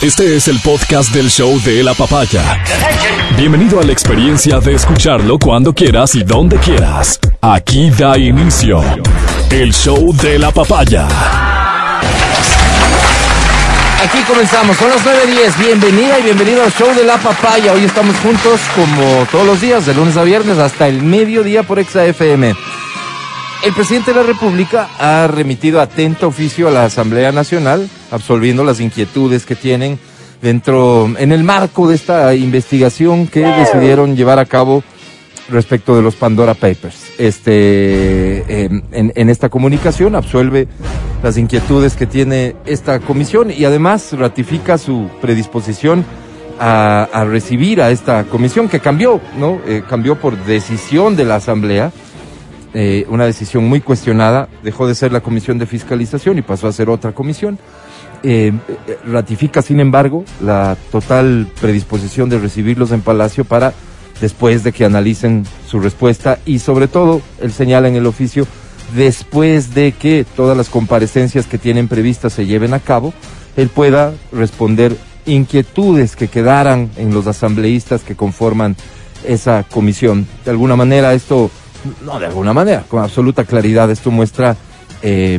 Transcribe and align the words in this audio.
Este 0.00 0.36
es 0.36 0.46
el 0.46 0.60
podcast 0.60 1.12
del 1.12 1.28
show 1.28 1.60
de 1.62 1.82
la 1.82 1.92
papaya. 1.92 2.62
Bienvenido 3.36 3.80
a 3.80 3.82
la 3.82 3.90
experiencia 3.90 4.60
de 4.60 4.74
escucharlo 4.74 5.40
cuando 5.40 5.74
quieras 5.74 6.14
y 6.14 6.22
donde 6.22 6.56
quieras. 6.58 7.18
Aquí 7.40 7.90
da 7.90 8.16
inicio 8.16 8.80
el 9.50 9.74
show 9.74 10.14
de 10.14 10.38
la 10.38 10.52
papaya. 10.52 11.08
Aquí 14.04 14.22
comenzamos, 14.28 14.76
son 14.76 14.88
las 14.88 15.04
9.10. 15.04 15.58
Bienvenida 15.58 16.20
y 16.20 16.22
bienvenido 16.22 16.62
al 16.62 16.72
show 16.72 16.94
de 16.94 17.02
la 17.02 17.16
papaya. 17.18 17.72
Hoy 17.72 17.82
estamos 17.82 18.14
juntos 18.18 18.60
como 18.76 19.26
todos 19.32 19.44
los 19.44 19.60
días, 19.60 19.84
de 19.84 19.94
lunes 19.94 20.16
a 20.16 20.22
viernes 20.22 20.58
hasta 20.58 20.86
el 20.86 21.02
mediodía 21.02 21.64
por 21.64 21.80
Exa 21.80 22.06
FM. 22.06 22.54
El 23.64 23.72
presidente 23.74 24.12
de 24.12 24.20
la 24.20 24.22
República 24.22 24.90
ha 25.00 25.26
remitido 25.26 25.80
atento 25.80 26.28
oficio 26.28 26.68
a 26.68 26.70
la 26.70 26.84
Asamblea 26.84 27.32
Nacional, 27.32 27.90
absolviendo 28.10 28.64
las 28.64 28.80
inquietudes 28.80 29.46
que 29.46 29.54
tienen 29.54 29.98
dentro, 30.42 31.10
en 31.18 31.32
el 31.32 31.44
marco 31.44 31.88
de 31.88 31.94
esta 31.94 32.34
investigación 32.34 33.26
que 33.26 33.40
decidieron 33.40 34.16
llevar 34.16 34.38
a 34.38 34.44
cabo 34.44 34.82
respecto 35.48 35.96
de 35.96 36.02
los 36.02 36.14
Pandora 36.14 36.54
Papers. 36.54 37.12
Este, 37.18 37.52
eh, 37.52 38.70
en, 38.92 39.12
en, 39.14 39.28
esta 39.30 39.48
comunicación 39.48 40.14
absuelve 40.14 40.68
las 41.22 41.38
inquietudes 41.38 41.96
que 41.96 42.06
tiene 42.06 42.54
esta 42.66 43.00
comisión 43.00 43.50
y 43.50 43.64
además 43.64 44.12
ratifica 44.12 44.78
su 44.78 45.08
predisposición 45.20 46.04
a, 46.60 47.08
a 47.12 47.24
recibir 47.24 47.80
a 47.80 47.90
esta 47.90 48.24
comisión 48.24 48.68
que 48.68 48.80
cambió, 48.80 49.20
¿no? 49.38 49.58
Eh, 49.66 49.82
cambió 49.88 50.16
por 50.16 50.36
decisión 50.44 51.16
de 51.16 51.24
la 51.24 51.36
Asamblea 51.36 51.92
eh, 52.74 53.06
una 53.08 53.24
decisión 53.24 53.64
muy 53.64 53.80
cuestionada, 53.80 54.48
dejó 54.62 54.86
de 54.86 54.94
ser 54.94 55.10
la 55.10 55.20
comisión 55.20 55.58
de 55.58 55.66
fiscalización 55.66 56.38
y 56.38 56.42
pasó 56.42 56.68
a 56.68 56.72
ser 56.72 56.90
otra 56.90 57.12
comisión. 57.12 57.58
Eh, 58.22 58.52
eh, 58.86 58.98
ratifica, 59.06 59.62
sin 59.62 59.80
embargo, 59.80 60.24
la 60.42 60.76
total 60.90 61.46
predisposición 61.60 62.28
de 62.28 62.38
recibirlos 62.38 62.90
en 62.92 63.00
Palacio 63.00 63.44
para, 63.44 63.72
después 64.20 64.64
de 64.64 64.72
que 64.72 64.84
analicen 64.84 65.44
su 65.66 65.80
respuesta 65.80 66.38
y 66.44 66.58
sobre 66.58 66.88
todo, 66.88 67.20
él 67.40 67.52
señala 67.52 67.88
en 67.88 67.96
el 67.96 68.06
oficio, 68.06 68.46
después 68.94 69.74
de 69.74 69.92
que 69.92 70.26
todas 70.36 70.56
las 70.56 70.68
comparecencias 70.68 71.46
que 71.46 71.58
tienen 71.58 71.88
previstas 71.88 72.32
se 72.32 72.46
lleven 72.46 72.74
a 72.74 72.80
cabo, 72.80 73.12
él 73.56 73.68
pueda 73.68 74.12
responder 74.32 74.96
inquietudes 75.26 76.16
que 76.16 76.28
quedaran 76.28 76.90
en 76.96 77.12
los 77.12 77.26
asambleístas 77.26 78.02
que 78.02 78.16
conforman 78.16 78.76
esa 79.24 79.64
comisión. 79.64 80.26
De 80.44 80.50
alguna 80.50 80.74
manera 80.74 81.12
esto 81.12 81.50
no, 82.04 82.18
de 82.18 82.26
alguna 82.26 82.52
manera, 82.52 82.84
con 82.88 83.02
absoluta 83.02 83.44
claridad. 83.44 83.90
Esto 83.90 84.10
muestra 84.10 84.56
eh, 85.02 85.38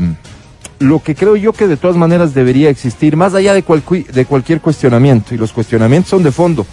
lo 0.80 1.04
que 1.04 1.14
creo 1.14 1.36
yo 1.36 1.54
que 1.54 1.68
de 1.68 1.78
todas 1.78 1.98
maneras 1.98 2.34
debería 2.34 2.70
existir, 2.70 3.18
más 3.18 3.34
allá 3.34 3.54
de, 3.54 3.64
cualquier 3.64 4.62
cuestionamiento. 4.62 5.36
Y 5.36 5.38
los 5.38 5.52
cuestionamientos 5.52 6.10
son 6.10 6.24
de 6.24 6.32
fondo. 6.32 6.66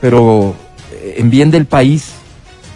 Pero 0.00 0.54
eh, 0.92 1.16
en 1.18 1.28
bien 1.28 1.50
del 1.50 1.66
país, 1.66 2.12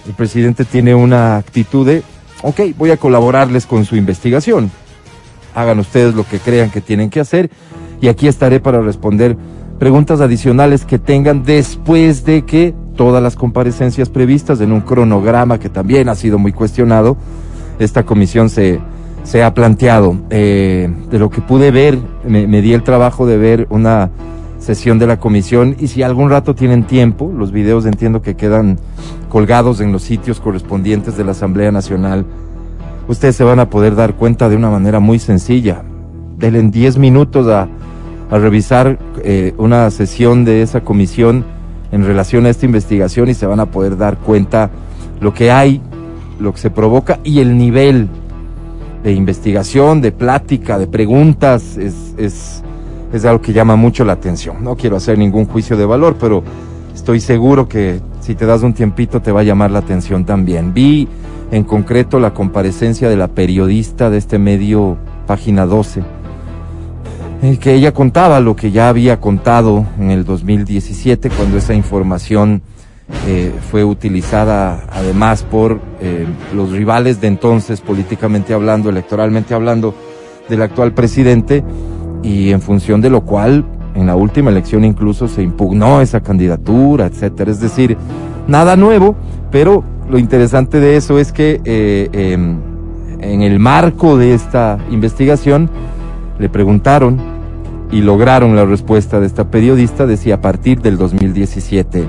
el 0.06 0.14
presidente 0.14 0.64
tiene 0.64 0.94
una 0.94 1.36
actitud 1.36 1.86
de, 1.86 2.02
ok, 2.42 2.60
voy 2.76 2.90
a 2.90 2.96
colaborarles 2.96 3.66
con 3.66 3.84
su 3.84 3.96
investigación. 3.96 4.70
Hagan 5.54 5.78
ustedes 5.78 6.14
lo 6.14 6.26
que 6.26 6.40
crean 6.40 6.70
que 6.70 6.80
tienen 6.80 7.08
que 7.08 7.20
hacer. 7.20 7.50
Y 8.00 8.08
aquí 8.08 8.26
estaré 8.26 8.58
para 8.58 8.80
responder 8.80 9.36
preguntas 9.78 10.20
adicionales 10.20 10.84
que 10.84 10.98
tengan 10.98 11.44
después 11.44 12.24
de 12.24 12.44
que 12.44 12.74
todas 12.96 13.22
las 13.22 13.36
comparecencias 13.36 14.08
previstas 14.08 14.60
en 14.60 14.72
un 14.72 14.80
cronograma 14.80 15.58
que 15.58 15.68
también 15.68 16.08
ha 16.08 16.16
sido 16.16 16.38
muy 16.38 16.52
cuestionado. 16.52 17.16
Esta 17.78 18.04
comisión 18.04 18.50
se, 18.50 18.80
se 19.22 19.42
ha 19.42 19.54
planteado. 19.54 20.16
Eh, 20.30 20.90
de 21.10 21.18
lo 21.18 21.30
que 21.30 21.40
pude 21.40 21.70
ver, 21.70 21.98
me, 22.26 22.46
di 22.62 22.72
el 22.72 22.82
trabajo 22.82 23.26
de 23.26 23.36
ver 23.36 23.66
una 23.70 24.10
sesión 24.58 24.98
de 24.98 25.06
la 25.06 25.18
comisión 25.18 25.76
y 25.78 25.88
si 25.88 26.02
algún 26.02 26.30
rato 26.30 26.54
tienen 26.54 26.84
tiempo, 26.84 27.32
los 27.36 27.50
videos 27.50 27.84
entiendo 27.84 28.22
que 28.22 28.36
quedan 28.36 28.78
colgados 29.28 29.80
en 29.80 29.92
los 29.92 30.02
sitios 30.02 30.40
correspondientes 30.40 31.16
de 31.16 31.24
la 31.24 31.32
Asamblea 31.32 31.72
Nacional, 31.72 32.24
ustedes 33.08 33.34
se 33.34 33.44
van 33.44 33.58
a 33.58 33.70
poder 33.70 33.96
dar 33.96 34.14
cuenta 34.14 34.48
de 34.48 34.56
una 34.56 34.70
manera 34.70 35.00
muy 35.00 35.18
sencilla. 35.18 35.82
Denle 36.38 36.62
10 36.62 36.98
minutos 36.98 37.48
a, 37.48 37.68
a 38.30 38.38
revisar 38.38 38.98
eh, 39.24 39.52
una 39.58 39.90
sesión 39.90 40.44
de 40.44 40.62
esa 40.62 40.80
comisión 40.82 41.44
en 41.90 42.04
relación 42.04 42.46
a 42.46 42.50
esta 42.50 42.66
investigación 42.66 43.28
y 43.28 43.34
se 43.34 43.46
van 43.46 43.60
a 43.60 43.66
poder 43.66 43.96
dar 43.96 44.16
cuenta 44.18 44.70
lo 45.20 45.34
que 45.34 45.50
hay, 45.50 45.80
lo 46.40 46.52
que 46.52 46.58
se 46.58 46.70
provoca 46.70 47.20
y 47.22 47.40
el 47.40 47.56
nivel 47.58 48.08
de 49.02 49.12
investigación, 49.12 50.00
de 50.00 50.12
plática, 50.12 50.78
de 50.78 50.86
preguntas, 50.86 51.76
es, 51.76 52.14
es, 52.16 52.62
es 53.12 53.24
algo 53.24 53.42
que 53.42 53.52
llama 53.52 53.76
mucho 53.76 54.04
la 54.04 54.12
atención. 54.14 54.62
No 54.62 54.76
quiero 54.76 54.96
hacer 54.96 55.18
ningún 55.18 55.46
juicio 55.46 55.76
de 55.76 55.84
valor, 55.84 56.16
pero 56.20 56.42
estoy 56.94 57.20
seguro 57.20 57.68
que 57.68 58.00
si 58.20 58.34
te 58.34 58.46
das 58.46 58.62
un 58.62 58.74
tiempito 58.74 59.20
te 59.20 59.32
va 59.32 59.40
a 59.40 59.44
llamar 59.44 59.70
la 59.70 59.80
atención 59.80 60.24
también. 60.24 60.72
Vi 60.72 61.08
en 61.50 61.64
concreto 61.64 62.20
la 62.20 62.32
comparecencia 62.32 63.08
de 63.08 63.16
la 63.16 63.28
periodista 63.28 64.08
de 64.10 64.18
este 64.18 64.38
medio, 64.38 64.96
página 65.26 65.66
12 65.66 66.02
que 67.60 67.74
ella 67.74 67.92
contaba 67.92 68.38
lo 68.38 68.54
que 68.54 68.70
ya 68.70 68.88
había 68.88 69.20
contado 69.20 69.84
en 69.98 70.12
el 70.12 70.24
2017 70.24 71.28
cuando 71.30 71.58
esa 71.58 71.74
información 71.74 72.62
eh, 73.26 73.52
fue 73.70 73.84
utilizada 73.84 74.84
además 74.90 75.42
por 75.42 75.80
eh, 76.00 76.26
los 76.54 76.70
rivales 76.70 77.20
de 77.20 77.28
entonces, 77.28 77.80
políticamente 77.80 78.54
hablando, 78.54 78.90
electoralmente 78.90 79.54
hablando, 79.54 79.94
del 80.48 80.62
actual 80.62 80.92
presidente 80.92 81.62
y 82.22 82.50
en 82.50 82.60
función 82.60 83.00
de 83.00 83.10
lo 83.10 83.22
cual 83.22 83.64
en 83.94 84.06
la 84.06 84.16
última 84.16 84.50
elección 84.50 84.84
incluso 84.84 85.28
se 85.28 85.42
impugnó 85.42 86.00
esa 86.00 86.20
candidatura, 86.20 87.06
etcétera. 87.06 87.50
Es 87.50 87.60
decir, 87.60 87.96
nada 88.46 88.76
nuevo, 88.76 89.14
pero 89.50 89.84
lo 90.08 90.18
interesante 90.18 90.80
de 90.80 90.96
eso 90.96 91.18
es 91.18 91.32
que 91.32 91.60
eh, 91.64 92.08
eh, 92.12 92.32
en 92.32 93.42
el 93.42 93.58
marco 93.58 94.16
de 94.16 94.34
esta 94.34 94.78
investigación 94.90 95.70
le 96.38 96.48
preguntaron 96.48 97.20
y 97.90 98.00
lograron 98.00 98.56
la 98.56 98.64
respuesta 98.64 99.20
de 99.20 99.26
esta 99.26 99.50
periodista, 99.50 100.06
decía 100.06 100.36
a 100.36 100.40
partir 100.40 100.80
del 100.80 100.96
2017 100.96 102.04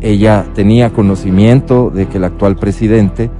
ella 0.00 0.46
tenía 0.54 0.90
conocimiento 0.90 1.90
de 1.90 2.06
que 2.06 2.18
el 2.18 2.24
actual 2.24 2.56
presidente 2.56 3.30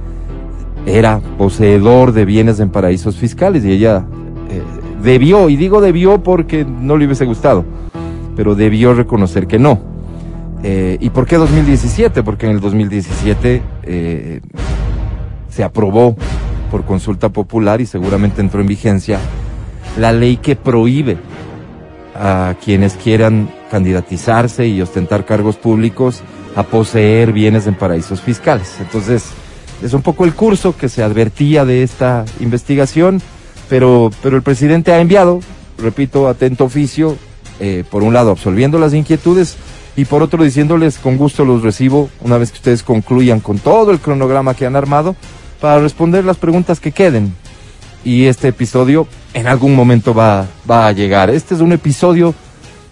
era 0.85 1.19
poseedor 1.37 2.11
de 2.11 2.25
bienes 2.25 2.59
en 2.59 2.69
paraísos 2.69 3.17
fiscales 3.17 3.63
y 3.65 3.71
ella 3.71 4.05
eh, 4.49 4.61
debió, 5.03 5.49
y 5.49 5.55
digo 5.55 5.81
debió 5.81 6.21
porque 6.23 6.65
no 6.65 6.97
le 6.97 7.05
hubiese 7.05 7.25
gustado, 7.25 7.65
pero 8.35 8.55
debió 8.55 8.93
reconocer 8.93 9.47
que 9.47 9.59
no. 9.59 9.79
Eh, 10.63 10.97
¿Y 10.99 11.09
por 11.11 11.25
qué 11.25 11.37
2017? 11.37 12.23
Porque 12.23 12.45
en 12.45 12.53
el 12.53 12.59
2017 12.59 13.61
eh, 13.83 14.41
se 15.49 15.63
aprobó 15.63 16.15
por 16.69 16.83
consulta 16.83 17.29
popular 17.29 17.79
y 17.81 17.85
seguramente 17.85 18.41
entró 18.41 18.61
en 18.61 18.67
vigencia 18.67 19.19
la 19.97 20.11
ley 20.11 20.37
que 20.37 20.55
prohíbe 20.55 21.17
a 22.15 22.55
quienes 22.63 22.95
quieran 22.95 23.49
candidatizarse 23.71 24.67
y 24.67 24.81
ostentar 24.81 25.25
cargos 25.25 25.55
públicos 25.55 26.21
a 26.55 26.63
poseer 26.63 27.31
bienes 27.31 27.67
en 27.67 27.75
paraísos 27.75 28.21
fiscales. 28.21 28.75
Entonces, 28.79 29.25
es 29.81 29.93
un 29.93 30.01
poco 30.01 30.25
el 30.25 30.33
curso 30.33 30.75
que 30.75 30.89
se 30.89 31.03
advertía 31.03 31.65
de 31.65 31.83
esta 31.83 32.25
investigación, 32.39 33.21
pero, 33.69 34.11
pero 34.21 34.35
el 34.35 34.43
presidente 34.43 34.91
ha 34.91 34.99
enviado, 34.99 35.39
repito, 35.77 36.27
atento 36.27 36.65
oficio, 36.65 37.17
eh, 37.59 37.83
por 37.89 38.03
un 38.03 38.13
lado 38.13 38.31
absolviendo 38.31 38.79
las 38.79 38.93
inquietudes 38.93 39.57
y 39.97 40.05
por 40.05 40.23
otro 40.23 40.43
diciéndoles 40.43 40.97
con 40.97 41.17
gusto 41.17 41.43
los 41.43 41.61
recibo 41.61 42.09
una 42.21 42.37
vez 42.37 42.51
que 42.51 42.57
ustedes 42.57 42.83
concluyan 42.83 43.41
con 43.41 43.59
todo 43.59 43.91
el 43.91 43.99
cronograma 43.99 44.53
que 44.53 44.65
han 44.65 44.77
armado 44.77 45.13
para 45.59 45.79
responder 45.79 46.23
las 46.23 46.37
preguntas 46.37 46.79
que 46.79 46.93
queden 46.93 47.33
y 48.05 48.27
este 48.27 48.47
episodio 48.47 49.07
en 49.33 49.47
algún 49.47 49.75
momento 49.75 50.13
va, 50.13 50.47
va 50.69 50.87
a 50.87 50.93
llegar. 50.93 51.29
Este 51.29 51.53
es 51.53 51.59
un 51.59 51.73
episodio 51.73 52.33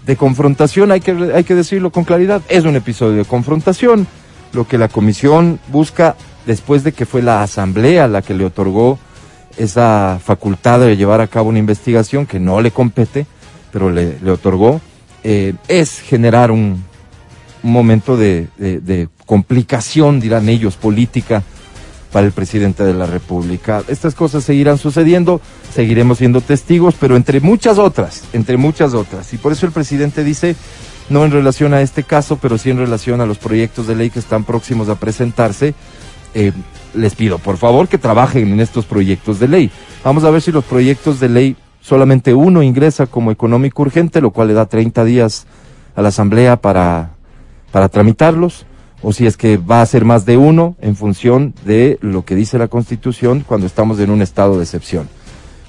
de 0.07 0.15
confrontación, 0.15 0.91
hay 0.91 1.01
que, 1.01 1.11
hay 1.35 1.43
que 1.43 1.53
decirlo 1.53 1.91
con 1.91 2.05
claridad, 2.05 2.41
es 2.47 2.63
un 2.63 2.75
episodio 2.75 3.17
de 3.17 3.25
confrontación. 3.25 4.07
Lo 4.53 4.65
que 4.65 4.77
la 4.77 4.87
comisión 4.87 5.59
busca 5.67 6.15
después 6.45 6.83
de 6.83 6.93
que 6.93 7.05
fue 7.05 7.21
la 7.21 7.43
asamblea 7.43 8.07
la 8.07 8.21
que 8.21 8.33
le 8.33 8.45
otorgó 8.45 8.97
esa 9.57 10.19
facultad 10.23 10.79
de 10.79 10.95
llevar 10.95 11.19
a 11.19 11.27
cabo 11.27 11.49
una 11.49 11.59
investigación 11.59 12.25
que 12.25 12.39
no 12.39 12.61
le 12.61 12.71
compete, 12.71 13.27
pero 13.71 13.91
le, 13.91 14.17
le 14.21 14.31
otorgó, 14.31 14.79
eh, 15.23 15.53
es 15.67 15.99
generar 15.99 16.51
un, 16.51 16.85
momento 17.63 18.15
de 18.15 19.09
complicación, 19.25 20.21
dirán 20.21 20.47
ellos, 20.47 20.77
política 20.77 21.43
para 22.11 22.25
el 22.25 22.31
presidente 22.31 22.83
de 22.83 22.93
la 22.93 23.05
República. 23.05 23.83
Estas 23.87 24.15
cosas 24.15 24.43
seguirán 24.43 24.77
sucediendo, 24.77 25.41
seguiremos 25.73 26.19
siendo 26.19 26.41
testigos, 26.41 26.95
pero 26.99 27.15
entre 27.15 27.39
muchas 27.39 27.77
otras, 27.77 28.23
entre 28.33 28.57
muchas 28.57 28.93
otras. 28.93 29.33
Y 29.33 29.37
por 29.37 29.51
eso 29.51 29.65
el 29.65 29.71
presidente 29.71 30.23
dice, 30.23 30.55
no 31.09 31.25
en 31.25 31.31
relación 31.31 31.73
a 31.73 31.81
este 31.81 32.03
caso, 32.03 32.37
pero 32.41 32.57
sí 32.57 32.69
en 32.69 32.77
relación 32.77 33.21
a 33.21 33.25
los 33.25 33.37
proyectos 33.37 33.87
de 33.87 33.95
ley 33.95 34.09
que 34.09 34.19
están 34.19 34.43
próximos 34.43 34.89
a 34.89 34.95
presentarse, 34.95 35.73
eh, 36.33 36.51
les 36.93 37.15
pido 37.15 37.37
por 37.37 37.57
favor 37.57 37.87
que 37.87 37.97
trabajen 37.97 38.47
en 38.49 38.59
estos 38.59 38.85
proyectos 38.85 39.39
de 39.39 39.47
ley. 39.47 39.71
Vamos 40.03 40.23
a 40.23 40.31
ver 40.31 40.41
si 40.41 40.51
los 40.51 40.63
proyectos 40.63 41.19
de 41.19 41.29
ley 41.29 41.55
solamente 41.81 42.33
uno 42.33 42.63
ingresa 42.63 43.07
como 43.07 43.31
económico 43.31 43.81
urgente, 43.81 44.21
lo 44.21 44.31
cual 44.31 44.49
le 44.49 44.53
da 44.53 44.65
30 44.65 45.03
días 45.05 45.47
a 45.95 46.01
la 46.01 46.09
Asamblea 46.09 46.57
para, 46.57 47.11
para 47.71 47.89
tramitarlos, 47.89 48.65
o 49.01 49.13
si 49.13 49.27
es 49.27 49.37
que 49.37 49.57
va 49.57 49.81
a 49.81 49.85
ser 49.85 50.05
más 50.05 50.25
de 50.25 50.37
uno 50.37 50.75
en 50.81 50.95
función 50.95 51.53
de 51.65 51.97
lo 52.01 52.25
que 52.25 52.35
dice 52.35 52.57
la 52.57 52.67
Constitución 52.67 53.43
cuando 53.47 53.67
estamos 53.67 53.99
en 53.99 54.09
un 54.09 54.21
estado 54.21 54.57
de 54.57 54.63
excepción. 54.63 55.07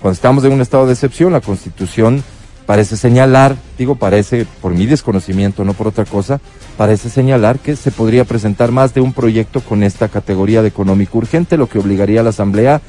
Cuando 0.01 0.15
estamos 0.15 0.45
en 0.45 0.53
un 0.53 0.61
estado 0.61 0.87
de 0.87 0.93
excepción, 0.93 1.33
la 1.33 1.41
Constitución 1.41 2.23
parece 2.67 2.97
señalar, 2.97 3.57
digo 3.79 3.97
parece 3.97 4.47
por 4.61 4.73
mi 4.73 4.87
desconocimiento, 4.87 5.65
no 5.65 5.73
por 5.73 5.89
otra 5.89 6.05
cosa, 6.05 6.41
parece 6.77 7.11
señalar 7.11 7.59
que 7.59 7.77
se 7.77 7.91
podría 7.91 8.25
presentar 8.25 8.73
más 8.73 8.95
de 8.95 9.01
un 9.01 9.13
proyecto 9.13 9.61
con 9.61 9.83
esta 9.83 10.09
categoría 10.09 10.63
de 10.63 10.69
económico 10.69 11.19
urgente, 11.19 11.57
lo 11.57 11.69
que 11.69 11.79
obligaría 11.79 12.21
a 12.21 12.23
la 12.23 12.31
Asamblea 12.31 12.81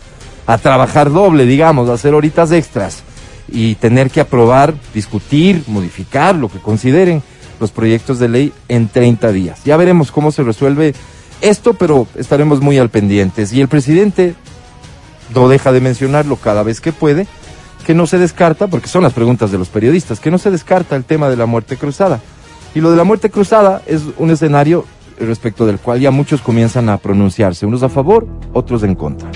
a 0.46 0.58
trabajar 0.58 1.12
doble, 1.12 1.46
digamos, 1.46 1.90
a 1.90 1.94
hacer 1.94 2.14
horitas 2.14 2.52
extras 2.52 3.04
y 3.48 3.76
tener 3.76 4.10
que 4.10 4.22
aprobar, 4.22 4.74
discutir, 4.94 5.64
modificar, 5.68 6.36
lo 6.36 6.50
que 6.50 6.60
consideren 6.60 7.24
los 7.60 7.72
proyectos 7.72 8.20
de 8.20 8.30
ley 8.30 8.54
en 8.68 8.88
30 8.88 9.32
días. 9.32 9.64
Ya 9.64 9.78
veremos 9.78 10.12
cómo 10.12 10.32
se 10.32 10.44
resuelve 10.44 10.94
esto, 11.42 11.74
pero 11.74 12.08
estaremos 12.16 12.62
muy 12.62 12.78
al 12.78 12.90
pendientes. 12.90 13.54
Y 13.54 13.62
el 13.62 13.68
presidente 13.68 14.36
no 15.34 15.48
deja 15.50 15.72
de 15.72 15.82
mencionarlo 15.82 16.36
cada 16.36 16.64
vez 16.64 16.82
que 16.82 16.92
puede, 16.92 17.28
que 17.86 17.94
no 17.94 18.08
se 18.08 18.18
descarta, 18.18 18.68
porque 18.68 18.88
son 18.88 19.04
las 19.04 19.14
preguntas 19.14 19.52
de 19.52 19.58
los 19.58 19.70
periodistas, 19.70 20.20
que 20.20 20.32
no 20.32 20.38
se 20.38 20.52
descarta 20.52 20.96
el 20.96 21.04
tema 21.04 21.30
de 21.30 21.38
la 21.38 21.46
muerte 21.46 21.78
cruzada. 21.78 22.20
Y 22.76 22.82
lo 22.82 22.92
de 22.92 22.98
la 22.98 23.04
muerte 23.04 23.30
cruzada 23.30 23.82
es 23.86 24.02
un 24.18 24.32
escenario 24.32 24.86
respecto 25.20 25.66
del 25.66 25.80
cual 25.80 26.00
ya 26.00 26.12
muchos 26.12 26.42
comienzan 26.42 26.90
a 26.90 26.98
pronunciarse, 26.98 27.66
unos 27.66 27.84
a 27.84 27.90
favor, 27.90 28.28
otros 28.54 28.84
en 28.84 28.96
contra. 28.96 29.30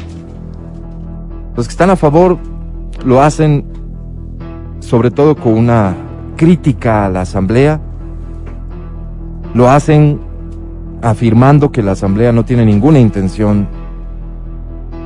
Los 1.55 1.67
que 1.67 1.71
están 1.71 1.89
a 1.89 1.95
favor 1.95 2.37
lo 3.05 3.21
hacen 3.21 3.65
sobre 4.79 5.11
todo 5.11 5.35
con 5.35 5.53
una 5.53 5.95
crítica 6.35 7.05
a 7.05 7.09
la 7.09 7.21
Asamblea, 7.21 7.79
lo 9.53 9.69
hacen 9.69 10.19
afirmando 11.01 11.71
que 11.71 11.83
la 11.83 11.91
Asamblea 11.91 12.31
no 12.31 12.45
tiene 12.45 12.65
ninguna 12.65 12.99
intención 12.99 13.67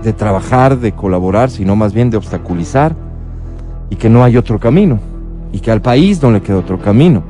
de 0.04 0.14
trabajar, 0.14 0.78
de 0.80 0.92
colaborar, 0.92 1.50
sino 1.50 1.76
más 1.76 1.94
bien 1.94 2.10
de 2.10 2.18
obstaculizar 2.18 2.96
y 3.90 3.96
que 3.96 4.10
no 4.10 4.24
hay 4.24 4.38
otro 4.38 4.60
camino 4.60 5.00
y 5.52 5.60
que 5.60 5.72
al 5.72 5.82
país 5.82 6.22
no 6.22 6.32
le 6.32 6.42
queda 6.42 6.58
otro 6.58 6.80
camino 6.80 7.24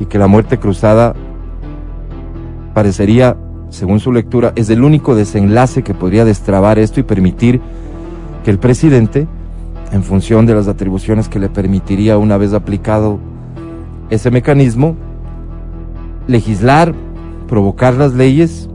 y 0.00 0.06
que 0.06 0.18
la 0.18 0.26
muerte 0.26 0.58
cruzada 0.58 1.14
parecería, 2.74 3.36
según 3.70 4.00
su 4.00 4.12
lectura, 4.12 4.52
es 4.56 4.68
el 4.70 4.82
único 4.82 5.14
desenlace 5.14 5.82
que 5.82 5.94
podría 5.94 6.24
destrabar 6.24 6.78
esto 6.78 7.00
y 7.00 7.04
permitir 7.04 7.60
que 8.44 8.50
el 8.50 8.58
presidente, 8.58 9.26
en 9.92 10.02
función 10.02 10.44
de 10.46 10.54
las 10.54 10.66
atribuciones 10.66 11.28
que 11.28 11.38
le 11.38 11.48
permitiría 11.48 12.18
una 12.18 12.36
vez 12.36 12.52
aplicado 12.52 13.18
ese 14.10 14.30
mecanismo, 14.30 14.96
legislar, 16.26 16.94
provocar 17.48 17.94
las 17.94 18.14
leyes 18.14 18.68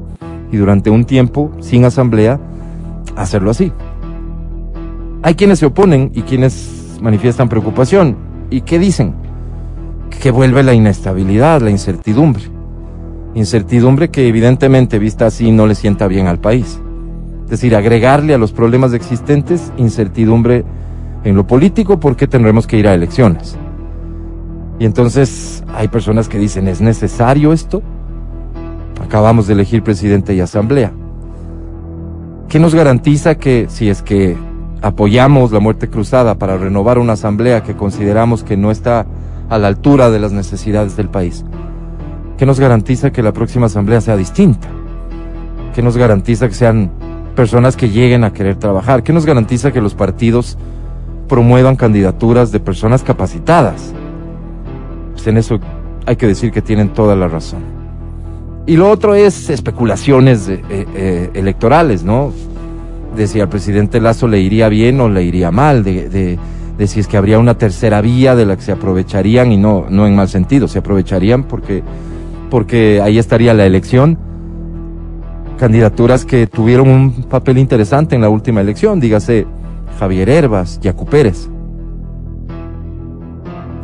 y 0.51 0.57
durante 0.57 0.89
un 0.89 1.05
tiempo, 1.05 1.51
sin 1.59 1.85
asamblea, 1.85 2.39
hacerlo 3.15 3.51
así. 3.51 3.71
Hay 5.21 5.35
quienes 5.35 5.59
se 5.59 5.65
oponen 5.65 6.11
y 6.13 6.21
quienes 6.21 6.97
manifiestan 7.01 7.49
preocupación. 7.49 8.15
¿Y 8.49 8.61
qué 8.61 8.79
dicen? 8.79 9.13
Que 10.21 10.31
vuelve 10.31 10.63
la 10.63 10.73
inestabilidad, 10.73 11.61
la 11.61 11.69
incertidumbre. 11.69 12.43
Incertidumbre 13.35 14.09
que 14.09 14.27
evidentemente 14.27 14.97
vista 14.97 15.27
así 15.27 15.51
no 15.51 15.67
le 15.67 15.75
sienta 15.75 16.07
bien 16.07 16.27
al 16.27 16.39
país. 16.39 16.79
Es 17.43 17.49
decir, 17.51 17.75
agregarle 17.75 18.33
a 18.33 18.37
los 18.37 18.51
problemas 18.51 18.93
existentes 18.93 19.71
incertidumbre 19.77 20.63
en 21.23 21.35
lo 21.35 21.45
político 21.45 21.99
porque 21.99 22.27
tendremos 22.27 22.65
que 22.65 22.77
ir 22.77 22.87
a 22.87 22.93
elecciones. 22.93 23.57
Y 24.79 24.85
entonces 24.85 25.61
hay 25.75 25.89
personas 25.89 26.29
que 26.29 26.39
dicen, 26.39 26.69
¿es 26.69 26.79
necesario 26.79 27.51
esto? 27.51 27.83
Acabamos 29.03 29.45
de 29.45 29.53
elegir 29.53 29.83
presidente 29.83 30.33
y 30.33 30.39
asamblea. 30.39 30.93
¿Qué 32.47 32.59
nos 32.59 32.73
garantiza 32.73 33.35
que 33.35 33.67
si 33.69 33.89
es 33.89 34.01
que 34.01 34.37
apoyamos 34.81 35.51
la 35.51 35.59
muerte 35.59 35.89
cruzada 35.89 36.39
para 36.39 36.57
renovar 36.57 36.97
una 36.97 37.13
asamblea 37.13 37.61
que 37.61 37.75
consideramos 37.75 38.43
que 38.43 38.55
no 38.55 38.71
está 38.71 39.05
a 39.49 39.57
la 39.57 39.67
altura 39.67 40.09
de 40.09 40.19
las 40.19 40.31
necesidades 40.31 40.95
del 40.95 41.09
país? 41.09 41.43
¿Qué 42.37 42.45
nos 42.45 42.59
garantiza 42.59 43.11
que 43.11 43.21
la 43.21 43.33
próxima 43.33 43.65
asamblea 43.65 43.99
sea 43.99 44.15
distinta? 44.15 44.69
¿Qué 45.75 45.81
nos 45.81 45.97
garantiza 45.97 46.47
que 46.47 46.53
sean 46.53 46.89
personas 47.35 47.75
que 47.75 47.89
lleguen 47.89 48.23
a 48.23 48.31
querer 48.31 48.55
trabajar? 48.55 49.03
¿Qué 49.03 49.11
nos 49.11 49.25
garantiza 49.25 49.73
que 49.73 49.81
los 49.81 49.93
partidos 49.93 50.57
promuevan 51.27 51.75
candidaturas 51.75 52.53
de 52.53 52.61
personas 52.61 53.03
capacitadas? 53.03 53.93
Pues 55.19 55.27
en 55.27 55.37
eso 55.37 55.59
hay 56.05 56.15
que 56.15 56.27
decir 56.27 56.49
que 56.49 56.61
tienen 56.61 56.93
toda 56.93 57.13
la 57.13 57.27
razón. 57.27 57.59
Y 58.65 58.77
lo 58.77 58.89
otro 58.89 59.15
es 59.15 59.49
especulaciones 59.49 60.47
eh, 60.47 60.61
eh, 60.69 61.29
electorales, 61.33 62.05
¿no? 62.05 62.31
De 63.17 63.27
si 63.27 63.41
al 63.41 63.49
presidente 63.49 63.99
Lazo 63.99 64.29
le 64.29 64.39
iría 64.39 64.69
bien 64.69 65.01
o 65.01 65.09
le 65.09 65.23
iría 65.23 65.51
mal, 65.51 65.83
de, 65.83 66.39
si 66.85 67.01
es 67.01 67.07
que 67.09 67.17
habría 67.17 67.37
una 67.37 67.57
tercera 67.57 67.99
vía 67.99 68.33
de 68.33 68.45
la 68.45 68.55
que 68.55 68.61
se 68.61 68.71
aprovecharían 68.71 69.51
y 69.51 69.57
no, 69.57 69.87
no 69.89 70.07
en 70.07 70.15
mal 70.15 70.29
sentido, 70.29 70.69
se 70.69 70.79
aprovecharían 70.79 71.43
porque, 71.43 71.83
porque 72.49 73.01
ahí 73.03 73.17
estaría 73.17 73.53
la 73.53 73.65
elección. 73.65 74.17
Candidaturas 75.57 76.23
que 76.23 76.47
tuvieron 76.47 76.87
un 76.87 77.23
papel 77.23 77.57
interesante 77.57 78.15
en 78.15 78.21
la 78.21 78.29
última 78.29 78.61
elección, 78.61 79.01
dígase 79.01 79.45
Javier 79.99 80.29
Herbas, 80.29 80.79
Yacu 80.79 81.05
Pérez. 81.05 81.49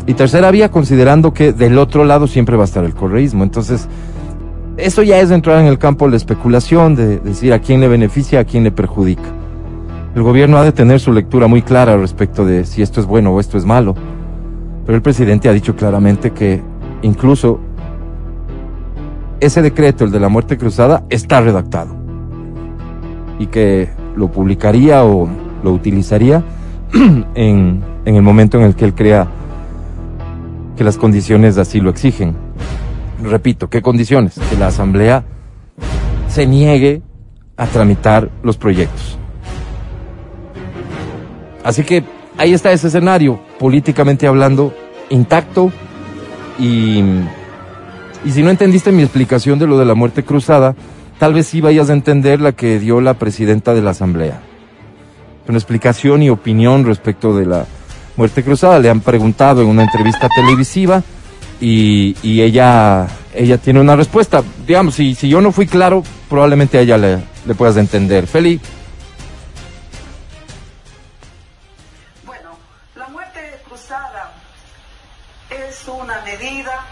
Y 0.07 0.13
tercera 0.13 0.51
vía, 0.51 0.69
considerando 0.69 1.33
que 1.33 1.51
del 1.51 1.77
otro 1.77 2.05
lado 2.05 2.27
siempre 2.27 2.55
va 2.55 2.63
a 2.63 2.65
estar 2.65 2.83
el 2.83 2.93
correísmo. 2.93 3.43
Entonces, 3.43 3.87
eso 4.77 5.01
ya 5.01 5.19
es 5.19 5.31
entrar 5.31 5.59
en 5.59 5.67
el 5.67 5.79
campo 5.79 6.05
de 6.05 6.11
la 6.11 6.17
especulación, 6.17 6.95
de 6.95 7.19
decir 7.19 7.53
a 7.53 7.59
quién 7.59 7.79
le 7.79 7.87
beneficia, 7.87 8.41
a 8.41 8.43
quién 8.43 8.63
le 8.63 8.71
perjudica. 8.71 9.23
El 10.15 10.21
gobierno 10.21 10.57
ha 10.57 10.63
de 10.63 10.71
tener 10.71 10.99
su 10.99 11.11
lectura 11.11 11.47
muy 11.47 11.61
clara 11.61 11.97
respecto 11.97 12.45
de 12.45 12.65
si 12.65 12.81
esto 12.81 13.01
es 13.01 13.07
bueno 13.07 13.31
o 13.31 13.39
esto 13.39 13.57
es 13.57 13.65
malo. 13.65 13.95
Pero 14.85 14.95
el 14.95 15.01
presidente 15.01 15.49
ha 15.49 15.53
dicho 15.53 15.75
claramente 15.75 16.31
que 16.31 16.61
incluso 17.01 17.59
ese 19.39 19.61
decreto, 19.61 20.05
el 20.05 20.11
de 20.11 20.19
la 20.19 20.29
muerte 20.29 20.57
cruzada, 20.57 21.03
está 21.09 21.41
redactado. 21.41 21.95
Y 23.39 23.47
que 23.47 23.89
lo 24.15 24.31
publicaría 24.31 25.03
o 25.03 25.27
lo 25.63 25.71
utilizaría 25.73 26.43
en, 27.35 27.81
en 28.05 28.15
el 28.15 28.21
momento 28.21 28.57
en 28.57 28.65
el 28.65 28.75
que 28.75 28.85
él 28.85 28.93
crea 28.93 29.27
que 30.75 30.83
las 30.83 30.97
condiciones 30.97 31.57
así 31.57 31.79
lo 31.79 31.89
exigen. 31.89 32.35
Repito, 33.21 33.69
¿qué 33.69 33.81
condiciones? 33.81 34.39
Que 34.49 34.57
la 34.57 34.67
Asamblea 34.67 35.23
se 36.27 36.45
niegue 36.45 37.01
a 37.57 37.65
tramitar 37.67 38.29
los 38.43 38.57
proyectos. 38.57 39.17
Así 41.63 41.83
que 41.83 42.03
ahí 42.37 42.53
está 42.53 42.71
ese 42.71 42.87
escenario, 42.87 43.39
políticamente 43.57 44.27
hablando, 44.27 44.73
intacto 45.09 45.71
y, 46.59 47.03
y 48.23 48.31
si 48.31 48.43
no 48.43 48.49
entendiste 48.49 48.91
mi 48.91 49.01
explicación 49.01 49.57
de 49.57 49.67
lo 49.67 49.77
de 49.77 49.85
la 49.85 49.95
muerte 49.95 50.23
cruzada, 50.23 50.75
tal 51.17 51.33
vez 51.33 51.47
sí 51.47 51.61
vayas 51.61 51.89
a 51.89 51.93
entender 51.93 52.41
la 52.41 52.51
que 52.51 52.79
dio 52.79 53.01
la 53.01 53.15
presidenta 53.15 53.73
de 53.73 53.81
la 53.81 53.91
Asamblea. 53.91 54.41
Una 55.47 55.57
explicación 55.57 56.21
y 56.23 56.29
opinión 56.29 56.85
respecto 56.85 57.35
de 57.35 57.45
la 57.45 57.65
Muerte 58.15 58.43
Cruzada. 58.43 58.79
Le 58.79 58.89
han 58.89 59.01
preguntado 59.01 59.61
en 59.61 59.67
una 59.67 59.83
entrevista 59.83 60.27
televisiva 60.29 61.03
y, 61.59 62.15
y 62.21 62.41
ella, 62.41 63.07
ella 63.33 63.57
tiene 63.57 63.79
una 63.79 63.95
respuesta. 63.95 64.43
Digamos, 64.65 64.95
si, 64.95 65.15
si 65.15 65.29
yo 65.29 65.41
no 65.41 65.51
fui 65.51 65.67
claro, 65.67 66.03
probablemente 66.29 66.77
a 66.77 66.81
ella 66.81 66.97
le, 66.97 67.19
puedas 67.55 67.77
entender. 67.77 68.27
Feli. 68.27 68.59
Bueno, 72.25 72.57
la 72.95 73.07
muerte 73.07 73.61
cruzada 73.67 74.33
es 75.49 75.87
una 75.87 76.21
medida 76.21 76.85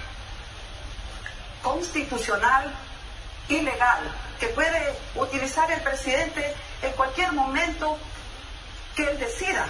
constitucional 1.62 2.74
y 3.50 3.62
legal 3.62 4.00
que 4.40 4.48
puede 4.48 4.80
utilizar 5.16 5.70
el 5.72 5.82
presidente 5.82 6.54
en 6.82 6.92
cualquier 6.94 7.32
momento 7.34 7.98
que 8.96 9.04
él 9.04 9.20
decida 9.20 9.66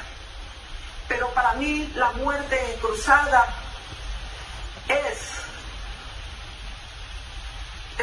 pero 1.07 1.29
para 1.33 1.53
mí 1.53 1.91
la 1.95 2.11
muerte 2.13 2.57
cruzada 2.81 3.45
es, 4.87 5.29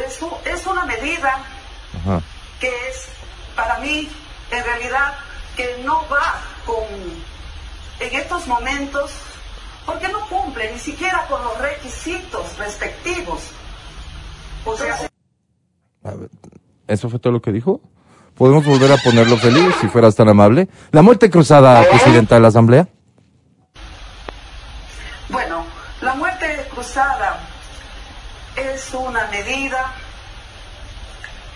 es, 0.05 0.21
es 0.45 0.67
una 0.67 0.85
medida 0.85 1.45
Ajá. 1.99 2.23
que 2.61 2.69
es 2.89 3.09
para 3.57 3.79
mí 3.79 4.09
en 4.51 4.65
realidad 4.65 5.15
que 5.57 5.83
no 5.85 6.07
va 6.09 6.41
con 6.65 6.85
en 8.01 8.15
estos 8.15 8.47
momentos 8.47 9.13
porque 9.85 10.09
no 10.09 10.27
cumple 10.29 10.73
ni 10.73 10.79
siquiera 10.79 11.27
con 11.27 11.43
los 11.43 11.59
requisitos 11.59 12.57
respectivos. 12.59 13.43
O 14.65 14.77
sea, 14.77 15.11
¿Eso 16.87 17.09
fue 17.09 17.19
todo 17.19 17.33
lo 17.33 17.43
que 17.43 17.53
dijo? 17.53 17.81
¿Podemos 18.41 18.65
volver 18.65 18.91
a 18.91 18.97
ponerlo 18.97 19.37
feliz, 19.37 19.75
si 19.83 19.89
fueras 19.89 20.17
tan 20.17 20.27
amable? 20.31 20.67
¿La 20.93 21.03
muerte 21.03 21.29
cruzada, 21.29 21.87
Presidenta 21.91 22.37
de 22.37 22.41
la 22.41 22.49
Asamblea? 22.49 22.89
Bueno, 25.29 25.67
la 26.01 26.15
muerte 26.15 26.67
cruzada 26.71 27.39
es 28.57 28.95
una 28.95 29.27
medida 29.27 29.93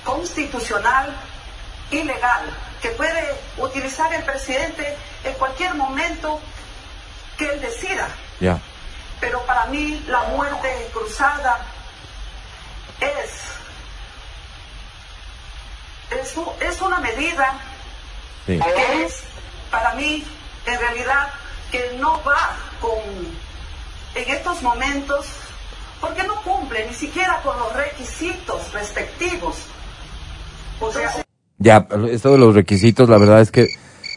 constitucional 0.04 1.16
y 1.90 2.02
legal 2.02 2.42
que 2.82 2.90
puede 2.90 3.34
utilizar 3.56 4.12
el 4.12 4.22
presidente 4.22 4.94
en 5.24 5.32
cualquier 5.38 5.74
momento 5.76 6.38
que 7.38 7.46
él 7.46 7.62
decida. 7.62 8.08
Yeah. 8.40 8.60
Pero 9.20 9.40
para 9.46 9.64
mí 9.68 10.04
la 10.06 10.24
muerte 10.24 10.68
cruzada 10.92 11.60
es 13.00 13.63
es, 16.10 16.34
es 16.68 16.80
una 16.82 17.00
medida 17.00 17.52
Sí. 18.46 18.58
que 18.58 19.04
es 19.04 19.22
para 19.70 19.94
mí 19.94 20.22
en 20.66 20.78
realidad 20.78 21.28
que 21.72 21.96
no 21.98 22.20
va 22.24 22.36
con 22.80 22.90
en 24.14 24.34
estos 24.34 24.62
momentos 24.62 25.26
porque 26.00 26.22
no 26.24 26.34
cumple 26.42 26.86
ni 26.86 26.94
siquiera 26.94 27.40
con 27.42 27.58
los 27.58 27.72
requisitos 27.74 28.72
respectivos. 28.72 29.56
O 30.80 30.92
sea, 30.92 31.10
Ya, 31.58 31.86
esto 32.10 32.32
de 32.32 32.38
los 32.38 32.54
requisitos, 32.54 33.08
la 33.08 33.16
verdad 33.16 33.40
es 33.40 33.50
que 33.50 33.68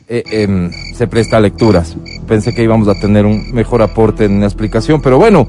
eh, 0.10 0.24
em, 0.32 0.72
se 0.94 1.08
presta 1.08 1.38
a 1.38 1.40
lecturas. 1.40 1.96
Pensé 2.28 2.54
que 2.54 2.64
íbamos 2.64 2.88
a 2.90 2.94
tener 3.00 3.26
un 3.26 3.54
mejor 3.54 3.82
aporte 3.82 4.26
en 4.26 4.42
la 4.42 4.46
explicación, 4.46 5.02
pero 5.02 5.18
bueno, 5.18 5.48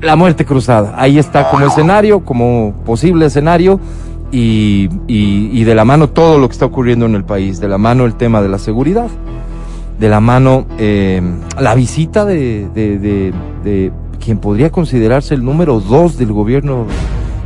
la 0.00 0.16
muerte 0.16 0.44
cruzada, 0.46 0.94
ahí 0.96 1.18
está 1.18 1.50
como 1.50 1.66
escenario, 1.66 2.24
como 2.24 2.82
posible 2.86 3.26
escenario, 3.26 3.78
y, 4.36 5.64
de 5.64 5.74
la 5.74 5.84
mano 5.84 6.08
todo 6.10 6.38
lo 6.38 6.48
que 6.48 6.52
está 6.52 6.66
ocurriendo 6.66 7.06
en 7.06 7.14
el 7.14 7.24
país, 7.24 7.60
de 7.60 7.68
la 7.68 7.78
mano 7.78 8.04
el 8.04 8.14
tema 8.14 8.42
de 8.42 8.48
la 8.48 8.58
seguridad, 8.58 9.08
de 9.98 10.08
la 10.08 10.20
mano 10.20 10.66
em, 10.78 11.38
la 11.60 11.74
visita 11.74 12.24
de- 12.24 12.68
de 12.74 13.92
quien 14.22 14.38
podría 14.38 14.70
considerarse 14.70 15.34
el 15.34 15.44
número 15.44 15.80
dos 15.80 16.16
del 16.16 16.32
gobierno 16.32 16.86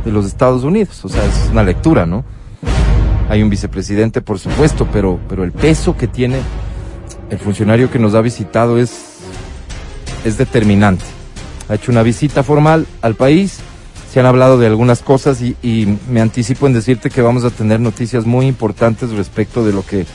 de 0.05 0.11
los 0.11 0.25
Estados 0.25 0.63
Unidos, 0.63 1.03
o 1.03 1.09
sea, 1.09 1.23
es 1.25 1.49
una 1.51 1.63
lectura, 1.63 2.05
¿no? 2.05 2.23
Hay 3.29 3.43
un 3.43 3.49
vicepresidente, 3.49 4.21
por 4.21 4.39
supuesto, 4.39 4.87
pero, 4.91 5.19
pero 5.29 5.43
el 5.43 5.51
peso 5.51 5.95
que 5.95 6.07
tiene 6.07 6.37
el 7.29 7.37
funcionario 7.37 7.91
que 7.91 7.99
nos 7.99 8.15
ha 8.15 8.21
visitado 8.21 8.79
es, 8.79 9.17
es 10.25 10.37
determinante. 10.37 11.03
Ha 11.69 11.75
hecho 11.75 11.91
una 11.91 12.01
visita 12.01 12.41
formal 12.41 12.87
al 13.03 13.13
país, 13.13 13.59
se 14.11 14.19
han 14.19 14.25
hablado 14.25 14.57
de 14.57 14.67
algunas 14.67 15.01
cosas 15.01 15.41
y, 15.41 15.97
me 16.09 16.21
anticipo 16.21 16.67
en 16.67 16.73
decirte 16.73 17.09
que 17.09 17.21
vamos 17.21 17.43
a 17.43 17.51
tener 17.51 17.79
noticias 17.79 18.25
muy 18.25 18.47
importantes 18.47 19.11
respecto 19.11 19.63
de 19.63 19.73
lo 19.73 19.85
que 19.85 20.05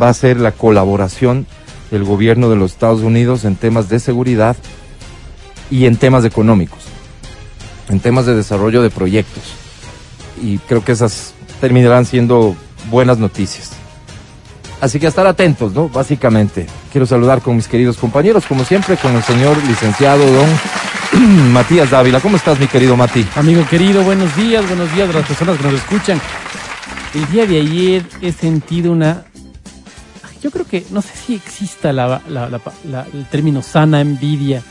va 0.00 0.08
a 0.08 0.14
ser 0.14 0.38
la 0.38 0.52
colaboración 0.52 1.46
del 1.90 2.04
gobierno 2.04 2.50
de 2.50 2.56
los 2.56 2.72
Estados 2.72 3.00
Unidos 3.00 3.44
en 3.44 3.56
temas 3.56 3.88
de 3.88 4.00
seguridad 4.00 4.56
y 5.70 5.86
en 5.86 5.96
temas 5.96 6.24
económicos, 6.24 6.80
en 7.88 8.00
temas 8.00 8.26
de 8.26 8.34
desarrollo 8.34 8.82
de 8.82 8.90
proyectos. 8.90 9.42
Y 10.42 10.58
creo 10.58 10.84
que 10.84 10.92
esas 10.92 11.32
terminarán 11.60 12.04
siendo 12.04 12.54
buenas 12.90 13.18
noticias. 13.18 13.72
Así 14.80 15.00
que 15.00 15.06
a 15.06 15.08
estar 15.08 15.26
atentos, 15.26 15.72
¿no? 15.72 15.88
Básicamente. 15.88 16.66
Quiero 16.92 17.06
saludar 17.06 17.40
con 17.42 17.56
mis 17.56 17.66
queridos 17.66 17.96
compañeros, 17.96 18.46
como 18.46 18.64
siempre, 18.64 18.96
con 18.96 19.16
el 19.16 19.22
señor 19.24 19.56
licenciado 19.64 20.24
don 20.30 20.48
Matías 21.52 21.90
Dávila. 21.90 22.20
¿Cómo 22.20 22.36
estás, 22.36 22.58
mi 22.58 22.66
querido 22.66 22.96
Mati? 22.96 23.26
Amigo 23.36 23.64
querido, 23.68 24.02
buenos 24.02 24.34
días, 24.36 24.66
buenos 24.66 24.92
días 24.94 25.08
a 25.10 25.12
las 25.12 25.26
personas 25.26 25.56
que 25.56 25.64
nos 25.64 25.74
escuchan. 25.74 26.20
El 27.14 27.26
día 27.30 27.46
de 27.46 27.60
ayer 27.60 28.04
he 28.20 28.32
sentido 28.32 28.92
una... 28.92 29.24
Yo 30.42 30.50
creo 30.50 30.66
que, 30.66 30.84
no 30.90 31.02
sé 31.02 31.16
si 31.16 31.34
exista 31.34 31.92
la, 31.92 32.20
la- 32.28 32.48
la- 32.48 33.06
el 33.12 33.26
término 33.26 33.62
sana 33.62 34.00
envidia. 34.00 34.62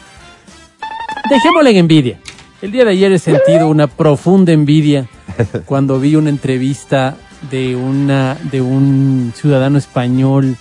Dejémosle 1.29 1.71
en 1.71 1.77
envidia. 1.77 2.19
El 2.61 2.71
día 2.71 2.85
de 2.85 2.91
ayer 2.91 3.11
he 3.11 3.19
sentido 3.19 3.67
una 3.67 3.87
profunda 3.87 4.53
envidia 4.53 5.07
cuando 5.65 5.99
vi 5.99 6.15
una 6.15 6.29
entrevista 6.29 7.15
de, 7.51 7.75
una, 7.75 8.37
de 8.49 8.61
un 8.61 9.33
ciudadano 9.35 9.77
español 9.77 10.55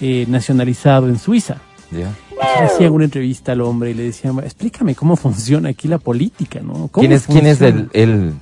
eh, 0.00 0.26
nacionalizado 0.28 1.08
en 1.08 1.18
Suiza. 1.18 1.56
Ya. 1.90 2.10
Le 2.60 2.66
hacían 2.66 2.92
una 2.92 3.04
entrevista 3.04 3.52
al 3.52 3.60
hombre 3.60 3.90
y 3.90 3.94
le 3.94 4.04
decían, 4.04 4.38
explícame 4.40 4.94
cómo 4.94 5.16
funciona 5.16 5.70
aquí 5.70 5.88
la 5.88 5.98
política, 5.98 6.60
¿no? 6.60 6.88
¿Cómo 6.88 6.90
¿Quién 7.00 7.12
es, 7.12 7.26
quién 7.26 7.46
es 7.46 7.58
funciona?" 7.58 7.88
el, 7.92 8.34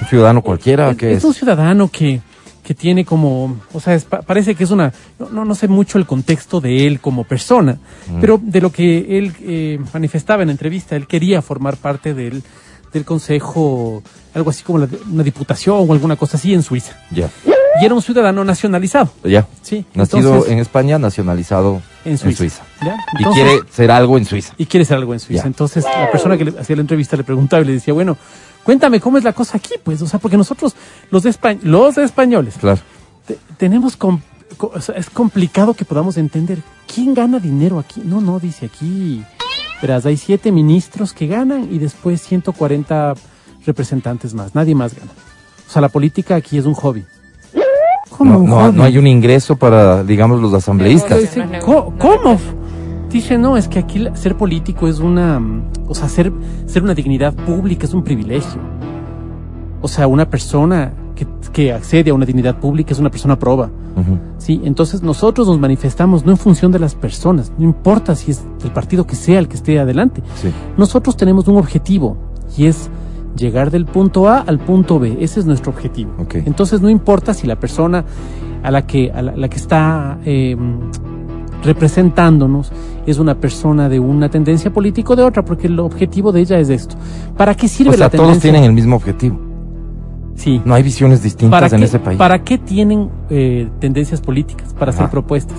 el 0.00 0.06
ciudadano 0.08 0.42
cualquiera? 0.42 0.90
Es, 0.90 0.96
¿Qué 0.96 1.10
es 1.12 1.18
es? 1.18 1.24
un 1.24 1.34
ciudadano 1.34 1.88
que, 1.88 2.20
que 2.62 2.74
tiene 2.74 3.04
como, 3.04 3.56
o 3.72 3.80
sea, 3.80 3.94
es 3.94 4.04
pa- 4.04 4.22
parece 4.22 4.54
que 4.54 4.64
es 4.64 4.70
una, 4.70 4.92
no, 5.32 5.44
no, 5.44 5.54
sé 5.54 5.68
mucho 5.68 5.98
el 5.98 6.06
contexto 6.06 6.60
de 6.60 6.86
él 6.86 7.00
como 7.00 7.24
persona, 7.24 7.78
pero 8.20 8.38
de 8.42 8.60
lo 8.60 8.70
que 8.70 9.18
él 9.18 9.34
eh, 9.40 9.78
manifestaba 9.92 10.42
en 10.42 10.48
la 10.48 10.52
entrevista, 10.52 10.94
él 10.96 11.06
quería 11.06 11.42
formar 11.42 11.76
parte 11.76 12.14
del, 12.14 12.42
del 12.92 13.04
consejo, 13.04 14.02
algo 14.34 14.50
así 14.50 14.62
como 14.62 14.78
la- 14.78 14.88
una 15.10 15.22
diputación 15.22 15.76
o 15.88 15.92
alguna 15.92 16.16
cosa 16.16 16.36
así 16.36 16.54
en 16.54 16.62
Suiza. 16.62 16.94
Ya, 17.10 17.28
Y 17.80 17.84
era 17.84 17.94
un 17.94 18.02
ciudadano 18.02 18.44
nacionalizado, 18.44 19.10
ya. 19.24 19.46
sí. 19.62 19.84
Nacido 19.94 20.18
entonces, 20.20 20.52
en 20.52 20.58
España, 20.60 20.98
nacionalizado 20.98 21.82
en 22.04 22.16
Suiza. 22.18 22.62
¿Ya? 22.84 22.96
Y 23.18 23.24
quiere 23.24 23.60
ser 23.70 23.90
algo 23.90 24.16
en 24.18 24.24
Suiza. 24.24 24.54
y 24.58 24.66
quiere 24.66 24.84
ser 24.84 24.96
algo 24.98 25.12
en 25.14 25.20
Suiza. 25.20 25.42
Ya. 25.42 25.46
Entonces, 25.46 25.84
la 25.84 26.10
persona 26.10 26.36
que 26.36 26.44
le 26.46 26.58
hacía 26.60 26.76
la 26.76 26.82
entrevista 26.82 27.16
le 27.16 27.24
preguntaba 27.24 27.62
y 27.62 27.66
le 27.66 27.72
decía, 27.72 27.92
bueno, 27.94 28.16
cuéntame 28.64 29.00
cómo 29.00 29.18
es 29.18 29.24
la 29.24 29.32
cosa 29.32 29.56
aquí, 29.58 29.74
pues, 29.82 30.00
o 30.02 30.06
sea, 30.06 30.18
porque 30.20 30.36
nosotros, 30.36 30.74
los 31.10 31.22
de, 31.22 31.30
Espa- 31.30 31.58
los 31.62 31.94
de 31.96 32.04
españoles, 32.04 32.54
Claro. 32.60 32.78
te- 33.26 33.38
tenemos, 33.56 33.96
com- 33.96 34.20
co- 34.56 34.72
o 34.74 34.80
sea, 34.80 34.94
es 34.96 35.08
complicado 35.10 35.74
que 35.74 35.84
podamos 35.84 36.16
entender 36.16 36.58
quién 36.92 37.14
gana 37.14 37.38
dinero 37.38 37.78
aquí. 37.78 38.02
No, 38.04 38.20
no, 38.20 38.38
dice 38.38 38.66
aquí, 38.66 39.24
verás, 39.82 40.04
hay 40.06 40.16
siete 40.16 40.52
ministros 40.52 41.12
que 41.12 41.26
ganan 41.26 41.68
y 41.72 41.78
después 41.78 42.20
140 42.22 43.14
representantes 43.66 44.34
más, 44.34 44.54
nadie 44.54 44.74
más 44.74 44.94
gana. 44.94 45.10
O 45.66 45.70
sea, 45.70 45.82
la 45.82 45.88
política 45.88 46.36
aquí 46.36 46.56
es 46.58 46.64
un 46.64 46.74
hobby. 46.74 47.04
¿Cómo 48.10 48.32
No, 48.32 48.38
un 48.40 48.50
no, 48.50 48.56
hobby? 48.56 48.76
no 48.76 48.82
hay 48.84 48.98
un 48.98 49.06
ingreso 49.06 49.56
para, 49.56 50.02
digamos, 50.02 50.40
los 50.40 50.52
asambleístas. 50.54 51.20
Cómo? 51.64 52.38
Dice, 53.10 53.38
no, 53.38 53.56
es 53.56 53.68
que 53.68 53.78
aquí 53.78 54.06
ser 54.14 54.36
político 54.36 54.86
es 54.86 54.98
una, 54.98 55.40
o 55.86 55.94
sea, 55.94 56.08
ser, 56.08 56.32
ser 56.66 56.82
una 56.82 56.94
dignidad 56.94 57.34
pública 57.34 57.86
es 57.86 57.94
un 57.94 58.02
privilegio. 58.02 58.60
O 59.80 59.88
sea, 59.88 60.06
una 60.06 60.28
persona 60.28 60.92
que, 61.14 61.26
que 61.52 61.72
accede 61.72 62.10
a 62.10 62.14
una 62.14 62.26
dignidad 62.26 62.58
pública 62.58 62.92
es 62.92 62.98
una 62.98 63.10
persona 63.10 63.38
proba. 63.38 63.70
Sí, 64.38 64.60
entonces 64.64 65.02
nosotros 65.02 65.48
nos 65.48 65.58
manifestamos 65.58 66.24
no 66.24 66.30
en 66.30 66.38
función 66.38 66.70
de 66.70 66.78
las 66.78 66.94
personas, 66.94 67.52
no 67.58 67.64
importa 67.64 68.14
si 68.14 68.30
es 68.30 68.44
el 68.62 68.70
partido 68.70 69.04
que 69.04 69.16
sea 69.16 69.40
el 69.40 69.48
que 69.48 69.56
esté 69.56 69.80
adelante. 69.80 70.22
Sí. 70.36 70.52
Nosotros 70.76 71.16
tenemos 71.16 71.48
un 71.48 71.56
objetivo 71.56 72.16
y 72.56 72.66
es 72.66 72.90
llegar 73.36 73.70
del 73.70 73.86
punto 73.86 74.28
A 74.28 74.38
al 74.38 74.58
punto 74.58 74.98
B. 74.98 75.18
Ese 75.20 75.40
es 75.40 75.46
nuestro 75.46 75.72
objetivo. 75.72 76.12
Entonces 76.32 76.80
no 76.80 76.88
importa 76.88 77.34
si 77.34 77.46
la 77.46 77.56
persona 77.56 78.04
a 78.62 78.70
la 78.70 78.86
que, 78.86 79.10
a 79.10 79.22
la, 79.22 79.36
la 79.36 79.48
que 79.48 79.56
está 79.56 80.18
eh, 80.24 80.56
representándonos 81.64 82.70
es 83.10 83.18
una 83.18 83.34
persona 83.34 83.88
de 83.88 83.98
una 83.98 84.28
tendencia 84.28 84.72
política 84.72 85.12
o 85.12 85.16
de 85.16 85.22
otra, 85.22 85.44
porque 85.44 85.66
el 85.66 85.78
objetivo 85.80 86.30
de 86.32 86.40
ella 86.40 86.58
es 86.58 86.68
esto. 86.68 86.96
¿Para 87.36 87.54
qué 87.54 87.68
sirve 87.68 87.90
O 87.90 87.92
sea, 87.94 88.06
la 88.06 88.10
todos 88.10 88.24
tendencia? 88.24 88.50
tienen 88.50 88.64
el 88.64 88.72
mismo 88.74 88.96
objetivo. 88.96 89.38
Sí. 90.34 90.60
No 90.64 90.74
hay 90.74 90.82
visiones 90.82 91.22
distintas 91.22 91.60
¿Para 91.60 91.76
en 91.76 91.82
ese 91.82 91.98
país. 91.98 92.18
¿Para 92.18 92.44
qué 92.44 92.58
tienen 92.58 93.08
eh, 93.30 93.68
tendencias 93.80 94.20
políticas? 94.20 94.72
Para 94.74 94.90
hacer 94.90 95.08
propuestas. 95.08 95.56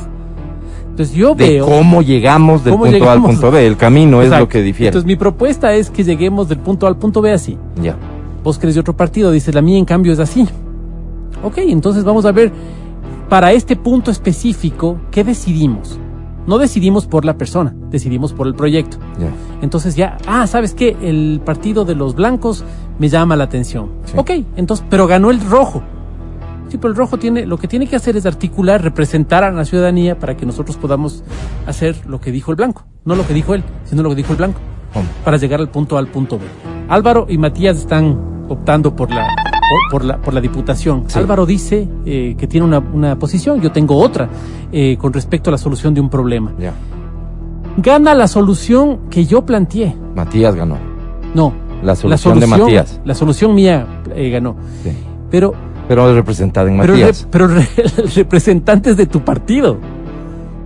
Entonces 0.89 1.15
yo 1.15 1.33
de 1.33 1.49
veo... 1.49 1.65
cómo 1.65 2.01
llegamos 2.01 2.63
del 2.63 2.73
cómo 2.73 2.85
punto 2.85 3.09
A 3.09 3.13
al 3.13 3.21
punto 3.21 3.51
B. 3.51 3.65
El 3.65 3.77
camino 3.77 4.21
es 4.21 4.29
lo 4.29 4.47
que 4.47 4.61
difiere. 4.61 4.89
Entonces 4.89 5.07
mi 5.07 5.15
propuesta 5.15 5.73
es 5.73 5.89
que 5.89 6.03
lleguemos 6.03 6.47
del 6.49 6.59
punto 6.59 6.85
A 6.85 6.89
al 6.89 6.97
punto 6.97 7.21
B 7.21 7.31
así. 7.31 7.57
ya. 7.81 7.97
Vos 8.43 8.57
crees 8.57 8.75
de 8.75 8.81
otro 8.81 8.95
partido, 8.95 9.31
dices 9.31 9.53
la 9.53 9.61
mía 9.61 9.77
en 9.77 9.85
cambio 9.85 10.13
es 10.13 10.19
así. 10.19 10.47
Ok, 11.43 11.57
entonces 11.57 12.03
vamos 12.05 12.25
a 12.25 12.31
ver 12.31 12.51
para 13.27 13.51
este 13.51 13.75
punto 13.75 14.11
específico 14.11 14.97
qué 15.11 15.23
decidimos. 15.23 15.99
No 16.49 16.57
decidimos 16.57 17.05
por 17.05 17.25
la 17.25 17.37
persona, 17.37 17.75
decidimos 17.91 18.33
por 18.33 18.47
el 18.47 18.55
proyecto. 18.55 18.97
Entonces 19.61 19.95
ya, 19.95 20.17
ah, 20.25 20.47
¿sabes 20.47 20.73
qué? 20.73 20.97
El 20.99 21.41
partido 21.45 21.85
de 21.85 21.93
los 21.93 22.15
blancos 22.15 22.63
me 22.97 23.07
llama 23.07 23.35
la 23.35 23.43
atención. 23.43 23.91
Sí. 24.05 24.13
Ok, 24.15 24.31
entonces, 24.55 24.83
pero 24.89 25.05
ganó 25.05 25.29
el 25.29 25.41
rojo. 25.41 25.83
Sí, 26.69 26.79
pero 26.79 26.89
el 26.89 26.95
rojo 26.95 27.19
tiene, 27.19 27.45
lo 27.45 27.59
que 27.59 27.67
tiene 27.67 27.85
que 27.85 27.95
hacer 27.95 28.17
es 28.17 28.25
articular, 28.25 28.81
representar 28.81 29.43
a 29.43 29.51
la 29.51 29.63
ciudadanía 29.63 30.17
para 30.17 30.35
que 30.35 30.47
nosotros 30.47 30.75
podamos 30.75 31.23
hacer 31.67 32.07
lo 32.07 32.19
que 32.19 32.31
dijo 32.31 32.49
el 32.49 32.55
blanco. 32.55 32.83
No 33.05 33.13
lo 33.13 33.27
que 33.27 33.35
dijo 33.35 33.53
él, 33.53 33.63
sino 33.85 34.01
lo 34.01 34.09
que 34.09 34.15
dijo 34.15 34.31
el 34.31 34.37
blanco. 34.37 34.59
¿Cómo? 34.91 35.05
Para 35.23 35.37
llegar 35.37 35.59
al 35.59 35.69
punto 35.69 35.97
A 35.97 35.99
al 35.99 36.07
punto 36.07 36.39
B. 36.39 36.45
Álvaro 36.87 37.27
y 37.29 37.37
Matías 37.37 37.77
están 37.77 38.47
optando 38.49 38.95
por 38.95 39.11
la, 39.11 39.27
por, 39.69 39.91
por 39.91 40.05
la, 40.05 40.17
por 40.17 40.33
la 40.33 40.41
diputación. 40.41 41.03
Sí. 41.07 41.19
Álvaro 41.19 41.45
dice 41.45 41.87
eh, 42.05 42.35
que 42.37 42.47
tiene 42.47 42.65
una, 42.65 42.79
una 42.79 43.17
posición, 43.19 43.61
yo 43.61 43.71
tengo 43.71 43.95
otra, 43.97 44.27
eh, 44.71 44.97
con 44.99 45.13
respecto 45.13 45.49
a 45.49 45.51
la 45.51 45.57
solución 45.57 45.93
de 45.93 46.01
un 46.01 46.09
problema. 46.09 46.53
Ya. 46.59 46.73
Gana 47.77 48.13
la 48.13 48.27
solución 48.27 49.01
que 49.09 49.25
yo 49.25 49.45
planteé. 49.45 49.95
Matías 50.15 50.55
ganó. 50.55 50.77
No. 51.33 51.53
La 51.83 51.95
solución 51.95 52.39
de 52.39 52.47
Matías. 52.47 52.99
La 53.05 53.15
solución 53.15 53.55
mía 53.55 53.85
eh, 54.13 54.29
ganó. 54.29 54.55
Sí. 54.83 54.91
Pero, 55.31 55.53
Pero 55.87 56.13
representada 56.13 56.69
en 56.69 56.77
pero, 56.79 56.93
re- 56.93 56.99
Matías. 56.99 57.27
pero 57.31 57.47
re- 57.47 57.67
representantes 58.15 58.97
de 58.97 59.05
tu 59.05 59.21
partido. 59.21 59.77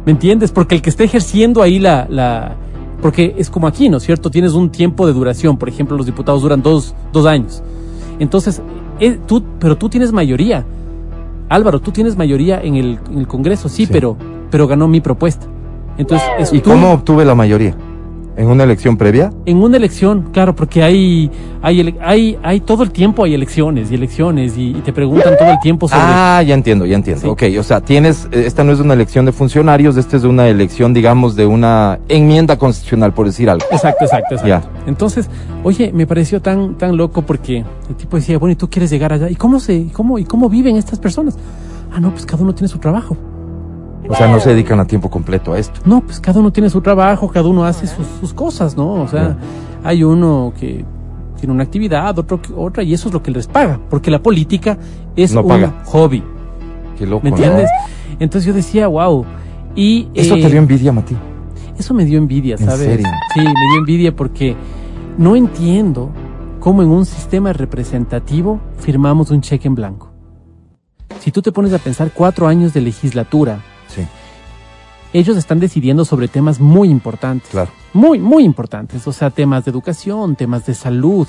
¿Me 0.05 0.11
entiendes? 0.13 0.51
Porque 0.51 0.75
el 0.75 0.81
que 0.81 0.89
está 0.89 1.03
ejerciendo 1.03 1.61
ahí 1.61 1.77
la, 1.79 2.07
la, 2.09 2.55
Porque 3.01 3.35
es 3.37 3.49
como 3.49 3.67
aquí, 3.67 3.89
¿no 3.89 3.97
es 3.97 4.03
cierto? 4.03 4.31
Tienes 4.31 4.53
un 4.53 4.69
tiempo 4.71 5.05
de 5.05 5.13
duración. 5.13 5.57
Por 5.57 5.69
ejemplo, 5.69 5.95
los 5.97 6.05
diputados 6.07 6.41
duran 6.41 6.61
dos, 6.63 6.95
dos 7.11 7.25
años. 7.27 7.61
Entonces, 8.19 8.61
eh, 8.99 9.19
tú, 9.25 9.43
pero 9.59 9.77
tú 9.77 9.89
tienes 9.89 10.11
mayoría. 10.11 10.63
Álvaro, 11.49 11.79
tú 11.79 11.91
tienes 11.91 12.17
mayoría 12.17 12.61
en 12.61 12.75
el, 12.75 12.99
en 13.11 13.19
el 13.19 13.27
Congreso, 13.27 13.69
sí, 13.69 13.85
Sí. 13.85 13.91
pero, 13.91 14.17
pero 14.49 14.67
ganó 14.67 14.87
mi 14.87 15.01
propuesta. 15.01 15.45
Entonces, 15.97 16.27
es 16.39 16.53
¿Y 16.53 16.59
tú- 16.61 16.71
cómo 16.71 16.91
obtuve 16.93 17.25
la 17.25 17.35
mayoría? 17.35 17.75
¿En 18.35 18.47
una 18.47 18.63
elección 18.63 18.97
previa? 18.97 19.31
en 19.45 19.57
una 19.57 19.77
elección, 19.77 20.29
claro, 20.31 20.55
porque 20.55 20.81
hay, 20.81 21.29
hay, 21.61 21.95
hay, 22.01 22.37
hay 22.41 22.59
todo 22.61 22.83
el 22.83 22.91
tiempo 22.91 23.23
hay 23.23 23.33
elecciones 23.33 23.91
y 23.91 23.95
elecciones 23.95 24.57
y, 24.57 24.69
y 24.71 24.81
te 24.81 24.91
preguntan 24.91 25.37
todo 25.37 25.51
el 25.51 25.59
tiempo 25.59 25.87
sobre. 25.87 26.01
Ah, 26.03 26.41
ya 26.41 26.53
entiendo, 26.55 26.85
ya 26.85 26.95
entiendo. 26.95 27.21
Sí. 27.21 27.27
Ok, 27.27 27.43
o 27.59 27.63
sea, 27.63 27.81
tienes, 27.81 28.27
eh, 28.31 28.43
esta 28.45 28.63
no 28.63 28.71
es 28.71 28.79
una 28.79 28.93
elección 28.93 29.25
de 29.25 29.31
funcionarios, 29.31 29.97
esta 29.97 30.17
es 30.17 30.23
una 30.23 30.47
elección, 30.47 30.93
digamos, 30.93 31.35
de 31.35 31.45
una 31.45 31.99
enmienda 32.09 32.57
constitucional, 32.57 33.13
por 33.13 33.27
decir 33.27 33.49
algo. 33.49 33.65
Exacto, 33.71 34.05
exacto, 34.05 34.35
exacto. 34.35 34.47
Ya. 34.47 34.63
Entonces, 34.87 35.29
oye, 35.63 35.91
me 35.93 36.07
pareció 36.07 36.41
tan, 36.41 36.75
tan 36.77 36.97
loco 36.97 37.21
porque 37.21 37.63
el 37.89 37.95
tipo 37.95 38.17
decía, 38.17 38.37
bueno, 38.37 38.53
¿y 38.53 38.55
tú 38.55 38.69
quieres 38.69 38.89
llegar 38.89 39.13
allá? 39.13 39.29
¿Y 39.29 39.35
cómo 39.35 39.59
se, 39.59 39.87
cómo, 39.93 40.17
y 40.17 40.25
cómo 40.25 40.49
viven 40.49 40.77
estas 40.77 40.99
personas? 40.99 41.37
Ah, 41.93 41.99
no, 41.99 42.11
pues 42.11 42.25
cada 42.25 42.41
uno 42.41 42.55
tiene 42.55 42.67
su 42.67 42.79
trabajo. 42.79 43.15
O 44.09 44.15
sea, 44.15 44.27
no 44.27 44.39
se 44.39 44.49
dedican 44.49 44.79
a 44.79 44.85
tiempo 44.85 45.09
completo 45.09 45.53
a 45.53 45.59
esto. 45.59 45.79
No, 45.85 46.01
pues 46.01 46.19
cada 46.19 46.39
uno 46.39 46.51
tiene 46.51 46.69
su 46.69 46.81
trabajo, 46.81 47.29
cada 47.29 47.47
uno 47.47 47.63
hace 47.65 47.87
sus, 47.87 48.05
sus 48.19 48.33
cosas, 48.33 48.75
¿no? 48.75 48.93
O 49.01 49.07
sea, 49.07 49.37
hay 49.83 50.03
uno 50.03 50.53
que 50.59 50.83
tiene 51.39 51.53
una 51.53 51.63
actividad, 51.63 52.17
otro 52.19 52.41
que 52.41 52.53
otra, 52.55 52.83
y 52.83 52.93
eso 52.93 53.07
es 53.09 53.13
lo 53.13 53.23
que 53.23 53.31
les 53.31 53.47
paga, 53.47 53.79
porque 53.89 54.11
la 54.11 54.21
política 54.21 54.77
es 55.15 55.33
No 55.33 55.41
un 55.41 55.47
paga. 55.47 55.73
hobby, 55.85 56.23
Qué 56.97 57.05
loco. 57.05 57.23
¿me 57.23 57.31
¿no? 57.31 57.35
entiendes? 57.37 57.69
Entonces 58.19 58.45
yo 58.47 58.53
decía, 58.53 58.87
wow. 58.87 59.25
Y 59.75 60.07
Eso 60.13 60.35
eh, 60.35 60.41
te 60.41 60.49
dio 60.49 60.59
envidia, 60.59 60.91
Mati. 60.91 61.15
Eso 61.77 61.93
me 61.93 62.05
dio 62.05 62.17
envidia, 62.19 62.55
¿En 62.59 62.65
¿sabes? 62.65 62.79
serio? 62.85 63.07
Sí, 63.33 63.39
me 63.39 63.45
dio 63.45 63.79
envidia 63.79 64.15
porque 64.15 64.55
no 65.17 65.35
entiendo 65.35 66.11
cómo 66.59 66.83
en 66.83 66.89
un 66.89 67.05
sistema 67.05 67.51
representativo 67.53 68.59
firmamos 68.77 69.31
un 69.31 69.41
cheque 69.41 69.67
en 69.67 69.75
blanco. 69.75 70.11
Si 71.19 71.31
tú 71.31 71.41
te 71.41 71.51
pones 71.51 71.73
a 71.73 71.79
pensar 71.79 72.11
cuatro 72.13 72.47
años 72.47 72.73
de 72.73 72.81
legislatura, 72.81 73.59
Sí, 73.95 74.05
ellos 75.13 75.37
están 75.37 75.59
decidiendo 75.59 76.05
sobre 76.05 76.27
temas 76.27 76.59
muy 76.59 76.89
importantes. 76.89 77.49
claro. 77.51 77.71
Muy, 77.93 78.17
muy 78.17 78.43
importantes. 78.43 79.05
O 79.07 79.13
sea, 79.13 79.29
temas 79.29 79.65
de 79.65 79.71
educación, 79.71 80.35
temas 80.35 80.65
de 80.65 80.73
salud, 80.73 81.27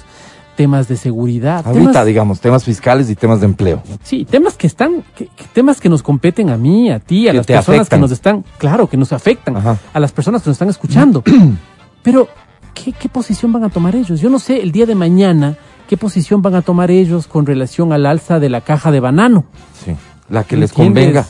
temas 0.57 0.89
de 0.89 0.97
seguridad. 0.97 1.67
Ahorita, 1.67 1.91
temas- 1.93 2.07
digamos, 2.07 2.41
temas 2.41 2.65
fiscales 2.65 3.11
y 3.11 3.15
temas 3.15 3.41
de 3.41 3.47
empleo. 3.47 3.83
Sí, 4.03 4.25
temas 4.25 4.55
que 4.57 4.67
están, 4.67 5.05
que- 5.15 5.29
temas 5.53 5.79
que 5.81 5.91
nos 5.91 6.03
competen 6.03 6.49
a 6.49 6.57
mí, 6.57 6.91
a 6.91 7.01
ti, 7.01 7.29
a 7.29 7.33
Que 7.33 7.37
las 7.39 7.47
personas 7.47 7.81
afectan. 7.81 7.99
que 7.99 8.01
nos 8.01 8.11
están, 8.13 8.45
claro, 8.57 8.89
que 8.89 8.97
nos 8.97 9.13
afectan, 9.13 9.57
Ajá. 9.59 9.77
a 9.93 10.01
las 10.01 10.13
personas 10.13 10.43
que 10.43 10.49
nos 10.49 10.55
están 10.55 10.71
escuchando. 10.71 11.23
Pero, 12.03 12.29
¿qué, 12.73 12.93
¿qué 12.93 13.09
posición 13.11 13.53
van 13.53 13.65
a 13.65 13.69
tomar 13.69 13.95
ellos? 13.95 14.19
Yo 14.21 14.31
no 14.31 14.39
sé 14.39 14.63
el 14.63 14.73
día 14.73 14.87
de 14.87 14.95
mañana 14.95 15.57
qué 15.89 15.99
posición 15.99 16.41
van 16.41 16.55
a 16.55 16.63
tomar 16.63 16.91
ellos 16.91 17.27
con 17.27 17.45
relación 17.45 17.93
al 17.93 18.07
alza 18.07 18.41
de 18.41 18.49
la 18.49 18.63
caja 18.63 18.91
de 18.91 19.01
banano. 19.01 19.45
Sí. 19.85 19.95
La 20.31 20.45
que 20.45 20.57
¿Me 20.57 20.61
les 20.63 20.71
entiendes? 20.71 21.05
convenga. 21.05 21.27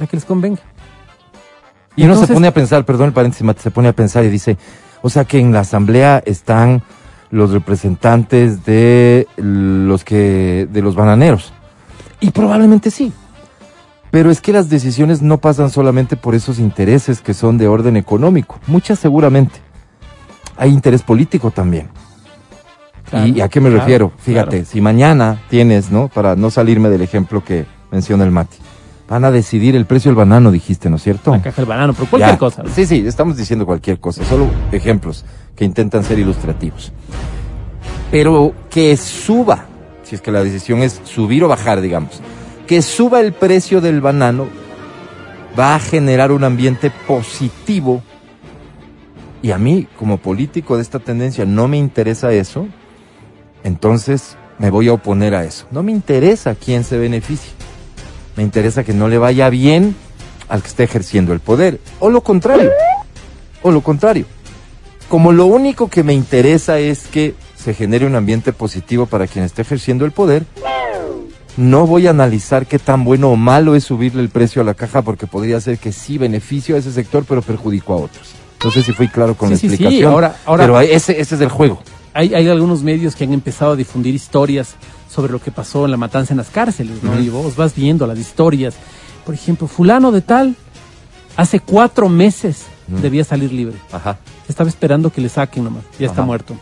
La 0.00 0.06
que 0.08 0.16
les 0.16 0.24
convenga. 0.24 0.60
Y 1.96 2.04
uno 2.04 2.14
se 2.14 2.20
Entonces- 2.20 2.34
pone 2.34 2.46
a 2.48 2.54
pensar, 2.54 2.84
perdón 2.84 3.08
el 3.08 3.12
paréntesis, 3.12 3.44
Mati, 3.44 3.60
se 3.60 3.70
pone 3.70 3.88
a 3.88 3.92
pensar 3.92 4.24
y 4.24 4.28
dice, 4.28 4.56
o 5.02 5.10
sea 5.10 5.24
que 5.24 5.38
en 5.38 5.52
la 5.52 5.60
asamblea 5.60 6.22
están 6.24 6.82
los 7.30 7.50
representantes 7.50 8.64
de 8.64 9.26
los 9.36 10.04
que, 10.04 10.68
de 10.70 10.82
los 10.82 10.94
bananeros. 10.94 11.52
Y 12.20 12.30
probablemente 12.30 12.90
sí. 12.90 13.12
Pero 14.10 14.30
es 14.30 14.40
que 14.42 14.52
las 14.52 14.68
decisiones 14.68 15.22
no 15.22 15.38
pasan 15.38 15.70
solamente 15.70 16.16
por 16.16 16.34
esos 16.34 16.58
intereses 16.58 17.20
que 17.22 17.32
son 17.32 17.56
de 17.56 17.66
orden 17.68 17.96
económico. 17.96 18.58
Muchas 18.66 18.98
seguramente. 18.98 19.60
Hay 20.58 20.70
interés 20.70 21.02
político 21.02 21.50
también. 21.50 21.88
Claro, 23.08 23.26
¿Y 23.26 23.40
a 23.40 23.48
qué 23.48 23.60
me 23.60 23.68
claro, 23.70 23.80
refiero? 23.80 24.12
Fíjate, 24.18 24.50
claro. 24.58 24.64
si 24.66 24.80
mañana 24.82 25.40
tienes, 25.48 25.90
¿no? 25.90 26.08
Para 26.08 26.36
no 26.36 26.50
salirme 26.50 26.90
del 26.90 27.00
ejemplo 27.02 27.42
que 27.42 27.64
menciona 27.90 28.24
el 28.24 28.30
Mati. 28.30 28.58
Van 29.08 29.24
a 29.24 29.30
decidir 29.30 29.76
el 29.76 29.84
precio 29.84 30.08
del 30.10 30.16
banano, 30.16 30.50
dijiste, 30.50 30.88
¿no 30.88 30.96
es 30.96 31.02
cierto? 31.02 31.32
La 31.32 31.42
caja 31.42 31.56
del 31.62 31.66
banano, 31.68 31.92
por 31.92 32.08
cualquier 32.08 32.32
Ya. 32.34 32.38
cosa. 32.38 32.62
Sí, 32.74 32.86
sí, 32.86 33.04
estamos 33.06 33.36
diciendo 33.36 33.66
cualquier 33.66 33.98
cosa, 34.00 34.24
solo 34.24 34.48
ejemplos 34.70 35.24
que 35.54 35.64
intentan 35.64 36.02
ser 36.04 36.18
ilustrativos. 36.18 36.92
Pero 38.10 38.54
que 38.70 38.96
suba, 38.96 39.66
si 40.02 40.14
es 40.14 40.22
que 40.22 40.30
la 40.30 40.42
decisión 40.42 40.82
es 40.82 41.00
subir 41.04 41.44
o 41.44 41.48
bajar, 41.48 41.80
digamos, 41.80 42.20
que 42.66 42.80
suba 42.80 43.20
el 43.20 43.32
precio 43.32 43.80
del 43.80 44.00
banano 44.00 44.46
va 45.58 45.74
a 45.74 45.78
generar 45.78 46.32
un 46.32 46.44
ambiente 46.44 46.90
positivo. 47.06 48.02
Y 49.42 49.50
a 49.50 49.58
mí, 49.58 49.88
como 49.98 50.18
político 50.18 50.76
de 50.76 50.82
esta 50.82 51.00
tendencia, 51.00 51.44
no 51.44 51.68
me 51.68 51.76
interesa 51.76 52.32
eso, 52.32 52.66
entonces 53.64 54.36
me 54.58 54.70
voy 54.70 54.88
a 54.88 54.92
oponer 54.94 55.34
a 55.34 55.44
eso. 55.44 55.66
No 55.70 55.82
me 55.82 55.92
interesa 55.92 56.54
quién 56.54 56.84
se 56.84 56.96
beneficie. 56.96 57.50
Me 58.36 58.42
interesa 58.42 58.84
que 58.84 58.92
no 58.92 59.08
le 59.08 59.18
vaya 59.18 59.48
bien 59.50 59.94
al 60.48 60.62
que 60.62 60.68
esté 60.68 60.84
ejerciendo 60.84 61.32
el 61.32 61.40
poder. 61.40 61.80
O 62.00 62.10
lo 62.10 62.22
contrario. 62.22 62.70
O 63.62 63.70
lo 63.70 63.80
contrario. 63.82 64.26
Como 65.08 65.32
lo 65.32 65.46
único 65.46 65.88
que 65.88 66.02
me 66.02 66.14
interesa 66.14 66.78
es 66.78 67.06
que 67.06 67.34
se 67.56 67.74
genere 67.74 68.06
un 68.06 68.14
ambiente 68.16 68.52
positivo 68.52 69.06
para 69.06 69.26
quien 69.26 69.44
esté 69.44 69.62
ejerciendo 69.62 70.04
el 70.04 70.12
poder, 70.12 70.44
no 71.56 71.86
voy 71.86 72.06
a 72.06 72.10
analizar 72.10 72.66
qué 72.66 72.78
tan 72.78 73.04
bueno 73.04 73.28
o 73.30 73.36
malo 73.36 73.74
es 73.74 73.84
subirle 73.84 74.22
el 74.22 74.30
precio 74.30 74.62
a 74.62 74.64
la 74.64 74.72
caja 74.74 75.02
porque 75.02 75.26
podría 75.26 75.60
ser 75.60 75.78
que 75.78 75.92
sí 75.92 76.16
beneficio 76.16 76.74
a 76.76 76.78
ese 76.78 76.90
sector 76.92 77.24
pero 77.28 77.42
perjudico 77.42 77.92
a 77.92 77.96
otros. 77.96 78.32
No 78.64 78.70
sé 78.70 78.82
si 78.82 78.92
fui 78.92 79.08
claro 79.08 79.36
con 79.36 79.48
Sí, 79.48 79.54
la 79.54 79.58
sí, 79.60 79.68
sí, 79.68 79.74
explicación. 79.74 80.12
ahora- 80.12 80.36
ahora- 80.46 80.64
pero 80.64 80.80
ese, 80.80 81.20
ese 81.20 81.34
es 81.34 81.40
el 81.40 81.48
juego. 81.50 81.82
Hay, 82.14 82.34
hay 82.34 82.48
algunos 82.48 82.82
medios 82.82 83.14
que 83.16 83.24
han 83.24 83.32
empezado 83.32 83.72
a 83.72 83.76
difundir 83.76 84.14
historias 84.14 84.74
sobre 85.12 85.30
lo 85.30 85.38
que 85.40 85.50
pasó 85.50 85.84
en 85.84 85.90
la 85.90 85.98
matanza 85.98 86.32
en 86.32 86.38
las 86.38 86.48
cárceles, 86.48 87.02
¿no? 87.02 87.10
Ujú. 87.12 87.20
Y 87.20 87.28
vos 87.28 87.54
vas 87.54 87.74
viendo 87.74 88.06
las 88.06 88.18
historias. 88.18 88.74
Por 89.26 89.34
ejemplo, 89.34 89.66
fulano 89.66 90.10
de 90.10 90.22
tal, 90.22 90.56
hace 91.36 91.60
cuatro 91.60 92.08
meses 92.08 92.66
debía 92.88 93.22
salir 93.24 93.52
libre. 93.52 93.76
Ajá. 93.92 94.18
Estaba 94.48 94.68
esperando 94.68 95.10
que 95.10 95.20
le 95.20 95.28
saquen 95.28 95.64
nomás, 95.64 95.84
ya 95.98 96.06
está 96.06 96.22
muerto. 96.22 96.54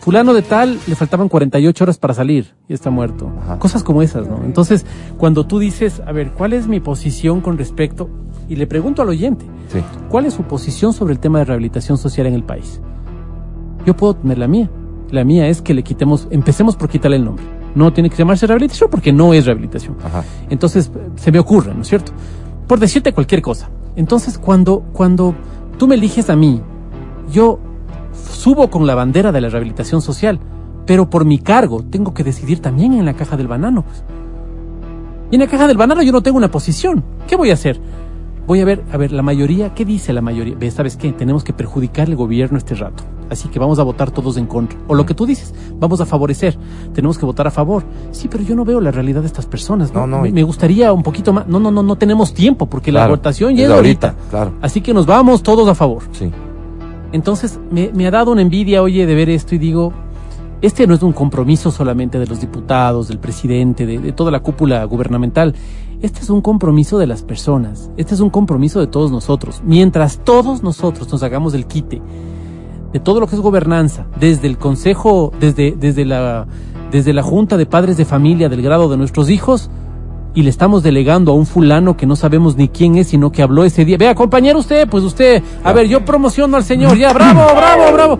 Fulano 0.00 0.34
de 0.34 0.42
tal, 0.42 0.78
le 0.86 0.94
faltaban 0.94 1.28
48 1.28 1.82
horas 1.84 1.98
para 1.98 2.14
salir, 2.14 2.54
ya 2.68 2.74
está 2.74 2.90
muerto. 2.90 3.32
Ajá. 3.42 3.58
Cosas 3.58 3.82
como 3.82 4.02
esas, 4.02 4.28
¿no? 4.28 4.44
Entonces, 4.44 4.86
cuando 5.16 5.46
tú 5.46 5.58
dices, 5.58 6.00
a 6.06 6.12
ver, 6.12 6.32
¿cuál 6.32 6.52
es 6.52 6.68
mi 6.68 6.78
posición 6.80 7.40
con 7.40 7.58
respecto? 7.58 8.08
Y 8.48 8.54
le 8.56 8.66
pregunto 8.66 9.02
al 9.02 9.08
oyente, 9.08 9.44
Sí. 9.72 9.80
¿Cuál 10.08 10.26
es 10.26 10.34
su 10.34 10.44
posición 10.44 10.92
sobre 10.92 11.12
el 11.12 11.18
tema 11.18 11.40
de 11.40 11.46
rehabilitación 11.46 11.98
social 11.98 12.28
en 12.28 12.34
el 12.34 12.44
país? 12.44 12.80
Yo 13.84 13.96
puedo 13.96 14.14
tener 14.14 14.38
la 14.38 14.46
mía. 14.46 14.70
La 15.10 15.24
mía 15.24 15.48
es 15.48 15.60
que 15.60 15.74
le 15.74 15.82
quitemos, 15.82 16.28
empecemos 16.30 16.76
por 16.76 16.88
quitarle 16.88 17.16
el 17.16 17.24
nombre. 17.24 17.44
No 17.76 17.92
tiene 17.92 18.10
que 18.10 18.16
llamarse 18.16 18.46
rehabilitación 18.46 18.90
porque 18.90 19.12
no 19.12 19.32
es 19.32 19.46
rehabilitación. 19.46 19.96
Ajá. 20.02 20.24
Entonces, 20.50 20.90
se 21.14 21.30
me 21.30 21.38
ocurre, 21.38 21.72
¿no 21.74 21.82
es 21.82 21.88
cierto? 21.88 22.10
Por 22.66 22.80
decirte 22.80 23.12
cualquier 23.12 23.42
cosa. 23.42 23.70
Entonces, 23.94 24.38
cuando, 24.38 24.80
cuando 24.92 25.34
tú 25.78 25.86
me 25.86 25.94
eliges 25.94 26.28
a 26.30 26.36
mí, 26.36 26.60
yo 27.30 27.60
subo 28.12 28.70
con 28.70 28.86
la 28.86 28.94
bandera 28.94 29.30
de 29.30 29.40
la 29.40 29.48
rehabilitación 29.48 30.00
social, 30.02 30.40
pero 30.86 31.10
por 31.10 31.24
mi 31.24 31.38
cargo 31.38 31.82
tengo 31.82 32.14
que 32.14 32.24
decidir 32.24 32.60
también 32.60 32.94
en 32.94 33.04
la 33.04 33.14
caja 33.14 33.36
del 33.36 33.46
banano. 33.46 33.84
Y 35.30 35.34
en 35.34 35.40
la 35.40 35.46
caja 35.46 35.66
del 35.66 35.76
banano 35.76 36.02
yo 36.02 36.12
no 36.12 36.22
tengo 36.22 36.38
una 36.38 36.50
posición. 36.50 37.04
¿Qué 37.26 37.36
voy 37.36 37.50
a 37.50 37.54
hacer? 37.54 37.80
Voy 38.46 38.60
a 38.60 38.64
ver, 38.64 38.84
a 38.92 38.96
ver, 38.96 39.12
la 39.12 39.22
mayoría, 39.22 39.74
¿qué 39.74 39.84
dice 39.84 40.12
la 40.12 40.22
mayoría? 40.22 40.56
¿sabes 40.70 40.96
qué? 40.96 41.12
Tenemos 41.12 41.42
que 41.42 41.52
perjudicar 41.52 42.08
el 42.08 42.16
gobierno 42.16 42.56
este 42.58 42.74
rato. 42.74 43.02
Así 43.30 43.48
que 43.48 43.58
vamos 43.58 43.78
a 43.78 43.82
votar 43.82 44.10
todos 44.10 44.36
en 44.36 44.46
contra. 44.46 44.78
O 44.86 44.94
lo 44.94 45.04
que 45.04 45.14
tú 45.14 45.26
dices, 45.26 45.54
vamos 45.78 46.00
a 46.00 46.06
favorecer. 46.06 46.56
Tenemos 46.94 47.18
que 47.18 47.26
votar 47.26 47.46
a 47.46 47.50
favor. 47.50 47.84
Sí, 48.12 48.28
pero 48.28 48.44
yo 48.44 48.54
no 48.54 48.64
veo 48.64 48.80
la 48.80 48.90
realidad 48.90 49.20
de 49.20 49.26
estas 49.26 49.46
personas. 49.46 49.92
No, 49.92 50.06
No, 50.06 50.18
no. 50.18 50.30
Me, 50.30 50.42
gustaría 50.42 50.92
un 50.92 51.02
poquito 51.02 51.32
más. 51.32 51.46
No, 51.46 51.58
no, 51.58 51.70
no, 51.70 51.82
no 51.82 51.96
tenemos 51.96 52.32
tiempo 52.32 52.66
porque 52.66 52.92
la 52.92 53.06
votación 53.06 53.56
ya 53.56 53.66
es 53.66 53.70
ahorita. 53.70 54.14
Claro. 54.30 54.52
Así 54.60 54.80
que 54.80 54.94
nos 54.94 55.06
vamos 55.06 55.42
todos 55.42 55.68
a 55.68 55.74
favor. 55.74 56.02
Sí. 56.12 56.30
Entonces 57.12 57.58
me, 57.70 57.90
me 57.92 58.06
ha 58.06 58.10
dado 58.10 58.32
una 58.32 58.42
envidia, 58.42 58.82
oye, 58.82 59.06
de 59.06 59.14
ver 59.14 59.30
esto 59.30 59.54
y 59.54 59.58
digo, 59.58 59.92
este 60.62 60.86
no 60.86 60.94
es 60.94 61.02
un 61.02 61.12
compromiso 61.12 61.70
solamente 61.70 62.18
de 62.18 62.26
los 62.26 62.40
diputados, 62.40 63.08
del 63.08 63.18
presidente, 63.18 63.86
de, 63.86 63.98
de 63.98 64.12
toda 64.12 64.30
la 64.30 64.40
cúpula 64.40 64.84
gubernamental. 64.84 65.54
Este 66.02 66.20
es 66.20 66.30
un 66.30 66.42
compromiso 66.42 66.98
de 66.98 67.06
las 67.06 67.22
personas. 67.22 67.90
Este 67.96 68.14
es 68.14 68.20
un 68.20 68.30
compromiso 68.30 68.80
de 68.80 68.86
todos 68.86 69.10
nosotros. 69.10 69.62
Mientras 69.64 70.18
todos 70.24 70.62
nosotros 70.62 71.10
nos 71.10 71.22
hagamos 71.22 71.54
el 71.54 71.66
quite 71.66 72.02
de 72.96 73.00
todo 73.00 73.20
lo 73.20 73.26
que 73.26 73.36
es 73.36 73.42
gobernanza, 73.42 74.06
desde 74.18 74.46
el 74.46 74.56
consejo, 74.56 75.30
desde, 75.38 75.76
desde 75.78 76.06
la, 76.06 76.46
desde 76.90 77.12
la 77.12 77.22
junta 77.22 77.58
de 77.58 77.66
padres 77.66 77.98
de 77.98 78.06
familia 78.06 78.48
del 78.48 78.62
grado 78.62 78.88
de 78.88 78.96
nuestros 78.96 79.28
hijos, 79.28 79.68
y 80.34 80.42
le 80.42 80.48
estamos 80.48 80.82
delegando 80.82 81.32
a 81.32 81.34
un 81.34 81.44
fulano 81.44 81.94
que 81.94 82.06
no 82.06 82.16
sabemos 82.16 82.56
ni 82.56 82.68
quién 82.68 82.96
es, 82.96 83.08
sino 83.08 83.30
que 83.30 83.42
habló 83.42 83.64
ese 83.64 83.84
día. 83.84 83.98
Vea, 83.98 84.14
compañero, 84.14 84.58
usted, 84.58 84.88
pues 84.88 85.04
usted, 85.04 85.42
a 85.62 85.74
ver, 85.74 85.88
yo 85.88 86.06
promociono 86.06 86.56
al 86.56 86.64
señor, 86.64 86.96
ya, 86.96 87.12
bravo, 87.12 87.42
bravo, 87.54 87.92
bravo. 87.92 88.18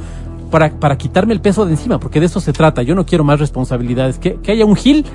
Para, 0.51 0.71
para 0.71 0.99
quitarme 0.99 1.33
el 1.33 1.41
peso 1.41 1.65
de 1.65 1.73
encima, 1.73 1.99
porque 1.99 2.21
de 2.21 2.27
eso 2.27 2.39
se 2.39 2.53
trata. 2.53 2.83
Yo 2.83 2.95
no 2.95 3.07
quiero 3.07 3.25
más 3.25 3.41
responsabilidades. 3.41 4.19
Que, 4.19 4.35
que 4.37 4.53
haya 4.53 4.67
un 4.67 4.77
Gil 4.77 5.07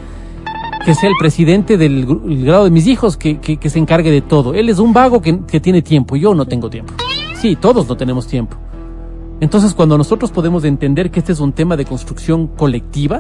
que 0.85 0.95
sea 0.95 1.07
el 1.07 1.15
presidente 1.19 1.77
del 1.77 2.05
grado 2.43 2.63
de 2.63 2.71
mis 2.71 2.87
hijos, 2.87 3.15
que, 3.15 3.39
que, 3.39 3.57
que 3.57 3.69
se 3.69 3.77
encargue 3.77 4.09
de 4.09 4.21
todo. 4.21 4.55
Él 4.55 4.69
es 4.69 4.79
un 4.79 4.91
vago 4.91 5.21
que, 5.21 5.39
que 5.45 5.59
tiene 5.59 5.83
tiempo, 5.83 6.15
yo 6.15 6.33
no 6.33 6.45
tengo 6.45 6.67
tiempo. 6.69 6.93
Sí, 7.35 7.55
todos 7.55 7.87
no 7.87 7.95
tenemos 7.95 8.27
tiempo. 8.27 8.57
Entonces, 9.41 9.73
cuando 9.73 9.97
nosotros 9.97 10.31
podemos 10.31 10.63
entender 10.63 11.11
que 11.11 11.19
este 11.19 11.33
es 11.33 11.39
un 11.41 11.51
tema 11.51 11.75
de 11.75 11.83
construcción 11.83 12.47
colectiva, 12.47 13.19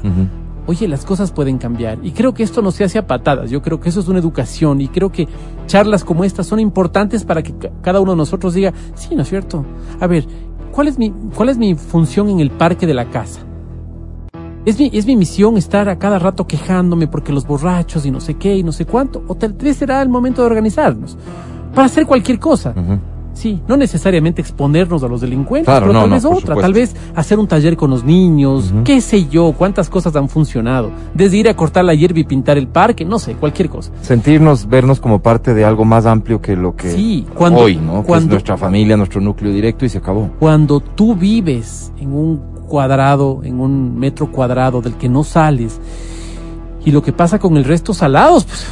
oye, 0.67 0.87
las 0.87 1.03
cosas 1.03 1.31
pueden 1.31 1.57
cambiar. 1.57 1.97
Y 2.03 2.11
creo 2.11 2.33
que 2.33 2.43
esto 2.43 2.61
no 2.61 2.71
se 2.71 2.83
hace 2.85 2.97
a 2.99 3.05
patadas, 3.07 3.49
yo 3.51 3.61
creo 3.61 3.79
que 3.81 3.89
eso 3.89 3.99
es 3.99 4.07
una 4.07 4.19
educación 4.19 4.79
y 4.79 4.87
creo 4.87 5.11
que 5.11 5.27
charlas 5.67 6.03
como 6.05 6.23
estas 6.23 6.45
son 6.47 6.59
importantes 6.59 7.25
para 7.25 7.41
que 7.43 7.53
ca- 7.57 7.71
cada 7.81 7.99
uno 7.99 8.11
de 8.11 8.17
nosotros 8.17 8.53
diga, 8.53 8.71
sí, 8.95 9.15
¿no 9.15 9.23
es 9.23 9.27
cierto? 9.29 9.65
A 9.99 10.07
ver, 10.07 10.25
¿cuál 10.71 10.87
es 10.87 10.97
mi, 10.99 11.11
cuál 11.35 11.49
es 11.49 11.57
mi 11.57 11.73
función 11.75 12.29
en 12.29 12.39
el 12.39 12.51
parque 12.51 12.85
de 12.87 12.93
la 12.93 13.05
casa? 13.09 13.41
¿Es 14.63 14.77
mi, 14.79 14.91
¿Es 14.93 15.07
mi 15.07 15.15
misión 15.15 15.57
estar 15.57 15.89
a 15.89 15.97
cada 15.97 16.19
rato 16.19 16.45
quejándome 16.45 17.07
porque 17.07 17.33
los 17.33 17.47
borrachos 17.47 18.05
y 18.05 18.11
no 18.11 18.19
sé 18.19 18.35
qué 18.35 18.55
y 18.55 18.61
no 18.61 18.71
sé 18.71 18.85
cuánto? 18.85 19.23
¿O 19.27 19.33
tal 19.33 19.53
vez 19.53 19.77
será 19.77 20.03
el 20.03 20.09
momento 20.09 20.41
de 20.43 20.45
organizarnos? 20.47 21.17
Para 21.73 21.87
hacer 21.87 22.05
cualquier 22.05 22.37
cosa. 22.39 22.75
Sí, 23.33 23.61
no 23.67 23.77
necesariamente 23.77 24.41
exponernos 24.41 25.03
a 25.03 25.07
los 25.07 25.21
delincuentes, 25.21 25.65
Claro, 25.65 25.87
pero 25.87 25.93
no, 25.93 25.99
tal 26.01 26.09
no, 26.09 26.15
vez 26.15 26.23
por 26.23 26.31
otra, 26.33 26.41
supuesto. 26.41 26.61
tal 26.61 26.73
vez 26.73 26.95
hacer 27.15 27.39
un 27.39 27.47
taller 27.47 27.77
con 27.77 27.89
los 27.89 28.03
niños, 28.03 28.73
qué 28.83 28.99
sé 28.99 29.27
yo, 29.29 29.53
cuántas 29.57 29.89
cosas 29.89 30.15
han 30.17 30.27
funcionado, 30.27 30.91
desde 31.13 31.37
ir 31.37 31.47
a 31.49 31.55
cortar 31.55 31.85
la 31.85 31.93
hierba 31.93 32.19
y 32.19 32.23
pintar 32.25 32.57
el 32.57 32.67
parque, 32.67 33.05
no 33.05 33.19
sé, 33.19 33.35
cualquier 33.35 33.69
cosa. 33.69 33.91
Sentirnos, 34.01 34.67
vernos 34.67 34.99
como 34.99 35.21
parte 35.21 35.53
de 35.53 35.63
algo 35.63 35.85
más 35.85 36.05
amplio 36.05 36.41
que 36.41 36.55
lo 36.57 36.75
que 36.75 36.91
Sí, 36.91 37.25
cuando- 37.33 37.61
hoy, 37.61 37.77
¿no? 37.77 37.93
Que 37.93 37.99
es 38.01 38.05
cuando- 38.07 38.31
nuestra 38.31 38.57
familia, 38.57 38.97
nuestro 38.97 39.21
núcleo 39.21 39.51
directo 39.53 39.85
y 39.85 39.89
se 39.89 39.99
acabó. 39.99 40.29
Cuando 40.37 40.81
tú 40.81 41.15
vives 41.15 41.91
en 41.99 42.13
un 42.13 42.37
cuadrado, 42.67 43.41
en 43.43 43.59
un 43.59 43.97
metro 43.97 44.29
cuadrado 44.31 44.81
del 44.81 44.95
que 44.95 45.07
no 45.09 45.23
sales, 45.23 45.79
y 46.83 46.91
lo 46.91 47.01
que 47.01 47.13
pasa 47.13 47.39
con 47.39 47.55
el 47.57 47.63
resto 47.63 47.93
salados, 47.93 48.43
pues, 48.45 48.65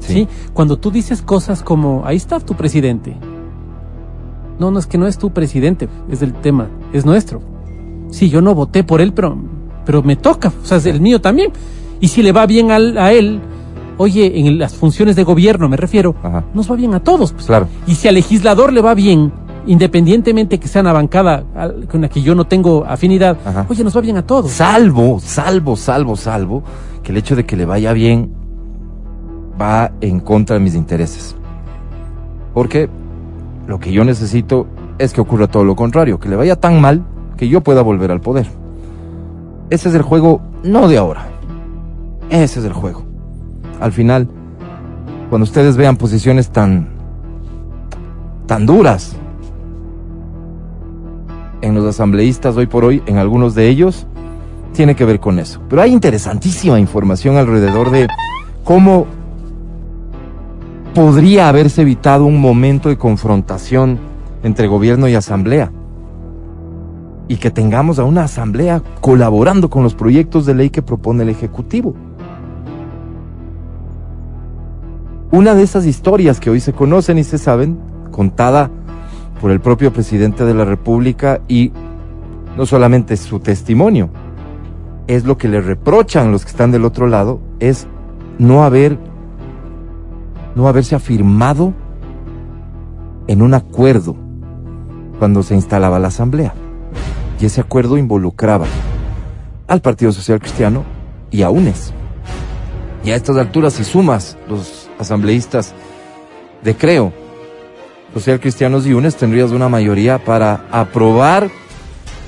Sí. 0.00 0.12
¿sí? 0.14 0.28
Cuando 0.54 0.78
tú 0.78 0.90
dices 0.90 1.20
cosas 1.20 1.62
como, 1.62 2.02
ahí 2.06 2.16
está 2.16 2.40
tu 2.40 2.54
presidente. 2.54 3.14
No, 4.58 4.70
no 4.70 4.78
es 4.78 4.86
que 4.86 4.98
no 4.98 5.06
es 5.06 5.18
tu 5.18 5.30
presidente, 5.30 5.88
es 6.10 6.22
el 6.22 6.32
tema, 6.34 6.68
es 6.92 7.04
nuestro. 7.06 7.40
Sí, 8.10 8.28
yo 8.30 8.40
no 8.40 8.54
voté 8.54 8.82
por 8.84 9.00
él, 9.00 9.12
pero, 9.12 9.36
pero 9.84 10.02
me 10.02 10.16
toca, 10.16 10.48
o 10.62 10.64
sea, 10.66 10.78
es 10.78 10.86
el 10.86 11.00
mío 11.00 11.20
también. 11.20 11.52
Y 12.00 12.08
si 12.08 12.22
le 12.22 12.32
va 12.32 12.46
bien 12.46 12.70
al- 12.70 12.96
a 12.98 13.12
él, 13.12 13.40
oye, 13.98 14.38
en 14.40 14.58
las 14.58 14.74
funciones 14.74 15.14
de 15.16 15.24
gobierno 15.24 15.68
me 15.68 15.76
refiero, 15.76 16.14
Ajá. 16.22 16.44
nos 16.54 16.70
va 16.70 16.76
bien 16.76 16.94
a 16.94 17.00
todos. 17.00 17.32
Pues. 17.32 17.46
Claro. 17.46 17.68
Y 17.86 17.94
si 17.94 18.08
al 18.08 18.14
legislador 18.14 18.72
le 18.72 18.80
va 18.80 18.94
bien, 18.94 19.32
independientemente 19.66 20.58
que 20.58 20.66
sea 20.68 20.80
una 20.82 20.92
bancada 20.92 21.44
con 21.90 22.00
la 22.00 22.08
que 22.08 22.22
yo 22.22 22.34
no 22.34 22.46
tengo 22.46 22.84
afinidad, 22.86 23.36
Ajá. 23.44 23.66
oye, 23.68 23.84
nos 23.84 23.96
va 23.96 24.00
bien 24.00 24.16
a 24.16 24.22
todos. 24.26 24.50
Salvo, 24.50 25.20
salvo, 25.20 25.76
salvo, 25.76 26.16
salvo, 26.16 26.62
que 27.02 27.12
el 27.12 27.18
hecho 27.18 27.36
de 27.36 27.44
que 27.44 27.56
le 27.56 27.64
vaya 27.66 27.92
bien 27.92 28.32
va 29.60 29.92
en 30.00 30.20
contra 30.20 30.54
de 30.54 30.60
mis 30.60 30.74
intereses. 30.74 31.36
Porque 32.54 32.88
lo 33.68 33.78
que 33.78 33.92
yo 33.92 34.02
necesito 34.02 34.66
es 34.98 35.12
que 35.12 35.20
ocurra 35.20 35.46
todo 35.46 35.62
lo 35.62 35.76
contrario, 35.76 36.18
que 36.18 36.30
le 36.30 36.36
vaya 36.36 36.56
tan 36.56 36.80
mal 36.80 37.04
que 37.36 37.48
yo 37.48 37.60
pueda 37.60 37.82
volver 37.82 38.10
al 38.10 38.22
poder. 38.22 38.48
Ese 39.68 39.90
es 39.90 39.94
el 39.94 40.00
juego, 40.00 40.40
no 40.64 40.88
de 40.88 40.96
ahora. 40.96 41.28
Ese 42.30 42.60
es 42.60 42.64
el 42.64 42.72
juego. 42.72 43.04
Al 43.78 43.92
final, 43.92 44.26
cuando 45.28 45.44
ustedes 45.44 45.76
vean 45.76 45.98
posiciones 45.98 46.48
tan 46.48 46.88
tan 48.46 48.64
duras 48.64 49.14
en 51.60 51.74
los 51.74 51.84
asambleístas 51.84 52.56
hoy 52.56 52.66
por 52.66 52.86
hoy, 52.86 53.02
en 53.04 53.18
algunos 53.18 53.54
de 53.54 53.68
ellos, 53.68 54.06
tiene 54.72 54.96
que 54.96 55.04
ver 55.04 55.20
con 55.20 55.38
eso. 55.38 55.60
Pero 55.68 55.82
hay 55.82 55.92
interesantísima 55.92 56.80
información 56.80 57.36
alrededor 57.36 57.90
de 57.90 58.08
cómo 58.64 59.06
podría 60.94 61.48
haberse 61.48 61.82
evitado 61.82 62.24
un 62.24 62.40
momento 62.40 62.88
de 62.88 62.98
confrontación 62.98 63.98
entre 64.42 64.66
gobierno 64.66 65.08
y 65.08 65.14
asamblea. 65.14 65.72
Y 67.28 67.36
que 67.36 67.50
tengamos 67.50 67.98
a 67.98 68.04
una 68.04 68.24
asamblea 68.24 68.82
colaborando 69.00 69.68
con 69.68 69.82
los 69.82 69.94
proyectos 69.94 70.46
de 70.46 70.54
ley 70.54 70.70
que 70.70 70.82
propone 70.82 71.24
el 71.24 71.28
Ejecutivo. 71.28 71.94
Una 75.30 75.54
de 75.54 75.62
esas 75.62 75.84
historias 75.84 76.40
que 76.40 76.48
hoy 76.48 76.60
se 76.60 76.72
conocen 76.72 77.18
y 77.18 77.24
se 77.24 77.36
saben, 77.36 77.78
contada 78.10 78.70
por 79.42 79.50
el 79.50 79.60
propio 79.60 79.92
presidente 79.92 80.44
de 80.44 80.54
la 80.54 80.64
República 80.64 81.40
y 81.48 81.70
no 82.56 82.64
solamente 82.64 83.16
su 83.16 83.38
testimonio, 83.38 84.08
es 85.06 85.24
lo 85.24 85.38
que 85.38 85.48
le 85.48 85.60
reprochan 85.60 86.32
los 86.32 86.44
que 86.44 86.50
están 86.50 86.70
del 86.70 86.84
otro 86.84 87.06
lado, 87.06 87.40
es 87.60 87.86
no 88.38 88.64
haber, 88.64 88.98
no 90.54 90.68
haberse 90.68 90.94
afirmado 90.94 91.74
en 93.26 93.42
un 93.42 93.54
acuerdo 93.54 94.16
cuando 95.18 95.42
se 95.42 95.54
instalaba 95.54 95.98
la 95.98 96.08
asamblea. 96.08 96.54
Y 97.40 97.46
ese 97.46 97.60
acuerdo 97.60 97.98
involucraba 97.98 98.66
al 99.66 99.80
Partido 99.80 100.12
Social 100.12 100.40
Cristiano 100.40 100.84
y 101.30 101.42
a 101.42 101.50
UNES. 101.50 101.92
Y 103.04 103.10
a 103.10 103.16
estas 103.16 103.36
alturas, 103.36 103.74
si 103.74 103.84
sumas 103.84 104.36
los 104.48 104.88
asambleístas 104.98 105.74
de 106.62 106.74
Creo, 106.74 107.12
Social 108.14 108.40
Cristianos 108.40 108.86
y 108.86 108.94
UNES, 108.94 109.16
tendrías 109.16 109.50
una 109.50 109.68
mayoría 109.68 110.18
para 110.24 110.64
aprobar 110.72 111.50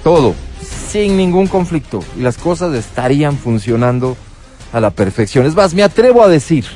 todo, 0.04 0.34
sin 0.62 1.16
ningún 1.16 1.48
conflicto. 1.48 2.00
Y 2.16 2.20
las 2.20 2.36
cosas 2.36 2.74
estarían 2.74 3.36
funcionando 3.36 4.16
a 4.72 4.80
la 4.80 4.90
perfección. 4.90 5.46
Es 5.46 5.54
más, 5.54 5.74
me 5.74 5.82
atrevo 5.82 6.22
a 6.22 6.28
decir, 6.28 6.66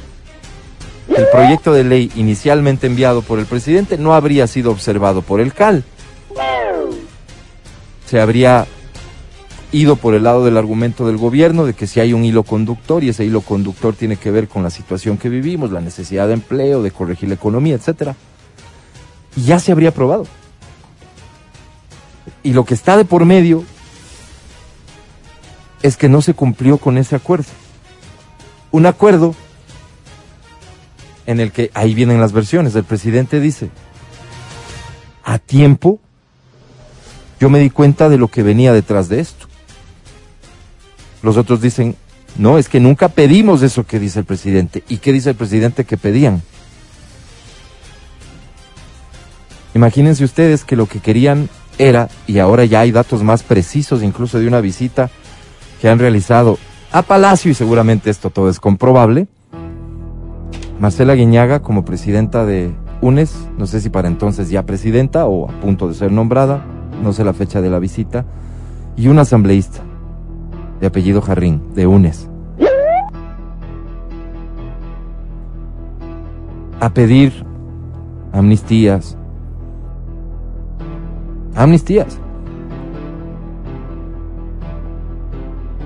el 1.09 1.27
proyecto 1.31 1.73
de 1.73 1.85
ley 1.85 2.11
inicialmente 2.15 2.87
enviado 2.87 3.23
por 3.23 3.39
el 3.39 3.47
presidente 3.47 3.99
no 3.99 4.15
habría 4.15 4.47
sido 4.47 4.71
observado 4.71 5.23
por 5.23 5.41
el 5.41 5.53
CAL. 5.53 5.85
Se 8.07 8.21
habría 8.21 8.67
ido 9.73 9.97
por 9.97 10.15
el 10.15 10.23
lado 10.23 10.45
del 10.45 10.57
argumento 10.57 11.07
del 11.07 11.17
gobierno 11.17 11.67
de 11.67 11.75
que 11.75 11.87
si 11.87 12.01
hay 12.01 12.13
un 12.13 12.25
hilo 12.25 12.45
conductor 12.45 13.03
y 13.03 13.09
ese 13.09 13.25
hilo 13.25 13.41
conductor 13.41 13.95
tiene 13.95 14.17
que 14.17 14.31
ver 14.31 14.47
con 14.47 14.63
la 14.63 14.71
situación 14.71 15.19
que 15.19 15.29
vivimos, 15.29 15.73
la 15.73 15.81
necesidad 15.81 16.29
de 16.29 16.35
empleo, 16.35 16.83
de 16.83 16.93
corregir 16.93 17.29
la 17.29 17.35
economía, 17.35 17.75
etcétera. 17.75 18.15
Y 19.37 19.43
ya 19.43 19.59
se 19.59 19.73
habría 19.73 19.89
aprobado. 19.89 20.27
Y 22.43 22.53
lo 22.53 22.65
que 22.65 22.75
está 22.75 22.97
de 22.97 23.05
por 23.05 23.25
medio 23.25 23.65
es 25.83 25.97
que 25.97 26.09
no 26.09 26.23
se 26.23 26.35
cumplió 26.35 26.79
con 26.79 26.97
ese 26.97 27.17
acuerdo. 27.17 27.49
Un 28.71 28.87
acuerdo 28.87 29.35
en 31.27 31.41
el 31.41 31.53
que 31.53 31.71
ahí 31.75 31.95
vienen 31.95 32.21
las 32.21 32.33
versiones. 32.33 32.75
El 32.75 32.85
presidente 32.85 33.41
dice, 33.41 33.71
a 35.25 35.39
tiempo 35.39 36.01
yo 37.41 37.51
me 37.51 37.59
di 37.59 37.71
cuenta 37.71 38.09
de 38.09 38.19
lo 38.19 38.29
que 38.29 38.43
venía 38.43 38.73
detrás 38.73 39.09
de 39.09 39.21
esto. 39.21 39.47
Los 41.23 41.37
otros 41.37 41.61
dicen, 41.61 41.97
no, 42.37 42.59
es 42.59 42.69
que 42.69 42.81
nunca 42.81 43.09
pedimos 43.09 43.63
eso 43.63 43.87
que 43.87 43.99
dice 43.99 44.21
el 44.21 44.25
presidente. 44.25 44.83
¿Y 44.89 44.99
qué 44.99 45.13
dice 45.13 45.31
el 45.31 45.37
presidente 45.37 45.85
que 45.85 45.97
pedían? 45.97 46.43
Imagínense 49.75 50.25
ustedes 50.25 50.65
que 50.65 50.77
lo 50.77 50.87
que 50.87 51.01
querían 51.01 51.49
era, 51.79 52.09
y 52.27 52.39
ahora 52.39 52.65
ya 52.65 52.81
hay 52.81 52.93
datos 52.93 53.23
más 53.23 53.43
precisos, 53.43 54.03
incluso 54.03 54.39
de 54.39 54.47
una 54.47 54.61
visita 54.61 55.11
que 55.81 55.89
han 55.89 55.99
realizado 55.99 56.59
a 56.93 57.03
Palacio, 57.03 57.51
y 57.51 57.55
seguramente 57.55 58.11
esto 58.11 58.31
todo 58.31 58.49
es 58.49 58.61
comprobable, 58.61 59.27
Marcela 60.81 61.15
Guiñaga 61.15 61.63
como 61.63 61.85
presidenta 61.85 62.45
de 62.45 62.75
UNES, 63.01 63.49
no 63.59 63.67
sé 63.67 63.81
si 63.81 63.91
para 63.91 64.09
entonces 64.09 64.51
ya 64.51 64.67
presidenta 64.67 65.27
o 65.27 65.49
a 65.49 65.53
punto 65.61 65.89
de 65.89 65.95
ser 65.95 66.11
nombrada, 66.11 66.65
no 67.03 67.13
sé 67.13 67.25
la 67.25 67.33
fecha 67.33 67.61
de 67.61 67.71
la 67.71 67.79
visita, 67.79 68.25
y 68.97 69.09
un 69.09 69.19
asambleísta 69.19 69.81
de 70.81 70.87
apellido 70.87 71.21
Jarrín, 71.21 71.63
de 71.75 71.87
UNES, 71.87 72.29
a 76.81 76.91
pedir 76.93 77.45
amnistías, 78.33 79.17
amnistías, 81.55 82.19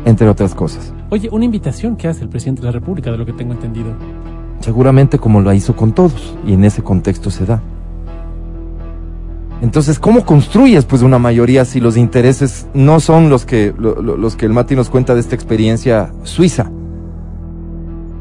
entre 0.04 0.28
otras 0.28 0.54
cosas. 0.54 0.94
Oye, 1.10 1.28
una 1.30 1.44
invitación 1.44 1.96
que 1.96 2.08
hace 2.08 2.22
el 2.22 2.30
presidente 2.30 2.62
de 2.62 2.66
la 2.66 2.72
República, 2.72 3.10
de 3.10 3.18
lo 3.18 3.26
que 3.26 3.32
tengo 3.32 3.52
entendido. 3.52 3.92
Seguramente 4.68 5.18
como 5.18 5.40
lo 5.40 5.50
hizo 5.54 5.74
con 5.74 5.92
todos, 5.92 6.34
y 6.46 6.52
en 6.52 6.62
ese 6.62 6.82
contexto 6.82 7.30
se 7.30 7.46
da. 7.46 7.62
Entonces, 9.62 9.98
¿cómo 9.98 10.26
construyes 10.26 10.84
pues 10.84 11.00
una 11.00 11.18
mayoría 11.18 11.64
si 11.64 11.80
los 11.80 11.96
intereses 11.96 12.66
no 12.74 13.00
son 13.00 13.30
los 13.30 13.46
que, 13.46 13.72
lo- 13.78 14.02
lo- 14.02 14.18
los 14.18 14.36
que 14.36 14.44
el 14.44 14.52
Mati 14.52 14.76
nos 14.76 14.90
cuenta 14.90 15.14
de 15.14 15.20
esta 15.20 15.34
experiencia 15.34 16.12
suiza? 16.22 16.70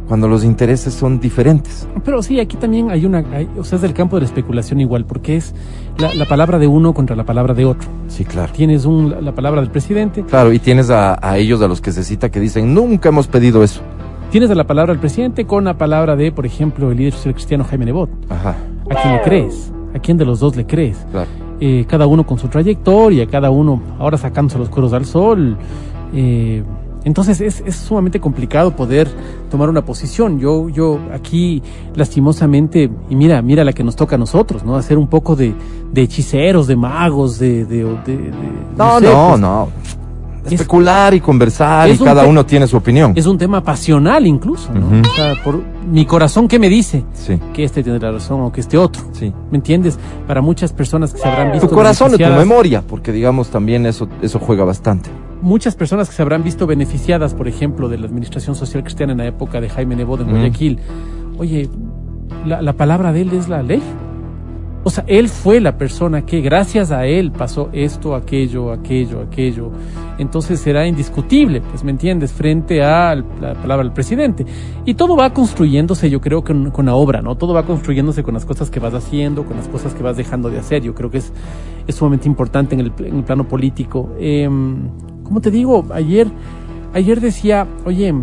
Cuando 0.07 0.29
los 0.29 0.45
intereses 0.45 0.93
son 0.93 1.19
diferentes. 1.19 1.85
Pero 2.05 2.23
sí, 2.23 2.39
aquí 2.39 2.55
también 2.55 2.91
hay 2.91 3.05
una, 3.05 3.17
hay- 3.33 3.49
o 3.57 3.65
sea, 3.65 3.75
es 3.75 3.81
del 3.81 3.93
campo 3.93 4.15
de 4.15 4.21
la 4.21 4.27
especulación 4.27 4.79
igual, 4.79 5.03
porque 5.03 5.35
es 5.35 5.53
la, 5.97 6.13
la 6.13 6.25
palabra 6.27 6.59
de 6.59 6.67
uno 6.67 6.93
contra 6.93 7.13
la 7.17 7.25
palabra 7.25 7.53
de 7.53 7.65
otro. 7.65 7.89
Sí, 8.07 8.23
claro. 8.23 8.53
Tienes 8.53 8.85
un, 8.85 9.09
la, 9.09 9.19
la 9.19 9.35
palabra 9.35 9.59
del 9.59 9.69
presidente, 9.69 10.23
Claro, 10.23 10.53
y 10.53 10.59
tienes 10.59 10.89
a, 10.91 11.19
a 11.21 11.37
ellos 11.37 11.61
a 11.61 11.67
los 11.67 11.81
que 11.81 11.91
se 11.91 12.05
cita 12.05 12.31
que 12.31 12.39
dicen, 12.39 12.73
nunca 12.73 13.09
hemos 13.09 13.27
pedido 13.27 13.63
eso. 13.65 13.81
Tienes 14.31 14.49
a 14.51 14.55
la 14.55 14.65
palabra 14.65 14.93
del 14.93 14.99
presidente 14.99 15.45
con 15.45 15.63
la 15.65 15.77
palabra 15.77 16.15
de, 16.15 16.31
por 16.31 16.45
ejemplo, 16.45 16.91
el 16.91 16.97
líder 16.97 17.13
social 17.13 17.33
cristiano 17.33 17.63
Jaime 17.63 17.85
Nebot. 17.85 18.09
Ajá, 18.29 18.55
¿A 18.89 18.95
quién 19.01 19.13
le 19.13 19.21
crees? 19.21 19.71
¿A 19.95 19.99
quién 19.99 20.17
de 20.17 20.25
los 20.25 20.39
dos 20.39 20.55
le 20.55 20.65
crees? 20.65 20.97
claro. 21.11 21.27
eh, 21.59 21.85
cada 21.87 22.05
uno 22.07 22.25
con 22.25 22.37
su 22.37 22.47
trayectoria, 22.47 23.25
cada 23.27 23.49
uno 23.49 23.81
ahora 23.99 24.17
sacándose 24.17 24.57
los 24.59 24.69
cueros 24.69 24.93
al 24.93 25.05
sol. 25.05 25.57
eh, 26.13 26.63
entonces 27.03 27.39
es, 27.39 27.63
es 27.65 27.75
sumamente 27.77 28.19
complicado 28.19 28.75
poder 28.75 29.07
tomar 29.49 29.69
una 29.69 29.85
posición. 29.85 30.39
Yo, 30.39 30.67
yo 30.67 30.99
aquí 31.13 31.61
lastimosamente, 31.95 32.89
y 33.09 33.15
mira, 33.15 33.41
mira 33.41 33.63
la 33.63 33.71
que 33.71 33.83
nos 33.83 33.95
toca 33.95 34.15
a 34.15 34.17
nosotros, 34.19 34.65
¿no? 34.65 34.75
Hacer 34.75 34.97
un 34.97 35.07
poco 35.07 35.35
de, 35.35 35.53
de 35.93 36.01
hechiceros, 36.01 36.67
de 36.67 36.75
magos, 36.75 37.39
de... 37.39 37.63
de, 37.65 37.83
de- 37.83 38.31
No, 38.77 38.99
sé, 38.99 39.05
no, 39.05 39.27
pues, 39.29 39.39
no. 39.39 39.67
Es- 40.47 40.53
Especular 40.53 41.13
y 41.13 41.19
conversar 41.19 41.87
y 41.89 41.91
es 41.91 41.99
cada 42.01 42.25
uno 42.25 42.45
tiene 42.45 42.67
su 42.67 42.77
opinión. 42.77 43.13
Es 43.15 43.25
un 43.25 43.37
tema 43.37 43.63
pasional 43.63 44.25
incluso, 44.25 44.71
¿no? 44.73 45.01
O 45.01 45.15
sea, 45.15 45.33
por 45.43 45.61
mi 45.91 46.05
corazón, 46.05 46.47
¿qué 46.47 46.57
me 46.59 46.69
dice? 46.69 47.03
Sí, 47.13 47.39
Que 47.53 47.63
este 47.63 47.83
tiene 47.83 47.99
la 47.99 48.11
razón 48.11 48.41
o 48.41 48.51
que 48.51 48.61
este 48.61 48.77
otro. 48.77 49.03
sí. 49.13 49.33
¿Me 49.51 49.57
entiendes? 49.57 49.99
Para 50.25 50.41
muchas 50.41 50.73
personas 50.73 51.13
que 51.13 51.19
se 51.19 51.27
habrán 51.27 51.51
visto 51.51 51.67
Tu 51.67 51.75
corazón 51.75 52.13
o 52.13 52.17
tu 52.17 52.23
memoria, 52.23 52.81
porque 52.87 53.11
digamos 53.11 53.49
también 53.49 53.85
eso, 53.85 54.07
eso 54.21 54.39
juega 54.39 54.63
bastante. 54.63 55.09
muchas 55.41 55.75
personas 55.75 56.09
que 56.09 56.15
se 56.15 56.21
habrán 56.23 56.43
visto 56.43 56.65
beneficiadas, 56.65 57.33
por 57.35 57.47
ejemplo, 57.47 57.89
de 57.89 57.97
la 57.99 58.07
administración 58.07 58.55
social 58.55 58.83
cristiana 58.83 59.11
en 59.11 59.19
la 59.19 59.25
época 59.27 59.61
de 59.61 59.69
Jaime 59.69 59.95
Nebot 59.95 60.21
en 60.21 60.27
Mm. 60.27 60.31
Guayaquil. 60.31 60.79
Oye, 61.37 61.69
la, 62.45 62.61
la 62.63 62.73
palabra 62.73 63.11
de 63.13 63.21
él 63.21 63.33
es 63.33 63.47
la 63.47 63.61
ley. 63.61 63.81
O 64.83 64.89
sea, 64.89 65.03
él 65.07 65.27
fue 65.27 65.59
la 65.59 65.77
persona 65.77 66.25
que 66.25 66.39
gracias 66.39 66.91
a 66.91 67.05
él 67.05 67.31
pasó 67.31 67.69
esto, 67.73 68.15
aquello, 68.15 68.71
aquello, 68.71 69.21
aquello. 69.21 69.71
Entonces 70.17 70.61
será 70.61 70.87
indiscutible, 70.87 71.61
pues 71.61 71.83
me 71.83 71.91
entiendes, 71.91 72.31
frente 72.31 72.81
a 72.81 73.13
la 73.15 73.53
palabra 73.55 73.83
del 73.83 73.91
presidente. 73.91 74.45
Y 74.85 74.93
todo 74.93 75.17
va 75.17 75.33
construyéndose, 75.33 76.09
yo 76.09 76.21
creo, 76.21 76.43
con, 76.43 76.71
con 76.71 76.85
la 76.85 76.95
obra, 76.95 77.21
¿no? 77.21 77.35
Todo 77.35 77.53
va 77.53 77.63
construyéndose 77.63 78.23
con 78.23 78.33
las 78.33 78.45
cosas 78.45 78.69
que 78.69 78.79
vas 78.79 78.93
haciendo, 78.93 79.43
con 79.43 79.57
las 79.57 79.67
cosas 79.67 79.93
que 79.93 80.03
vas 80.03 80.15
dejando 80.15 80.49
de 80.49 80.59
hacer. 80.59 80.81
Yo 80.83 80.95
creo 80.95 81.11
que 81.11 81.17
es, 81.17 81.33
es 81.85 81.95
sumamente 81.95 82.27
importante 82.27 82.75
en 82.75 82.81
el, 82.81 82.93
en 82.99 83.17
el 83.17 83.23
plano 83.23 83.47
político. 83.47 84.11
Eh, 84.19 84.49
como 85.23 85.41
te 85.41 85.51
digo, 85.51 85.85
ayer, 85.93 86.27
ayer 86.93 87.19
decía, 87.19 87.67
oye, 87.83 88.13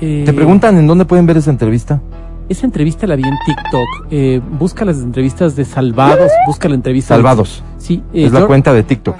eh, 0.00 0.22
Te 0.26 0.32
preguntan 0.32 0.76
en 0.76 0.86
dónde 0.86 1.04
pueden 1.04 1.26
ver 1.26 1.36
esa 1.36 1.50
entrevista. 1.50 2.00
Esa 2.48 2.66
entrevista 2.66 3.06
la 3.06 3.16
vi 3.16 3.22
en 3.24 3.34
TikTok. 3.46 3.88
Eh, 4.10 4.40
busca 4.58 4.84
las 4.84 4.98
entrevistas 4.98 5.56
de 5.56 5.64
Salvados, 5.64 6.30
busca 6.46 6.68
la 6.68 6.74
entrevista. 6.74 7.14
Salvados. 7.14 7.62
Sí, 7.78 8.02
eh, 8.12 8.26
Es 8.26 8.32
la 8.32 8.40
yo- 8.40 8.46
cuenta 8.46 8.72
de 8.72 8.82
TikTok. 8.82 9.16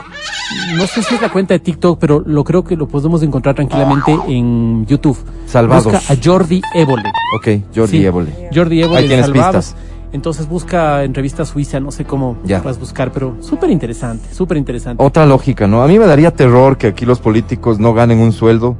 No 0.76 0.86
sé 0.86 1.02
si 1.02 1.14
es 1.14 1.22
la 1.22 1.30
cuenta 1.30 1.54
de 1.54 1.60
TikTok, 1.60 1.98
pero 1.98 2.22
lo 2.24 2.44
creo 2.44 2.64
que 2.64 2.76
lo 2.76 2.86
podemos 2.88 3.22
encontrar 3.22 3.54
tranquilamente 3.54 4.16
en 4.28 4.84
YouTube. 4.86 5.16
Salvados. 5.46 5.84
Busca 5.84 6.12
a 6.12 6.16
Jordi 6.22 6.60
Évole. 6.74 7.02
Ok, 7.38 7.48
Jordi 7.74 7.98
Sí, 7.98 8.04
Évole. 8.04 8.50
Jordi 8.54 8.82
Évole. 8.82 8.98
Ahí 9.00 9.06
tienes 9.08 9.26
Salvados. 9.26 9.66
pistas. 9.66 9.76
Entonces 10.12 10.48
busca 10.48 11.02
entrevista 11.02 11.44
suiza, 11.44 11.80
no 11.80 11.90
sé 11.90 12.04
cómo 12.04 12.36
Ya. 12.44 12.60
vas 12.60 12.76
a 12.76 12.80
buscar, 12.80 13.10
pero 13.10 13.36
súper 13.40 13.70
interesante, 13.70 14.32
súper 14.32 14.56
interesante. 14.58 15.02
Otra 15.02 15.26
lógica, 15.26 15.66
¿no? 15.66 15.82
A 15.82 15.88
mí 15.88 15.98
me 15.98 16.06
daría 16.06 16.30
terror 16.30 16.76
que 16.78 16.86
aquí 16.88 17.04
los 17.04 17.18
políticos 17.18 17.80
no 17.80 17.94
ganen 17.94 18.20
un 18.20 18.30
sueldo 18.32 18.76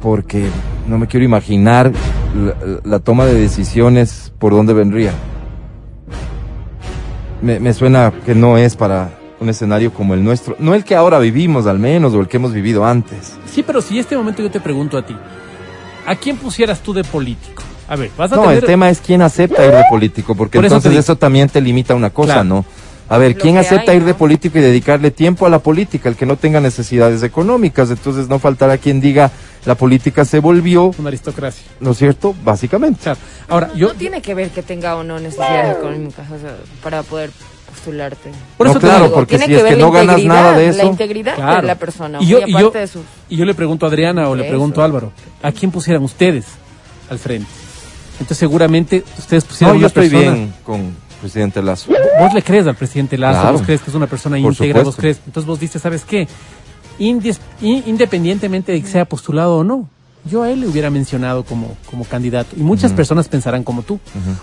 porque 0.00 0.46
no 0.88 0.98
me 0.98 1.06
quiero 1.06 1.24
imaginar 1.24 1.92
la, 2.34 2.54
la 2.84 2.98
toma 3.00 3.26
de 3.26 3.34
decisiones 3.34 4.32
por 4.38 4.52
dónde 4.52 4.72
vendría. 4.72 5.12
Me, 7.42 7.58
me 7.58 7.72
suena 7.72 8.12
que 8.24 8.34
no 8.34 8.58
es 8.58 8.76
para 8.76 9.10
un 9.40 9.48
escenario 9.48 9.92
como 9.92 10.12
el 10.12 10.22
nuestro, 10.22 10.56
no 10.58 10.74
el 10.74 10.84
que 10.84 10.94
ahora 10.94 11.18
vivimos 11.18 11.66
al 11.66 11.78
menos 11.78 12.12
o 12.12 12.20
el 12.20 12.28
que 12.28 12.36
hemos 12.36 12.52
vivido 12.52 12.84
antes. 12.84 13.34
Sí, 13.50 13.62
pero 13.62 13.80
si 13.80 13.98
este 13.98 14.16
momento 14.16 14.42
yo 14.42 14.50
te 14.50 14.60
pregunto 14.60 14.98
a 14.98 15.06
ti, 15.06 15.16
¿a 16.06 16.14
quién 16.16 16.36
pusieras 16.36 16.80
tú 16.80 16.92
de 16.92 17.02
político? 17.04 17.62
A 17.88 17.96
ver, 17.96 18.10
vas 18.16 18.30
a 18.32 18.36
No, 18.36 18.42
tener... 18.42 18.58
el 18.58 18.64
tema 18.64 18.90
es 18.90 19.00
quién 19.00 19.22
acepta 19.22 19.64
ir 19.64 19.72
de 19.72 19.84
político, 19.88 20.34
porque 20.34 20.58
Por 20.58 20.66
entonces 20.66 20.94
eso 20.94 21.16
también 21.16 21.48
te 21.48 21.60
limita 21.60 21.94
a 21.94 21.96
una 21.96 22.10
cosa, 22.10 22.34
Claro. 22.34 22.48
¿no? 22.48 22.64
A 23.08 23.18
ver, 23.18 23.36
¿quién 23.36 23.56
acepta 23.58 23.90
hay, 23.90 23.96
ir 23.96 24.04
de 24.04 24.12
¿no? 24.12 24.18
político 24.18 24.58
y 24.58 24.60
dedicarle 24.60 25.10
tiempo 25.10 25.44
a 25.44 25.50
la 25.50 25.58
política? 25.58 26.08
El 26.08 26.14
que 26.14 26.26
no 26.26 26.36
tenga 26.36 26.60
necesidades 26.60 27.24
económicas. 27.24 27.90
Entonces 27.90 28.28
no 28.28 28.38
faltará 28.38 28.78
quien 28.78 29.00
diga, 29.00 29.32
la 29.64 29.74
política 29.74 30.24
se 30.24 30.38
volvió, 30.40 30.92
Una 30.98 31.08
aristocracia. 31.08 31.64
¿no 31.80 31.90
es 31.92 31.98
cierto? 31.98 32.34
Básicamente. 32.44 33.00
Claro. 33.02 33.18
Ahora, 33.48 33.70
yo... 33.74 33.88
No 33.88 33.94
tiene 33.94 34.22
que 34.22 34.34
ver 34.34 34.50
que 34.50 34.62
tenga 34.62 34.96
o 34.96 35.04
no 35.04 35.18
necesidades 35.20 35.76
económicas 35.76 36.30
o 36.30 36.38
sea, 36.38 36.56
para 36.82 37.02
poder 37.02 37.30
postularte. 37.68 38.30
Por 38.56 38.66
No, 38.66 38.72
eso 38.72 38.80
te 38.80 38.86
claro, 38.86 39.04
digo, 39.04 39.14
porque 39.14 39.36
tiene 39.38 39.46
si 39.46 39.54
es 39.54 39.62
ver 39.62 39.72
que 39.74 39.78
la 39.80 39.84
no 39.86 39.92
ganas 39.92 40.18
integridad, 40.18 40.34
nada 40.42 40.58
de 40.58 40.72
La 40.72 40.82
eso, 40.82 40.86
integridad 40.90 41.34
Claro. 41.36 41.60
de 41.60 41.66
la 41.66 41.74
persona. 41.76 42.18
Y 42.20 42.26
yo, 42.26 42.38
y, 42.46 42.70
de 42.70 42.86
su... 42.88 43.02
y 43.28 43.36
yo 43.36 43.44
le 43.44 43.54
pregunto 43.54 43.86
a 43.86 43.88
Adriana 43.90 44.28
o 44.28 44.34
le 44.34 44.42
Eso. 44.42 44.50
pregunto 44.50 44.82
a 44.82 44.84
Álvaro, 44.86 45.12
¿a 45.42 45.52
quién 45.52 45.70
pusieran 45.70 46.02
ustedes 46.02 46.46
al 47.08 47.18
frente? 47.18 47.48
Entonces 48.14 48.38
seguramente 48.38 49.04
ustedes 49.18 49.44
No, 49.44 49.48
pusieran 49.50 49.74
yo 49.74 49.78
una 49.78 49.86
estoy 49.86 50.08
persona... 50.10 50.34
bien 50.34 50.54
con 50.64 50.96
presidente 51.20 51.62
Lazo. 51.62 51.90
Vos 52.18 52.34
le 52.34 52.42
crees 52.42 52.66
al 52.66 52.74
presidente 52.76 53.16
Lazo, 53.18 53.40
Claro. 53.40 53.52
vos 53.58 53.62
crees 53.66 53.80
que 53.82 53.90
es 53.90 53.94
una 53.96 54.06
persona 54.06 54.36
Por 54.42 54.52
íntegra, 54.52 54.82
vos 54.82 54.96
crees... 54.96 55.20
Entonces 55.26 55.46
vos 55.46 55.60
dices, 55.60 55.80
¿sabes 55.80 56.04
qué? 56.04 56.26
Indis- 57.00 57.38
in- 57.62 57.82
independientemente 57.86 58.70
de 58.72 58.80
que 58.82 58.86
sea 58.88 59.04
postulado 59.06 59.56
o 59.56 59.64
no, 59.64 59.88
yo 60.30 60.42
a 60.42 60.50
él 60.50 60.60
le 60.60 60.68
hubiera 60.68 60.90
mencionado 60.90 61.44
como, 61.44 61.76
como 61.90 62.04
candidato. 62.04 62.54
Y 62.56 62.60
muchas 62.60 62.92
personas 62.92 63.26
pensarán 63.26 63.64
como 63.64 63.82
tú. 63.82 63.98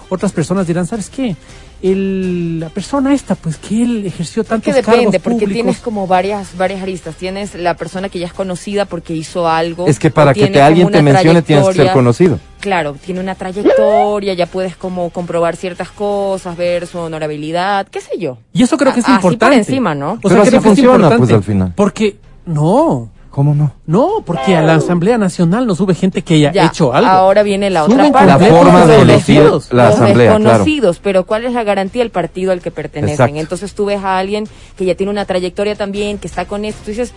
Otras 0.09 0.31
personas 0.33 0.65
dirán, 0.67 0.87
¿sabes 0.87 1.09
qué? 1.09 1.35
El, 1.83 2.59
la 2.59 2.69
persona 2.69 3.13
esta, 3.13 3.35
pues 3.35 3.57
que 3.57 3.83
él 3.83 4.03
ejerció 4.07 4.41
Es 4.41 4.47
tantos 4.47 4.65
que 4.73 4.73
depende, 4.81 4.97
cargos 5.05 5.21
porque 5.21 5.39
públicos. 5.41 5.53
tienes 5.53 5.77
como 5.77 6.07
varias 6.07 6.57
varias 6.57 6.81
aristas. 6.81 7.13
Tienes 7.15 7.53
la 7.53 7.75
persona 7.75 8.09
que 8.09 8.17
ya 8.17 8.25
es 8.25 8.33
conocida 8.33 8.85
porque 8.85 9.13
hizo 9.15 9.47
algo. 9.47 9.85
Es 9.85 9.99
que 9.99 10.09
para 10.09 10.33
que 10.33 10.47
te 10.47 10.59
alguien 10.59 10.89
te 10.89 11.03
mencione 11.03 11.43
tienes 11.43 11.67
que 11.67 11.73
ser 11.75 11.91
conocido. 11.91 12.39
Claro, 12.59 12.93
tiene 13.05 13.19
una 13.21 13.35
trayectoria, 13.35 14.33
ya 14.33 14.47
puedes 14.47 14.75
como 14.75 15.11
comprobar 15.11 15.55
ciertas 15.55 15.91
cosas, 15.91 16.57
ver 16.57 16.87
su 16.87 16.97
honorabilidad, 16.97 17.87
qué 17.87 18.01
sé 18.01 18.17
yo. 18.17 18.39
Y 18.51 18.63
eso 18.63 18.75
creo 18.77 18.91
que 18.93 19.01
es 19.01 19.05
Así 19.05 19.21
por 19.21 19.33
importante. 19.33 19.57
encima, 19.57 19.93
¿no? 19.93 20.13
O 20.13 20.19
Pero 20.23 20.29
sea, 20.33 20.41
así 20.41 20.49
creo 20.49 20.61
que 20.63 20.67
es 20.69 20.75
funciona, 20.75 20.93
importante. 20.95 21.17
pues, 21.19 21.31
al 21.33 21.43
final. 21.43 21.73
Porque, 21.75 22.17
no, 22.47 23.09
¿Cómo 23.29 23.53
no? 23.53 23.71
no, 23.85 24.23
porque 24.25 24.55
a 24.55 24.63
la 24.63 24.75
Asamblea 24.75 25.19
Nacional 25.19 25.67
no 25.67 25.75
sube 25.75 25.93
gente 25.93 26.23
que 26.23 26.35
haya 26.35 26.51
Ya, 26.51 26.65
hecho 26.65 26.91
algo. 26.91 27.07
Ahora 27.07 27.43
viene 27.43 27.69
la 27.69 27.85
Suben 27.85 27.99
otra 27.99 28.11
parte. 28.11 28.49
La 28.49 28.55
forma 28.57 28.85
de 28.87 28.93
Los 28.93 29.03
elegir 29.03 29.43
la 29.43 29.51
los 29.51 29.75
asamblea, 29.75 30.35
claro. 30.35 30.43
desconocidos, 30.43 30.99
pero 30.99 31.25
¿cuál 31.25 31.45
es 31.45 31.53
la 31.53 31.63
garantía 31.63 32.01
del 32.01 32.09
partido 32.09 32.51
al 32.51 32.61
que 32.61 32.71
pertenecen? 32.71 33.11
Exacto. 33.13 33.39
Entonces 33.39 33.75
tú 33.75 33.85
ves 33.85 34.03
a 34.03 34.17
alguien 34.17 34.45
que 34.75 34.85
ya 34.85 34.95
tiene 34.95 35.11
una 35.11 35.25
trayectoria 35.25 35.75
también, 35.75 36.17
que 36.17 36.27
está 36.27 36.45
con 36.45 36.65
esto, 36.65 36.81
tú 36.83 36.89
dices, 36.89 37.13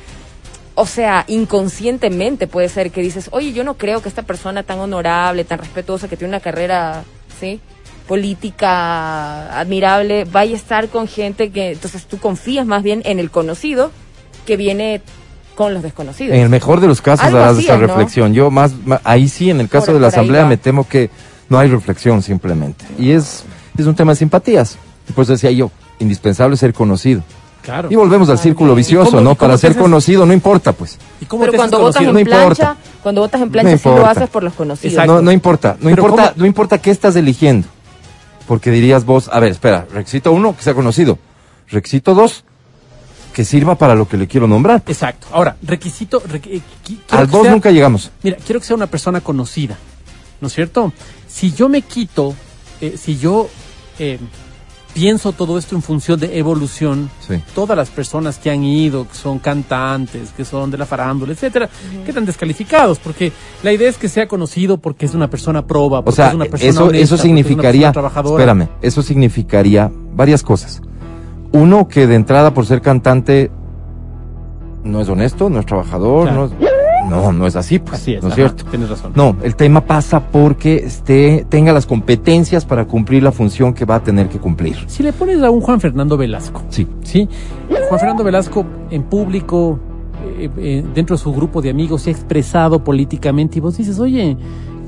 o 0.75 0.85
sea, 0.85 1.25
inconscientemente 1.27 2.47
puede 2.47 2.69
ser 2.69 2.91
que 2.91 3.01
dices, 3.01 3.31
oye, 3.33 3.53
yo 3.53 3.65
no 3.65 3.75
creo 3.75 4.03
que 4.03 4.09
esta 4.11 4.23
persona 4.23 4.63
tan 4.63 4.79
honorable, 4.79 5.45
tan 5.45 5.59
respetuosa, 5.59 6.07
que 6.09 6.19
tiene 6.19 6.33
una 6.33 6.41
carrera, 6.41 7.03
¿sí? 7.41 7.61
política 8.07 9.59
admirable, 9.59 10.25
vaya 10.25 10.55
a 10.55 10.57
estar 10.57 10.89
con 10.89 11.07
gente 11.07 11.51
que, 11.51 11.71
entonces 11.71 12.07
tú 12.07 12.19
confías 12.19 12.67
más 12.67 12.83
bien 12.83 13.03
en 13.05 13.21
el 13.21 13.31
conocido 13.31 13.93
que 14.47 14.57
viene 14.57 15.01
con 15.65 15.75
los 15.75 15.83
desconocidos. 15.83 16.35
En 16.35 16.41
el 16.43 16.49
mejor 16.49 16.81
de 16.81 16.87
los 16.87 17.03
casos 17.03 17.27
Algo 17.27 17.39
harás 17.39 17.59
esa 17.59 17.75
es, 17.75 17.81
¿no? 17.81 17.87
reflexión. 17.87 18.33
Yo 18.33 18.51
más, 18.51 18.73
ahí 19.05 19.29
sí, 19.29 19.51
en 19.51 19.61
el 19.61 19.69
caso 19.69 19.87
Por- 19.87 19.95
de 19.97 20.01
la 20.01 20.07
asamblea, 20.09 20.47
me 20.47 20.57
temo 20.57 20.89
que 20.89 21.11
no 21.51 21.59
hay 21.59 21.69
reflexión 21.69 22.23
simplemente. 22.23 22.85
Y 22.99 23.11
es, 23.11 23.45
es 23.77 23.87
un 23.87 23.95
tema 23.95 24.13
de 24.13 24.17
simpatías. 24.17 24.79
Y 25.09 25.13
por 25.13 25.25
eso 25.25 25.33
decía 25.33 25.51
yo, 25.51 25.71
indispensable 25.99 26.57
ser 26.57 26.73
conocido. 26.73 27.23
Claro. 27.63 27.89
Y 27.91 27.95
volvemos 27.97 28.31
al 28.31 28.39
círculo 28.39 28.75
vicioso, 28.75 29.11
cómo- 29.11 29.21
¿no? 29.23 29.35
Para 29.35 29.59
ser 29.59 29.73
haces- 29.73 29.83
conocido 29.83 30.25
no 30.25 30.33
importa, 30.33 30.73
pues. 30.73 30.97
¿Y 31.21 31.27
cómo 31.27 31.43
Pero 31.45 31.53
cuando 31.57 31.79
votas 31.79 32.03
en 32.03 32.13
No 32.15 32.19
importa. 32.19 32.45
plancha, 32.55 32.77
cuando 33.03 33.21
votas 33.21 33.41
en 33.43 33.51
plancha 33.51 33.77
sí 33.77 33.89
lo 33.91 34.07
haces 34.07 34.29
por 34.31 34.43
los 34.43 34.55
conocidos. 34.55 34.95
Exacto. 34.95 35.13
No, 35.17 35.21
no 35.23 35.31
importa, 35.33 35.77
no 35.79 35.91
Pero 35.91 36.03
importa, 36.03 36.23
¿cómo? 36.31 36.35
no 36.37 36.47
importa 36.47 36.79
qué 36.79 36.91
estás 36.91 37.17
eligiendo. 37.17 37.69
Porque 38.49 38.71
dirías 38.71 39.05
vos, 39.05 39.29
a 39.31 39.39
ver, 39.41 39.53
espera, 39.53 39.87
requisito 39.93 40.33
uno, 40.33 40.57
que 40.57 40.63
sea 40.63 40.73
conocido. 40.73 41.19
Requisito 41.69 42.15
dos, 42.15 42.45
que 43.33 43.45
sirva 43.45 43.77
para 43.77 43.95
lo 43.95 44.09
que 44.09 44.17
le 44.17 44.27
quiero 44.27 44.47
nombrar. 44.47 44.83
Exacto. 44.87 45.27
Ahora, 45.33 45.57
requisito... 45.63 46.23
requ- 46.23 46.49
eh, 46.51 46.61
Al 47.11 47.29
dos 47.31 47.43
sea- 47.43 47.53
nunca 47.53 47.71
llegamos. 47.71 48.11
Mira, 48.23 48.37
quiero 48.45 48.61
que 48.61 48.67
sea 48.67 48.77
una 48.77 48.87
persona 48.89 49.21
conocida, 49.21 49.77
¿no 50.41 50.49
es 50.49 50.55
cierto? 50.55 50.93
Si 51.29 51.53
yo 51.53 51.69
me 51.69 51.83
quito, 51.83 52.35
eh, 52.81 52.97
si 53.01 53.19
yo 53.19 53.49
eh, 53.99 54.19
pienso 54.93 55.31
todo 55.31 55.57
esto 55.57 55.77
en 55.77 55.83
función 55.83 56.19
de 56.19 56.37
evolución, 56.39 57.09
Sí. 57.29 57.41
todas 57.55 57.77
las 57.77 57.91
personas 57.91 58.39
que 58.39 58.51
han 58.51 58.65
ido, 58.65 59.07
que 59.09 59.15
son 59.15 59.39
cantantes, 59.39 60.31
que 60.37 60.45
son 60.45 60.71
de 60.73 60.79
la 60.79 60.87
farándula, 60.87 61.33
etcétera, 61.33 61.69
quedan 62.05 62.25
descalificados, 62.27 62.99
porque 62.99 63.33
la 63.63 63.73
idea 63.73 63.89
es 63.89 63.97
que 63.99 64.09
sea 64.09 64.27
conocido 64.27 64.79
porque 64.79 65.07
es 65.07 65.15
una 65.15 65.31
persona 65.31 65.65
proba, 65.65 66.01
O 66.01 66.05
porque 66.05 66.17
sea, 66.17 66.29
es 66.31 66.35
una 66.35 66.47
persona 66.47 66.71
eso, 66.71 66.85
honesta, 66.87 67.05
eso 67.05 67.17
porque 67.17 67.29
es 67.29 67.31
una 67.33 67.43
significaría, 67.43 67.81
persona 67.81 67.93
trabajadora. 67.93 68.43
espérame, 68.43 68.69
eso 68.83 69.03
significaría 69.03 69.93
varias 70.15 70.43
cosas. 70.43 70.81
Uno, 71.53 71.89
que 71.89 72.07
de 72.07 72.15
entrada 72.15 72.55
por 72.55 72.67
ser 72.67 72.81
cantante 72.81 73.51
no 74.85 75.01
es 75.01 75.09
honesto, 75.09 75.51
no 75.51 75.61
es 75.61 75.67
trabajador, 75.67 76.25
Claro. 76.29 76.41
no 76.41 76.45
es... 76.47 76.71
No, 77.09 77.33
no 77.33 77.47
es 77.47 77.57
así, 77.57 77.79
pues, 77.81 77.95
Así 78.03 78.13
es, 78.15 78.23
¿no 78.23 78.29
es 78.29 78.35
ajá, 78.35 78.43
cierto? 78.51 78.65
Tienes 78.71 78.89
razón. 78.91 79.13
No, 79.17 79.35
el 79.43 79.57
tema 79.57 79.81
pasa 79.81 80.21
porque 80.31 80.77
esté, 80.77 81.45
tenga 81.49 81.73
las 81.73 81.85
competencias 81.87 82.65
para 82.67 82.85
cumplir 82.85 83.23
la 83.23 83.33
función 83.33 83.73
que 83.75 83.85
va 83.85 83.97
a 83.97 84.03
tener 84.03 84.29
que 84.29 84.39
cumplir. 84.39 84.77
Si 84.87 85.03
le 85.03 85.13
pones 85.13 85.43
a 85.43 85.51
un 85.51 85.61
Juan 85.61 85.81
Fernando 85.81 86.17
Velasco, 86.17 86.63
Sí. 86.69 86.87
¿sí? 87.03 87.29
Juan 87.89 87.99
Fernando 87.99 88.23
Velasco 88.23 88.65
en 88.91 89.03
público, 89.05 89.81
eh, 90.39 90.51
eh, 90.59 90.85
dentro 90.95 91.17
de 91.17 91.23
su 91.23 91.33
grupo 91.33 91.61
de 91.63 91.71
amigos, 91.71 92.03
se 92.03 92.11
ha 92.11 92.13
expresado 92.13 92.85
políticamente 92.85 93.59
y 93.59 93.61
vos 93.61 93.77
dices, 93.79 93.99
oye, 93.99 94.37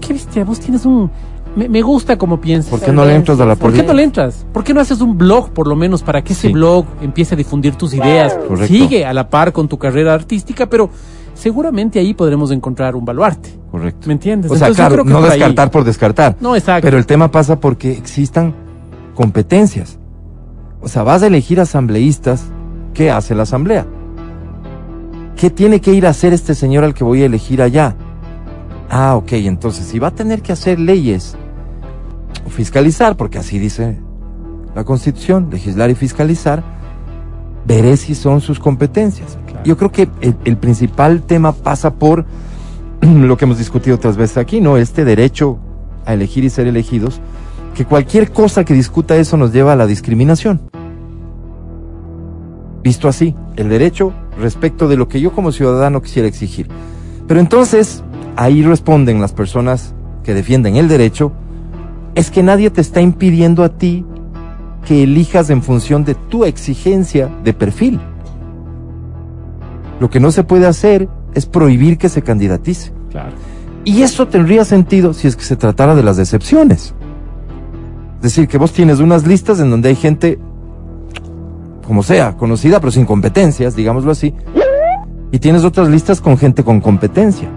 qué 0.00 0.12
bestia, 0.12 0.44
vos 0.44 0.60
tienes 0.60 0.84
un... 0.86 1.10
me, 1.56 1.68
me 1.68 1.82
gusta 1.82 2.16
como 2.16 2.40
piensas. 2.40 2.70
¿Por 2.70 2.80
qué 2.80 2.92
no 2.92 3.04
le 3.04 3.14
entras 3.14 3.38
a 3.40 3.44
la 3.46 3.54
¿Por 3.56 3.70
qué 3.70 3.78
política? 3.82 3.86
no 3.92 3.96
le 3.96 4.02
entras? 4.04 4.46
¿Por 4.52 4.64
qué 4.64 4.72
no 4.74 4.80
haces 4.80 5.00
un 5.00 5.18
blog, 5.18 5.50
por 5.50 5.66
lo 5.66 5.76
menos, 5.76 6.02
para 6.02 6.22
que 6.22 6.32
ese 6.32 6.48
Sí. 6.48 6.52
blog 6.52 6.86
empiece 7.00 7.34
a 7.34 7.38
difundir 7.38 7.74
tus 7.76 7.92
ideas? 7.94 8.34
Correcto. 8.48 8.66
Sigue 8.66 9.04
a 9.04 9.12
la 9.12 9.28
par 9.28 9.52
con 9.52 9.68
tu 9.68 9.78
carrera 9.78 10.14
artística, 10.14 10.66
pero 10.66 10.88
seguramente 11.34 11.98
ahí 11.98 12.14
podremos 12.14 12.50
encontrar 12.50 12.96
un 12.96 13.04
baluarte. 13.04 13.50
Correcto. 13.70 14.06
¿Me 14.06 14.14
entiendes? 14.14 14.50
O 14.50 14.56
sea, 14.56 14.68
Entonces, 14.68 14.86
claro, 14.88 15.04
no 15.04 15.14
por 15.20 15.24
ahí- 15.30 15.38
descartar 15.38 15.70
por 15.70 15.84
descartar. 15.84 16.36
No, 16.40 16.56
exacto. 16.56 16.86
Pero 16.86 16.98
el 16.98 17.06
tema 17.06 17.30
pasa 17.30 17.58
porque 17.60 17.92
existan 17.92 18.54
competencias. 19.14 19.98
O 20.80 20.88
sea, 20.88 21.02
vas 21.02 21.22
a 21.22 21.26
elegir 21.28 21.60
asambleístas. 21.60 22.44
¿Qué 22.94 23.10
hace 23.10 23.34
la 23.34 23.44
asamblea? 23.44 23.86
¿Qué 25.36 25.50
tiene 25.50 25.80
que 25.80 25.92
ir 25.92 26.06
a 26.06 26.10
hacer 26.10 26.32
este 26.32 26.54
señor 26.54 26.84
al 26.84 26.94
que 26.94 27.04
voy 27.04 27.22
a 27.22 27.26
elegir 27.26 27.62
allá? 27.62 27.96
Ah, 28.90 29.16
ok, 29.16 29.32
entonces 29.32 29.86
si 29.86 29.98
va 29.98 30.08
a 30.08 30.14
tener 30.14 30.42
que 30.42 30.52
hacer 30.52 30.78
leyes 30.78 31.36
fiscalizar, 32.48 33.16
porque 33.16 33.38
así 33.38 33.58
dice 33.58 33.98
la 34.74 34.84
Constitución, 34.84 35.48
legislar 35.50 35.90
y 35.90 35.94
fiscalizar, 35.94 36.62
veré 37.66 37.96
si 37.96 38.14
son 38.14 38.40
sus 38.40 38.58
competencias. 38.58 39.38
Claro. 39.46 39.64
Yo 39.64 39.76
creo 39.76 39.92
que 39.92 40.08
el, 40.20 40.36
el 40.44 40.56
principal 40.56 41.22
tema 41.22 41.52
pasa 41.52 41.94
por 41.94 42.24
lo 43.00 43.36
que 43.36 43.44
hemos 43.44 43.58
discutido 43.58 43.96
otras 43.96 44.16
veces 44.16 44.38
aquí, 44.38 44.60
¿no? 44.60 44.76
Este 44.76 45.04
derecho 45.04 45.58
a 46.06 46.14
elegir 46.14 46.44
y 46.44 46.50
ser 46.50 46.66
elegidos, 46.66 47.20
que 47.74 47.84
cualquier 47.84 48.32
cosa 48.32 48.64
que 48.64 48.74
discuta 48.74 49.16
eso 49.16 49.36
nos 49.36 49.52
lleva 49.52 49.72
a 49.72 49.76
la 49.76 49.86
discriminación. 49.86 50.60
Visto 52.82 53.08
así, 53.08 53.34
el 53.56 53.68
derecho 53.68 54.12
respecto 54.38 54.88
de 54.88 54.96
lo 54.96 55.08
que 55.08 55.20
yo 55.20 55.32
como 55.32 55.52
ciudadano 55.52 56.02
quisiera 56.02 56.28
exigir. 56.28 56.68
Pero 57.28 57.38
entonces, 57.38 58.02
ahí 58.36 58.62
responden 58.62 59.20
las 59.20 59.32
personas 59.32 59.94
que 60.24 60.34
defienden 60.34 60.76
el 60.76 60.88
derecho, 60.88 61.32
es 62.14 62.30
que 62.30 62.42
nadie 62.42 62.70
te 62.70 62.80
está 62.80 63.00
impidiendo 63.00 63.64
a 63.64 63.70
ti 63.70 64.04
que 64.84 65.04
elijas 65.04 65.50
en 65.50 65.62
función 65.62 66.04
de 66.04 66.14
tu 66.14 66.44
exigencia 66.44 67.30
de 67.44 67.52
perfil. 67.52 68.00
Lo 70.00 70.10
que 70.10 70.20
no 70.20 70.32
se 70.32 70.44
puede 70.44 70.66
hacer 70.66 71.08
es 71.34 71.46
prohibir 71.46 71.98
que 71.98 72.08
se 72.08 72.22
candidatice. 72.22 72.92
Claro. 73.10 73.32
Y 73.84 74.02
eso 74.02 74.28
tendría 74.28 74.64
sentido 74.64 75.14
si 75.14 75.28
es 75.28 75.36
que 75.36 75.44
se 75.44 75.56
tratara 75.56 75.94
de 75.94 76.02
las 76.02 76.16
decepciones. 76.16 76.94
Es 78.16 78.22
decir, 78.22 78.48
que 78.48 78.58
vos 78.58 78.72
tienes 78.72 79.00
unas 79.00 79.26
listas 79.26 79.58
en 79.60 79.70
donde 79.70 79.88
hay 79.88 79.96
gente, 79.96 80.38
como 81.86 82.02
sea, 82.02 82.36
conocida 82.36 82.78
pero 82.80 82.92
sin 82.92 83.06
competencias, 83.06 83.74
digámoslo 83.74 84.12
así, 84.12 84.34
y 85.32 85.38
tienes 85.38 85.64
otras 85.64 85.88
listas 85.88 86.20
con 86.20 86.36
gente 86.36 86.62
con 86.62 86.80
competencia. 86.80 87.48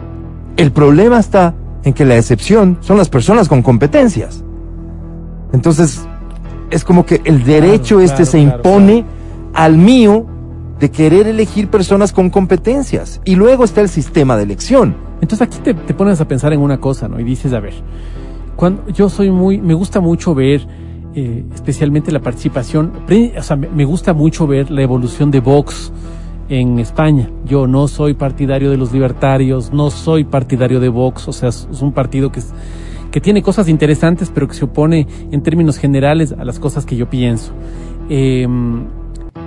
El 0.55 0.71
problema 0.71 1.19
está 1.19 1.53
en 1.83 1.93
que 1.93 2.05
la 2.05 2.15
excepción 2.15 2.77
son 2.81 2.97
las 2.97 3.09
personas 3.09 3.47
con 3.47 3.61
competencias. 3.61 4.44
Entonces, 5.53 6.05
es 6.71 6.83
como 6.83 7.05
que 7.05 7.21
el 7.23 7.43
derecho 7.43 7.95
Claro, 7.97 8.01
este 8.01 8.15
claro, 8.23 8.31
se 8.31 8.41
claro, 8.43 8.57
impone 8.57 9.05
al 9.53 9.77
mío 9.77 10.25
de 10.79 10.91
querer 10.91 11.27
elegir 11.27 11.69
personas 11.69 12.11
con 12.11 12.29
competencias. 12.29 13.21
Y 13.23 13.35
luego 13.35 13.63
está 13.63 13.81
el 13.81 13.89
sistema 13.89 14.35
de 14.35 14.43
elección. 14.43 14.95
Entonces 15.21 15.41
aquí 15.47 15.59
te, 15.59 15.73
te 15.73 15.93
pones 15.93 16.19
a 16.19 16.27
pensar 16.27 16.51
en 16.53 16.59
una 16.59 16.79
cosa, 16.79 17.07
¿no? 17.07 17.19
Y 17.19 17.23
dices, 17.23 17.53
a 17.53 17.59
ver, 17.59 17.73
cuando 18.55 18.87
yo 18.89 19.09
soy 19.09 19.31
muy, 19.31 19.59
me 19.61 19.73
gusta 19.73 20.01
mucho 20.01 20.35
ver, 20.35 20.67
eh, 21.15 21.45
especialmente 21.53 22.11
la 22.11 22.19
participación, 22.19 22.91
o 23.37 23.41
sea, 23.41 23.55
me, 23.55 23.85
gusta 23.85 24.13
mucho 24.13 24.47
ver 24.47 24.69
la 24.69 24.81
evolución 24.81 25.31
de 25.31 25.39
Vox 25.39 25.93
en 26.49 26.79
España. 26.79 27.29
Yo 27.45 27.67
no 27.67 27.87
soy 27.87 28.13
partidario 28.13 28.69
de 28.69 28.77
los 28.77 28.91
libertarios, 28.91 29.71
no 29.71 29.89
soy 29.89 30.25
partidario 30.25 30.81
de 30.81 30.89
Vox, 30.89 31.27
o 31.29 31.33
sea, 31.33 31.49
es, 31.49 31.67
es 31.71 31.81
un 31.81 31.93
partido 31.93 32.31
que, 32.31 32.39
es- 32.39 32.53
que 33.15 33.21
tiene 33.21 33.41
cosas 33.41 33.69
interesantes, 33.69 34.29
pero 34.29 34.45
que 34.45 34.55
se 34.55 34.65
opone 34.65 35.07
en 35.31 35.41
términos 35.41 35.77
generales 35.77 36.35
a 36.37 36.43
las 36.43 36.59
cosas 36.59 36.85
que 36.85 36.97
yo 36.97 37.09
pienso. 37.09 37.53
Eh, 38.09 38.45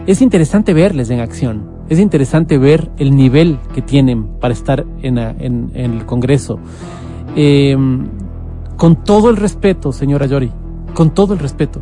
es 0.06 0.22
interesante 0.22 0.72
verles 0.72 1.10
en 1.10 1.20
acción. 1.20 1.66
Es 1.90 1.98
interesante 1.98 2.56
ver 2.56 2.90
el 2.96 3.14
nivel 3.14 3.58
que 3.74 3.82
tienen 3.82 4.24
para 4.40 4.54
estar 4.54 4.86
en, 5.02 5.18
en- 5.18 5.70
en 5.74 5.92
el 5.98 6.06
Congreso. 6.06 6.58
Eh, 7.36 7.76
con 8.78 9.04
todo 9.04 9.28
el 9.28 9.36
respeto, 9.36 9.92
señora 9.92 10.24
Yori, 10.24 10.50
con 10.94 11.10
todo 11.10 11.34
el 11.34 11.38
respeto, 11.38 11.78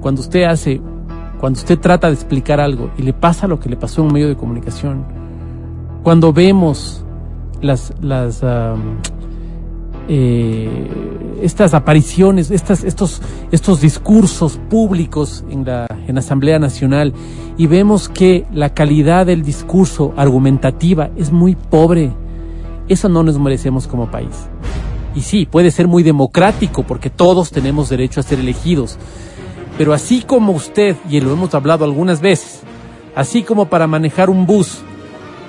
cuando 0.00 0.22
usted 0.22 0.44
hace, 0.44 0.80
cuando 1.38 1.58
usted 1.58 1.78
trata 1.78 2.06
de 2.06 2.14
explicar 2.14 2.58
algo 2.58 2.88
y 2.96 3.02
le 3.02 3.12
pasa 3.12 3.46
lo 3.46 3.60
que 3.60 3.68
le 3.68 3.76
pasó 3.76 4.00
en 4.00 4.06
un 4.06 4.14
medio 4.14 4.28
de 4.28 4.36
comunicación, 4.36 5.04
cuando 6.02 6.32
vemos 6.32 7.04
las, 7.60 7.92
las, 8.00 8.42
am, 8.42 8.96
eh, 10.08 10.68
estas 11.42 11.74
apariciones, 11.74 12.50
estas, 12.50 12.82
estos, 12.82 13.20
estos 13.52 13.80
discursos 13.80 14.58
públicos 14.70 15.44
en 15.50 15.64
la, 15.64 15.86
en 16.06 16.14
la 16.14 16.20
Asamblea 16.20 16.58
Nacional 16.58 17.12
y 17.56 17.66
vemos 17.66 18.08
que 18.08 18.46
la 18.52 18.72
calidad 18.74 19.26
del 19.26 19.42
discurso 19.42 20.14
argumentativa 20.16 21.10
es 21.16 21.30
muy 21.30 21.54
pobre. 21.54 22.12
Eso 22.88 23.08
no 23.08 23.22
nos 23.22 23.38
merecemos 23.38 23.86
como 23.86 24.10
país. 24.10 24.48
Y 25.14 25.20
sí, 25.20 25.46
puede 25.46 25.70
ser 25.70 25.88
muy 25.88 26.02
democrático 26.02 26.84
porque 26.84 27.10
todos 27.10 27.50
tenemos 27.50 27.88
derecho 27.88 28.20
a 28.20 28.22
ser 28.22 28.38
elegidos. 28.38 28.96
Pero 29.76 29.92
así 29.92 30.22
como 30.22 30.52
usted, 30.52 30.96
y 31.08 31.20
lo 31.20 31.32
hemos 31.32 31.54
hablado 31.54 31.84
algunas 31.84 32.20
veces, 32.20 32.60
así 33.14 33.42
como 33.42 33.66
para 33.66 33.86
manejar 33.86 34.30
un 34.30 34.46
bus, 34.46 34.78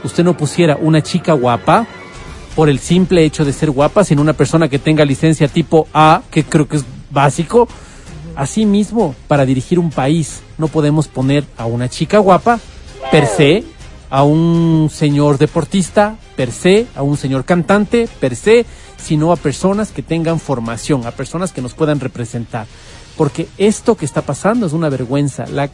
usted 0.03 0.23
no 0.23 0.35
pusiera 0.35 0.77
una 0.81 1.01
chica 1.01 1.33
guapa 1.33 1.87
por 2.59 2.69
el 2.69 2.79
simple 2.79 3.23
hecho 3.23 3.45
de 3.45 3.53
ser 3.53 3.71
guapa, 3.71 4.03
sino 4.03 4.21
una 4.21 4.33
persona 4.33 4.67
que 4.67 4.79
tenga 4.79 5.05
licencia 5.05 5.47
tipo 5.47 5.87
A, 5.93 6.23
que 6.29 6.43
creo 6.43 6.67
que 6.67 6.75
es 6.75 6.83
básico. 7.09 7.69
Asimismo, 8.35 9.15
para 9.29 9.45
dirigir 9.45 9.79
un 9.79 9.91
país, 9.91 10.41
no 10.57 10.67
podemos 10.67 11.07
poner 11.07 11.45
a 11.55 11.67
una 11.67 11.87
chica 11.87 12.19
guapa 12.19 12.59
per 13.11 13.27
se, 13.27 13.63
a 14.09 14.23
un 14.23 14.89
señor 14.91 15.37
deportista 15.37 16.17
per 16.35 16.51
se, 16.51 16.87
a 16.97 17.01
un 17.01 17.15
señor 17.15 17.45
cantante 17.45 18.09
per 18.19 18.35
se, 18.35 18.65
sino 18.97 19.31
a 19.31 19.37
personas 19.37 19.91
que 19.91 20.03
tengan 20.03 20.37
formación, 20.41 21.07
a 21.07 21.11
personas 21.11 21.53
que 21.53 21.61
nos 21.61 21.73
puedan 21.73 22.01
representar. 22.01 22.67
Porque 23.15 23.47
esto 23.57 23.95
que 23.95 24.03
está 24.03 24.21
pasando 24.21 24.67
es 24.67 24.73
una 24.73 24.89
vergüenza. 24.89 25.45
La, 25.47 25.69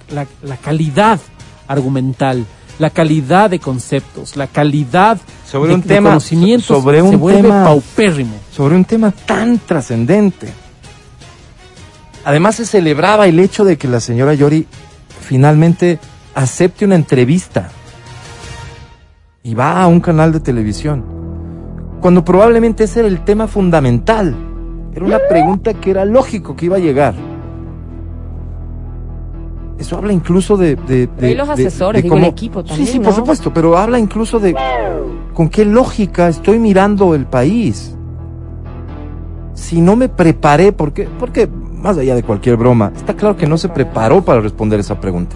calidad 0.61 1.19
argumental, 1.67 2.45
la 2.79 2.89
calidad 2.89 3.49
de 3.49 3.59
conceptos, 3.59 4.35
la 4.35 4.47
calidad 4.47 5.17
Sobre 5.49 5.69
de, 5.69 5.75
un 5.75 5.81
de 5.81 5.87
tema- 5.87 6.09
conocimientos 6.09 6.65
sobre 6.67 7.01
un 7.01 7.11
se 7.11 7.15
vuelve 7.15 7.41
tema- 7.43 7.63
paupérrimo. 7.63 8.35
sobre 8.51 8.75
un 8.75 8.85
tema 8.85 9.11
tan 9.11 9.59
trascendente. 9.59 10.49
Además 12.25 12.55
se 12.55 12.65
celebraba 12.65 13.27
el 13.27 13.39
hecho 13.39 13.63
de 13.63 13.77
que 13.77 13.87
la 13.87 13.99
señora 13.99 14.33
Yori 14.33 14.67
finalmente 15.21 15.99
acepte 16.33 16.83
una 16.85 16.95
entrevista 16.95 17.69
y 19.43 19.53
va 19.53 19.81
a 19.81 19.87
un 19.87 19.99
canal 19.99 20.31
de 20.33 20.39
televisión, 20.39 21.05
cuando 22.01 22.25
probablemente 22.25 22.85
ese 22.85 22.99
era 22.99 23.07
el 23.07 23.23
tema 23.23 23.47
fundamental. 23.47 24.35
Era 24.95 25.05
una 25.05 25.19
pregunta 25.29 25.73
que 25.75 25.91
era 25.91 26.03
lógico 26.05 26.55
que 26.55 26.65
iba 26.65 26.77
a 26.77 26.79
llegar. 26.79 27.13
Eso 29.77 29.97
habla 29.97 30.13
incluso 30.13 30.55
de... 30.57 30.75
de, 30.75 31.07
de- 31.07 31.31
Y 31.31 31.35
los 31.35 31.49
asesores, 31.49 31.99
de 32.01 32.03
digo, 32.03 32.15
el 32.15 32.21
cómo- 32.21 32.31
equipo 32.31 32.61
Sí, 32.61 32.67
también, 32.69 32.87
sí, 32.87 32.97
por 32.99 33.07
¿no? 33.09 33.15
supuesto, 33.15 33.53
pero 33.53 33.77
habla 33.77 33.99
incluso 33.99 34.39
de 34.39 34.55
con 35.33 35.49
qué 35.49 35.65
lógica 35.65 36.29
estoy 36.29 36.59
mirando 36.59 37.13
el 37.13 37.25
país. 37.25 37.95
Si 39.53 39.81
no 39.81 39.95
me 39.95 40.07
preparé, 40.09 40.71
porque, 40.71 41.07
porque 41.19 41.47
más 41.47 41.97
allá 41.97 42.15
de 42.15 42.23
cualquier 42.23 42.55
broma, 42.57 42.91
está 42.95 43.13
claro 43.15 43.35
que 43.35 43.47
no 43.47 43.57
se 43.57 43.67
preparó 43.69 44.21
para 44.23 44.39
responder 44.41 44.79
esa 44.79 44.99
pregunta. 44.99 45.35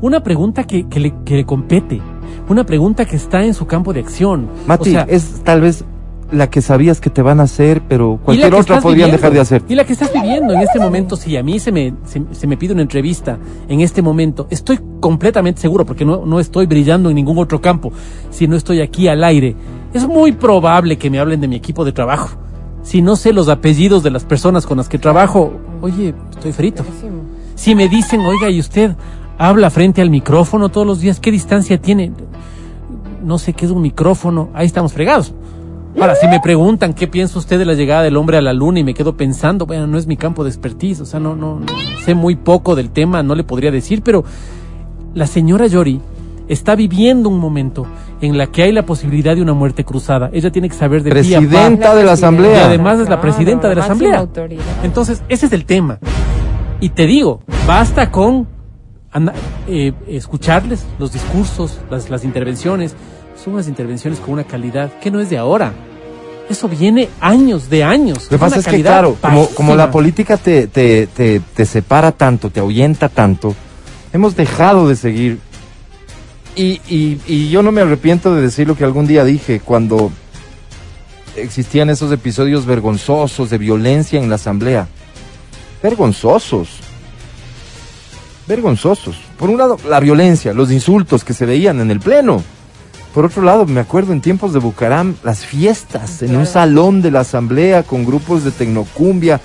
Una 0.00 0.22
pregunta 0.22 0.64
que, 0.64 0.88
que 0.88 1.00
le, 1.00 1.14
que 1.24 1.36
le 1.36 1.46
compete, 1.46 2.00
una 2.48 2.64
pregunta 2.66 3.04
que 3.06 3.16
está 3.16 3.44
en 3.44 3.54
su 3.54 3.66
campo 3.66 3.92
de 3.92 4.00
acción. 4.00 4.48
Mati, 4.66 4.90
O 4.90 4.92
sea, 4.92 5.02
es 5.08 5.40
tal 5.42 5.60
vez 5.62 5.84
la 6.30 6.50
que 6.50 6.60
sabías 6.60 7.00
que 7.00 7.10
te 7.10 7.22
van 7.22 7.40
a 7.40 7.44
hacer, 7.44 7.82
pero 7.88 8.18
cualquier 8.24 8.54
otra 8.54 8.80
podrían 8.80 9.08
viviendo, 9.08 9.16
dejar 9.16 9.32
de 9.32 9.40
hacer. 9.40 9.62
Y 9.68 9.74
la 9.74 9.84
que 9.84 9.92
estás 9.92 10.12
viviendo 10.12 10.54
en 10.54 10.60
este 10.60 10.78
momento, 10.78 11.16
si 11.16 11.36
a 11.36 11.42
mí 11.42 11.58
se 11.58 11.72
me, 11.72 11.94
se, 12.04 12.22
se 12.32 12.46
me 12.46 12.56
pide 12.56 12.72
una 12.72 12.82
entrevista 12.82 13.38
en 13.68 13.80
este 13.80 14.02
momento, 14.02 14.46
estoy 14.50 14.80
completamente 15.00 15.60
seguro, 15.60 15.86
porque 15.86 16.04
no, 16.04 16.26
no 16.26 16.40
estoy 16.40 16.66
brillando 16.66 17.10
en 17.10 17.16
ningún 17.16 17.38
otro 17.38 17.60
campo, 17.60 17.92
si 18.30 18.48
no 18.48 18.56
estoy 18.56 18.80
aquí 18.80 19.08
al 19.08 19.22
aire. 19.22 19.54
Es 19.94 20.06
muy 20.06 20.32
probable 20.32 20.98
que 20.98 21.10
me 21.10 21.18
hablen 21.18 21.40
de 21.40 21.48
mi 21.48 21.56
equipo 21.56 21.84
de 21.84 21.92
trabajo. 21.92 22.36
Si 22.82 23.02
no 23.02 23.16
sé 23.16 23.32
los 23.32 23.48
apellidos 23.48 24.02
de 24.02 24.10
las 24.10 24.24
personas 24.24 24.66
con 24.66 24.76
las 24.76 24.88
que 24.88 24.98
trabajo, 24.98 25.52
oye, 25.80 26.14
estoy 26.30 26.52
frito. 26.52 26.84
Si 27.54 27.74
me 27.74 27.88
dicen, 27.88 28.20
oiga, 28.20 28.50
¿y 28.50 28.60
usted 28.60 28.94
habla 29.38 29.70
frente 29.70 30.02
al 30.02 30.10
micrófono 30.10 30.68
todos 30.68 30.86
los 30.86 31.00
días? 31.00 31.18
¿Qué 31.18 31.32
distancia 31.32 31.80
tiene? 31.80 32.12
No 33.24 33.38
sé 33.38 33.54
qué 33.54 33.64
es 33.64 33.72
un 33.72 33.82
micrófono. 33.82 34.50
Ahí 34.54 34.66
estamos 34.66 34.92
fregados. 34.92 35.34
Ahora, 35.98 36.14
si 36.14 36.26
me 36.28 36.40
preguntan 36.40 36.92
qué 36.92 37.06
piensa 37.08 37.38
usted 37.38 37.58
de 37.58 37.64
la 37.64 37.72
llegada 37.74 38.02
del 38.02 38.16
hombre 38.16 38.36
a 38.36 38.42
la 38.42 38.52
luna 38.52 38.80
y 38.80 38.84
me 38.84 38.92
quedo 38.94 39.16
pensando, 39.16 39.64
bueno, 39.66 39.86
no 39.86 39.96
es 39.98 40.06
mi 40.06 40.16
campo 40.16 40.44
de 40.44 40.50
expertise, 40.50 41.00
o 41.00 41.06
sea, 41.06 41.20
no, 41.20 41.34
no, 41.34 41.60
no 41.60 41.66
sé 42.04 42.14
muy 42.14 42.36
poco 42.36 42.74
del 42.76 42.90
tema, 42.90 43.22
no 43.22 43.34
le 43.34 43.44
podría 43.44 43.70
decir, 43.70 44.02
pero 44.02 44.22
la 45.14 45.26
señora 45.26 45.66
Yori 45.66 46.00
está 46.48 46.76
viviendo 46.76 47.28
un 47.30 47.38
momento 47.38 47.86
en 48.20 48.36
la 48.36 48.46
que 48.48 48.62
hay 48.62 48.72
la 48.72 48.84
posibilidad 48.84 49.34
de 49.34 49.42
una 49.42 49.54
muerte 49.54 49.84
cruzada. 49.84 50.28
Ella 50.32 50.52
tiene 50.52 50.68
que 50.68 50.76
saber 50.76 51.02
de 51.02 51.10
pie 51.10 51.36
a 51.36 51.40
pa. 51.40 51.46
Presidenta 51.46 51.94
de 51.94 52.04
la 52.04 52.10
Y 52.10 52.14
Asamblea. 52.14 52.66
además 52.66 53.00
es 53.00 53.08
la 53.08 53.20
presidenta 53.20 53.68
de 53.68 53.74
la 53.76 53.84
Asamblea. 53.84 54.18
autoridad. 54.18 54.62
Entonces, 54.84 55.22
ese 55.28 55.46
es 55.46 55.52
el 55.52 55.64
tema. 55.64 55.98
Y 56.80 56.90
te 56.90 57.06
digo, 57.06 57.40
basta 57.66 58.10
con 58.10 58.46
anda- 59.10 59.32
eh, 59.66 59.92
escucharles 60.08 60.86
los 60.98 61.12
discursos, 61.12 61.80
las, 61.90 62.10
las 62.10 62.22
intervenciones. 62.22 62.94
Son 63.46 63.54
unas 63.54 63.68
intervenciones 63.68 64.18
con 64.18 64.30
una 64.30 64.42
calidad 64.42 64.98
que 64.98 65.08
no 65.08 65.20
es 65.20 65.30
de 65.30 65.38
ahora. 65.38 65.72
Eso 66.50 66.68
viene 66.68 67.08
años, 67.20 67.70
de 67.70 67.84
años. 67.84 68.24
Lo 68.24 68.30
que 68.30 68.38
pasa 68.38 68.56
es 68.58 68.64
que, 68.64 68.72
calidad 68.72 68.90
claro, 68.90 69.16
como, 69.20 69.46
como 69.50 69.76
la 69.76 69.88
política 69.88 70.36
te, 70.36 70.66
te, 70.66 71.06
te, 71.06 71.38
te 71.54 71.64
separa 71.64 72.10
tanto, 72.10 72.50
te 72.50 72.58
ahuyenta 72.58 73.08
tanto, 73.08 73.54
hemos 74.12 74.34
dejado 74.34 74.88
de 74.88 74.96
seguir. 74.96 75.38
Y, 76.56 76.80
y, 76.88 77.20
y 77.28 77.48
yo 77.48 77.62
no 77.62 77.70
me 77.70 77.82
arrepiento 77.82 78.34
de 78.34 78.42
decir 78.42 78.66
lo 78.66 78.76
que 78.76 78.82
algún 78.82 79.06
día 79.06 79.22
dije 79.22 79.60
cuando 79.60 80.10
existían 81.36 81.88
esos 81.88 82.10
episodios 82.10 82.66
vergonzosos 82.66 83.48
de 83.48 83.58
violencia 83.58 84.20
en 84.20 84.28
la 84.28 84.34
asamblea. 84.34 84.88
Vergonzosos. 85.84 86.80
Vergonzosos. 88.48 89.18
Por 89.38 89.50
un 89.50 89.58
lado, 89.58 89.76
la 89.88 90.00
violencia, 90.00 90.52
los 90.52 90.72
insultos 90.72 91.22
que 91.22 91.32
se 91.32 91.46
veían 91.46 91.78
en 91.80 91.92
el 91.92 92.00
pleno. 92.00 92.42
Por 93.16 93.24
otro 93.24 93.40
lado, 93.40 93.64
me 93.64 93.80
acuerdo 93.80 94.12
en 94.12 94.20
tiempos 94.20 94.52
de 94.52 94.58
Bucaram, 94.58 95.14
las 95.24 95.46
fiestas 95.46 96.20
en 96.22 96.36
un 96.36 96.44
salón 96.44 97.00
de 97.00 97.10
la 97.10 97.20
asamblea 97.20 97.82
con 97.82 98.04
grupos 98.04 98.44
de 98.44 98.50
tecnocumbia, 98.50 99.40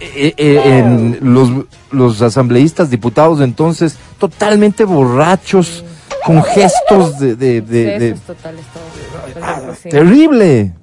eh, 0.00 0.34
eh, 0.36 0.60
en 0.80 1.18
los, 1.22 1.50
los 1.92 2.20
asambleístas, 2.20 2.90
diputados 2.90 3.38
de 3.38 3.44
entonces, 3.44 3.96
totalmente 4.18 4.84
borrachos, 4.84 5.84
con 6.24 6.42
gestos 6.42 7.20
de... 7.20 7.36
de- 7.36 7.60
de- 7.60 7.84
de- 7.84 8.08
Excesos 8.08 8.22
totales, 8.26 8.62
todo. 8.74 9.40
Ah, 9.44 9.60
sí. 9.80 9.88
terrible. 9.88 10.74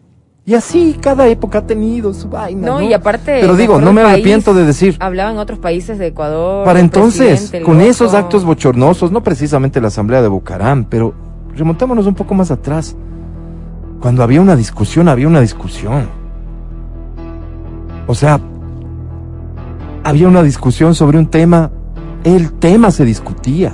Y 0.46 0.54
así 0.56 0.98
cada 1.02 1.28
época 1.28 1.58
ha 1.58 1.68
tenido 1.68 2.14
su 2.14 2.30
vaina. 2.30 2.68
No, 2.68 2.80
No, 2.80 2.82
y 2.82 2.94
aparte. 2.94 3.40
Pero 3.42 3.58
digo, 3.58 3.82
no 3.82 3.92
me 3.92 4.02
arrepiento 4.02 4.54
de 4.54 4.66
decir. 4.66 4.96
Hablaban 5.02 5.38
otros 5.40 5.60
países 5.60 6.00
de 6.00 6.08
Ecuador. 6.08 6.64
Para 6.64 6.80
entonces, 6.80 7.52
con 7.66 7.82
esos 7.82 8.14
actos 8.14 8.46
bochornosos, 8.46 9.12
no 9.12 9.22
precisamente 9.24 9.82
la 9.82 9.88
asamblea 9.90 10.22
de 10.22 10.30
Bucaram, 10.30 10.86
pero 10.86 11.14
remontémonos 11.56 12.06
un 12.08 12.16
poco 12.16 12.34
más 12.34 12.52
atrás. 12.52 12.96
Cuando 14.00 14.24
había 14.24 14.42
una 14.42 14.56
discusión, 14.56 15.08
había 15.08 15.28
una 15.28 15.42
discusión. 15.42 16.08
O 18.08 18.16
sea, 18.16 18.40
había 20.04 20.28
una 20.28 20.44
discusión 20.44 20.94
sobre 20.94 21.18
un 21.18 21.28
tema, 21.28 21.72
el 22.24 22.52
tema 22.54 22.92
se 22.92 23.06
discutía. 23.06 23.74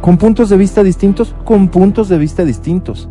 Con 0.00 0.18
puntos 0.18 0.48
de 0.48 0.56
vista 0.56 0.82
distintos, 0.82 1.34
con 1.44 1.68
puntos 1.68 2.08
de 2.08 2.18
vista 2.18 2.44
distintos. 2.44 3.08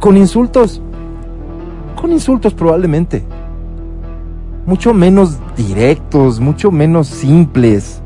Con 0.00 0.16
insultos, 0.16 0.80
con 2.00 2.12
insultos 2.12 2.54
probablemente 2.54 3.24
mucho 4.66 4.94
menos 4.94 5.38
directos, 5.56 6.40
mucho 6.40 6.70
menos 6.70 7.08
simples. 7.08 8.02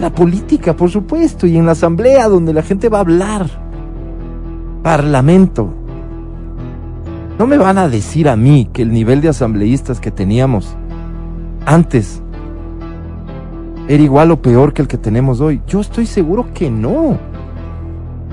La 0.00 0.10
política, 0.10 0.74
por 0.74 0.90
supuesto, 0.90 1.46
y 1.46 1.56
en 1.56 1.66
la 1.66 1.72
asamblea 1.72 2.28
donde 2.28 2.52
la 2.52 2.62
gente 2.62 2.88
va 2.88 2.98
a 2.98 3.02
hablar. 3.02 3.48
Parlamento. 4.82 5.72
No 7.38 7.46
me 7.46 7.58
van 7.58 7.78
a 7.78 7.88
decir 7.88 8.28
a 8.28 8.36
mí 8.36 8.68
que 8.72 8.82
el 8.82 8.92
nivel 8.92 9.20
de 9.20 9.28
asambleístas 9.28 10.00
que 10.00 10.10
teníamos 10.10 10.76
antes 11.66 12.22
era 13.88 14.02
igual 14.02 14.30
o 14.30 14.40
peor 14.40 14.72
que 14.72 14.82
el 14.82 14.88
que 14.88 14.98
tenemos 14.98 15.40
hoy. 15.40 15.60
Yo 15.66 15.80
estoy 15.80 16.06
seguro 16.06 16.46
que 16.54 16.70
no. 16.70 17.18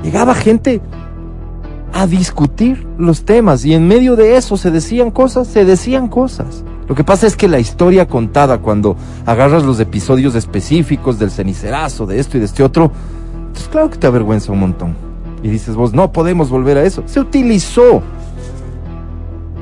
Llegaba 0.04 0.34
gente 0.34 0.82
a 1.94 2.08
discutir 2.08 2.88
los 2.98 3.24
temas 3.24 3.66
y 3.66 3.74
en 3.74 3.88
medio 3.88 4.16
de 4.16 4.38
eso 4.38 4.58
se 4.58 4.72
decían 4.72 5.12
cosas, 5.12 5.48
se 5.48 5.66
decían 5.66 6.08
cosas. 6.08 6.64
Lo 6.92 6.96
que 6.96 7.06
pasa 7.06 7.26
es 7.26 7.38
que 7.38 7.48
la 7.48 7.58
historia 7.58 8.06
contada 8.06 8.58
cuando 8.58 8.98
agarras 9.26 9.64
los 9.64 9.80
episodios 9.80 10.36
específicos 10.36 11.18
del 11.18 11.32
cenicerazo, 11.32 12.06
de 12.06 12.20
esto 12.20 12.36
y 12.36 12.42
de 12.42 12.48
este 12.48 12.64
otro, 12.64 12.92
pues 13.54 13.70
claro 13.70 13.90
que 13.90 13.98
te 13.98 14.08
avergüenza 14.08 14.52
un 14.52 14.60
montón. 14.60 14.98
Y 15.42 15.48
dices 15.48 15.78
vos, 15.78 15.94
no 15.94 16.12
podemos 16.12 16.50
volver 16.50 16.78
a 16.78 16.84
eso. 16.84 17.04
Se 17.06 17.22
utilizó. 17.22 18.04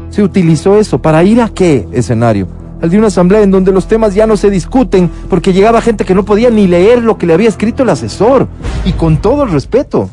Se 0.09 0.23
utilizó 0.23 0.80
eso. 0.80 1.03
¿Para 1.03 1.23
ir 1.23 1.39
a 1.39 1.49
qué 1.49 1.88
escenario? 1.91 2.47
Al 2.82 2.89
de 2.89 2.97
una 2.97 3.09
asamblea 3.09 3.43
en 3.43 3.51
donde 3.51 3.71
los 3.71 3.88
temas 3.88 4.15
ya 4.15 4.25
no 4.25 4.36
se 4.36 4.49
discuten 4.49 5.07
porque 5.30 5.53
llegaba 5.53 5.82
gente 5.82 6.05
que 6.05 6.15
no 6.15 6.25
podía 6.25 6.49
ni 6.49 6.65
leer 6.65 7.03
lo 7.03 7.19
que 7.19 7.27
le 7.27 7.36
había 7.36 7.49
escrito 7.49 7.84
el 7.84 7.89
asesor. 7.89 8.47
Y 8.86 8.93
con 8.93 9.21
todo 9.21 9.43
el 9.43 9.51
respeto 9.51 10.09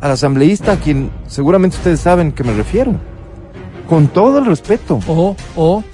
al 0.00 0.12
asambleísta 0.12 0.70
a 0.70 0.76
quien 0.76 1.10
seguramente 1.26 1.78
ustedes 1.78 1.98
saben 1.98 2.30
que 2.30 2.44
me 2.44 2.54
refiero. 2.54 3.09
Con 3.90 4.08
todo 4.08 4.38
el 4.38 4.46
respeto. 4.46 5.00
O, 5.08 5.36
o 5.56 5.84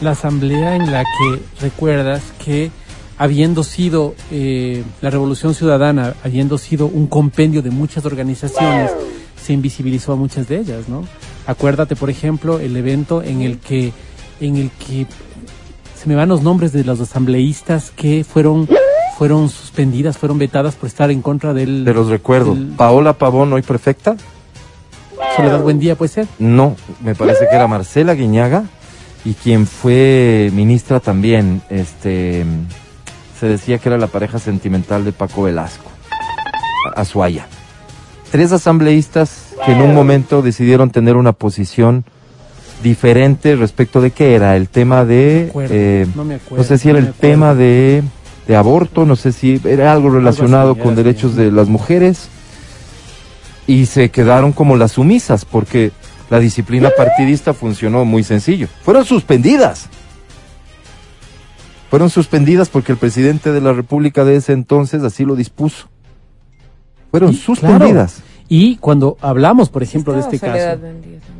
la 0.00 0.10
asamblea 0.12 0.74
en 0.74 0.90
la 0.90 1.04
que 1.04 1.40
recuerdas 1.60 2.22
que 2.44 2.70
habiendo 3.18 3.62
sido 3.62 4.14
eh, 4.32 4.82
la 5.02 5.10
Revolución 5.10 5.54
Ciudadana, 5.54 6.14
habiendo 6.24 6.58
sido 6.58 6.86
un 6.86 7.06
compendio 7.06 7.62
de 7.62 7.70
muchas 7.70 8.04
organizaciones, 8.06 8.90
se 9.40 9.52
invisibilizó 9.52 10.14
a 10.14 10.16
muchas 10.16 10.48
de 10.48 10.58
ellas, 10.60 10.88
¿no? 10.88 11.04
Acuérdate, 11.46 11.94
por 11.94 12.08
ejemplo, 12.10 12.58
el 12.58 12.76
evento 12.76 13.22
en 13.22 13.42
el 13.42 13.58
que, 13.58 13.92
en 14.40 14.56
el 14.56 14.70
que 14.70 15.06
se 16.00 16.08
me 16.08 16.14
van 16.16 16.30
los 16.30 16.42
nombres 16.42 16.72
de 16.72 16.84
los 16.84 17.00
asambleístas 17.00 17.92
que 17.94 18.24
fueron, 18.24 18.68
fueron 19.18 19.48
suspendidas, 19.50 20.16
fueron 20.18 20.38
vetadas 20.38 20.74
por 20.74 20.88
estar 20.88 21.10
en 21.10 21.20
contra 21.22 21.52
del 21.52 21.84
De 21.84 21.92
los 21.94 22.08
recuerdo. 22.08 22.54
del- 22.54 22.68
Paola 22.68 23.12
Pavón, 23.12 23.52
hoy 23.52 23.62
prefecta. 23.62 24.16
Soledad 25.36 25.60
Buen 25.62 25.78
Día, 25.78 25.94
puede 25.96 26.10
ser. 26.10 26.26
No, 26.38 26.76
me 27.02 27.14
parece 27.14 27.46
que 27.48 27.56
era 27.56 27.66
Marcela 27.68 28.14
Guiñaga. 28.14 28.64
Y 29.24 29.34
quien 29.34 29.66
fue 29.68 30.50
ministra 30.52 30.98
también, 30.98 31.62
este, 31.70 32.44
se 33.38 33.46
decía 33.46 33.78
que 33.78 33.88
era 33.88 33.96
la 33.96 34.08
pareja 34.08 34.40
sentimental 34.40 35.04
de 35.04 35.12
Paco 35.12 35.44
Velasco, 35.44 35.84
A- 36.96 37.00
Azuaya. 37.00 37.46
Tres 38.32 38.50
asambleístas 38.50 39.54
que 39.64 39.72
en 39.72 39.82
un 39.82 39.94
momento 39.94 40.42
decidieron 40.42 40.90
tener 40.90 41.14
una 41.16 41.32
posición 41.32 42.04
diferente 42.82 43.54
respecto 43.54 44.00
de 44.00 44.10
qué 44.10 44.34
era 44.34 44.56
el 44.56 44.68
tema 44.68 45.04
de, 45.04 45.46
acuerdo, 45.50 45.72
eh, 45.72 46.06
no 46.16 46.24
me 46.24 46.34
acuerdo, 46.34 46.56
no 46.56 46.64
sé 46.68 46.78
si 46.78 46.88
era 46.90 47.00
no 47.00 47.06
el 47.06 47.12
tema 47.12 47.54
de, 47.54 48.02
de 48.48 48.56
aborto, 48.56 49.04
no 49.06 49.14
sé 49.14 49.30
si 49.30 49.60
era 49.64 49.92
algo 49.92 50.10
relacionado 50.10 50.72
así, 50.72 50.80
con 50.80 50.96
derechos 50.96 51.36
de 51.36 51.52
las 51.52 51.68
mujeres 51.68 52.28
y 53.66 53.86
se 53.86 54.10
quedaron 54.10 54.52
como 54.52 54.76
las 54.76 54.92
sumisas 54.92 55.44
porque 55.44 55.92
la 56.30 56.40
disciplina 56.40 56.90
partidista 56.96 57.54
funcionó 57.54 58.04
muy 58.04 58.24
sencillo. 58.24 58.68
Fueron 58.82 59.04
suspendidas. 59.04 59.88
Fueron 61.90 62.08
suspendidas 62.08 62.70
porque 62.70 62.92
el 62.92 62.98
presidente 62.98 63.52
de 63.52 63.60
la 63.60 63.72
República 63.72 64.24
de 64.24 64.36
ese 64.36 64.52
entonces 64.52 65.02
así 65.02 65.24
lo 65.24 65.36
dispuso. 65.36 65.88
Fueron 67.10 67.32
Y, 67.32 67.34
suspendidas. 67.34 68.22
Y 68.48 68.76
cuando 68.76 69.18
hablamos, 69.20 69.68
por 69.68 69.82
ejemplo, 69.82 70.14
de 70.14 70.20
este 70.20 70.38
caso. 70.38 70.80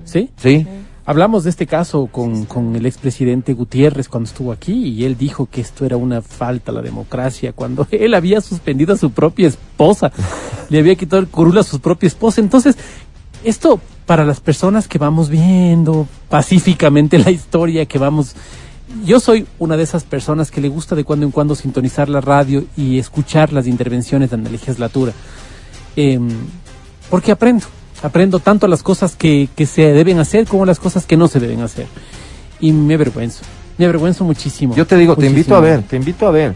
¿sí? 0.04 0.30
Sí. 0.36 0.66
Hablamos 1.04 1.42
de 1.42 1.50
este 1.50 1.66
caso 1.66 2.06
con, 2.06 2.44
con 2.44 2.76
el 2.76 2.86
expresidente 2.86 3.54
Gutiérrez 3.54 4.08
cuando 4.08 4.28
estuvo 4.28 4.52
aquí 4.52 4.72
y 4.72 5.04
él 5.04 5.16
dijo 5.18 5.46
que 5.50 5.60
esto 5.60 5.84
era 5.84 5.96
una 5.96 6.22
falta 6.22 6.70
a 6.70 6.74
la 6.74 6.82
democracia 6.82 7.52
cuando 7.52 7.88
él 7.90 8.14
había 8.14 8.40
suspendido 8.40 8.94
a 8.94 8.96
su 8.96 9.10
propia 9.10 9.48
esposa, 9.48 10.12
le 10.68 10.78
había 10.78 10.94
quitado 10.94 11.20
el 11.20 11.28
curul 11.28 11.58
a 11.58 11.64
su 11.64 11.80
propia 11.80 12.06
esposa. 12.06 12.40
Entonces, 12.40 12.76
esto 13.42 13.80
para 14.06 14.24
las 14.24 14.40
personas 14.40 14.86
que 14.86 14.98
vamos 14.98 15.28
viendo 15.28 16.06
pacíficamente 16.28 17.18
la 17.18 17.30
historia, 17.30 17.86
que 17.86 17.98
vamos... 17.98 18.34
Yo 19.04 19.20
soy 19.20 19.46
una 19.58 19.76
de 19.76 19.84
esas 19.84 20.04
personas 20.04 20.50
que 20.50 20.60
le 20.60 20.68
gusta 20.68 20.94
de 20.94 21.02
cuando 21.02 21.24
en 21.24 21.32
cuando 21.32 21.54
sintonizar 21.54 22.10
la 22.10 22.20
radio 22.20 22.64
y 22.76 22.98
escuchar 22.98 23.52
las 23.52 23.66
intervenciones 23.66 24.30
de 24.30 24.36
la 24.36 24.50
legislatura. 24.50 25.12
Em, 25.96 26.28
porque 27.10 27.32
aprendo. 27.32 27.66
Aprendo 28.02 28.40
tanto 28.40 28.66
las 28.66 28.82
cosas 28.82 29.14
que, 29.14 29.48
que 29.54 29.66
se 29.66 29.92
deben 29.92 30.18
hacer 30.18 30.46
como 30.46 30.66
las 30.66 30.80
cosas 30.80 31.06
que 31.06 31.16
no 31.16 31.28
se 31.28 31.38
deben 31.40 31.60
hacer. 31.60 31.86
Y 32.60 32.72
me 32.72 32.94
avergüenzo. 32.94 33.44
Me 33.78 33.84
avergüenzo 33.84 34.24
muchísimo. 34.24 34.74
Yo 34.74 34.86
te 34.86 34.96
digo, 34.96 35.16
te 35.16 35.26
invito 35.26 35.54
a 35.54 35.60
ver, 35.60 35.82
te 35.82 35.96
invito 35.96 36.26
a 36.26 36.30
ver. 36.30 36.54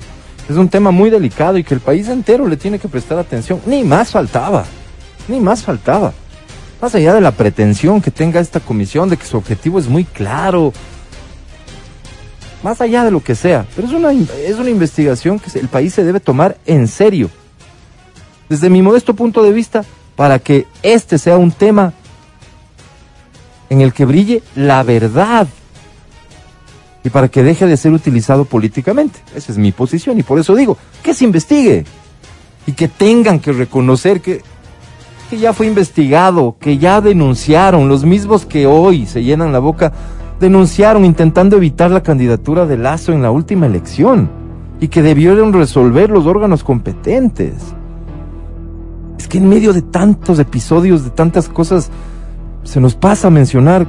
Es 0.48 0.56
un 0.56 0.68
tema 0.68 0.90
muy 0.90 1.10
delicado 1.10 1.58
y 1.58 1.64
que 1.64 1.74
el 1.74 1.80
país 1.80 2.08
entero 2.08 2.46
le 2.46 2.56
tiene 2.56 2.78
que 2.78 2.88
prestar 2.88 3.18
atención. 3.18 3.60
Ni 3.66 3.82
más 3.82 4.10
faltaba. 4.10 4.64
Ni 5.28 5.40
más 5.40 5.62
faltaba. 5.62 6.12
Más 6.80 6.94
allá 6.94 7.14
de 7.14 7.20
la 7.20 7.32
pretensión 7.32 8.00
que 8.00 8.10
tenga 8.10 8.40
esta 8.40 8.60
comisión 8.60 9.08
de 9.08 9.16
que 9.16 9.26
su 9.26 9.36
objetivo 9.36 9.78
es 9.78 9.88
muy 9.88 10.04
claro. 10.04 10.72
Más 12.62 12.80
allá 12.80 13.04
de 13.04 13.10
lo 13.10 13.22
que 13.22 13.34
sea. 13.34 13.66
Pero 13.74 13.88
es 13.88 13.94
una, 13.94 14.12
es 14.12 14.56
una 14.56 14.70
investigación 14.70 15.38
que 15.38 15.58
el 15.58 15.68
país 15.68 15.94
se 15.94 16.04
debe 16.04 16.20
tomar 16.20 16.58
en 16.66 16.86
serio. 16.86 17.30
Desde 18.48 18.70
mi 18.70 18.82
modesto 18.82 19.14
punto 19.14 19.42
de 19.42 19.52
vista, 19.52 19.84
para 20.16 20.38
que 20.38 20.66
este 20.82 21.18
sea 21.18 21.36
un 21.36 21.52
tema 21.52 21.92
en 23.68 23.80
el 23.80 23.92
que 23.92 24.04
brille 24.04 24.42
la 24.54 24.82
verdad 24.82 25.46
y 27.04 27.10
para 27.10 27.28
que 27.28 27.42
deje 27.42 27.66
de 27.66 27.76
ser 27.76 27.92
utilizado 27.92 28.44
políticamente. 28.44 29.20
Esa 29.34 29.52
es 29.52 29.58
mi 29.58 29.70
posición 29.70 30.18
y 30.18 30.22
por 30.22 30.38
eso 30.38 30.56
digo, 30.56 30.76
que 31.02 31.14
se 31.14 31.24
investigue 31.24 31.84
y 32.66 32.72
que 32.72 32.88
tengan 32.88 33.38
que 33.38 33.52
reconocer 33.52 34.20
que, 34.20 34.42
que 35.30 35.38
ya 35.38 35.52
fue 35.52 35.66
investigado, 35.66 36.56
que 36.58 36.78
ya 36.78 37.00
denunciaron, 37.00 37.88
los 37.88 38.04
mismos 38.04 38.44
que 38.44 38.66
hoy 38.66 39.06
se 39.06 39.22
llenan 39.22 39.52
la 39.52 39.60
boca, 39.60 39.92
denunciaron 40.40 41.04
intentando 41.04 41.56
evitar 41.56 41.90
la 41.90 42.02
candidatura 42.02 42.66
de 42.66 42.76
Lazo 42.76 43.12
en 43.12 43.22
la 43.22 43.30
última 43.30 43.66
elección 43.66 44.28
y 44.80 44.88
que 44.88 45.02
debieron 45.02 45.52
resolver 45.52 46.10
los 46.10 46.26
órganos 46.26 46.64
competentes. 46.64 47.54
Que 49.28 49.38
en 49.38 49.48
medio 49.48 49.72
de 49.72 49.82
tantos 49.82 50.38
episodios, 50.38 51.04
de 51.04 51.10
tantas 51.10 51.48
cosas, 51.48 51.90
se 52.62 52.80
nos 52.80 52.94
pasa 52.94 53.28
a 53.28 53.30
mencionar 53.30 53.86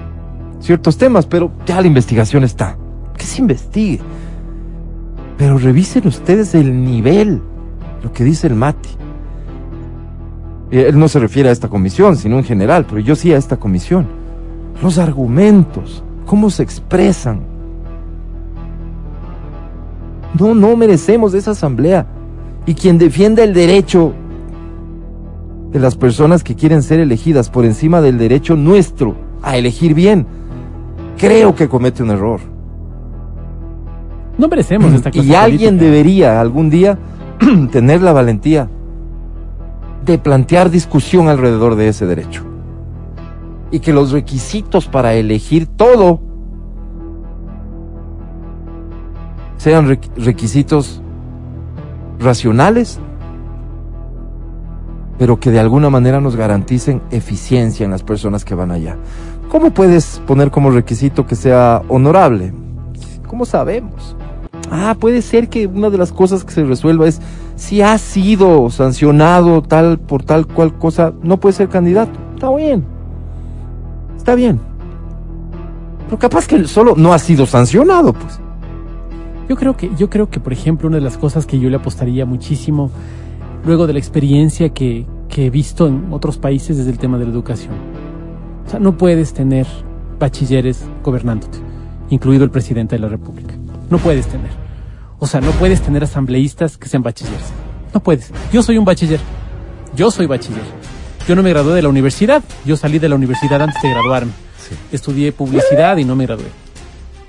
ciertos 0.60 0.98
temas, 0.98 1.26
pero 1.26 1.52
ya 1.66 1.82
la 1.82 1.88
investigación 1.88 2.44
está. 2.44 2.78
Que 3.18 3.26
se 3.26 3.42
investigue. 3.42 4.00
Pero 5.38 5.58
revisen 5.58 6.08
ustedes 6.08 6.56
el 6.56 6.84
nivel, 6.84 7.42
lo 8.04 8.12
que 8.12 8.24
dice 8.24 8.48
el 8.48 8.56
Mati. 8.56 8.90
Eh, 10.72 10.88
Él 10.90 10.98
no 10.98 11.08
se 11.08 11.20
refiere 11.20 11.50
a 11.50 11.52
esta 11.52 11.70
comisión, 11.70 12.18
sino 12.18 12.38
en 12.38 12.44
general, 12.44 12.86
pero 12.88 13.00
yo 13.00 13.16
sí 13.16 13.32
a 13.32 13.38
esta 13.38 13.58
comisión. 13.58 14.08
Los 14.82 14.98
argumentos, 14.98 16.04
cómo 16.26 16.50
se 16.50 16.64
expresan. 16.64 17.42
No, 20.38 20.54
no 20.54 20.76
merecemos 20.76 21.34
esa 21.34 21.52
asamblea. 21.52 22.06
Y 22.66 22.74
quien 22.74 22.98
defienda 22.98 23.44
el 23.44 23.54
derecho 23.54 24.14
de 25.72 25.80
las 25.80 25.96
personas 25.96 26.44
que 26.44 26.56
quieren 26.56 26.82
ser 26.82 27.00
elegidas 27.00 27.50
por 27.50 27.66
encima 27.66 28.02
del 28.02 28.18
derecho 28.18 28.56
nuestro 28.56 29.16
a 29.44 29.58
elegir 29.58 29.94
bien, 29.94 30.26
creo 31.18 31.56
que 31.56 31.68
comete 31.68 32.04
un 32.04 32.12
error. 32.12 32.40
No 34.38 34.48
merecemos 34.48 34.94
esta 34.94 35.12
clase 35.12 35.28
Y 35.28 35.34
alguien 35.36 35.78
política. 35.78 35.86
debería 35.86 36.42
algún 36.42 36.70
día 36.70 36.98
tener 37.72 38.02
la 38.02 38.14
valentía 38.14 38.70
de 40.06 40.18
plantear 40.18 40.70
discusión 40.70 41.28
alrededor 41.28 41.76
de 41.76 41.90
ese 41.90 42.06
derecho. 42.06 42.44
Y 43.72 43.80
que 43.80 43.92
los 43.94 44.12
requisitos 44.12 44.88
para 44.88 45.14
elegir 45.16 45.66
todo 45.68 46.22
sean 49.58 49.88
requ- 49.90 50.10
requisitos 50.18 51.02
racionales, 52.20 53.00
pero 55.18 55.40
que 55.40 55.52
de 55.52 55.60
alguna 55.60 55.90
manera 55.90 56.22
nos 56.22 56.36
garanticen 56.36 57.02
eficiencia 57.12 57.86
en 57.86 57.92
las 57.92 58.04
personas 58.04 58.46
que 58.46 58.56
van 58.56 58.72
allá. 58.72 58.98
¿Cómo 59.50 59.72
puedes 59.72 60.22
poner 60.28 60.52
como 60.52 60.72
requisito 60.72 61.26
que 61.26 61.36
sea 61.36 61.82
honorable? 61.88 62.54
¿Cómo 63.28 63.46
sabemos? 63.46 64.16
Ah, 64.70 64.96
puede 65.00 65.22
ser 65.22 65.48
que 65.48 65.68
una 65.68 65.90
de 65.90 65.98
las 65.98 66.12
cosas 66.12 66.44
que 66.44 66.52
se 66.52 66.64
resuelva 66.64 67.08
es 67.08 67.22
si 67.56 67.82
ha 67.82 67.98
sido 67.98 68.70
sancionado 68.70 69.62
tal 69.62 69.98
por 69.98 70.24
tal 70.24 70.46
cual 70.46 70.78
cosa, 70.78 71.14
no 71.24 71.40
puede 71.40 71.54
ser 71.54 71.70
candidato. 71.70 72.12
Está 72.36 72.54
bien. 72.54 72.86
Está 74.18 74.36
bien. 74.36 74.60
Pero 76.06 76.20
capaz 76.20 76.48
que 76.48 76.66
solo 76.66 76.96
no 76.98 77.14
ha 77.14 77.20
sido 77.20 77.46
sancionado, 77.46 78.14
pues. 78.14 78.40
Yo 79.50 79.56
creo 79.56 79.78
que, 79.78 79.90
yo 79.98 80.10
creo 80.10 80.30
que, 80.30 80.42
por 80.42 80.52
ejemplo, 80.52 80.88
una 80.90 80.98
de 80.98 81.04
las 81.04 81.18
cosas 81.18 81.46
que 81.46 81.60
yo 81.60 81.70
le 81.70 81.78
apostaría 81.78 82.26
muchísimo, 82.26 82.92
luego 83.68 83.86
de 83.86 83.94
la 83.94 84.00
experiencia 84.00 84.70
que, 84.70 85.06
que 85.28 85.46
he 85.46 85.50
visto 85.50 85.88
en 85.88 86.08
otros 86.12 86.38
países, 86.38 86.78
es 86.78 86.88
el 86.88 86.98
tema 86.98 87.18
de 87.18 87.26
la 87.26 87.32
educación. 87.32 87.74
O 88.66 88.70
sea, 88.70 88.80
no 88.80 88.98
puedes 88.98 89.34
tener 89.34 89.68
bachilleres 90.18 90.86
gobernándote, 91.04 91.60
incluido 92.10 92.46
el 92.46 92.50
presidente 92.50 92.96
de 92.96 93.02
la 93.02 93.10
República. 93.10 93.56
No 93.90 93.98
puedes 93.98 94.28
tener. 94.28 94.52
O 95.20 95.28
sea, 95.28 95.42
no 95.42 95.52
puedes 95.52 95.82
tener 95.82 96.04
asambleístas 96.04 96.78
que 96.78 96.88
sean 96.88 97.04
bachilleres. 97.04 97.52
No 97.94 98.00
puedes. 98.00 98.32
Yo 98.54 98.64
soy 98.64 98.78
un 98.78 98.86
bachiller. 98.86 99.20
Yo 99.96 100.12
soy 100.12 100.28
bachiller. 100.28 100.64
Yo 101.28 101.36
no 101.36 101.44
me 101.44 101.50
gradué 101.50 101.74
de 101.76 101.82
la 101.82 101.90
universidad. 101.90 102.44
Yo 102.66 102.78
salí 102.78 103.00
de 103.00 103.10
la 103.10 103.16
universidad 103.16 103.62
antes 103.62 103.82
de 103.82 103.90
graduarme. 103.90 104.32
Estudié 104.94 105.34
publicidad 105.34 105.98
y 105.98 106.06
no 106.06 106.16
me 106.16 106.26
gradué. 106.26 106.48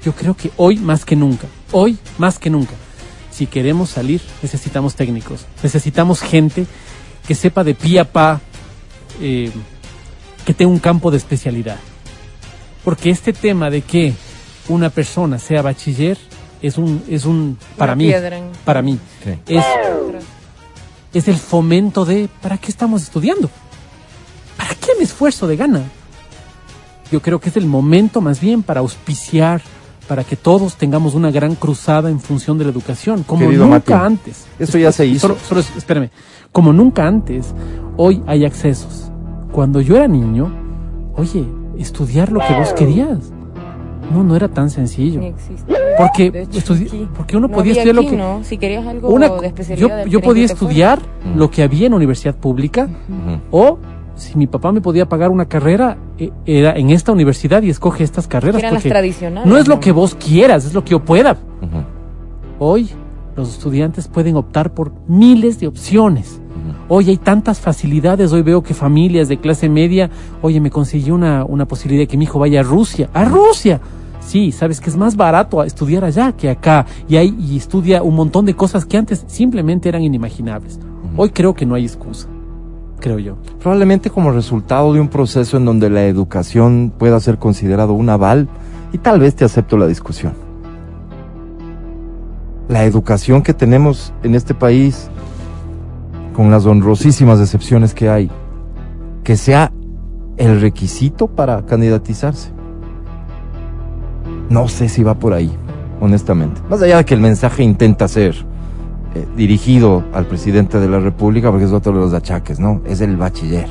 Yo 0.05 0.12
creo 0.12 0.34
que 0.34 0.53
hoy 0.57 0.76
más 0.76 1.05
que 1.05 1.16
nunca, 1.16 1.49
hoy 1.72 1.99
más 2.18 2.39
que 2.39 2.49
nunca, 2.49 2.74
si 3.39 3.47
queremos 3.47 3.91
salir, 3.91 4.20
necesitamos 4.43 4.97
técnicos, 4.97 5.47
necesitamos 5.62 6.20
gente 6.20 6.66
que 7.24 7.36
sepa 7.36 7.62
de 7.62 7.72
pie 7.74 8.01
a 8.01 8.05
pa, 8.05 8.41
eh, 9.20 9.53
que 10.45 10.55
tenga 10.55 10.72
un 10.72 10.80
campo 10.80 11.12
de 11.12 11.18
especialidad. 11.18 11.76
Porque 12.84 13.11
este 13.11 13.32
tema 13.32 13.70
de 13.70 13.82
que 13.82 14.12
una 14.68 14.91
persona 14.91 15.39
sea 15.39 15.62
bachiller 15.62 16.18
es 16.61 16.78
un, 16.78 17.05
es 17.09 17.26
un, 17.26 17.57
para 17.76 17.93
Una 17.93 17.97
mí, 17.97 18.07
piedra 18.09 18.41
para 18.64 18.82
mí, 18.82 18.99
Sí. 19.22 19.39
es, 19.47 19.64
es 21.14 21.28
el 21.28 21.36
fomento 21.36 22.05
de, 22.05 22.28
¿para 22.43 22.59
qué 22.59 22.72
estamos 22.72 23.03
estudiando? 23.03 23.49
¿Para 24.57 24.74
qué 24.74 24.97
me 24.99 25.05
esfuerzo 25.05 25.47
de 25.47 25.57
gana? 25.57 25.82
Yo 27.12 27.22
creo 27.22 27.39
que 27.39 27.51
es 27.51 27.57
el 27.57 27.66
momento 27.66 28.20
más 28.20 28.41
bien 28.41 28.64
para 28.64 28.80
auspiciar, 28.80 29.62
para 30.09 30.25
que 30.25 30.37
todos 30.37 30.77
tengamos 30.77 31.15
una 31.15 31.31
gran 31.31 31.55
cruzada 31.55 32.11
en 32.11 32.19
función 32.19 32.57
de 32.59 32.65
la 32.65 32.71
educación, 32.71 33.23
como 33.25 33.43
Querido 33.43 33.65
nunca 33.67 33.77
Mati, 33.77 33.93
antes. 33.93 34.47
eso 34.59 34.79
ya 34.79 34.91
se 34.91 35.07
hizo. 35.07 35.29
Solo, 35.29 35.37
solo 35.47 35.61
es- 35.61 35.77
espérame, 35.77 36.09
como 36.51 36.73
nunca 36.73 37.07
antes, 37.07 37.55
hoy 37.97 38.23
hay 38.27 38.45
accesos. 38.45 39.11
Cuando 39.53 39.81
yo 39.81 39.97
era 39.97 40.09
niño, 40.09 40.51
oye, 41.15 41.45
estudiar 41.79 42.33
lo 42.33 42.41
que 42.41 42.55
vos 42.55 42.73
querías. 42.73 43.19
No, 44.13 44.25
no 44.25 44.35
era 44.35 44.49
tan 44.49 44.71
sencillo. 44.71 45.21
Porque, 45.99 46.49
hecho, 46.51 46.75
porque 47.15 47.37
uno 47.37 47.49
No 47.49 47.55
podía 47.55 47.73
estudiar 47.73 47.95
lo 47.95 48.03
que... 48.09 48.17
¿no? 48.17 48.41
Si 48.43 48.57
querías 48.57 48.87
algo 48.87 49.11
Una, 49.11 49.29
de 49.29 49.37
yo, 49.37 49.43
especialidad. 49.43 49.89
yo 50.07 50.21
tenías 50.21 50.23
podía 50.25 50.49
fuera. 50.49 50.53
estudiar 50.55 50.99
lo 51.37 51.51
que 51.51 51.63
había 51.63 51.87
en 51.89 51.93
universidad 51.95 52.35
pública 52.35 52.89
o 53.51 53.79
si 54.19 54.37
mi 54.37 54.47
papá 54.47 54.73
me 54.73 54.81
podía 54.81 55.09
pagar 55.09 55.31
una 55.31 55.47
carrera 55.47 55.97
eh, 56.19 56.31
era 56.45 56.77
en 56.77 56.91
esta 56.91 57.12
universidad 57.12 57.62
y 57.62 57.71
escoge 57.71 58.05
estas 58.05 58.27
carreras 58.27 58.61
eran 58.61 58.75
las 58.75 58.83
tradicionales. 58.83 59.49
no 59.49 59.59
es 59.59 59.69
lo 59.69 59.81
que 59.81 59.93
vos 59.93 60.14
quieras, 60.14 60.64
es 60.64 60.75
lo 60.75 60.85
que 60.85 60.91
yo 60.91 61.05
pueda. 61.05 61.37
Hoy 62.59 62.91
los 63.37 63.51
estudiantes 63.51 64.09
pueden 64.09 64.37
optar 64.37 64.75
por 64.75 64.93
miles 65.07 65.61
de 65.61 65.69
opciones. 65.69 66.41
Hoy 66.89 67.11
hay 67.11 67.19
tantas 67.19 67.61
facilidades, 67.61 68.33
hoy 68.33 68.43
veo 68.43 68.62
que 68.62 68.75
familias 68.75 69.29
de 69.29 69.39
clase 69.39 69.69
media, 69.69 70.11
oye, 70.43 70.61
me 70.61 70.71
consiguió 70.71 71.14
una, 71.14 71.45
una 71.45 71.66
posibilidad 71.66 72.03
de 72.03 72.09
que 72.09 72.16
mi 72.16 72.25
hijo 72.25 72.39
vaya 72.39 72.61
a 72.61 72.62
Rusia. 72.62 73.11
¡A 73.12 73.27
Rusia! 73.27 73.81
Sí, 74.21 74.53
sabes 74.53 74.81
que 74.81 74.91
es 74.91 74.97
más 74.97 75.16
barato 75.16 75.62
estudiar 75.62 76.05
allá 76.05 76.33
que 76.33 76.51
acá. 76.51 76.87
Y, 77.09 77.16
hay, 77.16 77.35
y 77.39 77.57
estudia 77.57 78.03
un 78.03 78.14
montón 78.14 78.45
de 78.47 78.55
cosas 78.55 78.85
que 78.87 78.97
antes 78.97 79.25
simplemente 79.27 79.89
eran 79.89 80.03
inimaginables. 80.03 80.81
Hoy 81.16 81.31
creo 81.31 81.55
que 81.55 81.66
no 81.66 81.75
hay 81.75 81.85
excusa, 81.85 82.29
creo 82.99 83.18
yo. 83.18 83.36
Probablemente 83.61 84.11
como 84.11 84.30
resultado 84.30 84.92
de 84.92 85.01
un 85.01 85.09
proceso 85.09 85.57
en 85.57 85.64
donde 85.64 85.90
la 85.90 86.07
educación 86.07 86.92
pueda 86.96 87.18
ser 87.20 87.38
considerado 87.38 87.92
un 87.92 88.09
aval 88.09 88.49
y 88.92 88.99
tal 88.99 89.20
vez 89.20 89.34
te 89.34 89.44
acepto 89.44 89.76
la 89.76 89.86
discusión. 89.86 90.32
La 92.68 92.84
educación 92.84 93.42
que 93.42 93.55
tenemos 93.55 94.12
en 94.22 94.34
este 94.34 94.55
país, 94.55 95.11
con 96.34 96.51
las 96.51 96.66
honrosísimas 96.66 97.40
excepciones 97.40 97.94
que 97.94 98.09
hay, 98.09 98.30
que 99.24 99.36
sea 99.36 99.72
el 100.36 100.61
requisito 100.61 101.26
para 101.26 101.64
candidatizarse. 101.66 102.51
No 104.49 104.68
sé 104.68 104.88
si 104.88 105.03
va 105.03 105.14
por 105.14 105.32
ahí, 105.34 105.51
honestamente. 106.01 106.61
Más 106.70 106.80
allá 106.80 106.99
de 106.99 107.05
que 107.05 107.14
el 107.14 107.20
mensaje 107.20 107.62
intenta 107.62 108.09
ser 108.09 108.47
eh, 109.19 109.27
dirigido 109.37 110.05
al 110.12 110.27
presidente 110.27 110.79
de 110.79 110.89
la 110.89 111.01
República, 111.01 111.51
porque 111.51 111.64
es 111.64 111.73
otro 111.73 111.93
de 111.93 111.99
los 111.99 112.14
achaques, 112.14 112.61
¿no? 112.61 112.83
Es 112.87 113.01
el 113.01 113.16
bachiller. 113.16 113.69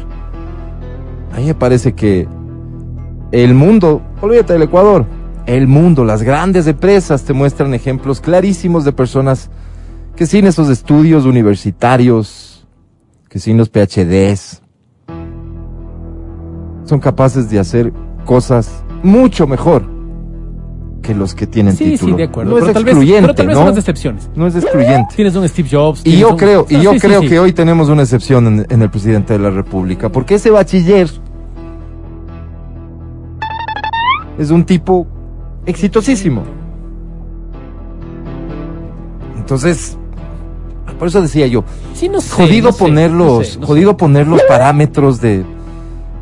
A 1.34 1.38
mí 1.38 1.46
me 1.46 1.56
parece 1.56 1.94
que 1.94 2.28
el 3.32 3.54
mundo, 3.54 4.02
olvídate 4.22 4.54
del 4.54 4.64
Ecuador, 4.64 5.06
el 5.46 5.68
mundo, 5.68 6.04
las 6.04 6.24
grandes 6.24 6.68
empresas 6.68 7.24
te 7.24 7.34
muestran 7.34 7.74
ejemplos 7.74 8.20
clarísimos 8.20 8.84
de 8.84 8.92
personas 8.92 9.50
que 10.16 10.26
sin 10.26 10.46
esos 10.48 10.70
estudios 10.70 11.26
universitarios, 11.26 12.68
que 13.30 13.40
sin 13.40 13.58
los 13.58 13.70
PhDs, 13.70 14.62
son 16.84 17.00
capaces 17.00 17.50
de 17.50 17.60
hacer 17.60 17.94
cosas 18.26 18.84
mucho 19.04 19.48
mejor 19.48 19.97
que 21.08 21.16
los 21.16 21.34
que 21.34 21.48
tienen 21.48 21.74
Sí, 21.76 21.92
título. 21.92 22.12
sí, 22.14 22.18
de 22.18 22.24
acuerdo. 22.26 22.52
No 22.52 22.58
es 22.58 22.64
pero, 22.64 22.74
tal 22.74 22.84
vez, 22.84 22.92
excluyente, 22.92 23.22
pero 23.22 23.34
tal 23.36 23.48
vez 23.48 23.56
¿no? 23.56 23.62
son 23.62 23.70
las 23.70 23.78
excepciones. 23.78 24.30
No 24.36 24.46
es 24.48 24.56
excluyente. 24.58 25.16
Tienes 25.16 25.36
un 25.38 25.48
Steve 25.48 25.70
Jobs. 25.72 26.02
Y 26.04 26.18
yo 26.18 26.32
un- 26.32 26.38
creo, 26.38 26.66
y 26.70 26.76
Ah, 26.76 26.82
yo 26.82 26.94
sí, 26.94 27.00
creo 27.00 27.22
sí. 27.22 27.30
que 27.30 27.40
hoy 27.40 27.54
tenemos 27.54 27.88
una 27.88 28.02
excepción 28.02 28.46
en, 28.48 28.66
en 28.70 28.82
el 28.82 28.90
presidente 28.90 29.32
de 29.34 29.40
la 29.40 29.50
República, 29.50 30.10
porque 30.10 30.36
ese 30.36 30.50
bachiller 30.52 31.10
es 34.38 34.50
un 34.52 34.66
tipo 34.66 35.08
exitosísimo. 35.66 36.44
Entonces, 39.38 39.98
por 41.00 41.08
eso 41.08 41.22
decía 41.22 41.48
yo, 41.48 41.64
Sí, 41.94 42.10
no 42.10 42.20
sé, 42.20 42.30
jodido 42.36 42.68
no 42.68 42.74
sé, 42.74 42.80
poner 42.84 43.12
no 43.12 43.18
los, 43.26 43.48
sé, 43.48 43.60
no 43.60 43.68
jodido 43.68 43.92
sé. 43.92 43.96
poner 43.98 44.28
los 44.28 44.42
parámetros 44.44 45.22
de, 45.22 45.46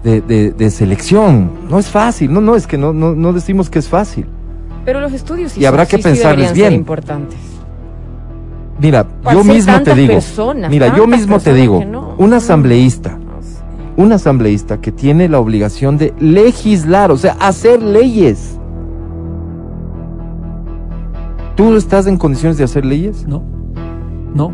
de, 0.04 0.22
de- 0.22 0.52
de 0.52 0.70
selección. 0.70 1.50
No 1.70 1.80
es 1.80 1.88
fácil, 1.88 2.32
no, 2.32 2.40
no, 2.42 2.56
es 2.56 2.68
que 2.68 2.78
no, 2.78 2.94
no, 2.94 3.16
no 3.16 3.34
decimos 3.34 3.70
que 3.70 3.80
es 3.80 3.88
fácil. 3.90 4.28
Pero 4.86 5.02
los 5.02 5.12
estudios 5.14 5.52
sí 5.54 5.62
Y 5.62 5.66
habrá 5.66 5.86
que 5.86 5.98
sí- 5.98 6.04
pensarles 6.04 6.54
bien. 6.54 6.72
importantes. 6.74 7.40
Mira, 8.80 9.06
yo 9.32 9.44
mismo 9.44 9.82
te 9.82 9.96
digo, 9.96 10.14
personas, 10.14 10.70
mira, 10.70 10.96
yo 10.96 11.08
mismo 11.08 11.40
te 11.40 11.54
digo, 11.54 11.84
no. 11.86 12.14
un 12.18 12.34
asambleísta, 12.34 13.12
No 13.18 13.42
sé. 13.42 13.62
un 13.96 14.12
asambleísta 14.12 14.82
que 14.82 14.92
tiene 14.92 15.30
la 15.30 15.40
obligación 15.40 15.98
de 15.98 16.14
legislar, 16.20 17.10
o 17.12 17.18
sea, 17.18 17.38
hacer 17.40 17.82
leyes. 17.82 18.60
¿Tú 21.56 21.76
estás 21.78 22.06
en 22.08 22.18
condiciones 22.18 22.58
de 22.58 22.66
hacer 22.66 22.86
leyes? 22.86 23.26
No. 23.28 23.44
No. 24.34 24.52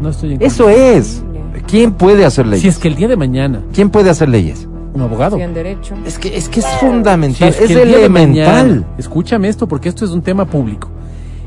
No 0.00 0.08
estoy 0.08 0.32
en 0.34 0.42
Eso 0.42 0.68
es. 0.68 1.22
¿Quién 1.68 1.92
puede 1.92 2.24
hacer 2.24 2.46
leyes? 2.46 2.62
Si 2.62 2.68
es 2.68 2.78
que 2.78 2.88
el 2.88 2.96
día 2.96 3.06
de 3.08 3.16
mañana, 3.16 3.60
¿Quién 3.72 3.88
puede 3.90 4.10
hacer 4.10 4.28
leyes? 4.28 4.66
Un 4.94 5.00
abogado. 5.00 5.36
Sí, 5.36 5.42
en 5.42 5.54
derecho. 5.54 5.94
Es 6.04 6.18
que 6.18 6.36
es 6.36 6.48
que 6.48 6.60
es 6.60 6.66
fundamental, 6.80 7.48
es 7.48 7.60
es, 7.60 7.68
que 7.68 7.82
elemental. 7.82 8.10
mañana, 8.10 8.86
escúchame 8.98 9.48
esto 9.48 9.66
porque 9.66 9.88
esto 9.88 10.04
es 10.04 10.10
un 10.10 10.22
tema 10.22 10.44
público 10.44 10.88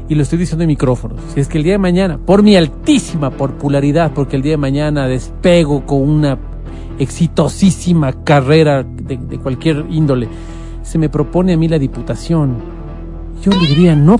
y 0.07 0.15
lo 0.15 0.23
estoy 0.23 0.39
diciendo 0.39 0.63
en 0.63 0.67
micrófonos. 0.67 1.19
Si 1.33 1.39
es 1.39 1.47
que 1.47 1.57
el 1.57 1.63
día 1.63 1.73
de 1.73 1.79
mañana, 1.79 2.17
por 2.17 2.43
mi 2.43 2.55
altísima 2.55 3.31
popularidad, 3.31 4.11
porque 4.13 4.35
el 4.35 4.41
día 4.41 4.53
de 4.53 4.57
mañana 4.57 5.07
despego 5.07 5.85
con 5.85 6.01
una 6.01 6.37
exitosísima 6.99 8.13
carrera 8.23 8.83
de, 8.83 9.17
de 9.17 9.39
cualquier 9.39 9.85
índole, 9.89 10.27
se 10.83 10.97
me 10.97 11.09
propone 11.09 11.53
a 11.53 11.57
mí 11.57 11.67
la 11.67 11.79
diputación, 11.79 12.57
yo 13.41 13.51
le 13.51 13.67
diría 13.67 13.95
no. 13.95 14.17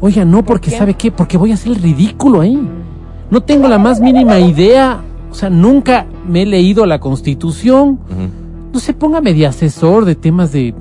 Oiga, 0.00 0.24
no, 0.24 0.44
porque 0.44 0.70
qué? 0.70 0.78
¿sabe 0.78 0.94
qué? 0.94 1.10
Porque 1.10 1.36
voy 1.36 1.50
a 1.50 1.54
hacer 1.54 1.72
el 1.72 1.82
ridículo 1.82 2.40
ahí. 2.40 2.58
No 3.30 3.42
tengo 3.42 3.68
la 3.68 3.78
más 3.78 4.00
mínima 4.00 4.38
idea, 4.38 5.00
o 5.30 5.34
sea, 5.34 5.50
nunca 5.50 6.06
me 6.28 6.42
he 6.42 6.46
leído 6.46 6.86
la 6.86 7.00
Constitución 7.00 7.98
no 8.72 8.78
se 8.80 8.92
póngame 8.94 9.32
de 9.34 9.46
asesor 9.46 10.04
de 10.04 10.14
temas 10.14 10.52
de, 10.52 10.74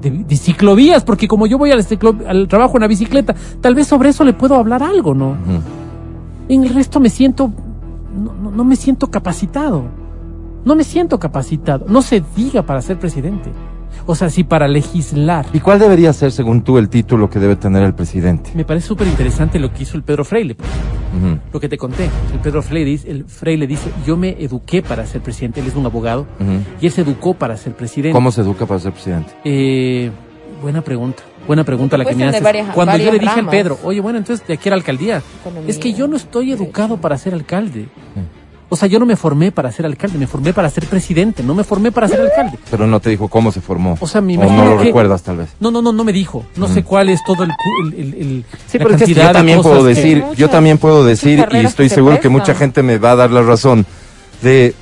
de, 0.00 0.10
de 0.10 0.36
ciclovías, 0.36 1.02
porque 1.04 1.26
como 1.28 1.46
yo 1.46 1.58
voy 1.58 1.70
al, 1.72 1.84
ciclo- 1.84 2.24
al 2.26 2.46
trabajo 2.48 2.76
en 2.76 2.82
la 2.82 2.86
bicicleta, 2.88 3.34
tal 3.60 3.74
vez 3.74 3.86
sobre 3.88 4.10
eso 4.10 4.24
le 4.24 4.32
puedo 4.32 4.54
hablar 4.54 4.82
algo, 4.82 5.14
¿no? 5.14 5.36
En 6.48 6.64
el 6.64 6.74
resto 6.74 7.00
me 7.00 7.10
siento, 7.10 7.50
no, 8.16 8.32
no- 8.34 8.50
no 8.52 8.64
me 8.64 8.76
siento 8.76 9.10
capacitado. 9.10 9.82
No 10.64 10.74
me 10.76 10.84
siento 10.84 11.18
capacitado. 11.18 11.86
No 11.88 12.02
se 12.02 12.22
diga 12.36 12.62
para 12.62 12.80
ser 12.82 12.98
presidente. 12.98 13.50
O 14.06 14.14
sea, 14.14 14.30
sí 14.30 14.44
para 14.44 14.68
legislar. 14.68 15.46
¿Y 15.52 15.60
cuál 15.60 15.78
debería 15.78 16.12
ser, 16.12 16.32
según 16.32 16.62
tú, 16.62 16.78
el 16.78 16.88
título 16.88 17.28
que 17.28 17.38
debe 17.38 17.56
tener 17.56 17.82
el 17.82 17.94
presidente? 17.94 18.50
Me 18.54 18.64
parece 18.64 18.86
súper 18.88 19.06
interesante 19.06 19.58
lo 19.58 19.72
que 19.72 19.82
hizo 19.82 19.96
el 19.96 20.02
Pedro 20.02 20.24
Freile. 20.24 20.54
pues. 20.54 20.68
Lo 21.52 21.58
que 21.60 21.68
te 21.68 21.76
conté. 21.78 22.04
El 22.32 22.38
Pedro 22.40 22.62
Freile, 22.62 22.90
dice- 22.90 23.10
el 23.10 23.24
Freile 23.24 23.66
dice, 23.66 23.90
yo 24.06 24.16
me 24.16 24.36
eduqué 24.38 24.82
para 24.82 25.04
ser 25.06 25.20
presidente. 25.22 25.60
Él 25.60 25.66
es 25.66 25.74
un 25.74 25.84
abogado. 25.86 26.26
Y 26.80 26.86
él 26.86 26.92
se 26.92 27.00
educó 27.02 27.34
para 27.34 27.56
ser 27.56 27.72
presidente. 27.74 28.12
¿Cómo 28.14 28.30
se 28.30 28.42
educa 28.42 28.66
para 28.66 28.78
ser 28.80 28.92
presidente? 28.92 29.32
Eh, 29.44 30.10
buena 30.62 30.82
pregunta. 30.82 31.22
Buena 31.46 31.64
pregunta 31.64 31.96
la 31.96 32.04
que 32.04 32.14
me 32.14 32.24
haces. 32.26 32.42
varias- 32.42 32.74
Cuando 32.74 32.96
yo 32.98 33.10
le 33.10 33.18
dije 33.18 33.30
al 33.32 33.36
ramas. 33.38 33.52
Pedro, 33.52 33.78
oye, 33.82 34.00
bueno, 34.00 34.18
entonces 34.18 34.46
de 34.46 34.54
aquí 34.54 34.68
a 34.68 34.70
la 34.70 34.76
alcaldía. 34.76 35.22
Economía, 35.40 35.70
Es 35.70 35.78
que 35.78 35.94
yo 35.94 36.06
no 36.06 36.16
estoy 36.16 36.46
derecho. 36.46 36.64
educado 36.64 36.98
para 36.98 37.16
ser 37.16 37.32
alcalde. 37.32 37.88
O 38.70 38.76
sea, 38.76 38.86
yo 38.86 38.98
no 38.98 39.06
me 39.06 39.16
formé 39.16 39.50
para 39.50 39.72
ser 39.72 39.86
alcalde, 39.86 40.18
me 40.18 40.26
formé 40.26 40.52
para 40.52 40.68
ser 40.68 40.84
presidente, 40.86 41.42
no 41.42 41.54
me 41.54 41.64
formé 41.64 41.90
para 41.90 42.06
ser 42.06 42.20
alcalde. 42.20 42.58
Pero 42.70 42.86
no 42.86 43.00
te 43.00 43.08
dijo 43.08 43.28
cómo 43.28 43.50
se 43.50 43.62
formó. 43.62 43.96
O 43.98 44.06
sea, 44.06 44.20
me 44.20 44.32
o 44.32 44.42
imagino 44.42 44.64
no 44.64 44.70
lo 44.72 44.78
que- 44.78 44.84
recuerdas, 44.84 45.22
tal 45.22 45.38
vez. 45.38 45.48
No, 45.58 45.70
no, 45.70 45.80
no, 45.80 45.90
no 45.92 46.04
me 46.04 46.12
dijo. 46.12 46.44
No 46.56 46.68
sé 46.68 46.84
cuál 46.84 47.08
es 47.08 47.20
todo 47.24 47.44
el, 47.44 47.48
cu- 47.50 47.86
el, 47.86 47.94
el- 47.94 48.14
el- 48.14 48.44
Sí, 48.66 48.78
la 48.78 48.84
pero 48.84 48.90
es 48.94 48.98
que 49.00 49.04
cantidad 49.06 49.26
yo 49.28 49.32
también 49.32 49.62
puedo 49.62 49.82
que- 49.82 49.88
decir, 49.94 50.24
yo 50.36 50.50
también 50.50 50.76
puedo 50.78 51.02
decir, 51.04 51.46
y 51.50 51.56
estoy 51.58 51.88
seguro 51.88 52.20
que 52.20 52.28
mucha 52.28 52.54
gente 52.54 52.82
me 52.82 52.98
va 52.98 53.12
a 53.12 53.16
dar 53.16 53.30
la 53.30 53.40
razón, 53.42 53.86
de, 54.42 54.74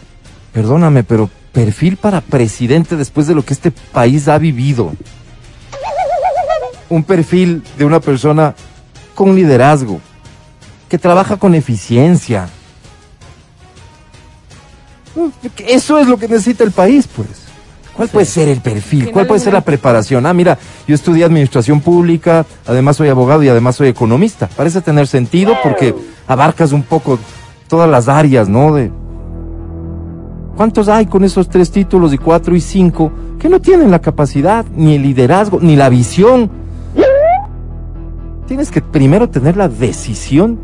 perdóname, 0.53 1.05
pero 1.05 1.31
perfil 1.53 1.97
para 1.97 2.21
presidente 2.21 2.97
después 2.97 3.29
de 3.29 3.35
lo 3.37 3.45
que 3.45 3.55
este 3.55 3.71
país 3.71 4.27
ha 4.27 4.37
vivido. 4.39 4.93
Un 6.89 7.03
perfil 7.05 7.63
de 7.79 7.85
una 7.85 8.01
persona 8.01 8.55
con 9.15 9.35
liderazgo, 9.35 10.01
que 10.89 10.99
trabaja 10.99 11.37
con 11.37 11.55
eficiencia. 11.55 12.49
Eso 15.67 15.99
es 15.99 16.07
lo 16.07 16.17
que 16.17 16.29
necesita 16.29 16.65
el 16.65 16.71
país, 16.73 17.09
pues. 17.15 17.29
¿Cuál 17.95 18.09
Sí. 18.09 18.13
puede 18.13 18.27
ser 18.27 18.49
el 18.49 18.61
perfil? 18.61 19.11
¿Cuál 19.11 19.27
puede 19.27 19.41
ser 19.41 19.55
la 19.55 19.63
preparación? 19.63 20.27
Ah, 20.27 20.35
mira, 20.35 20.59
yo 20.87 20.95
estudié 20.95 21.25
administración 21.25 21.81
pública, 21.81 22.45
además 22.67 22.97
soy 22.97 23.09
abogado 23.09 23.43
y 23.43 23.49
además 23.49 23.77
soy 23.77 23.89
economista. 23.89 24.49
Parece 24.55 24.83
tener 24.83 25.07
sentido 25.07 25.55
porque 25.63 25.95
abarcas 26.27 26.73
un 26.73 26.83
poco 26.83 27.19
todas 27.69 27.89
las 27.89 28.09
áreas, 28.09 28.49
¿no? 28.49 28.75
De 28.75 28.91
¿Cuántos 30.57 30.89
hay 30.89 31.05
con 31.07 31.23
esos 31.25 31.49
tres 31.51 31.71
títulos 31.71 32.13
y 32.15 32.19
cuatro 32.19 32.57
y 32.57 32.61
cinco 32.63 33.13
que 33.39 33.49
no 33.49 33.61
tienen 33.61 33.91
la 33.91 33.99
capacidad, 34.01 34.65
ni 34.75 34.95
el 34.97 35.03
liderazgo, 35.03 35.59
ni 35.61 35.77
la 35.77 35.89
visión? 35.91 36.51
Tienes 38.47 38.71
que 38.71 38.81
primero 38.81 39.29
tener 39.29 39.57
la 39.57 39.69
decisión 39.69 40.59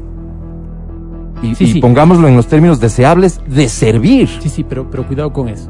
y, 1.42 1.54
Sí, 1.54 1.64
y 1.64 1.72
sí. 1.74 1.80
pongámoslo 1.80 2.28
en 2.28 2.36
los 2.36 2.46
términos 2.46 2.80
deseables 2.80 3.40
de 3.46 3.68
servir. 3.68 4.28
Sí, 4.40 4.48
sí, 4.48 4.64
pero, 4.64 4.90
pero 4.90 5.06
cuidado 5.06 5.32
con 5.32 5.48
eso. 5.48 5.68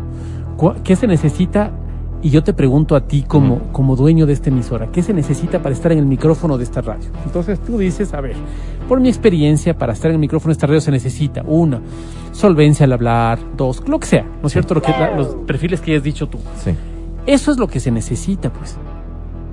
¿Qué 0.84 0.94
se 0.96 1.06
necesita? 1.06 1.72
Y 2.24 2.30
yo 2.30 2.44
te 2.44 2.52
pregunto 2.52 2.94
a 2.94 3.00
ti 3.08 3.24
como, 3.26 3.58
como 3.72 3.96
dueño 3.96 4.26
de 4.26 4.32
esta 4.32 4.48
emisora, 4.48 4.92
¿qué 4.92 5.02
se 5.02 5.12
necesita 5.12 5.60
para 5.60 5.74
estar 5.74 5.90
en 5.90 5.98
el 5.98 6.06
micrófono 6.06 6.56
de 6.56 6.62
esta 6.62 6.80
radio? 6.80 7.10
Entonces 7.26 7.58
tú 7.58 7.78
dices, 7.78 8.14
a 8.14 8.20
ver, 8.20 8.36
por 8.88 9.00
mi 9.00 9.08
experiencia, 9.08 9.76
para 9.76 9.92
estar 9.92 10.08
en 10.12 10.14
el 10.14 10.20
micrófono 10.20 10.50
de 10.50 10.52
esta 10.52 10.68
radio 10.68 10.80
se 10.80 10.92
necesita, 10.92 11.42
una, 11.44 11.80
solvencia 12.30 12.84
al 12.84 12.92
hablar, 12.92 13.40
dos, 13.56 13.82
lo 13.88 13.98
que 13.98 14.06
sea, 14.06 14.24
¿no 14.40 14.46
es 14.46 14.52
cierto? 14.52 14.72
Lo 14.74 14.82
que, 14.82 14.92
la- 14.92 15.16
los 15.16 15.34
perfiles 15.46 15.80
que 15.80 15.96
has 15.96 16.02
dicho 16.04 16.28
tú. 16.28 16.38
Sí. 16.62 16.70
Eso 17.26 17.50
es 17.50 17.58
lo 17.58 17.66
que 17.66 17.80
se 17.80 17.90
necesita, 17.90 18.52
pues. 18.52 18.76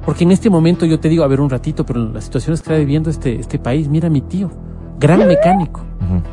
Porque 0.05 0.23
en 0.25 0.31
este 0.31 0.51
momento 0.51 0.85
yo 0.85 0.99
te 0.99 1.09
digo, 1.09 1.23
a 1.23 1.27
ver 1.27 1.41
un 1.41 1.49
ratito, 1.49 1.83
pero 1.87 1.99
en 2.01 2.13
las 2.13 2.25
situaciones 2.25 2.61
que 2.61 2.65
está 2.71 2.77
viviendo 2.77 3.09
este, 3.09 3.39
este 3.39 3.57
país, 3.57 3.87
mira 3.87 4.07
a 4.07 4.11
mi 4.11 4.21
tío, 4.21 4.51
gran 4.99 5.27
mecánico, 5.27 5.81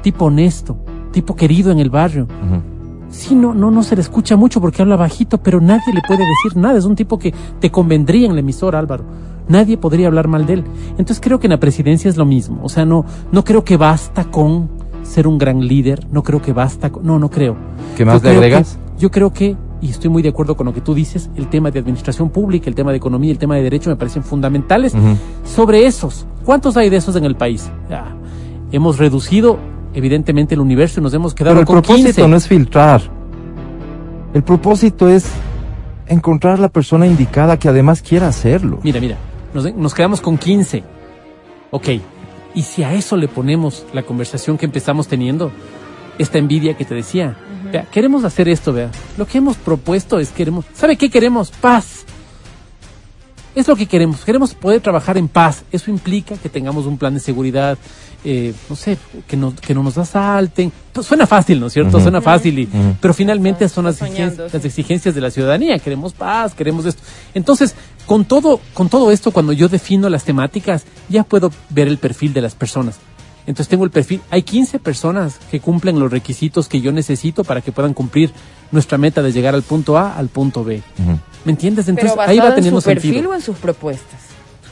tipo 0.03 0.27
honesto, 0.27 0.77
tipo 1.13 1.35
querido 1.37 1.71
en 1.73 1.79
el 1.79 1.91
barrio. 1.91 2.25
ujú. 2.25 2.63
Sí, 3.09 3.35
no, 3.37 3.55
no, 3.55 3.71
no 3.71 3.83
se 3.85 3.95
le 3.95 4.03
escucha 4.03 4.37
mucho 4.37 4.61
porque 4.61 4.83
habla 4.83 4.97
bajito, 4.97 5.39
pero 5.39 5.61
nadie 5.61 5.95
le 5.95 6.03
puede 6.07 6.19
decir 6.21 6.61
nada. 6.61 6.77
Es 6.77 6.85
un 6.85 6.97
tipo 6.97 7.19
que 7.19 7.33
te 7.61 7.71
convendría 7.71 8.27
en 8.27 8.35
la 8.35 8.41
emisora, 8.41 8.79
Álvaro. 8.81 9.05
Nadie 9.49 9.79
podría 9.79 10.09
hablar 10.09 10.27
mal 10.27 10.45
de 10.45 10.55
él. 10.55 10.65
Entonces 10.91 11.21
creo 11.21 11.39
que 11.39 11.47
en 11.47 11.53
la 11.53 11.61
presidencia 11.61 12.09
es 12.11 12.17
lo 12.17 12.25
mismo. 12.27 12.59
O 12.65 12.69
sea, 12.69 12.85
no, 12.85 13.05
no 13.31 13.45
creo 13.45 13.65
que 13.65 13.77
basta 13.77 14.25
con 14.25 14.69
ser 15.05 15.29
un 15.29 15.39
gran 15.39 15.61
líder. 15.67 16.05
No 16.11 16.25
creo 16.25 16.43
que 16.43 16.53
basta 16.53 16.91
con, 16.91 17.07
no, 17.07 17.19
no 17.21 17.31
creo. 17.31 17.55
¿Qué 17.97 18.05
más 18.05 18.21
Yo 18.21 18.29
le 18.31 18.35
agregas? 18.37 18.77
que- 18.97 19.01
yo 19.03 19.11
creo 19.11 19.33
que, 19.33 19.57
y 19.81 19.89
estoy 19.91 20.11
muy 20.11 20.21
de 20.23 20.31
acuerdo 20.31 20.57
con 20.57 20.67
lo 20.67 20.75
que 20.75 20.81
tú 20.81 20.93
dices, 20.93 21.31
el 21.37 21.47
tema 21.49 21.71
de 21.71 21.79
administración 21.79 22.29
pública, 22.31 22.69
el 22.69 22.75
tema 22.75 22.91
de 22.91 22.97
economía, 22.97 23.31
el 23.31 23.39
tema 23.39 23.55
de 23.55 23.63
derecho 23.63 23.89
me 23.89 23.97
parecen 23.97 24.25
fundamentales. 24.25 24.93
Sobre 25.45 25.87
esos, 25.87 26.27
¿cuántos 26.45 26.77
hay 26.77 26.91
de 26.91 26.97
esos 26.97 27.15
en 27.15 27.25
el 27.25 27.37
país? 27.37 27.71
Ya, 27.89 28.05
hemos 28.73 28.99
reducido, 28.99 29.59
evidentemente, 29.95 30.55
el 30.55 30.61
universo 30.61 31.01
y 31.01 31.03
nos 31.03 31.15
hemos 31.15 31.35
quedado 31.35 31.55
Pero 31.55 31.61
el 31.61 31.67
con 31.67 31.75
propósito 31.83 32.07
15. 32.07 32.29
no 32.29 32.37
es 32.37 32.49
filtrar. 32.49 33.03
El 34.35 34.43
propósito 34.43 35.09
es 35.09 35.27
encontrar 36.07 36.59
la 36.59 36.69
persona 36.69 37.07
indicada 37.07 37.59
que 37.59 37.69
además 37.69 38.03
quiera 38.03 38.29
hacerlo. 38.29 38.81
Mira, 38.83 39.01
mira, 39.01 39.17
nos, 39.55 39.75
nos 39.75 39.95
quedamos 39.95 40.21
con 40.21 40.37
15. 40.39 40.85
Ok, 41.71 41.89
y 42.55 42.63
si 42.63 42.83
a 42.83 42.95
eso 42.95 43.17
le 43.17 43.29
ponemos 43.29 43.85
la 43.93 44.03
conversación 44.03 44.57
que 44.57 44.67
empezamos 44.67 45.09
teniendo, 45.09 45.51
esta 46.19 46.39
envidia 46.39 46.75
que 46.75 46.85
te 46.85 46.95
decía, 46.95 47.37
vea, 47.71 47.87
queremos 47.91 48.25
hacer 48.25 48.49
esto, 48.49 48.73
vea, 48.73 48.91
lo 49.19 49.27
que 49.27 49.39
hemos 49.39 49.57
propuesto 49.57 50.19
es 50.19 50.31
queremos, 50.31 50.65
¿sabe 50.75 50.97
qué 50.97 51.11
queremos? 51.11 51.51
Paz. 51.51 52.07
Es 53.57 53.67
lo 53.67 53.75
que 53.75 53.87
queremos, 53.87 54.23
queremos 54.23 54.55
poder 54.55 54.83
trabajar 54.83 55.17
en 55.17 55.29
paz. 55.29 55.65
Eso 55.73 55.91
implica 55.91 56.37
que 56.37 56.51
tengamos 56.51 56.85
un 56.85 56.99
plan 56.99 57.15
de 57.15 57.21
seguridad, 57.21 57.79
eh, 58.23 58.53
no 58.69 58.77
sé, 58.77 58.99
que 59.27 59.35
no, 59.35 59.55
que 59.57 59.75
no 59.75 59.83
nos 59.83 59.97
asalten. 59.97 60.71
Pues 60.93 61.07
suena 61.07 61.27
fácil, 61.27 61.59
¿no 61.59 61.69
es 61.69 61.73
cierto? 61.73 61.99
Suena 61.99 62.21
fácil, 62.21 62.59
y, 62.59 62.69
pero 63.01 63.15
finalmente 63.15 63.67
son 63.71 63.87
las 63.87 64.03
exigencias, 64.03 65.07
las 65.07 65.15
de 65.15 65.21
la 65.23 65.31
ciudadanía. 65.31 65.79
Queremos 65.79 66.13
paz, 66.13 66.53
queremos 66.53 66.85
esto. 66.85 67.03
Entonces, 67.33 67.75
con 68.05 68.27
todo, 68.27 68.61
con 68.75 68.91
todo 68.91 69.11
esto, 69.11 69.31
cuando 69.31 69.55
yo 69.55 69.71
defino 69.71 70.11
las 70.11 70.25
temáticas, 70.25 70.85
ya 71.09 71.25
puedo 71.25 71.51
ver 71.71 71.89
el 71.89 71.97
perfil 71.97 72.35
de 72.35 72.43
las 72.43 72.55
personas. 72.55 72.99
Entonces 73.47 73.69
tengo 73.69 73.85
el 73.85 73.91
perfil. 73.91 74.21
Hay 74.29 74.43
15 74.43 74.81
personas 74.81 75.39
que 75.51 75.61
cumplen 75.61 75.99
los 75.99 76.11
requisitos 76.11 76.69
que 76.69 76.83
yo 76.83 76.93
necesito 76.93 77.43
para 77.43 77.63
que 77.63 77.73
puedan 77.73 77.95
cumplir 77.95 78.33
nuestra 78.71 78.99
meta 78.99 79.23
de 79.23 79.33
llegar 79.33 79.55
al 79.55 79.63
punto 79.63 79.97
A 79.97 80.15
al 80.15 80.29
punto 80.29 80.63
B. 80.63 80.83
¿Me 81.47 81.53
entiendes? 81.53 81.89
Entonces 81.89 82.19
ahí 82.19 82.39
va 82.39 82.49
en 82.49 82.55
teniendo 82.57 82.81
su 82.83 82.87
perfil 82.87 83.13
sentido. 83.15 83.31
o 83.31 83.35
en 83.35 83.41
sus 83.41 83.57
propuestas. 83.57 84.21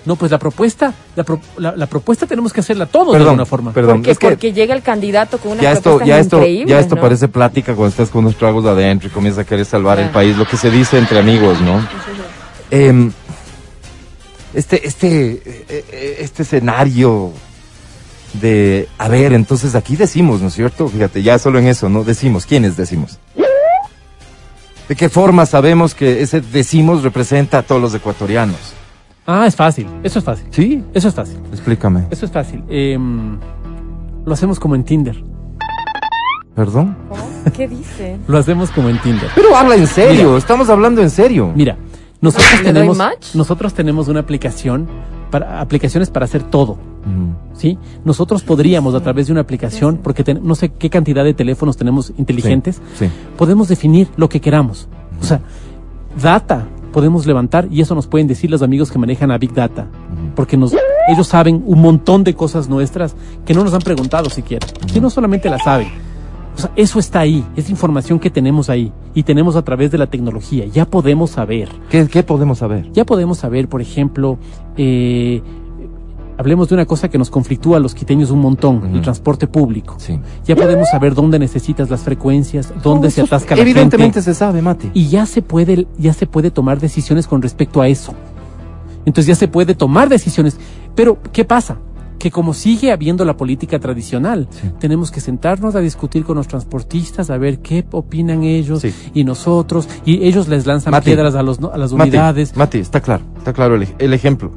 No, 0.05 0.17
pues 0.17 0.31
la 0.31 0.39
propuesta, 0.39 0.93
la, 1.17 1.25
pro- 1.25 1.41
la, 1.57 1.75
la 1.75 1.87
propuesta 1.87 2.27
tenemos 2.27 2.53
que 2.53 2.61
hacerla 2.61 2.85
todos 2.85 3.17
de 3.17 3.23
alguna 3.25 3.47
forma. 3.47 3.73
perdón. 3.73 3.99
Porque, 3.99 4.11
es 4.11 4.19
que 4.19 4.29
porque 4.29 4.53
llega 4.53 4.75
el 4.75 4.83
candidato 4.83 5.39
con 5.39 5.53
una 5.53 5.63
ya 5.63 5.73
esto, 5.73 5.99
ya 6.05 6.19
esto, 6.19 6.45
ya 6.45 6.79
esto 6.79 6.97
¿no? 6.97 7.01
parece 7.01 7.27
plática 7.29 7.75
cuando 7.75 7.89
estás 7.89 8.11
con 8.11 8.25
unos 8.27 8.37
tragos 8.37 8.67
adentro 8.67 9.09
y 9.09 9.11
comienzas 9.11 9.45
a 9.45 9.45
querer 9.47 9.65
salvar 9.65 9.99
el 10.01 10.11
país, 10.11 10.37
lo 10.37 10.45
que 10.47 10.59
se 10.59 10.71
dice 10.71 10.99
entre 10.99 11.19
amigos, 11.21 11.59
¿no? 11.63 11.81
Em, 12.71 13.13
este, 14.53 14.87
este, 14.87 15.43
eh, 15.47 15.65
eh, 15.91 16.17
este 16.21 16.43
escenario 16.43 17.33
de, 18.35 18.89
a 18.99 19.09
ver, 19.09 19.33
entonces 19.33 19.75
aquí 19.75 19.97
decimos, 19.97 20.41
¿no 20.43 20.49
es 20.49 20.55
cierto? 20.55 20.87
Fíjate, 20.89 21.23
ya 21.23 21.39
solo 21.39 21.59
en 21.61 21.67
eso, 21.69 21.89
¿no? 21.89 22.05
Decimos, 22.05 22.45
¿quiénes 22.47 22.77
decimos? 22.77 23.19
¿De 24.89 24.97
qué 24.97 25.09
forma 25.09 25.47
sabemos 25.47 25.95
que 25.95 26.21
ese 26.23 26.41
decimos 26.41 27.03
representa 27.03 27.59
a 27.59 27.63
todos 27.63 27.81
los 27.81 27.95
ecuatorianos? 27.95 28.75
Ah, 29.27 29.47
es 29.47 29.57
fácil. 29.57 29.87
Eso 30.03 30.19
es 30.19 30.25
fácil. 30.25 30.47
Sí. 30.51 30.85
Eso 30.93 31.09
es 31.09 31.15
fácil. 31.15 31.39
Explícame. 31.51 32.07
Eso 32.11 32.27
es 32.27 32.33
fácil. 32.33 32.63
Em, 32.69 33.39
lo 34.27 34.33
hacemos 34.35 34.61
como 34.61 34.75
en 34.75 34.85
Tinder. 34.85 35.23
¿Perdón? 36.55 36.97
¿Qué 37.57 37.67
dice? 37.67 38.17
Lo 38.29 38.39
hacemos 38.39 38.71
como 38.71 38.89
en 38.89 39.01
Tinder. 39.01 39.29
Pero 39.35 39.57
habla 39.57 39.75
en 39.75 39.87
serio, 39.89 40.27
Mira. 40.27 40.39
estamos 40.39 40.69
hablando 40.71 41.03
en 41.03 41.11
serio. 41.11 41.53
Mira, 41.55 41.77
nosotros 42.21 42.49
¿Le 42.53 42.57
doy 42.65 42.73
tenemos, 42.73 42.97
match? 42.97 43.35
nosotros 43.35 43.75
tenemos 43.75 44.07
una 44.07 44.21
aplicación 44.21 44.87
para 45.35 45.61
aplicaciones 45.61 46.11
para 46.11 46.27
hacer 46.27 46.45
todo. 46.45 46.75
Mm, 47.05 47.57
¿sí? 47.59 47.77
Nosotros 48.05 48.45
podríamos 48.45 48.95
a 48.95 49.01
través 49.01 49.27
de 49.27 49.33
una 49.33 49.41
aplicación, 49.41 49.97
porque 50.01 50.23
ten- 50.23 50.39
no 50.45 50.55
sé 50.55 50.69
qué 50.69 50.89
cantidad 50.91 51.25
de 51.25 51.35
teléfonos 51.35 51.77
tenemos 51.77 52.13
inteligentes, 52.19 52.81
sí. 52.97 53.07
podemos 53.37 53.67
definir 53.67 54.07
lo 54.17 54.29
que 54.29 54.41
queramos. 54.41 54.87
O 55.21 55.25
sea, 55.25 55.41
data 56.23 56.65
podemos 56.93 57.27
levantar 57.27 57.67
y 57.69 57.81
eso 57.81 57.97
nos 57.97 58.07
pueden 58.07 58.29
decir 58.29 58.49
los 58.49 58.63
amigos 58.63 58.93
que 58.93 58.99
manejan 59.01 59.33
a 59.33 59.39
Big 59.39 59.53
Data, 59.53 59.89
porque 60.37 60.57
nos, 60.57 60.73
ellos 61.09 61.27
saben 61.27 61.65
un 61.67 61.83
montón 61.83 62.23
de 62.23 62.35
cosas 62.35 62.69
nuestras 62.69 63.17
que 63.45 63.55
no 63.55 63.65
nos 63.65 63.75
han 63.75 63.81
preguntado 63.83 64.31
siquiera, 64.31 64.65
y 64.95 65.01
no 65.01 65.11
solamente 65.11 65.51
la 65.51 65.59
saben. 65.59 65.89
O 66.57 66.61
sea, 66.61 66.71
eso 66.77 66.99
está 66.99 67.21
ahí, 67.21 67.45
es 67.57 67.69
información 67.69 68.21
que 68.21 68.31
tenemos 68.31 68.71
ahí 68.71 68.93
y 69.13 69.25
tenemos 69.25 69.57
a 69.57 69.63
través 69.63 69.91
de 69.91 69.99
la 69.99 70.07
tecnología. 70.07 70.67
Ya 70.67 70.85
podemos 70.85 71.31
saber. 71.31 71.69
¿Qué, 71.91 72.07
qué 72.07 72.23
podemos 72.23 72.59
saber? 72.59 72.91
Ya 72.93 73.05
podemos 73.05 73.39
saber, 73.39 73.69
por 73.69 73.81
ejemplo, 73.81 74.39
eh, 74.77 75.43
hablemos 76.37 76.69
de 76.69 76.75
una 76.77 76.87
cosa 76.87 77.09
que 77.09 77.19
nos 77.19 77.31
conflictúa 77.31 77.79
a 77.79 77.81
los 77.81 77.95
quiteños 77.95 78.31
un 78.31 78.41
montón, 78.41 78.95
el 78.95 79.03
transporte 79.03 79.47
público. 79.47 79.97
Sí. 79.99 80.19
Ya 80.45 80.55
podemos 80.57 80.89
saber 80.89 81.15
dónde 81.15 81.39
necesitas 81.39 81.91
las 81.91 82.03
frecuencias, 82.03 82.73
dónde 82.83 83.11
se 83.11 83.23
atasca 83.23 83.57
la 83.57 83.63
Evidentemente 83.63 84.21
gente. 84.21 84.23
se 84.23 84.35
sabe, 84.35 84.63
Mati. 84.63 84.91
Y 84.95 85.09
ya 85.09 85.27
se 85.27 85.43
puede, 85.43 85.87
ya 85.99 86.13
se 86.13 86.27
puede 86.27 86.51
tomar 86.51 86.79
decisiones 86.81 87.27
con 87.27 87.43
respecto 87.43 87.81
a 87.81 87.89
eso. 87.89 88.15
Entonces 89.07 89.27
ya 89.27 89.35
se 89.35 89.49
puede 89.49 89.75
tomar 89.75 90.09
decisiones. 90.09 90.57
Pero, 90.95 91.19
¿qué 91.33 91.45
pasa? 91.45 91.79
Que 92.19 92.31
como 92.31 92.55
sigue 92.55 92.91
habiendo 92.93 93.25
la 93.25 93.37
política 93.37 93.79
tradicional, 93.79 94.49
Sí. 94.51 94.71
tenemos 94.79 95.11
que 95.11 95.21
sentarnos 95.21 95.75
a 95.75 95.81
discutir 95.81 96.25
con 96.25 96.37
los 96.37 96.49
transportistas, 96.49 97.29
a 97.29 97.37
ver 97.39 97.59
qué 97.61 97.85
opinan 97.91 98.45
ellos 98.45 98.81
Sí. 98.81 98.95
y 99.13 99.25
nosotros, 99.25 99.89
y 100.07 100.25
ellos 100.27 100.49
les 100.49 100.65
lanzan 100.67 100.93
Mati. 100.93 101.07
piedras 101.07 101.35
a, 101.35 101.43
los, 101.43 101.59
a 101.61 101.77
las 101.77 101.93
Mati, 101.93 102.11
unidades. 102.11 102.57
Mati, 102.57 102.79
está 102.79 103.01
claro, 103.01 103.25
está 103.37 103.53
claro 103.53 103.75
el, 103.75 103.83
ej- 103.83 103.95
el 103.99 104.15
ejemplo. 104.15 104.51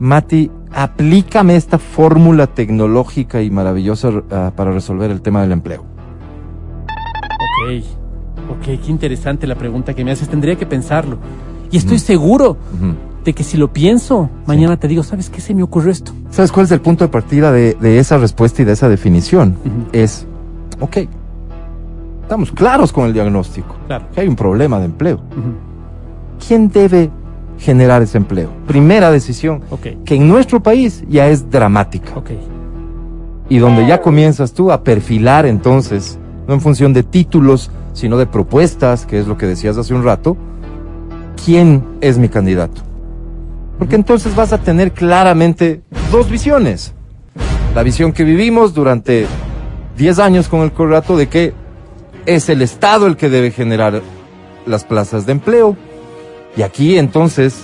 Mati, 0.00 0.50
aplícame 0.72 1.56
esta 1.56 1.78
fórmula 1.78 2.46
tecnológica 2.46 3.42
y 3.42 3.50
maravillosa 3.50 4.10
ah, 4.30 4.52
para 4.56 4.72
resolver 4.72 5.10
el 5.10 5.20
tema 5.22 5.42
del 5.42 5.52
empleo. 5.52 5.84
Ok, 7.66 7.84
ok, 8.50 8.64
qué 8.84 8.90
interesante 8.90 9.46
la 9.46 9.54
pregunta 9.56 9.94
que 9.94 10.04
me 10.04 10.10
haces. 10.12 10.28
Tendría 10.28 10.56
que 10.56 10.66
pensarlo. 10.66 11.18
Y 11.70 11.76
estoy 11.76 11.98
seguro. 11.98 12.56
De 13.28 13.34
que 13.34 13.44
si 13.44 13.58
lo 13.58 13.70
pienso, 13.74 14.30
mañana 14.46 14.78
te 14.78 14.88
digo, 14.88 15.02
¿sabes 15.02 15.28
qué 15.28 15.42
se 15.42 15.54
me 15.54 15.62
ocurrió 15.62 15.90
esto? 15.92 16.12
¿Sabes 16.30 16.50
cuál 16.50 16.64
es 16.64 16.72
el 16.72 16.80
punto 16.80 17.04
de 17.04 17.08
partida 17.08 17.52
de, 17.52 17.74
de 17.74 17.98
esa 17.98 18.16
respuesta 18.16 18.62
y 18.62 18.64
de 18.64 18.72
esa 18.72 18.88
definición? 18.88 19.54
Es, 19.92 20.26
ok, 20.80 20.96
estamos 22.22 22.50
claros 22.52 22.90
con 22.90 23.04
el 23.04 23.12
diagnóstico, 23.12 23.74
Claro. 23.86 24.06
que 24.14 24.22
hay 24.22 24.28
un 24.28 24.34
problema 24.36 24.78
de 24.78 24.86
empleo. 24.86 25.20
¿Quién 26.46 26.70
debe 26.70 27.10
generar 27.58 28.00
ese 28.00 28.16
empleo? 28.16 28.48
Primera 28.66 29.10
decisión, 29.10 29.60
que 30.06 30.14
en 30.14 30.26
nuestro 30.26 30.62
país 30.62 31.04
ya 31.06 31.28
es 31.28 31.50
dramática. 31.50 32.12
ok. 32.16 32.30
y 33.50 33.58
donde 33.58 33.86
ya 33.86 34.00
comienzas 34.00 34.52
tú 34.54 34.72
a 34.72 34.82
perfilar 34.82 35.44
entonces, 35.44 36.18
no 36.46 36.54
en 36.54 36.62
función 36.62 36.94
de 36.94 37.02
títulos, 37.02 37.70
sino 37.92 38.16
de 38.16 38.24
propuestas, 38.26 39.04
que 39.04 39.18
es 39.18 39.26
lo 39.26 39.36
que 39.36 39.44
decías 39.46 39.76
hace 39.76 39.92
un 39.92 40.02
rato, 40.02 40.34
quién 41.44 41.82
es 42.00 42.16
mi 42.16 42.28
candidato. 42.30 42.82
Porque 43.78 43.94
entonces 43.96 44.34
vas 44.34 44.52
a 44.52 44.58
tener 44.58 44.92
claramente 44.92 45.82
dos 46.10 46.28
visiones. 46.30 46.92
La 47.74 47.82
visión 47.82 48.12
que 48.12 48.24
vivimos 48.24 48.74
durante 48.74 49.26
10 49.96 50.18
años 50.18 50.48
con 50.48 50.60
el 50.62 50.72
corrato 50.72 51.16
de 51.16 51.28
que 51.28 51.52
es 52.26 52.48
el 52.48 52.62
Estado 52.62 53.06
el 53.06 53.16
que 53.16 53.28
debe 53.28 53.50
generar 53.50 54.02
las 54.66 54.84
plazas 54.84 55.26
de 55.26 55.32
empleo. 55.32 55.76
Y 56.56 56.62
aquí 56.62 56.98
entonces 56.98 57.60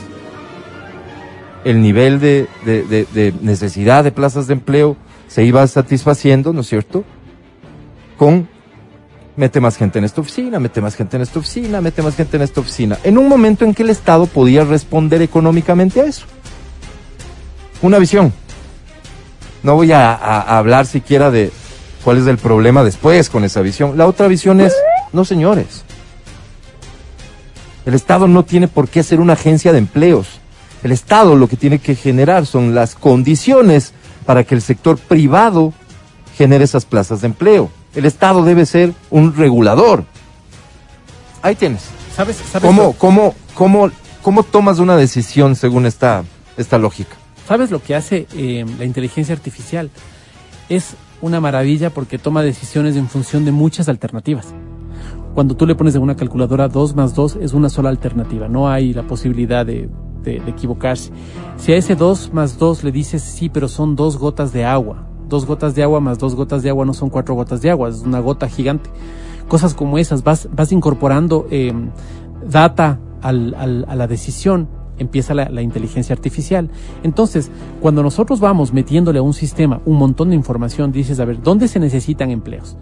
el 1.65 1.81
nivel 1.83 2.21
de- 2.21 2.47
de 2.65 3.35
necesidad 3.41 4.05
de 4.05 4.13
plazas 4.13 4.47
de 4.47 4.53
empleo 4.55 4.97
se 5.27 5.45
iba 5.45 5.67
satisfaciendo, 5.67 6.53
¿no 6.53 6.61
es 6.61 6.69
cierto? 6.69 7.03
Con 8.19 8.49
mete 9.37 9.61
más 9.61 9.77
gente 9.77 9.99
en 9.99 10.05
esta 10.05 10.21
oficina, 10.21 10.61
mete 10.61 10.81
más 10.81 10.95
gente 10.95 11.17
en 11.17 11.23
esta 11.23 11.39
oficina, 11.39 11.81
mete 11.81 12.03
más 12.03 12.15
gente 12.15 12.37
en 12.37 12.43
esta 12.43 12.61
oficina. 12.61 12.99
En 13.05 13.19
un 13.19 13.29
momento 13.29 13.65
en 13.65 13.75
que 13.75 13.83
el 13.83 13.91
Estado 13.91 14.27
podía 14.27 14.65
responder 14.65 15.23
económicamente 15.23 16.01
a 16.01 16.05
eso. 16.05 16.27
Una 17.83 17.99
visión. 17.99 18.33
No 19.63 19.75
voy 19.77 19.93
a, 19.93 20.15
hablar 20.15 20.87
siquiera 20.87 21.31
de 21.31 21.51
cuál 22.05 22.19
es 22.19 22.27
el 22.27 22.39
problema 22.39 22.85
después 22.85 23.31
con 23.31 23.45
esa 23.45 23.63
visión. 23.63 23.97
La 23.97 24.07
otra 24.07 24.29
visión 24.29 24.61
es, 24.61 24.75
no 25.13 25.25
señores. 25.25 25.85
El 27.87 27.95
Estado 27.95 28.29
no 28.29 28.45
tiene 28.45 28.69
por 28.69 28.89
qué 28.89 29.03
ser 29.03 29.21
una 29.21 29.35
agencia 29.35 29.73
de 29.73 29.79
empleos. 29.79 30.41
El 30.83 30.93
Estado 30.93 31.35
lo 31.35 31.49
que 31.49 31.57
tiene 31.57 31.79
que 31.79 31.95
generar 31.95 32.47
son 32.47 32.75
las 32.75 32.95
condiciones 32.95 33.93
para 34.27 34.45
que 34.45 34.55
el 34.55 34.63
sector 34.63 34.99
privado 34.99 35.73
genere 36.37 36.65
esas 36.65 36.85
plazas 36.85 37.23
de 37.23 37.29
empleo. 37.29 37.71
El 37.95 38.05
Estado 38.07 38.43
debe 38.45 38.67
ser 38.67 38.93
un 39.11 39.35
regulador. 39.35 40.05
Ahí 41.43 41.55
tienes. 41.55 41.83
¿Sabes, 42.15 42.37
sabes, 42.37 42.67
¿Cómo, 42.67 42.83
lo, 42.85 42.93
cómo, 42.93 43.35
cómo, 43.55 43.91
cómo 44.23 44.43
tomas 44.43 44.79
una 44.79 44.97
decisión 44.97 45.57
según 45.57 45.87
esta, 45.87 46.25
esta 46.57 46.79
lógica? 46.79 47.17
sabes 47.47 47.71
lo 47.71 47.83
que 47.83 47.95
hace 47.95 48.27
eh, 48.35 48.65
la 48.79 48.85
inteligencia 48.87 49.35
artificial? 49.35 49.91
Es 50.71 50.95
una 51.21 51.41
maravilla 51.41 51.91
porque 51.91 52.19
toma 52.19 52.43
decisiones 52.43 52.97
en 52.97 53.09
función 53.09 53.45
de 53.45 53.53
muchas 53.53 53.89
alternativas. 53.91 54.47
Cuando 55.35 55.55
tú 55.57 55.67
le 55.67 55.75
pones 55.75 55.95
en 55.95 56.03
una 56.03 56.17
calculadora 56.17 56.69
2 56.69 56.95
más 56.95 57.15
2 57.15 57.37
es 57.43 57.53
una 57.53 57.69
sola 57.69 57.91
alternativa, 57.91 58.49
no 58.49 58.71
hay 58.71 58.95
la 58.95 59.03
posibilidad 59.03 59.67
de, 59.67 59.89
de- 60.23 60.41
de 60.41 60.51
equivocarse. 60.51 61.11
Si 61.59 61.73
a 61.73 61.77
ese 61.77 61.97
2 61.97 62.33
más 62.33 62.57
2 62.59 62.85
le 62.85 62.93
dices 62.93 63.23
sí, 63.23 63.49
pero 63.51 63.69
son 63.69 63.95
dos 63.97 64.17
gotas 64.17 64.53
de 64.53 64.65
agua, 64.65 65.07
dos 65.29 65.47
gotas 65.47 65.75
de 65.75 65.83
agua 65.83 66.01
más 66.01 66.19
dos 66.19 66.35
gotas 66.35 66.63
de 66.63 66.71
agua 66.71 66.85
no 66.85 66.95
son 66.95 67.11
cuatro 67.11 67.35
gotas 67.35 67.61
de 67.63 67.71
agua, 67.71 67.89
es 67.89 68.03
una 68.03 68.21
gota 68.21 68.49
gigante. 68.49 68.91
Cosas 69.49 69.75
como 69.75 69.99
esas, 69.99 70.23
vas, 70.25 70.49
vas 70.55 70.73
incorporando 70.73 71.47
eh, 71.51 71.73
data 72.49 72.99
al- 73.23 73.55
al- 73.55 73.85
a 73.89 73.95
la 73.95 74.07
decisión, 74.07 74.69
empieza 74.99 75.35
la, 75.35 75.49
la 75.49 75.61
inteligencia 75.61 76.15
artificial. 76.15 76.71
Entonces, 77.03 77.51
cuando 77.81 78.03
nosotros 78.03 78.41
vamos 78.41 78.73
metiéndole 78.73 79.19
a 79.19 79.23
un 79.23 79.35
sistema 79.35 79.81
un 79.85 79.97
montón 79.99 80.31
de 80.31 80.37
información, 80.37 80.93
dices, 80.93 81.21
a 81.21 81.25
ver, 81.25 81.43
¿dónde 81.43 81.69
se 81.69 81.81
necesitan 81.81 82.31
empleos? 82.31 82.77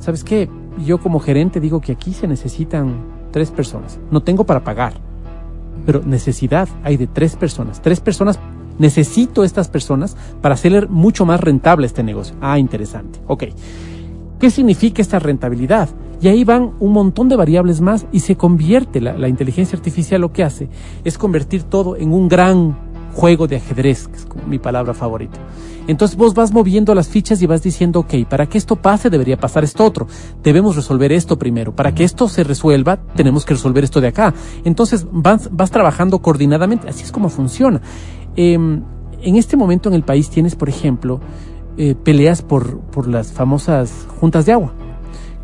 ¿Sabes 0.00 0.24
qué? 0.24 0.48
Yo 0.84 0.98
como 0.98 1.20
gerente 1.20 1.60
digo 1.60 1.80
que 1.80 1.92
aquí 1.92 2.12
se 2.12 2.26
necesitan 2.26 2.94
tres 3.32 3.50
personas. 3.50 3.98
No 4.10 4.22
tengo 4.22 4.44
para 4.44 4.64
pagar, 4.64 4.94
pero 5.84 6.02
necesidad 6.04 6.68
hay 6.82 6.96
de 6.96 7.06
tres 7.06 7.36
personas. 7.36 7.80
Tres 7.82 8.00
personas, 8.00 8.38
necesito 8.78 9.44
estas 9.44 9.68
personas 9.68 10.16
para 10.40 10.54
hacer 10.54 10.88
mucho 10.88 11.26
más 11.26 11.40
rentable 11.40 11.86
este 11.86 12.02
negocio. 12.02 12.36
Ah, 12.40 12.58
interesante. 12.58 13.20
Ok. 13.26 13.44
¿Qué 14.38 14.50
significa 14.50 15.00
esta 15.00 15.18
rentabilidad? 15.18 15.88
Y 16.20 16.28
ahí 16.28 16.44
van 16.44 16.72
un 16.80 16.92
montón 16.92 17.28
de 17.28 17.36
variables 17.36 17.80
más 17.80 18.06
y 18.12 18.20
se 18.20 18.36
convierte, 18.36 19.00
la, 19.00 19.28
inteligencia 19.28 19.76
artificial 19.76 20.20
lo 20.20 20.32
que 20.32 20.44
hace 20.44 20.68
es 21.04 21.18
convertir 21.18 21.64
todo 21.64 21.96
en 21.96 22.12
un 22.12 22.28
gran 22.28 22.76
juego 23.14 23.46
de 23.46 23.56
ajedrez, 23.56 24.08
que 24.08 24.16
es 24.16 24.26
mi 24.46 24.58
palabra 24.58 24.94
favorita. 24.94 25.38
Entonces 25.86 26.16
vos 26.16 26.34
vas 26.34 26.52
moviendo 26.52 26.94
las 26.94 27.08
fichas 27.08 27.40
y 27.42 27.46
vas 27.46 27.62
diciendo, 27.62 28.00
ok, 28.00 28.26
para 28.28 28.46
que 28.46 28.58
esto 28.58 28.76
pase 28.76 29.08
debería 29.08 29.36
pasar 29.36 29.62
esto 29.62 29.84
otro. 29.84 30.06
Debemos 30.42 30.74
resolver 30.74 31.12
esto 31.12 31.38
primero. 31.38 31.74
Para 31.74 31.94
que 31.94 32.04
esto 32.04 32.28
se 32.28 32.44
resuelva, 32.44 32.96
tenemos 33.14 33.44
que 33.44 33.54
resolver 33.54 33.84
esto 33.84 34.00
de 34.00 34.08
acá. 34.08 34.34
Entonces 34.64 35.06
vas, 35.12 35.48
vas 35.52 35.70
trabajando 35.70 36.18
coordinadamente. 36.18 36.88
Así 36.88 37.04
es 37.04 37.12
como 37.12 37.28
funciona. 37.28 37.80
Em, 38.36 38.82
en 39.22 39.36
este 39.36 39.56
momento 39.56 39.88
en 39.88 39.94
el 39.94 40.02
país 40.02 40.30
tienes, 40.30 40.54
por 40.54 40.68
ejemplo, 40.68 41.20
eh, 41.78 41.94
peleas 41.94 42.42
por, 42.42 42.78
por 42.80 43.08
las 43.08 43.32
famosas 43.32 44.06
juntas 44.20 44.46
de 44.46 44.52
agua 44.52 44.72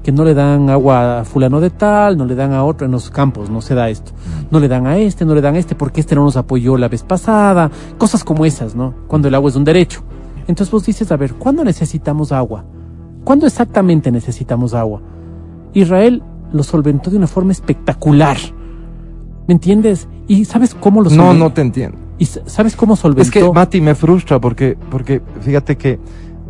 que 0.03 0.13
no 0.13 0.25
le 0.25 0.35
dan 0.35 0.69
agua 0.69 1.21
a 1.21 1.25
fulano 1.25 1.61
de 1.61 1.71
tal, 1.71 2.17
no 2.17 2.25
le 2.25 2.35
dan 2.35 2.53
a 2.53 2.65
otro 2.65 2.87
en 2.87 2.93
los 2.93 3.11
campos, 3.11 3.51
no 3.51 3.61
se 3.61 3.75
da 3.75 3.89
esto. 3.89 4.13
No 4.51 4.59
le 4.59 4.69
dan 4.69 4.87
a 4.87 4.99
este, 4.99 5.25
no 5.25 5.35
le 5.35 5.41
dan 5.41 5.55
a 5.55 5.59
este, 5.59 5.75
porque 5.75 6.01
este 6.01 6.15
no 6.15 6.25
nos 6.25 6.37
apoyó 6.37 6.77
la 6.77 6.89
vez 6.89 7.03
pasada, 7.05 7.71
cosas 7.99 8.25
como 8.25 8.45
esas, 8.45 8.75
¿no? 8.75 8.95
Cuando 9.07 9.29
el 9.29 9.35
agua 9.35 9.51
es 9.51 9.57
un 9.57 9.65
derecho. 9.65 10.03
Entonces 10.49 10.73
vos 10.73 10.85
dices, 10.85 11.13
a 11.13 11.17
ver, 11.17 11.35
¿cuándo 11.35 11.63
necesitamos 11.63 12.33
agua? 12.33 12.65
¿Cuándo 13.23 13.47
exactamente 13.47 14.11
necesitamos 14.11 14.75
agua? 14.75 15.01
Israel 15.73 16.23
lo 16.53 16.65
solventó 16.65 17.11
de 17.11 17.19
una 17.19 17.29
forma 17.29 17.53
espectacular. 17.53 18.37
¿Me 19.47 19.55
entiendes? 19.55 20.09
¿Y 20.27 20.45
sabes 20.47 20.75
cómo 20.75 21.01
lo 21.01 21.11
No, 21.11 21.17
solventó? 21.17 21.39
no 21.45 21.53
te 21.53 21.61
entiendo. 21.61 21.99
¿Y 22.23 22.27
sabes 22.27 22.77
cómo 22.77 22.95
solventó? 22.95 23.23
Es 23.23 23.31
que, 23.33 23.53
Mati, 23.53 23.81
me 23.81 23.97
frustra 23.97 24.41
porque, 24.41 24.77
porque 24.93 25.21
fíjate 25.41 25.77
que 25.77 25.99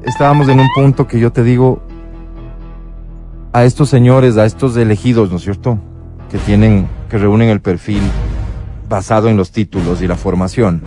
estábamos 0.05 0.51
en 0.51 0.61
un 0.61 0.69
punto 0.75 1.09
que 1.09 1.19
yo 1.19 1.33
te 1.33 1.43
digo 1.43 1.81
a 3.55 3.65
estos 3.65 3.89
señores, 3.89 4.37
a 4.37 4.45
estos 4.45 4.77
elegidos, 4.77 5.31
¿no 5.31 5.39
es 5.39 5.45
cierto? 5.45 5.79
que 6.31 6.37
tienen, 6.37 6.89
que 7.09 7.17
reúnen 7.17 7.49
el 7.49 7.63
perfil 7.63 8.03
basado 8.87 9.31
en 9.31 9.39
los 9.39 9.51
títulos 9.51 10.03
y 10.03 10.07
la 10.07 10.17
formación, 10.17 10.83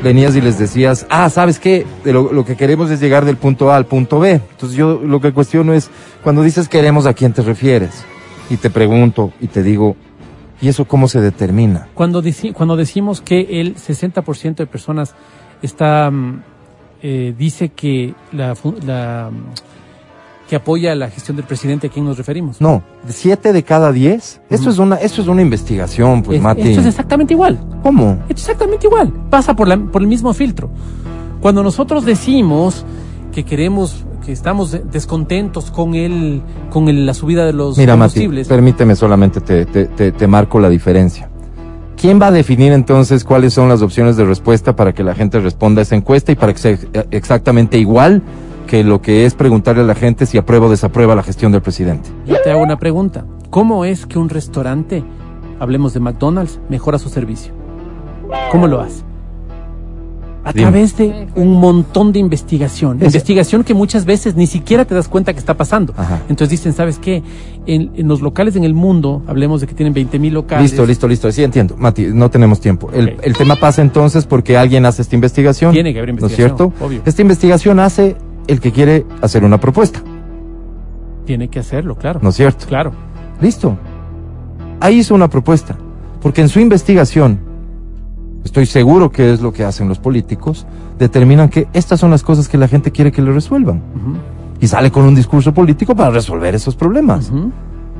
venías 0.00 0.36
y 0.36 0.40
les 0.40 0.56
decías, 0.56 1.04
ah, 1.10 1.28
¿sabes 1.28 1.58
qué? 1.58 1.84
Lo, 2.04 2.32
lo 2.32 2.44
que 2.44 2.54
queremos 2.54 2.88
es 2.92 3.00
llegar 3.00 3.24
del 3.24 3.36
punto 3.36 3.72
A 3.72 3.76
al 3.76 3.86
punto 3.86 4.20
B. 4.20 4.34
Entonces 4.34 4.78
yo 4.78 5.00
lo 5.04 5.20
que 5.20 5.32
cuestiono 5.32 5.72
es, 5.72 5.90
cuando 6.22 6.44
dices 6.44 6.68
queremos, 6.68 7.06
¿a 7.06 7.14
quién 7.14 7.32
te 7.32 7.42
refieres? 7.42 8.04
Y 8.48 8.58
te 8.58 8.70
pregunto 8.70 9.32
y 9.40 9.48
te 9.48 9.64
digo, 9.64 9.96
¿y 10.62 10.68
eso 10.68 10.86
cómo 10.86 11.08
se 11.08 11.20
determina? 11.20 11.88
Cuando, 11.92 12.22
deci- 12.22 12.54
cuando 12.54 12.76
decimos 12.76 13.20
que 13.20 13.60
el 13.60 13.74
60% 13.76 14.54
de 14.56 14.66
personas 14.66 15.14
está 15.60 16.10
mm, 16.10 16.42
eh, 17.02 17.34
dice 17.36 17.68
que 17.70 18.14
la, 18.32 18.54
la, 18.86 19.30
mm, 19.30 20.48
que 20.48 20.56
apoya 20.56 20.94
la 20.94 21.08
gestión 21.10 21.36
del 21.36 21.46
presidente, 21.46 21.86
¿a 21.88 21.90
quién 21.90 22.04
nos 22.04 22.16
referimos? 22.18 22.60
No, 22.60 22.82
siete 23.08 23.52
de 23.52 23.62
cada 23.62 23.90
diez. 23.92 24.40
Esto 24.50 24.70
es 24.70 24.78
una, 24.78 24.96
esto 24.96 25.22
es 25.22 25.28
una 25.28 25.42
investigación, 25.42 26.22
pues, 26.22 26.36
Es- 26.38 26.42
Mati. 26.42 26.60
esto 26.62 26.80
es 26.80 26.86
exactamente 26.86 27.34
igual. 27.34 27.58
¿Cómo? 27.82 28.12
Esto 28.28 28.34
es 28.34 28.40
exactamente 28.40 28.86
igual. 28.86 29.12
Pasa 29.30 29.54
por, 29.56 29.66
la- 29.68 29.76
por 29.78 30.00
el 30.02 30.08
mismo 30.08 30.32
filtro. 30.34 30.70
Cuando 31.40 31.62
nosotros 31.62 32.04
decimos 32.04 32.84
que 33.32 33.44
queremos, 33.44 34.04
que 34.24 34.32
estamos 34.32 34.70
de- 34.72 34.80
descontentos 34.80 35.70
con 35.70 35.94
el, 35.94 36.40
con 36.70 36.88
el- 36.88 37.04
la 37.06 37.14
subida 37.14 37.44
de 37.44 37.52
los 37.52 37.76
Mira, 37.76 37.96
Mati, 37.96 38.14
combustibles, 38.14 38.48
permíteme 38.48 38.96
solamente 38.96 39.40
te, 39.40 39.66
te, 39.66 39.86
te, 39.86 40.12
te 40.12 40.26
marco 40.26 40.58
la 40.60 40.68
diferencia. 40.68 41.28
¿Quién 41.96 42.20
va 42.20 42.28
a 42.28 42.30
definir 42.32 42.72
entonces 42.72 43.22
cuáles 43.24 43.52
son 43.52 43.68
las 43.68 43.82
opciones 43.82 44.16
de 44.16 44.24
respuesta 44.24 44.74
para 44.74 44.92
que 44.92 45.04
la 45.04 45.14
gente 45.14 45.38
responda 45.40 45.80
a 45.80 45.82
esa 45.82 45.94
encuesta 45.94 46.32
y 46.32 46.34
para 46.34 46.52
que 46.52 46.58
sea 46.58 46.70
ex- 46.72 46.88
exactamente 47.10 47.78
igual 47.78 48.22
que 48.66 48.82
lo 48.84 49.02
que 49.02 49.24
es 49.26 49.34
preguntarle 49.34 49.82
a 49.82 49.86
la 49.86 49.94
gente 49.94 50.24
si 50.26 50.38
aprueba 50.38 50.66
o 50.66 50.70
desaprueba 50.70 51.14
la 51.14 51.22
gestión 51.22 51.52
del 51.52 51.60
presidente? 51.62 52.08
yo 52.26 52.36
te 52.42 52.50
hago 52.50 52.62
una 52.62 52.78
pregunta. 52.78 53.24
¿Cómo 53.50 53.84
es 53.84 54.06
que 54.06 54.18
un 54.18 54.30
restaurante, 54.30 55.04
hablemos 55.60 55.92
de 55.94 56.00
McDonald's, 56.00 56.58
mejora 56.70 56.98
su 56.98 57.08
servicio? 57.10 57.52
¿Cómo 58.50 58.66
lo 58.66 58.80
hace? 58.80 59.02
A 60.44 60.52
Dime. 60.52 60.62
través 60.62 60.96
de 60.96 61.28
un 61.36 61.60
montón 61.60 62.10
de 62.12 62.18
investigación. 62.18 62.98
Investigación 63.00 63.62
que 63.62 63.74
muchas 63.74 64.04
veces 64.04 64.34
ni 64.34 64.48
siquiera 64.48 64.84
te 64.84 64.92
das 64.94 65.06
cuenta 65.06 65.32
que 65.32 65.38
está 65.38 65.56
pasando. 65.56 65.94
Ajá. 65.96 66.20
Entonces 66.28 66.50
dicen, 66.50 66.72
¿sabes 66.72 66.98
qué? 66.98 67.22
En, 67.66 67.92
en 67.94 68.08
los 68.08 68.20
locales 68.22 68.56
en 68.56 68.64
el 68.64 68.74
mundo, 68.74 69.22
hablemos 69.28 69.60
de 69.60 69.68
que 69.68 69.74
tienen 69.74 69.94
20 69.94 70.18
mil 70.18 70.34
locales. 70.34 70.70
Listo, 70.70 70.84
listo, 70.84 71.06
listo. 71.06 71.30
Sí, 71.30 71.44
entiendo. 71.44 71.76
Mati, 71.78 72.06
no 72.06 72.28
tenemos 72.28 72.58
tiempo. 72.60 72.90
El, 72.92 73.16
el 73.22 73.36
tema 73.36 73.54
pasa 73.54 73.82
entonces 73.82 74.26
porque 74.26 74.56
alguien 74.56 74.84
hace 74.84 75.02
esta 75.02 75.14
investigación. 75.14 75.72
Tiene 75.72 75.92
que 75.92 76.00
haber 76.00 76.08
¿No 76.10 76.16
es 76.16 76.22
investigación, 76.24 76.58
cierto? 76.70 76.84
obvio. 76.84 77.02
Esta 77.06 77.22
investigación 77.22 77.78
hace 77.78 78.16
el 78.48 78.60
que 78.60 78.72
quiere 78.72 79.06
hacer 79.20 79.44
una 79.44 79.60
propuesta. 79.60 80.02
Tiene 81.24 81.46
que 81.48 81.60
hacerlo, 81.60 81.94
claro. 81.94 82.18
¿No 82.20 82.30
es 82.30 82.34
cierto? 82.34 82.66
Claro. 82.66 82.92
Listo. 83.40 83.76
Ahí 84.80 84.98
hizo 84.98 85.14
una 85.14 85.28
propuesta. 85.28 85.76
Porque 86.20 86.40
en 86.40 86.48
su 86.48 86.58
investigación, 86.58 87.38
estoy 88.44 88.66
seguro 88.66 89.10
que 89.10 89.32
es 89.32 89.40
lo 89.40 89.52
que 89.52 89.64
hacen 89.64 89.88
los 89.88 89.98
políticos, 89.98 90.66
determinan 90.98 91.48
que 91.48 91.68
estas 91.72 92.00
son 92.00 92.10
las 92.10 92.22
cosas 92.22 92.48
que 92.48 92.58
la 92.58 92.68
gente 92.68 92.90
quiere 92.90 93.12
que 93.12 93.22
le 93.22 93.32
resuelvan. 93.32 93.82
Y 94.60 94.68
sale 94.68 94.90
con 94.90 95.04
un 95.04 95.14
discurso 95.14 95.52
político 95.52 95.94
para 95.94 96.10
resolver 96.10 96.54
esos 96.54 96.76
problemas. 96.76 97.30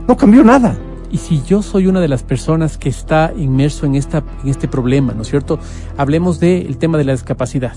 No 0.08 0.16
cambió 0.16 0.44
nada. 0.44 0.76
Y 1.10 1.18
si 1.18 1.42
yo 1.42 1.62
soy 1.62 1.86
una 1.86 2.00
de 2.00 2.08
las 2.08 2.22
personas 2.22 2.78
que 2.78 2.88
está 2.88 3.32
inmerso 3.36 3.84
en, 3.84 3.96
esta, 3.96 4.22
en 4.42 4.48
este 4.48 4.66
problema, 4.66 5.12
¿no 5.12 5.22
es 5.22 5.28
cierto? 5.28 5.58
Hablemos 5.98 6.40
del 6.40 6.78
tema 6.78 6.96
de 6.96 7.04
la 7.04 7.12
discapacidad. 7.12 7.74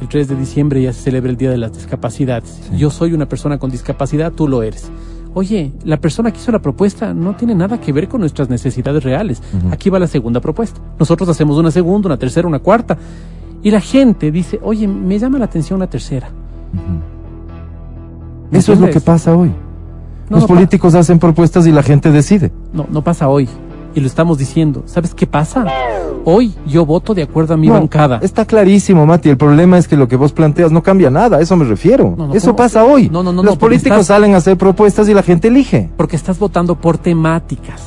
El 0.00 0.08
3 0.08 0.28
de 0.28 0.36
diciembre 0.36 0.80
ya 0.80 0.92
se 0.92 1.02
celebra 1.02 1.30
el 1.30 1.36
Día 1.36 1.50
de 1.50 1.58
las 1.58 1.72
Discapacidades. 1.72 2.70
Yo 2.76 2.90
soy 2.90 3.14
una 3.14 3.26
persona 3.26 3.58
con 3.58 3.70
discapacidad, 3.70 4.30
tú 4.30 4.46
lo 4.46 4.62
eres. 4.62 4.92
Oye, 5.38 5.70
la 5.84 5.98
persona 5.98 6.32
que 6.32 6.38
hizo 6.38 6.50
la 6.50 6.58
propuesta 6.58 7.14
no 7.14 7.36
tiene 7.36 7.54
nada 7.54 7.80
que 7.80 7.92
ver 7.92 8.08
con 8.08 8.22
nuestras 8.22 8.50
necesidades 8.50 9.04
reales. 9.04 9.40
Aquí 9.70 9.88
va 9.88 10.00
la 10.00 10.08
segunda 10.08 10.40
propuesta. 10.40 10.80
Nosotros 10.98 11.28
hacemos 11.28 11.56
una 11.58 11.70
segunda, 11.70 12.08
una 12.08 12.16
tercera, 12.16 12.48
una 12.48 12.58
cuarta. 12.58 12.98
Y 13.62 13.70
la 13.70 13.80
gente 13.80 14.32
dice, 14.32 14.58
oye, 14.64 14.88
me 14.88 15.16
llama 15.16 15.38
la 15.38 15.44
atención 15.44 15.78
la 15.78 15.86
tercera. 15.86 16.28
¿Me 18.50 18.58
Eso 18.58 18.72
es 18.72 18.80
lo 18.80 18.90
que 18.90 18.98
pasa 18.98 19.36
hoy. 19.36 19.50
No, 20.28 20.38
Los 20.38 20.40
no 20.40 20.46
políticos 20.48 20.96
hacen 20.96 21.20
propuestas 21.20 21.68
y 21.68 21.70
la 21.70 21.84
gente 21.84 22.10
decide. 22.10 22.50
No, 22.72 22.88
no 22.90 23.04
pasa 23.04 23.28
hoy. 23.28 23.48
Y 23.94 24.00
lo 24.00 24.08
estamos 24.08 24.38
diciendo. 24.38 24.82
¿Sabes 24.86 25.14
qué 25.14 25.28
pasa? 25.28 25.66
Hoy 26.30 26.52
yo 26.66 26.84
voto 26.84 27.14
de 27.14 27.22
acuerdo 27.22 27.54
a 27.54 27.56
mi 27.56 27.68
No, 27.68 27.72
bancada. 27.72 28.18
Está 28.22 28.44
clarísimo, 28.44 29.06
Mati. 29.06 29.30
El 29.30 29.38
problema 29.38 29.78
es 29.78 29.88
que 29.88 29.96
lo 29.96 30.08
que 30.08 30.16
vos 30.16 30.32
planteas 30.32 30.70
no 30.70 30.82
cambia 30.82 31.08
nada. 31.08 31.38
A 31.38 31.40
eso 31.40 31.56
me 31.56 31.64
refiero. 31.64 32.14
No, 32.18 32.26
no, 32.26 32.34
eso 32.34 32.48
¿cómo? 32.48 32.56
pasa 32.56 32.84
hoy. 32.84 33.08
No, 33.08 33.22
no, 33.22 33.32
no, 33.32 33.42
Los 33.42 33.56
políticos 33.56 34.00
estás- 34.00 34.08
salen 34.08 34.34
a 34.34 34.36
hacer 34.36 34.58
propuestas 34.58 35.08
y 35.08 35.14
la 35.14 35.22
gente 35.22 35.48
elige. 35.48 35.88
Porque 35.96 36.16
estás 36.16 36.38
votando 36.38 36.74
por 36.74 36.98
temáticas. 36.98 37.82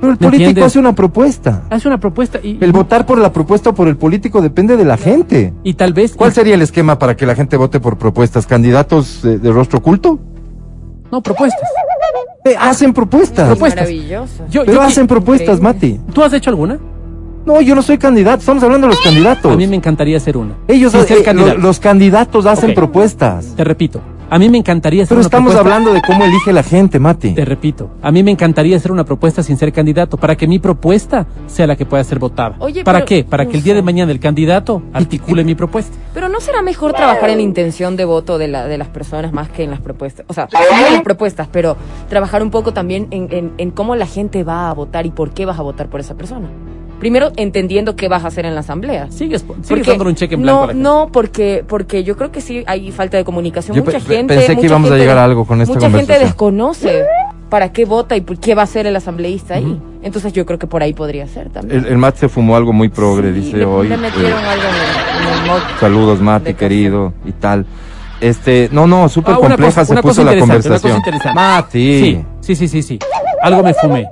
Pero 0.00 0.12
el 0.12 0.18
¿Me 0.18 0.26
político 0.28 0.34
entiendes? 0.48 0.64
hace 0.64 0.78
una 0.78 0.94
propuesta. 0.94 1.64
Hace 1.68 1.88
una 1.88 2.00
propuesta 2.00 2.38
y, 2.42 2.56
El 2.58 2.72
votar 2.72 3.04
por 3.04 3.18
la 3.18 3.32
propuesta 3.34 3.68
o 3.68 3.74
por 3.74 3.86
el 3.88 3.98
político 3.98 4.40
depende 4.40 4.78
de 4.78 4.86
la 4.86 4.96
gente. 4.96 5.52
y 5.62 5.74
tal 5.74 5.92
vez... 5.92 6.14
¿Cuál 6.16 6.32
sería 6.32 6.54
el 6.54 6.62
esquema 6.62 6.98
para 6.98 7.16
que 7.16 7.26
la 7.26 7.34
gente 7.34 7.58
vote 7.58 7.80
por 7.80 7.98
propuestas? 7.98 8.46
¿Candidatos 8.46 9.20
de, 9.22 9.38
de 9.38 9.52
rostro 9.52 9.80
oculto? 9.80 10.18
No, 11.12 11.20
propuestas. 11.22 11.60
Eh, 12.44 12.54
hacen 12.58 12.94
propuestas. 12.94 13.48
Propuestas. 13.48 13.82
Maravilloso. 13.84 14.44
Yo, 14.48 14.62
Pero 14.64 14.72
yo 14.78 14.80
hacen 14.82 15.06
propuestas, 15.06 15.58
Increíble. 15.60 15.98
Mati. 15.98 16.12
¿Tú 16.14 16.22
has 16.22 16.32
hecho 16.32 16.48
alguna? 16.48 16.78
No, 17.46 17.60
yo 17.60 17.74
no 17.74 17.82
soy 17.82 17.96
candidato. 17.98 18.40
Estamos 18.40 18.62
hablando 18.62 18.86
de 18.88 18.94
los 18.94 19.00
candidatos. 19.02 19.52
A 19.52 19.56
mí 19.56 19.66
me 19.66 19.76
encantaría 19.76 20.16
hacer 20.18 20.36
una. 20.36 20.54
Ellos, 20.68 20.94
eh, 20.94 21.02
ser 21.04 21.18
eh, 21.18 21.22
candidato. 21.22 21.54
lo- 21.56 21.62
los 21.62 21.80
candidatos 21.80 22.44
hacen 22.46 22.74
propuestas. 22.74 23.54
Te 23.56 23.64
repito. 23.64 24.00
A 24.30 24.38
mí 24.38 24.50
me 24.50 24.58
encantaría 24.58 25.04
hacer 25.04 25.08
Pero 25.16 25.20
una 25.20 25.26
estamos 25.26 25.52
propuesta- 25.54 25.74
hablando 25.74 25.94
de 25.94 26.02
cómo 26.06 26.22
elige 26.26 26.52
la 26.52 26.62
gente, 26.62 26.98
Mati. 26.98 27.32
Te 27.32 27.46
repito, 27.46 27.88
a 28.02 28.10
mí 28.12 28.22
me 28.22 28.30
encantaría 28.30 28.76
hacer 28.76 28.92
una 28.92 29.02
propuesta 29.02 29.42
sin 29.42 29.56
ser 29.56 29.72
candidato, 29.72 30.18
para 30.18 30.36
que 30.36 30.46
mi 30.46 30.58
propuesta 30.58 31.26
sea 31.46 31.66
la 31.66 31.76
que 31.76 31.86
pueda 31.86 32.04
ser 32.04 32.18
votada. 32.18 32.54
Oye, 32.58 32.84
¿Para 32.84 32.98
pero- 32.98 33.06
qué? 33.06 33.24
Para 33.24 33.46
que 33.46 33.56
el 33.56 33.62
día 33.62 33.72
de 33.72 33.80
mañana 33.80 34.12
el 34.12 34.20
candidato 34.20 34.82
articule 34.92 35.44
mi 35.44 35.54
propuesta. 35.54 35.96
Pero 36.12 36.28
¿no 36.28 36.40
será 36.40 36.60
mejor 36.60 36.92
trabajar 36.92 37.30
en 37.30 37.36
la 37.38 37.42
intención 37.42 37.96
de 37.96 38.04
voto 38.04 38.36
de, 38.36 38.48
la, 38.48 38.66
de 38.66 38.76
las 38.76 38.88
personas 38.88 39.32
más 39.32 39.48
que 39.48 39.62
en 39.64 39.70
las 39.70 39.80
propuestas? 39.80 40.26
O 40.28 40.34
sea, 40.34 40.46
sí 40.50 40.56
en 40.86 40.92
las 40.92 41.02
propuestas, 41.02 41.48
pero 41.50 41.78
trabajar 42.10 42.42
un 42.42 42.50
poco 42.50 42.74
también 42.74 43.06
en, 43.10 43.28
en, 43.32 43.52
en 43.56 43.70
cómo 43.70 43.96
la 43.96 44.04
gente 44.04 44.44
va 44.44 44.68
a 44.68 44.74
votar 44.74 45.06
y 45.06 45.10
por 45.10 45.30
qué 45.30 45.46
vas 45.46 45.58
a 45.58 45.62
votar 45.62 45.86
por 45.88 46.00
esa 46.00 46.16
persona. 46.16 46.48
Primero, 46.98 47.30
entendiendo 47.36 47.94
qué 47.94 48.08
vas 48.08 48.24
a 48.24 48.28
hacer 48.28 48.44
en 48.44 48.54
la 48.54 48.60
asamblea. 48.60 49.10
Sigues, 49.10 49.42
sigues 49.42 49.66
Porque- 49.68 49.90
dándole 49.90 50.10
un 50.10 50.16
cheque 50.16 50.34
en 50.34 50.42
blanco 50.42 50.58
no, 50.58 50.64
a 50.64 50.66
la 50.66 50.72
gente. 50.72 50.82
No, 50.82 51.08
porque, 51.12 51.64
porque 51.66 52.02
yo 52.04 52.16
creo 52.16 52.32
que 52.32 52.40
sí 52.40 52.64
hay 52.66 52.90
falta 52.90 53.16
de 53.16 53.24
comunicación. 53.24 53.76
Yo 53.76 53.84
mucha 53.84 53.98
pe- 54.00 54.16
gente. 54.16 54.34
pensé 54.34 54.56
que 54.56 54.66
íbamos 54.66 54.90
a 54.90 54.94
gente 54.94 55.00
llegar 55.02 55.16
de- 55.16 55.20
a 55.22 55.24
algo 55.24 55.44
con 55.44 55.60
esta 55.60 55.74
Mucha 55.74 55.86
gente 55.86 55.98
conversación. 56.00 56.28
desconoce 56.28 57.04
para 57.48 57.72
qué 57.72 57.84
vota 57.84 58.16
y 58.16 58.20
por 58.20 58.38
qué 58.38 58.54
va 58.54 58.62
a 58.62 58.66
ser 58.66 58.86
el 58.86 58.96
asambleísta 58.96 59.54
ahí. 59.54 59.80
Entonces 60.02 60.32
yo 60.32 60.44
creo 60.44 60.58
que 60.58 60.66
por 60.66 60.82
ahí 60.82 60.92
podría 60.92 61.26
ser 61.28 61.50
también. 61.50 61.80
El, 61.84 61.86
el 61.92 61.98
Matt 61.98 62.16
se 62.16 62.28
fumó 62.28 62.56
algo 62.56 62.72
muy 62.72 62.88
progre, 62.88 63.32
Sí, 63.32 63.40
dice 63.40 63.56
le, 63.58 63.64
hoy. 63.64 63.88
le 63.88 63.96
metieron 63.96 64.32
Eh, 64.32 64.46
algo 64.46 64.62
en 64.64 64.74
el, 64.74 65.32
en 65.32 65.40
el 65.44 65.46
mod. 65.50 65.58
saludos, 65.80 66.20
Mati, 66.20 66.54
querido, 66.54 67.12
y 67.24 67.32
tal. 67.32 67.64
Este, 68.20 68.68
no, 68.72 68.86
no, 68.88 69.08
súper 69.08 69.34
Ah, 69.34 69.38
compleja 69.38 69.82
cosa- 69.82 69.84
se 69.94 70.02
puso 70.02 70.24
la 70.24 70.32
interesante, 70.34 70.68
una 70.68 70.76
cosa 70.78 70.88
conversación. 70.88 70.96
interesante. 70.96 71.34
Mati. 71.34 72.00
Sí, 72.00 72.24
sí, 72.40 72.54
sí, 72.56 72.68
sí, 72.68 72.82
sí. 72.82 72.98
Algo 73.40 73.62
me 73.62 73.72
fumé. 73.74 74.08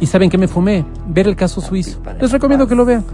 ¿Y 0.00 0.06
saben 0.06 0.30
qué 0.30 0.38
me 0.38 0.48
fumé? 0.48 0.84
Ver 1.08 1.26
el 1.28 1.36
caso 1.36 1.60
suizo. 1.60 1.98
Les 2.20 2.30
recomiendo 2.30 2.66
que 2.68 2.74
lo 2.74 2.84
vean. 2.84 3.04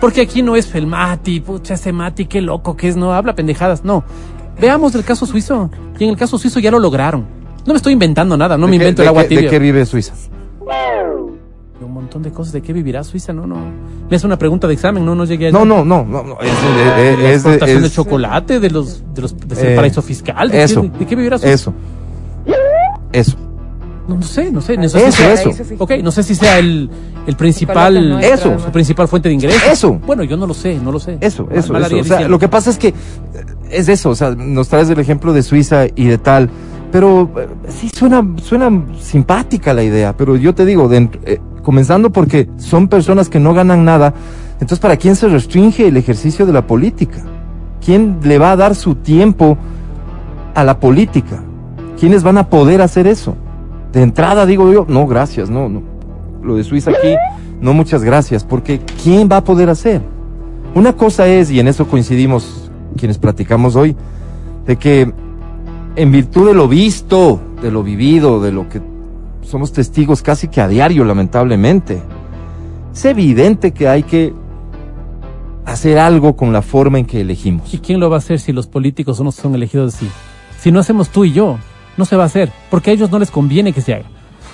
Porque 0.00 0.20
aquí 0.20 0.42
no 0.42 0.56
es 0.56 0.74
el 0.74 0.86
Mati, 0.86 1.40
pucha, 1.40 1.74
ese 1.74 1.92
Mati, 1.92 2.26
qué 2.26 2.40
loco 2.40 2.76
que 2.76 2.88
es, 2.88 2.96
no 2.96 3.12
habla 3.12 3.34
pendejadas, 3.34 3.84
no. 3.84 4.04
Veamos 4.60 4.94
el 4.94 5.04
caso 5.04 5.26
suizo. 5.26 5.70
Y 5.98 6.04
en 6.04 6.10
el 6.10 6.16
caso 6.16 6.38
suizo 6.38 6.58
ya 6.60 6.70
lo 6.70 6.78
lograron. 6.78 7.26
No 7.66 7.72
me 7.74 7.76
estoy 7.76 7.92
inventando 7.92 8.36
nada, 8.36 8.56
no 8.56 8.66
me 8.66 8.72
¿De 8.72 8.78
qué- 8.78 8.84
invento 8.84 9.02
el 9.02 9.08
agua 9.08 9.22
qué- 9.22 9.28
tibia. 9.28 9.42
¿De 9.44 9.50
qué 9.50 9.58
vive 9.58 9.84
Suiza? 9.86 10.14
Un 11.80 11.92
montón 11.94 12.22
de 12.22 12.30
cosas. 12.32 12.52
¿De 12.52 12.60
qué 12.62 12.72
vivirá 12.72 13.02
Suiza? 13.04 13.32
No, 13.32 13.46
no. 13.46 13.56
Me 14.08 14.16
hace 14.16 14.26
una 14.26 14.38
pregunta 14.38 14.66
de 14.66 14.74
examen, 14.74 15.04
no, 15.04 15.14
no 15.14 15.24
llegué 15.24 15.48
a 15.48 15.50
No, 15.52 15.64
no, 15.64 15.84
no, 15.84 16.04
no, 16.04 16.22
no, 16.22 16.38
es, 16.40 16.50
De 16.62 16.82
de- 16.84 17.12
es, 17.12 17.18
de- 17.18 17.32
exportación 17.34 17.80
de 17.82 17.86
es- 17.88 17.94
chocolate, 17.94 18.60
de 18.60 18.70
los, 18.70 19.02
de 19.14 19.22
los, 19.22 19.36
de 19.36 19.54
ser 19.54 19.72
Eh, 19.72 19.76
paraíso 19.76 20.02
fiscal. 20.02 20.50
¿De, 20.50 20.62
eso. 20.62 20.82
Qué, 20.82 20.88
de, 20.98 21.06
qué 21.06 21.16
vivirá 21.16 21.38
Suiza? 21.38 21.52
eso. 21.54 21.74
Eso. 23.12 23.36
No, 24.08 24.14
no 24.16 24.22
sé, 24.22 24.50
no 24.50 24.60
sé. 24.62 24.76
No 24.76 24.88
sé 24.88 24.98
Eso, 25.06 25.12
si 25.12 25.22
sea, 25.22 25.32
eso. 25.34 25.50
Ok, 25.78 25.92
no 26.02 26.10
sé 26.10 26.22
si 26.22 26.34
sea 26.34 26.58
el, 26.58 26.88
el 27.26 27.36
principal, 27.36 28.18
Eso. 28.22 28.58
su 28.58 28.70
principal 28.70 29.06
fuente 29.06 29.28
de 29.28 29.34
ingresos. 29.34 29.62
Eso. 29.70 29.92
Bueno, 30.06 30.24
yo 30.24 30.36
no 30.36 30.46
lo 30.46 30.54
sé, 30.54 30.78
no 30.82 30.90
lo 30.90 30.98
sé. 30.98 31.18
Eso, 31.20 31.44
Mal- 31.46 31.58
eso, 31.58 31.72
mal 31.74 31.82
eso. 31.82 31.86
haría 31.90 32.00
O 32.02 32.04
sea, 32.04 32.16
diciendo. 32.16 32.28
lo 32.30 32.38
que 32.38 32.48
pasa 32.48 32.70
es 32.70 32.78
que 32.78 32.88
eh, 32.88 32.94
es 33.70 33.88
eso, 33.88 34.10
o 34.10 34.14
sea, 34.14 34.30
nos 34.30 34.68
traes 34.68 34.88
el 34.88 34.98
ejemplo 34.98 35.32
de 35.34 35.42
Suiza 35.42 35.84
y 35.94 36.06
de 36.06 36.16
tal, 36.16 36.48
pero 36.90 37.30
eh, 37.36 37.48
sí 37.68 37.90
suena, 37.90 38.26
suena 38.42 38.70
simpática 38.98 39.74
la 39.74 39.82
idea, 39.82 40.16
pero 40.16 40.36
yo 40.36 40.54
te 40.54 40.64
digo, 40.64 40.88
dentro- 40.88 41.20
eh, 41.26 41.38
comenzando 41.62 42.10
porque 42.10 42.48
son 42.56 42.88
personas 42.88 43.28
que 43.28 43.38
no 43.40 43.52
ganan 43.52 43.84
nada, 43.84 44.14
entonces 44.54 44.78
¿para 44.78 44.96
quién 44.96 45.16
se 45.16 45.28
restringe 45.28 45.86
el 45.86 45.98
ejercicio 45.98 46.46
de 46.46 46.54
la 46.54 46.66
política? 46.66 47.18
¿Quién 47.84 48.20
le 48.22 48.38
va 48.38 48.52
a 48.52 48.56
dar 48.56 48.74
su 48.74 48.94
tiempo 48.94 49.58
a 50.54 50.64
la 50.64 50.80
política? 50.80 51.42
¿Quiénes 52.00 52.22
van 52.22 52.38
a 52.38 52.48
poder 52.48 52.80
hacer 52.80 53.06
eso? 53.06 53.36
De 53.92 54.02
entrada 54.02 54.46
digo 54.46 54.72
yo, 54.72 54.86
no, 54.88 55.06
gracias, 55.06 55.50
no, 55.50 55.68
no. 55.68 55.82
Lo 56.42 56.56
de 56.56 56.64
Suiza 56.64 56.90
aquí, 56.90 57.16
no 57.60 57.72
muchas 57.72 58.04
gracias, 58.04 58.44
porque 58.44 58.80
¿quién 59.02 59.28
va 59.30 59.38
a 59.38 59.44
poder 59.44 59.70
hacer? 59.70 60.02
Una 60.74 60.92
cosa 60.92 61.26
es, 61.26 61.50
y 61.50 61.60
en 61.60 61.68
eso 61.68 61.88
coincidimos 61.88 62.70
quienes 62.96 63.18
platicamos 63.18 63.76
hoy, 63.76 63.96
de 64.66 64.76
que 64.76 65.12
en 65.96 66.12
virtud 66.12 66.48
de 66.48 66.54
lo 66.54 66.68
visto, 66.68 67.40
de 67.62 67.70
lo 67.70 67.82
vivido, 67.82 68.40
de 68.40 68.52
lo 68.52 68.68
que 68.68 68.80
somos 69.42 69.72
testigos 69.72 70.22
casi 70.22 70.48
que 70.48 70.60
a 70.60 70.68
diario, 70.68 71.04
lamentablemente. 71.04 72.02
Es 72.92 73.04
evidente 73.04 73.72
que 73.72 73.88
hay 73.88 74.02
que 74.02 74.34
hacer 75.64 75.98
algo 75.98 76.36
con 76.36 76.52
la 76.52 76.62
forma 76.62 76.98
en 76.98 77.06
que 77.06 77.20
elegimos. 77.20 77.72
¿Y 77.72 77.78
quién 77.78 77.98
lo 78.00 78.10
va 78.10 78.16
a 78.16 78.18
hacer 78.18 78.40
si 78.40 78.52
los 78.52 78.66
políticos 78.66 79.20
no 79.20 79.32
son 79.32 79.54
elegidos 79.54 79.94
así? 79.94 80.08
Si 80.58 80.70
no 80.70 80.80
hacemos 80.80 81.08
tú 81.08 81.24
y 81.24 81.32
yo, 81.32 81.56
no 81.98 82.06
se 82.06 82.16
va 82.16 82.22
a 82.22 82.26
hacer, 82.26 82.50
porque 82.70 82.90
a 82.90 82.94
ellos 82.94 83.10
no 83.10 83.18
les 83.18 83.30
conviene 83.30 83.74
que 83.74 83.82
se 83.82 83.92
haga. 83.92 84.06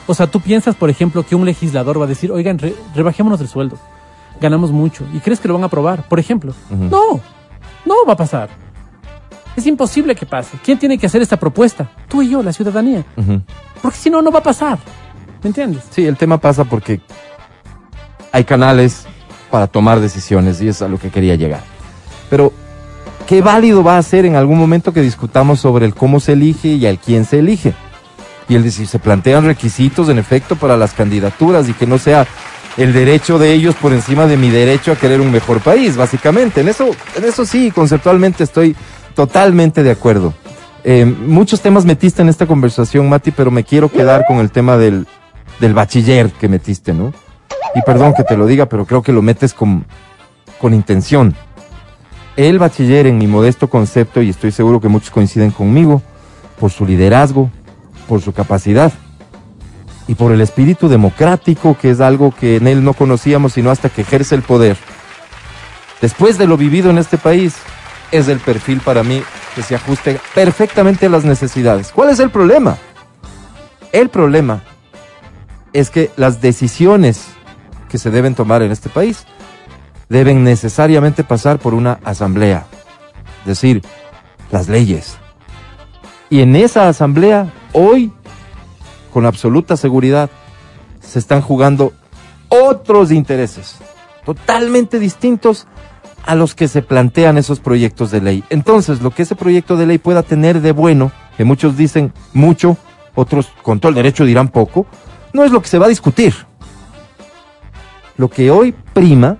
O 0.08 0.14
sea, 0.14 0.26
tú 0.26 0.40
piensas, 0.40 0.74
por 0.74 0.90
ejemplo, 0.90 1.24
que 1.24 1.34
un 1.36 1.44
legislador 1.46 2.00
va 2.00 2.04
a 2.04 2.08
decir, 2.08 2.32
oigan, 2.32 2.58
re- 2.58 2.74
rebajémonos 2.94 3.40
el 3.40 3.48
sueldo, 3.48 3.78
ganamos 4.40 4.70
mucho, 4.72 5.04
¿y 5.14 5.20
crees 5.20 5.38
que 5.38 5.46
lo 5.48 5.54
van 5.54 5.62
a 5.62 5.66
aprobar? 5.66 6.02
Por 6.08 6.18
ejemplo. 6.18 6.52
No, 6.70 7.20
no 7.86 7.94
va 8.06 8.14
a 8.14 8.16
pasar. 8.16 8.48
Es 9.56 9.66
imposible 9.66 10.16
que 10.16 10.26
pase. 10.26 10.58
¿Quién 10.64 10.78
tiene 10.78 10.98
que 10.98 11.06
hacer 11.06 11.22
esta 11.22 11.36
propuesta? 11.38 11.88
Tú 12.08 12.22
y 12.22 12.30
yo, 12.30 12.42
la 12.42 12.52
ciudadanía. 12.52 13.04
Porque 13.80 13.96
si 13.98 14.10
no, 14.10 14.20
no 14.20 14.32
va 14.32 14.40
a 14.40 14.42
pasar. 14.42 14.78
¿Me 15.42 15.48
entiendes? 15.48 15.84
Sí, 15.90 16.04
el 16.06 16.16
tema 16.16 16.38
pasa 16.38 16.64
porque 16.64 17.00
hay 18.32 18.44
canales 18.44 19.06
para 19.50 19.66
tomar 19.68 20.00
decisiones 20.00 20.60
y 20.60 20.68
es 20.68 20.82
a 20.82 20.88
lo 20.88 20.98
que 20.98 21.10
quería 21.10 21.36
llegar. 21.36 21.60
Pero, 22.28 22.52
¿qué 23.26 23.42
válido 23.42 23.82
va 23.82 23.98
a 23.98 24.02
ser 24.02 24.26
en 24.26 24.36
algún 24.36 24.58
momento 24.58 24.92
que 24.92 25.00
discutamos 25.00 25.60
sobre 25.60 25.86
el 25.86 25.94
cómo 25.94 26.20
se 26.20 26.32
elige 26.32 26.68
y 26.68 26.86
al 26.86 26.98
quién 26.98 27.24
se 27.24 27.38
elige? 27.38 27.74
Y 28.48 28.56
el 28.56 28.62
decir, 28.62 28.86
se 28.86 28.98
plantean 28.98 29.44
requisitos 29.44 30.08
en 30.08 30.18
efecto 30.18 30.56
para 30.56 30.76
las 30.76 30.92
candidaturas 30.92 31.68
y 31.68 31.72
que 31.72 31.86
no 31.86 31.98
sea 31.98 32.26
el 32.76 32.92
derecho 32.92 33.38
de 33.38 33.52
ellos 33.52 33.74
por 33.76 33.92
encima 33.92 34.26
de 34.26 34.36
mi 34.36 34.50
derecho 34.50 34.92
a 34.92 34.96
querer 34.96 35.20
un 35.20 35.30
mejor 35.30 35.60
país, 35.60 35.96
básicamente. 35.96 36.60
En 36.60 36.68
eso, 36.68 36.90
en 37.16 37.24
eso 37.24 37.46
sí, 37.46 37.70
conceptualmente 37.70 38.44
estoy 38.44 38.76
totalmente 39.14 39.82
de 39.82 39.90
acuerdo. 39.90 40.34
Eh, 40.82 41.06
muchos 41.06 41.62
temas 41.62 41.86
metiste 41.86 42.20
en 42.20 42.28
esta 42.28 42.46
conversación, 42.46 43.08
Mati, 43.08 43.30
pero 43.30 43.50
me 43.50 43.64
quiero 43.64 43.90
quedar 43.90 44.26
con 44.26 44.38
el 44.38 44.50
tema 44.50 44.76
del, 44.76 45.06
del 45.60 45.72
bachiller 45.72 46.30
que 46.32 46.48
metiste, 46.48 46.92
¿no? 46.92 47.14
Y 47.74 47.80
perdón 47.82 48.12
que 48.14 48.24
te 48.24 48.36
lo 48.36 48.46
diga, 48.46 48.66
pero 48.66 48.84
creo 48.84 49.02
que 49.02 49.12
lo 49.12 49.22
metes 49.22 49.54
con, 49.54 49.86
con 50.60 50.74
intención. 50.74 51.34
El 52.36 52.58
bachiller, 52.58 53.06
en 53.06 53.18
mi 53.18 53.26
modesto 53.28 53.68
concepto, 53.68 54.20
y 54.20 54.30
estoy 54.30 54.50
seguro 54.50 54.80
que 54.80 54.88
muchos 54.88 55.10
coinciden 55.10 55.52
conmigo, 55.52 56.02
por 56.58 56.70
su 56.70 56.84
liderazgo, 56.84 57.50
por 58.08 58.20
su 58.20 58.32
capacidad 58.32 58.92
y 60.08 60.14
por 60.14 60.32
el 60.32 60.40
espíritu 60.40 60.88
democrático, 60.88 61.76
que 61.80 61.90
es 61.90 62.00
algo 62.00 62.34
que 62.34 62.56
en 62.56 62.66
él 62.66 62.84
no 62.84 62.92
conocíamos 62.92 63.54
sino 63.54 63.70
hasta 63.70 63.88
que 63.88 64.02
ejerce 64.02 64.34
el 64.34 64.42
poder. 64.42 64.76
Después 66.00 66.36
de 66.36 66.46
lo 66.46 66.56
vivido 66.56 66.90
en 66.90 66.98
este 66.98 67.18
país, 67.18 67.54
es 68.10 68.28
el 68.28 68.38
perfil 68.38 68.80
para 68.80 69.02
mí 69.02 69.22
que 69.54 69.62
se 69.62 69.74
ajuste 69.74 70.20
perfectamente 70.34 71.06
a 71.06 71.08
las 71.08 71.24
necesidades. 71.24 71.92
¿Cuál 71.92 72.10
es 72.10 72.18
el 72.20 72.30
problema? 72.30 72.76
El 73.92 74.08
problema 74.08 74.62
es 75.72 75.90
que 75.90 76.10
las 76.16 76.40
decisiones 76.40 77.26
que 77.88 77.98
se 77.98 78.10
deben 78.10 78.34
tomar 78.34 78.62
en 78.62 78.72
este 78.72 78.88
país 78.88 79.24
deben 80.08 80.44
necesariamente 80.44 81.24
pasar 81.24 81.58
por 81.58 81.74
una 81.74 81.98
asamblea, 82.04 82.66
es 83.40 83.46
decir, 83.46 83.82
las 84.50 84.68
leyes. 84.68 85.16
Y 86.30 86.40
en 86.40 86.56
esa 86.56 86.88
asamblea, 86.88 87.52
hoy, 87.72 88.12
con 89.12 89.26
absoluta 89.26 89.76
seguridad, 89.76 90.30
se 91.00 91.18
están 91.18 91.40
jugando 91.42 91.92
otros 92.48 93.10
intereses, 93.12 93.76
totalmente 94.24 94.98
distintos 94.98 95.66
a 96.24 96.34
los 96.34 96.54
que 96.54 96.68
se 96.68 96.82
plantean 96.82 97.36
esos 97.36 97.60
proyectos 97.60 98.10
de 98.10 98.20
ley. 98.20 98.44
Entonces, 98.48 99.02
lo 99.02 99.10
que 99.10 99.22
ese 99.22 99.36
proyecto 99.36 99.76
de 99.76 99.86
ley 99.86 99.98
pueda 99.98 100.22
tener 100.22 100.60
de 100.60 100.72
bueno, 100.72 101.12
que 101.36 101.44
muchos 101.44 101.76
dicen 101.76 102.12
mucho, 102.32 102.76
otros 103.14 103.48
con 103.62 103.80
todo 103.80 103.90
el 103.90 103.96
derecho 103.96 104.24
dirán 104.24 104.48
poco, 104.48 104.86
no 105.32 105.44
es 105.44 105.52
lo 105.52 105.60
que 105.60 105.68
se 105.68 105.78
va 105.78 105.86
a 105.86 105.90
discutir. 105.90 106.34
Lo 108.16 108.30
que 108.30 108.50
hoy 108.50 108.72
prima 108.92 109.38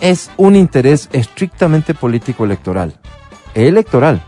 es 0.00 0.30
un 0.36 0.56
interés 0.56 1.08
estrictamente 1.12 1.94
político 1.94 2.44
electoral. 2.44 2.98
Electoral. 3.54 4.22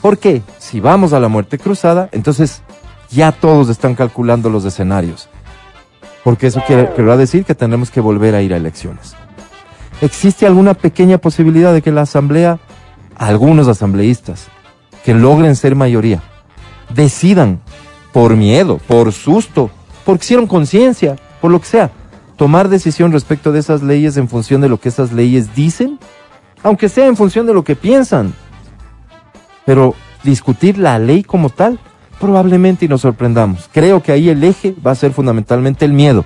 Porque 0.00 0.42
si 0.58 0.80
vamos 0.80 1.12
a 1.12 1.20
la 1.20 1.28
muerte 1.28 1.58
cruzada, 1.58 2.08
entonces 2.12 2.62
ya 3.10 3.32
todos 3.32 3.68
están 3.68 3.94
calculando 3.94 4.50
los 4.50 4.64
escenarios. 4.64 5.28
Porque 6.24 6.48
eso 6.48 6.62
quiere, 6.66 6.90
querrá 6.94 7.16
decir 7.16 7.44
que 7.44 7.54
tendremos 7.54 7.90
que 7.90 8.00
volver 8.00 8.34
a 8.34 8.42
ir 8.42 8.52
a 8.54 8.56
elecciones. 8.56 9.14
¿Existe 10.00 10.46
alguna 10.46 10.74
pequeña 10.74 11.18
posibilidad 11.18 11.72
de 11.72 11.82
que 11.82 11.92
la 11.92 12.02
asamblea, 12.02 12.58
algunos 13.16 13.68
asambleístas, 13.68 14.48
que 15.04 15.14
logren 15.14 15.56
ser 15.56 15.76
mayoría, 15.76 16.22
decidan 16.92 17.60
por 18.12 18.36
miedo, 18.36 18.78
por 18.86 19.12
susto, 19.12 19.70
porque 20.04 20.24
hicieron 20.24 20.46
conciencia, 20.46 21.16
por 21.40 21.50
lo 21.50 21.60
que 21.60 21.66
sea, 21.66 21.90
tomar 22.42 22.68
decisión 22.68 23.12
respecto 23.12 23.52
de 23.52 23.60
esas 23.60 23.84
leyes 23.84 24.16
en 24.16 24.28
función 24.28 24.60
de 24.60 24.68
lo 24.68 24.80
que 24.80 24.88
esas 24.88 25.12
leyes 25.12 25.54
dicen, 25.54 26.00
aunque 26.64 26.88
sea 26.88 27.06
en 27.06 27.16
función 27.16 27.46
de 27.46 27.54
lo 27.54 27.62
que 27.62 27.76
piensan. 27.76 28.34
Pero 29.64 29.94
discutir 30.24 30.76
la 30.76 30.98
ley 30.98 31.22
como 31.22 31.50
tal, 31.50 31.78
probablemente 32.18 32.84
y 32.86 32.88
nos 32.88 33.02
sorprendamos. 33.02 33.70
Creo 33.72 34.02
que 34.02 34.10
ahí 34.10 34.28
el 34.28 34.42
eje 34.42 34.74
va 34.84 34.90
a 34.90 34.96
ser 34.96 35.12
fundamentalmente 35.12 35.84
el 35.84 35.92
miedo. 35.92 36.24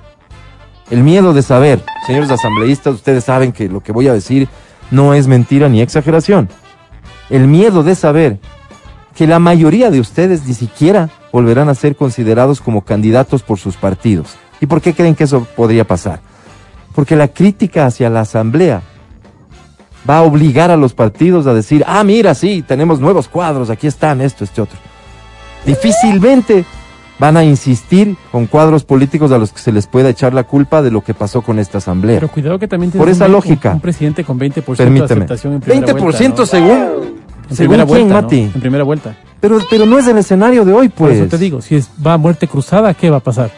El 0.88 1.02
miedo 1.02 1.34
de 1.34 1.42
saber, 1.42 1.82
señores 2.06 2.30
asambleístas, 2.30 2.94
ustedes 2.94 3.24
saben 3.24 3.52
que 3.52 3.68
lo 3.68 3.82
que 3.82 3.92
voy 3.92 4.08
a 4.08 4.14
decir 4.14 4.48
no 4.90 5.12
es 5.12 5.26
mentira 5.26 5.68
ni 5.68 5.82
exageración. 5.82 6.48
El 7.28 7.46
miedo 7.46 7.82
de 7.82 7.94
saber 7.94 8.38
que 9.14 9.26
la 9.26 9.38
mayoría 9.38 9.90
de 9.90 10.00
ustedes 10.00 10.46
ni 10.46 10.54
siquiera 10.54 11.10
volverán 11.30 11.68
a 11.68 11.74
ser 11.74 11.94
considerados 11.94 12.62
como 12.62 12.86
candidatos 12.86 13.42
por 13.42 13.58
sus 13.58 13.76
partidos. 13.76 14.38
¿Y 14.60 14.66
por 14.66 14.80
qué 14.80 14.94
creen 14.94 15.14
que 15.14 15.24
eso 15.24 15.46
podría 15.56 15.86
pasar? 15.86 16.20
Porque 16.94 17.16
la 17.16 17.28
crítica 17.28 17.86
hacia 17.86 18.08
la 18.08 18.20
asamblea 18.20 18.82
va 20.08 20.18
a 20.18 20.22
obligar 20.22 20.70
a 20.70 20.76
los 20.76 20.94
partidos 20.94 21.46
a 21.46 21.54
decir, 21.54 21.84
ah, 21.86 22.02
mira, 22.04 22.34
sí, 22.34 22.64
tenemos 22.66 23.00
nuevos 23.00 23.28
cuadros, 23.28 23.70
aquí 23.70 23.86
están, 23.86 24.20
esto, 24.20 24.44
este 24.44 24.62
otro. 24.62 24.78
Difícilmente 25.66 26.64
van 27.18 27.36
a 27.36 27.44
insistir 27.44 28.16
con 28.30 28.46
cuadros 28.46 28.84
políticos 28.84 29.32
a 29.32 29.38
los 29.38 29.52
que 29.52 29.58
se 29.58 29.72
les 29.72 29.86
pueda 29.86 30.08
echar 30.10 30.32
la 30.34 30.44
culpa 30.44 30.82
de 30.82 30.90
lo 30.90 31.02
que 31.02 31.12
pasó 31.14 31.42
con 31.42 31.58
esta 31.58 31.78
asamblea. 31.78 32.20
Pero 32.20 32.30
cuidado 32.32 32.58
que 32.58 32.68
también 32.68 32.92
Por 32.92 33.08
esa 33.08 33.26
un, 33.26 33.32
lógica. 33.32 33.70
Un, 33.70 33.74
un 33.76 33.80
presidente 33.80 34.22
con 34.24 34.38
20% 34.38 34.54
de 34.54 34.62
Permíteme. 34.76 35.04
aceptación 35.04 35.54
en 35.54 35.60
primera 35.60 35.86
20% 35.94 36.00
vuelta, 36.00 36.40
¿no? 36.40 36.46
según, 36.46 36.70
En 36.70 37.56
según 37.56 37.56
primera 37.56 37.84
quién, 37.86 37.86
vuelta, 37.86 38.14
¿no? 38.14 38.22
Mati. 38.22 38.40
En 38.54 38.60
primera 38.60 38.84
vuelta. 38.84 39.16
Pero, 39.40 39.58
pero 39.68 39.86
no 39.86 39.98
es 39.98 40.06
el 40.06 40.18
escenario 40.18 40.64
de 40.64 40.72
hoy, 40.72 40.88
Por 40.88 41.08
pues. 41.08 41.18
eso 41.18 41.28
te 41.28 41.38
digo, 41.38 41.60
si 41.60 41.74
es, 41.76 41.90
va 42.04 42.14
a 42.14 42.18
muerte 42.18 42.46
cruzada, 42.48 42.94
¿qué 42.94 43.10
va 43.10 43.18
a 43.18 43.20
pasar? 43.20 43.50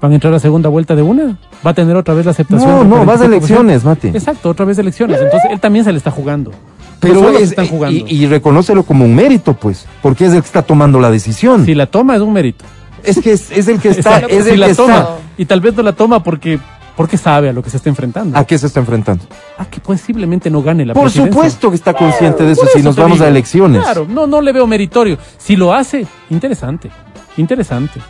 ¿Van 0.00 0.12
a 0.12 0.14
entrar 0.14 0.32
a 0.32 0.38
segunda 0.38 0.68
vuelta 0.68 0.94
de 0.94 1.02
una? 1.02 1.36
¿Va 1.66 1.70
a 1.72 1.74
tener 1.74 1.96
otra 1.96 2.14
vez 2.14 2.24
la 2.24 2.30
aceptación? 2.30 2.88
No, 2.88 2.98
no, 2.98 3.04
vas 3.04 3.20
a 3.20 3.24
45%? 3.24 3.26
elecciones, 3.26 3.84
Mati. 3.84 4.08
Exacto, 4.08 4.50
otra 4.50 4.64
vez 4.64 4.78
elecciones. 4.78 5.20
Entonces 5.20 5.50
él 5.50 5.58
también 5.60 5.84
se 5.84 5.90
le 5.92 5.98
está 5.98 6.10
jugando. 6.10 6.52
Pero 7.00 7.28
es, 7.30 7.50
están 7.50 7.66
jugando. 7.68 7.96
y, 7.96 8.04
y 8.08 8.26
reconócelo 8.26 8.82
como 8.82 9.04
un 9.04 9.14
mérito, 9.14 9.54
pues, 9.54 9.86
porque 10.02 10.26
es 10.26 10.32
el 10.32 10.40
que 10.40 10.46
está 10.46 10.62
tomando 10.62 11.00
la 11.00 11.10
decisión. 11.10 11.64
Si 11.64 11.74
la 11.74 11.86
toma 11.86 12.16
es 12.16 12.20
un 12.22 12.32
mérito. 12.32 12.64
Es 13.04 13.20
que 13.20 13.32
es, 13.32 13.50
es 13.52 13.68
el 13.68 13.78
que 13.80 13.88
está, 13.90 14.18
es 14.18 14.44
si 14.44 14.50
el 14.50 14.60
la 14.60 14.68
que 14.68 14.74
toma. 14.74 14.98
está. 14.98 15.16
Y 15.36 15.44
tal 15.46 15.60
vez 15.60 15.74
no 15.76 15.82
la 15.84 15.92
toma 15.92 16.22
porque, 16.24 16.58
porque 16.96 17.16
sabe 17.16 17.48
a 17.48 17.52
lo 17.52 17.62
que 17.62 17.70
se 17.70 17.76
está 17.76 17.88
enfrentando. 17.88 18.36
¿A 18.36 18.44
qué 18.44 18.58
se 18.58 18.66
está 18.66 18.80
enfrentando? 18.80 19.24
A 19.58 19.64
que 19.66 19.80
posiblemente 19.80 20.50
no 20.50 20.62
gane 20.62 20.84
la 20.84 20.94
Por 20.94 21.10
supuesto 21.10 21.70
que 21.70 21.76
está 21.76 21.94
consciente 21.94 22.42
de 22.44 22.52
eso 22.52 22.66
si 22.74 22.82
nos 22.82 22.96
vamos 22.96 23.20
a 23.20 23.28
elecciones. 23.28 23.82
Claro, 23.82 24.06
no, 24.08 24.26
no 24.26 24.40
le 24.40 24.52
veo 24.52 24.66
meritorio. 24.66 25.18
Si 25.36 25.54
lo 25.54 25.72
hace, 25.72 26.04
interesante. 26.30 26.90
Interesante. 27.36 28.00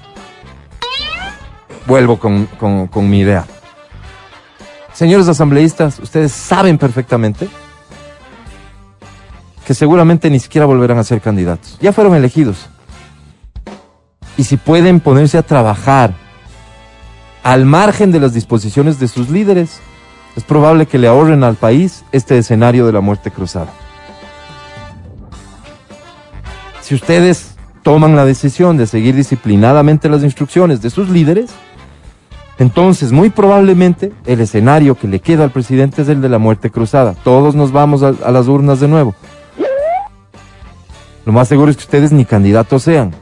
Vuelvo 1.88 2.18
con, 2.18 2.44
con- 2.90 3.08
mi 3.08 3.20
idea. 3.20 3.46
Señores 4.92 5.26
asambleístas, 5.26 5.98
ustedes 6.00 6.32
saben 6.32 6.76
perfectamente 6.76 7.48
que 9.66 9.72
seguramente 9.72 10.28
ni 10.28 10.38
siquiera 10.38 10.66
volverán 10.66 10.98
a 10.98 11.04
ser 11.04 11.22
candidatos. 11.22 11.78
Ya 11.80 11.94
fueron 11.94 12.14
elegidos. 12.14 12.66
Y 14.36 14.44
si 14.44 14.58
pueden 14.58 15.00
ponerse 15.00 15.38
a 15.38 15.42
trabajar 15.42 16.12
al 17.42 17.64
margen 17.64 18.12
de 18.12 18.20
las 18.20 18.34
disposiciones 18.34 19.00
de 19.00 19.08
sus 19.08 19.30
líderes, 19.30 19.80
es 20.36 20.44
probable 20.44 20.84
que 20.84 20.98
le 20.98 21.08
ahorren 21.08 21.42
al 21.42 21.54
país 21.54 22.04
este 22.12 22.36
escenario 22.36 22.84
de 22.84 22.92
la 22.92 23.00
muerte 23.00 23.30
cruzada. 23.30 23.72
Si 26.82 26.94
ustedes 26.94 27.54
toman 27.82 28.14
la 28.14 28.26
decisión 28.26 28.76
de 28.76 28.86
seguir 28.86 29.14
disciplinadamente 29.14 30.10
las 30.10 30.22
instrucciones 30.22 30.82
de 30.82 30.90
sus 30.90 31.08
líderes, 31.08 31.50
entonces 32.58 33.12
muy 33.12 33.30
probablemente 33.30 34.12
el 34.26 34.40
escenario 34.40 34.96
que 34.96 35.06
le 35.06 35.20
queda 35.20 35.44
al 35.44 35.50
presidente 35.50 36.02
es 36.02 36.08
el 36.08 36.20
de 36.20 36.28
la 36.28 36.38
muerte 36.38 36.70
cruzada. 36.70 37.14
Todos 37.22 37.54
nos 37.54 37.70
vamos 37.70 38.02
a, 38.02 38.12
las 38.30 38.48
urnas 38.48 38.80
de 38.80 38.88
nuevo. 38.88 39.14
Lo 41.24 41.32
más 41.32 41.46
seguro 41.46 41.70
es 41.70 41.76
que 41.76 41.84
ustedes 41.84 42.10
ni 42.10 42.24
candidatos 42.24 42.82
sean. 42.82 43.12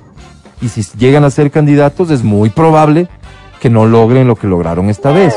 Y 0.62 0.68
si 0.68 0.82
llegan 0.96 1.24
a 1.24 1.30
ser 1.30 1.50
candidatos 1.50 2.10
es 2.10 2.22
muy 2.22 2.48
probable 2.48 3.08
que 3.60 3.68
no 3.68 3.84
logren 3.84 4.26
lo 4.26 4.36
que 4.36 4.46
lograron 4.46 4.88
esta 4.88 5.10
vez. 5.10 5.34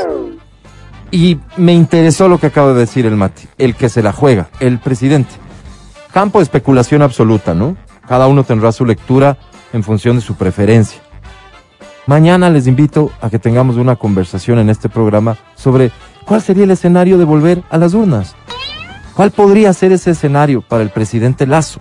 Y 1.11 1.39
me 1.57 1.73
interesó 1.73 2.29
lo 2.29 2.37
que 2.37 2.47
acaba 2.47 2.73
de 2.73 2.79
decir 2.79 3.05
el 3.05 3.15
Mati, 3.15 3.47
el 3.57 3.75
que 3.75 3.89
se 3.89 4.03
la 4.03 4.13
juega, 4.13 4.49
el 4.59 4.79
presidente. 4.79 5.31
Campo 6.13 6.39
de 6.39 6.43
especulación 6.43 7.01
absoluta, 7.01 7.53
¿no? 7.53 7.75
Cada 8.07 8.27
uno 8.27 8.43
tendrá 8.43 8.71
su 8.71 8.85
lectura 8.85 9.37
en 9.73 9.83
función 9.83 10.15
de 10.15 10.21
su 10.21 10.35
preferencia. 10.35 11.01
Mañana 12.09 12.49
les 12.49 12.65
invito 12.65 13.11
a 13.21 13.29
que 13.29 13.37
tengamos 13.37 13.75
una 13.77 13.95
conversación 13.95 14.57
en 14.57 14.71
este 14.71 14.89
programa 14.89 15.37
sobre 15.53 15.91
cuál 16.25 16.41
sería 16.41 16.63
el 16.63 16.71
escenario 16.71 17.19
de 17.19 17.23
volver 17.23 17.61
a 17.69 17.77
las 17.77 17.93
urnas. 17.93 18.35
¿Cuál 19.13 19.29
podría 19.29 19.71
ser 19.73 19.91
ese 19.91 20.09
escenario 20.09 20.63
para 20.63 20.81
el 20.81 20.89
presidente 20.89 21.45
Lazo? 21.45 21.79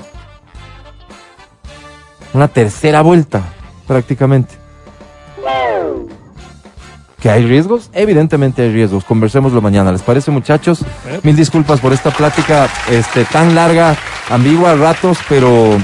Una 2.34 2.46
tercera 2.46 3.00
vuelta, 3.00 3.40
prácticamente. 3.86 4.54
¿Que 7.20 7.30
hay 7.30 7.46
riesgos? 7.46 7.88
Evidentemente 7.94 8.60
hay 8.60 8.70
riesgos. 8.70 9.04
Conversémoslo 9.04 9.62
mañana. 9.62 9.92
¿Les 9.92 10.02
parece, 10.02 10.30
muchachos? 10.30 10.84
Mil 11.22 11.36
disculpas 11.36 11.80
por 11.80 11.94
esta 11.94 12.10
plática 12.10 12.68
este, 12.90 13.24
tan 13.24 13.54
larga, 13.54 13.96
ambigua 14.28 14.72
a 14.72 14.76
ratos, 14.76 15.16
pero 15.26 15.78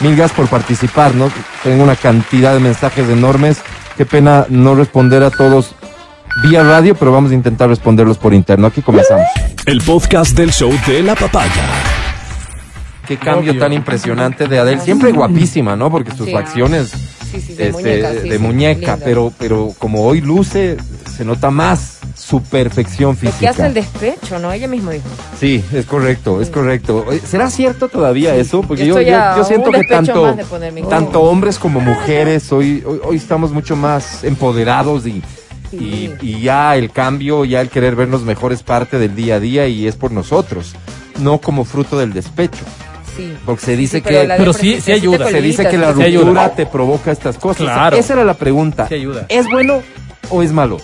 mil 0.00 0.16
gracias 0.16 0.36
por 0.36 0.48
participar, 0.48 1.14
¿no? 1.14 1.30
Tengo 1.62 1.82
una 1.84 1.96
cantidad 1.96 2.52
de 2.54 2.60
mensajes 2.60 3.08
enormes. 3.08 3.58
Qué 3.96 4.04
pena 4.06 4.46
no 4.48 4.74
responder 4.74 5.22
a 5.22 5.30
todos 5.30 5.74
vía 6.42 6.62
radio, 6.62 6.94
pero 6.94 7.12
vamos 7.12 7.30
a 7.30 7.34
intentar 7.34 7.68
responderlos 7.68 8.18
por 8.18 8.34
interno. 8.34 8.66
Aquí 8.66 8.82
comenzamos. 8.82 9.26
El 9.64 9.80
podcast 9.80 10.36
del 10.36 10.52
show 10.52 10.72
de 10.86 11.02
la 11.02 11.14
papaya. 11.14 11.62
Qué 13.06 13.16
cambio 13.16 13.52
Obvio. 13.52 13.60
tan 13.62 13.72
impresionante 13.72 14.48
de 14.48 14.58
Adele. 14.58 14.80
Siempre 14.80 15.12
guapísima, 15.12 15.76
¿no? 15.76 15.90
Porque 15.90 16.10
sus 16.10 16.26
Sí. 16.26 16.32
facciones 16.32 16.92
Sí, 17.30 17.40
sí, 17.40 17.54
de 17.54 17.68
este, 17.68 17.72
muñeca. 17.72 18.12
sí, 18.12 18.28
de 18.28 18.36
sí, 18.36 18.42
muñeca, 18.42 18.92
linda. 18.92 19.04
pero, 19.04 19.32
pero 19.38 19.74
como 19.78 20.04
hoy 20.04 20.20
luce, 20.20 20.76
se 21.16 21.24
nota 21.24 21.50
más 21.50 21.98
su 22.16 22.42
perfección 22.42 23.16
física. 23.16 23.50
hace 23.50 23.66
el 23.66 23.74
despecho, 23.74 24.38
¿no? 24.38 24.52
Ella 24.52 24.68
mismo 24.68 24.90
dijo. 24.90 25.04
Sí, 25.38 25.62
es 25.72 25.84
correcto, 25.86 26.40
es 26.40 26.50
correcto. 26.50 27.04
¿Será 27.24 27.50
cierto 27.50 27.88
todavía 27.88 28.34
eso? 28.34 28.62
Porque 28.62 28.86
Yo 28.86 29.00
yo, 29.00 29.44
siento 29.44 29.70
que 29.70 29.84
tanto, 29.84 30.34
tanto 30.88 31.22
hombres 31.22 31.58
como 31.58 31.80
mujeres 31.80 32.50
hoy, 32.52 32.82
hoy, 32.86 33.00
hoy 33.04 33.16
estamos 33.16 33.52
mucho 33.52 33.76
más 33.76 34.24
empoderados 34.24 35.06
y, 35.06 35.22
y, 35.72 36.10
y 36.20 36.40
ya 36.40 36.76
el 36.76 36.90
cambio, 36.90 37.44
ya 37.44 37.60
el 37.60 37.68
querer 37.68 37.96
vernos 37.96 38.22
mejor 38.22 38.52
es 38.52 38.62
parte 38.62 38.98
del 38.98 39.14
día 39.14 39.36
a 39.36 39.40
día 39.40 39.68
y 39.68 39.86
es 39.86 39.96
por 39.96 40.10
nosotros, 40.12 40.74
no 41.20 41.38
como 41.38 41.64
fruto 41.64 41.98
del 41.98 42.12
despecho. 42.12 42.64
Sí. 43.16 43.34
Porque 43.46 43.64
se 43.64 43.76
dice 43.76 43.98
Sí, 43.98 44.02
que... 44.02 44.26
la 44.26 44.36
Pero 44.36 44.52
sí- 44.52 44.80
sí 44.80 44.92
ayuda. 44.92 45.28
Se 45.28 45.40
dice 45.40 45.68
que 45.68 45.78
la 45.78 45.88
ayuda. 45.88 46.20
ruptura 46.22 46.54
te 46.54 46.66
provoca 46.66 47.10
estas 47.12 47.38
cosas. 47.38 47.62
Claro. 47.64 47.96
Esa 47.96 48.12
era 48.14 48.24
la 48.24 48.34
pregunta. 48.34 48.86
Sí 48.88 48.94
ayuda. 48.94 49.26
¿Es 49.28 49.46
bueno 49.50 49.82
o 50.30 50.42
es 50.42 50.52
malo? 50.52 50.78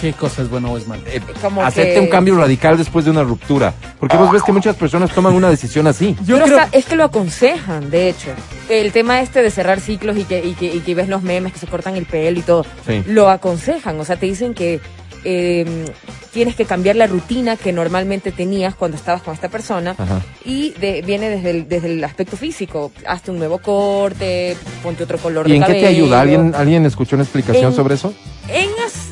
¿Qué 0.00 0.12
cosa 0.12 0.42
es 0.42 0.48
bueno 0.48 0.70
o 0.72 0.76
es 0.78 0.86
malo? 0.86 1.02
Eh, 1.06 1.20
Como 1.42 1.60
hacerte 1.60 1.94
que- 1.94 2.00
un 2.00 2.06
cambio 2.06 2.36
radical 2.38 2.78
después 2.78 3.04
de 3.04 3.10
una 3.10 3.24
ruptura. 3.24 3.74
Porque 3.98 4.16
vos 4.16 4.30
ves 4.30 4.44
que 4.44 4.52
muchas 4.52 4.76
personas 4.76 5.10
toman 5.10 5.34
una 5.34 5.50
decisión 5.50 5.88
así. 5.88 6.14
Yo 6.24 6.36
Pero 6.36 6.44
creo- 6.46 6.68
es 6.70 6.84
que 6.86 6.94
lo 6.94 7.02
aconsejan, 7.02 7.90
de 7.90 8.08
hecho. 8.10 8.30
El 8.68 8.92
tema 8.92 9.20
este 9.22 9.42
de 9.42 9.50
cerrar 9.50 9.80
ciclos 9.80 10.16
y 10.16 10.22
que, 10.22 10.38
y 10.44 10.52
que, 10.54 10.66
y 10.66 10.80
que 10.80 10.94
ves 10.94 11.08
los 11.08 11.22
memes 11.22 11.52
que 11.52 11.58
se 11.58 11.66
cortan 11.66 11.96
el 11.96 12.06
pelo 12.06 12.38
y 12.38 12.42
todo, 12.42 12.64
Sí. 12.86 13.02
lo 13.08 13.28
aconsejan. 13.28 13.98
O 13.98 14.04
sea, 14.04 14.14
te 14.16 14.26
dicen 14.26 14.54
que 14.54 14.80
eh, 15.30 15.84
tienes 16.32 16.54
que 16.56 16.64
cambiar 16.64 16.96
la 16.96 17.06
rutina 17.06 17.56
que 17.56 17.70
normalmente 17.72 18.32
tenías 18.32 18.74
cuando 18.74 18.96
estabas 18.96 19.22
con 19.22 19.34
esta 19.34 19.48
persona. 19.50 19.94
Ajá. 19.98 20.22
Y 20.44 20.70
de- 20.80 21.02
viene 21.02 21.28
desde 21.28 21.50
el, 21.50 21.68
desde 21.68 21.92
el 21.92 22.02
aspecto 22.04 22.36
físico. 22.38 22.92
Hazte 23.06 23.30
un 23.30 23.38
nuevo 23.38 23.58
corte, 23.58 24.56
ponte 24.82 25.04
otro 25.04 25.18
color 25.18 25.46
¿Y 25.46 25.50
de 25.52 25.56
en 25.58 25.62
qué 25.64 25.74
te 25.74 25.80
cabello. 25.82 26.04
ayuda? 26.04 26.20
¿Alguien, 26.22 26.54
¿Alguien 26.54 26.86
escuchó 26.86 27.16
una 27.16 27.24
explicación 27.24 27.66
En- 27.72 27.76
sobre 27.76 27.94
eso? 27.96 28.14
En, 28.48 28.68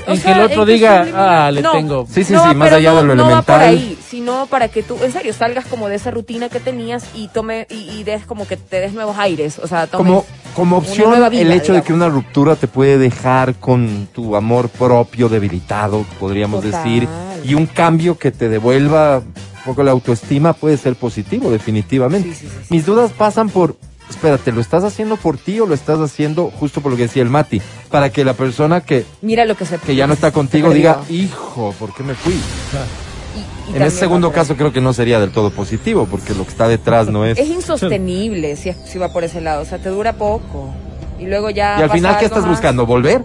o 0.07 0.13
En 0.13 0.21
que 0.21 0.31
el 0.33 0.41
otro 0.41 0.65
diga, 0.65 1.07
ah, 1.15 1.51
le 1.51 1.63
no, 1.63 1.73
tengo- 1.73 2.07
Sí, 2.11 2.25
sí, 2.25 2.33
no, 2.33 2.49
sí, 2.49 2.55
más 2.55 2.73
allá 2.73 2.91
no- 2.93 2.97
de 2.99 3.03
lo 3.05 3.15
no 3.17 3.23
va 3.31 3.43
por 3.43 3.55
elemental. 3.57 3.61
ahí, 3.69 3.99
sino 4.09 4.47
para 4.47 4.69
que 4.69 4.83
tú, 4.83 4.97
en 5.03 5.13
serio, 5.13 5.33
salgas 5.33 5.67
como 5.67 5.89
de 5.89 5.97
esa 5.97 6.11
rutina 6.11 6.49
que 6.49 6.61
tenías 6.61 7.05
y 7.15 7.29
tome 7.29 7.67
y, 7.71 7.91
y 7.99 8.05
des 8.05 8.25
como 8.25 8.47
que 8.47 8.57
te 8.57 8.81
des 8.81 8.93
nuevos 8.93 9.17
aires, 9.19 9.59
o 9.59 9.67
sea, 9.67 9.87
tomes 9.87 10.07
Como, 10.07 10.25
como 10.55 10.79
una 10.79 10.87
opción, 10.87 11.11
nueva 11.11 11.29
vida, 11.29 11.43
el 11.43 11.53
hecho 11.53 11.73
de 11.73 11.83
que 11.83 11.93
una 11.93 12.09
ruptura 12.09 12.57
te 12.57 12.69
puede 12.69 12.99
dejar 12.99 13.55
con 13.57 14.09
tu 14.15 14.37
amor 14.37 14.69
propio 14.69 15.29
debilitado, 15.29 16.05
podríamos 16.21 16.63
Total. 16.63 16.83
decir, 16.85 17.09
y 17.45 17.55
un 17.55 17.67
cambio 17.67 18.17
que 18.19 18.31
te 18.31 18.49
devuelva 18.49 19.19
un 19.19 19.35
poco 19.65 19.83
la 19.83 19.91
autoestima 19.91 20.53
puede 20.53 20.77
ser 20.77 20.95
positivo, 20.95 21.51
definitivamente. 21.51 22.29
Sí, 22.29 22.35
sí, 22.35 22.47
sí, 22.47 22.53
sí. 22.69 22.75
Mis 22.75 22.87
dudas 22.87 23.11
pasan 23.11 23.49
por, 23.51 23.77
espérate, 24.11 24.53
¿lo 24.53 24.61
estás 24.61 24.85
haciendo 24.85 25.17
por 25.17 25.37
ti 25.39 25.59
o 25.61 25.67
lo 25.67 25.75
estás 25.75 25.99
haciendo 26.01 26.51
justo 26.51 26.81
por 26.81 26.91
lo 26.93 26.97
que 26.97 27.05
decía 27.05 27.23
el 27.23 27.31
Mati? 27.31 27.61
Para 27.91 28.11
que 28.11 28.25
la 28.25 28.35
persona 28.35 28.81
que, 28.81 29.05
Mira 29.23 29.45
lo 29.45 29.57
que 29.57 29.65
se 29.67 29.79
que 29.79 29.95
ya 29.97 30.07
no 30.07 30.15
está 30.15 30.31
contigo 30.33 30.71
diga, 30.73 31.01
hijo, 31.09 31.75
¿por 31.79 31.95
qué 31.95 32.03
me 32.03 32.15
fui? 32.15 32.33
Y- 32.35 33.73
y 33.73 33.77
En 33.77 33.83
ese 33.83 33.99
segundo 33.99 34.33
caso 34.33 34.57
creo 34.57 34.73
que 34.73 34.81
no 34.81 34.93
sería 34.93 35.21
del 35.21 35.31
todo 35.31 35.51
positivo, 35.51 36.07
porque 36.11 36.35
lo 36.35 36.45
que 36.45 36.51
está 36.51 36.69
detrás 36.69 37.09
no 37.09 37.25
es... 37.27 37.39
es 37.39 37.49
insostenible 37.49 38.57
si, 38.57 38.71
es- 38.71 38.77
si 38.87 38.99
va 38.99 39.13
por 39.13 39.25
ese 39.25 39.41
lado, 39.41 39.63
o 39.63 39.65
sea, 39.65 39.79
te 39.79 39.89
dura 39.91 40.15
poco 40.15 40.71
y 41.19 41.27
luego 41.27 41.51
ya 41.51 41.79
Y 41.79 41.83
al 41.83 41.91
final, 41.91 42.19
¿qué 42.19 42.25
estás 42.27 42.43
más. 42.43 42.51
buscando? 42.51 42.87
¿Volver? 42.87 43.23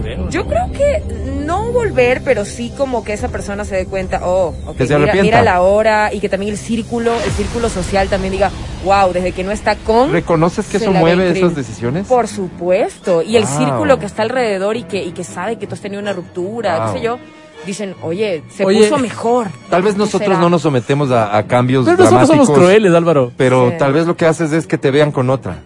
Creo. 0.00 0.28
Yo 0.30 0.46
creo 0.46 0.70
que 0.72 1.02
no 1.44 1.72
volver, 1.72 2.22
pero 2.24 2.44
sí 2.44 2.72
como 2.76 3.04
que 3.04 3.12
esa 3.12 3.28
persona 3.28 3.64
se 3.64 3.76
dé 3.76 3.86
cuenta, 3.86 4.20
oh, 4.24 4.54
ok, 4.66 4.76
Que 4.76 4.86
se 4.86 4.98
mira, 4.98 5.12
mira 5.22 5.42
la 5.42 5.60
hora 5.62 6.12
y 6.12 6.20
que 6.20 6.28
también 6.28 6.52
el 6.52 6.58
círculo, 6.58 7.12
el 7.24 7.30
círculo 7.32 7.68
social 7.68 8.08
también 8.08 8.32
diga, 8.32 8.50
wow, 8.84 9.12
desde 9.12 9.32
que 9.32 9.44
no 9.44 9.50
está 9.50 9.76
con, 9.76 10.12
¿Reconoces 10.12 10.66
que 10.66 10.78
Se 10.78 10.84
eso 10.84 10.92
mueve 10.92 11.30
esas 11.30 11.54
decisiones? 11.54 12.06
por 12.06 12.28
supuesto, 12.28 13.22
y 13.22 13.36
el 13.36 13.44
Wow. 13.44 13.58
círculo 13.58 13.98
que 13.98 14.06
está 14.06 14.22
alrededor 14.22 14.76
y 14.76 14.82
que, 14.84 15.02
y 15.02 15.12
que 15.12 15.24
sabe 15.24 15.56
que 15.56 15.66
tú 15.66 15.74
has 15.74 15.80
tenido 15.80 16.00
una 16.02 16.12
ruptura, 16.12 16.78
Wow. 16.78 16.92
qué 16.92 16.98
sé 16.98 17.04
yo, 17.04 17.18
dicen, 17.66 17.94
oye, 18.02 18.42
se 18.54 18.64
Oye, 18.64 18.80
puso 18.84 18.98
mejor. 18.98 19.48
Tal 19.68 19.82
vez 19.82 19.94
¿Qué 19.94 19.98
nosotros 19.98 20.28
será? 20.28 20.38
no 20.40 20.48
nos 20.50 20.62
sometemos 20.62 21.10
a, 21.10 21.36
a 21.36 21.42
cambios 21.46 21.84
Pero 21.86 21.96
nosotros 21.98 22.10
dramáticos, 22.28 22.46
somos 22.46 22.58
crueles, 22.58 22.94
Álvaro. 22.94 23.32
pero 23.36 23.70
Sí. 23.70 23.76
tal 23.78 23.92
vez 23.92 24.06
lo 24.06 24.16
que 24.16 24.26
haces 24.26 24.52
es 24.52 24.66
que 24.66 24.78
te 24.78 24.90
vean 24.90 25.10
con 25.12 25.28
otra, 25.30 25.58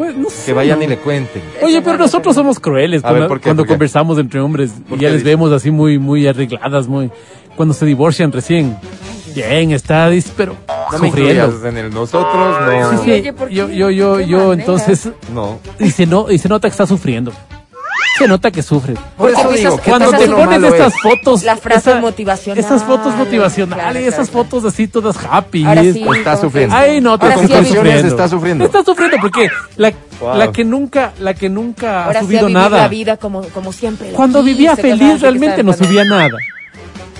Pues, 0.00 0.16
no 0.16 0.30
sé, 0.30 0.46
que 0.46 0.52
vayan 0.54 0.82
y 0.82 0.86
le 0.86 0.96
cuenten. 0.96 1.42
Oye, 1.60 1.82
pero 1.82 1.98
no, 1.98 2.04
nosotros 2.04 2.34
somos 2.34 2.58
crueles 2.58 3.02
ver, 3.02 3.28
cuando, 3.42 3.66
conversamos 3.66 4.18
entre 4.18 4.40
hombres 4.40 4.70
¿Por 4.88 4.96
y 4.96 5.02
ya 5.02 5.10
les 5.10 5.22
vemos 5.22 5.52
así 5.52 5.70
muy 5.70 5.98
muy 5.98 6.26
arregladas, 6.26 6.88
muy 6.88 7.10
cuando 7.54 7.74
se 7.74 7.84
divorcian 7.84 8.32
recién. 8.32 8.78
Bien, 9.34 9.72
está, 9.72 10.08
dice, 10.08 10.32
pero 10.34 10.56
No 10.90 10.98
me 11.00 11.08
sufriendo. 11.10 11.44
incluyas 11.48 11.64
en 11.66 11.76
el 11.76 11.92
nosotros, 11.92 12.32
no. 12.34 12.90
Sí, 12.92 12.96
sí, 13.04 13.10
Oye, 13.10 13.32
¿por 13.34 13.48
qué? 13.48 13.54
yo, 13.56 13.68
yo, 13.68 13.90
yo, 13.90 14.16
¿Qué 14.16 14.26
yo, 14.26 14.52
entonces, 14.54 15.10
No. 15.34 15.58
y 15.78 15.90
se, 15.90 16.06
no, 16.06 16.30
y 16.30 16.38
se 16.38 16.48
nota 16.48 16.66
que 16.66 16.72
está 16.72 16.86
sufriendo. 16.86 17.30
Se 18.20 18.28
nota 18.28 18.50
que 18.50 18.62
sufre. 18.62 18.94
Por 19.16 19.30
eso 19.30 19.40
digo, 19.44 19.52
esas- 19.54 19.80
¿qué 19.80 19.90
Cuando 19.90 20.10
te 20.10 20.24
esas- 20.24 20.34
pones 20.34 20.62
estas 20.62 20.94
es? 20.94 21.00
fotos. 21.02 21.42
La 21.42 21.56
frase 21.56 21.90
esa- 21.90 22.00
motivacional. 22.00 22.58
Esas 22.62 22.84
fotos 22.84 23.14
motivacionales, 23.16 23.82
Claro, 23.82 23.98
esas 23.98 24.28
claro, 24.28 24.44
fotos 24.44 24.64
así 24.66 24.86
todas 24.88 25.16
happy. 25.24 25.64
Ahora 25.64 25.82
sí, 25.82 26.04
Está 26.16 26.36
sufriendo. 26.36 26.76
Ay, 26.76 27.00
no, 27.00 27.18
te 27.18 27.24
Ahora 27.24 27.36
sí, 27.38 27.40
conclusiones 27.48 27.76
sufriendo. 27.82 28.08
está 28.08 28.28
sufriendo. 28.28 28.64
Está 28.66 28.84
sufriendo 28.84 29.16
porque 29.22 29.48
la, 29.78 29.92
Wow. 30.20 30.36
la 30.36 30.52
que 30.52 30.64
nunca, 30.64 31.12
la 31.18 31.32
que 31.32 31.48
nunca 31.48 32.04
Ahora 32.04 32.18
ha 32.18 32.22
sí 32.22 32.26
subido 32.26 32.46
vivir 32.48 32.56
nada. 32.62 32.78
la 32.78 32.88
vida 32.88 33.16
como, 33.16 33.40
como 33.54 33.72
siempre. 33.72 34.10
Cuando 34.10 34.42
vivía 34.42 34.76
feliz 34.76 35.20
realmente 35.22 35.62
no 35.62 35.72
subía 35.72 36.04
nada. 36.04 36.36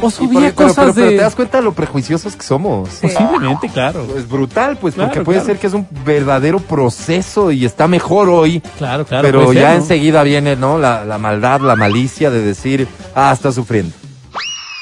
O 0.02 0.10
subía 0.10 0.54
cosas 0.54 0.74
pero- 0.76 0.94
pero 0.94 1.06
de. 1.10 1.16
te 1.16 1.22
das 1.22 1.34
cuenta 1.34 1.58
de 1.58 1.64
lo 1.64 1.72
prejuiciosos 1.72 2.34
que 2.36 2.42
somos. 2.42 2.88
Posiblemente, 3.00 3.68
claro. 3.68 4.06
Es 4.16 4.28
brutal, 4.28 4.76
pues, 4.78 4.94
porque 4.94 5.20
puede 5.20 5.38
claro. 5.40 5.46
ser 5.52 5.58
que 5.58 5.66
es 5.66 5.74
un 5.74 5.86
verdadero 6.04 6.58
proceso 6.58 7.50
y 7.50 7.64
está 7.64 7.86
mejor 7.88 8.28
hoy. 8.28 8.60
Claro, 8.78 9.04
claro. 9.04 9.22
pero 9.26 9.46
ser, 9.52 9.62
ya 9.62 9.70
¿no? 9.70 9.76
enseguida 9.76 10.22
viene, 10.22 10.56
¿no? 10.56 10.78
La, 10.78 11.04
la 11.04 11.18
maldad, 11.18 11.60
la 11.60 11.76
malicia 11.76 12.30
de 12.30 12.40
decir, 12.40 12.88
ah, 13.14 13.30
está 13.32 13.52
sufriendo. 13.52 13.92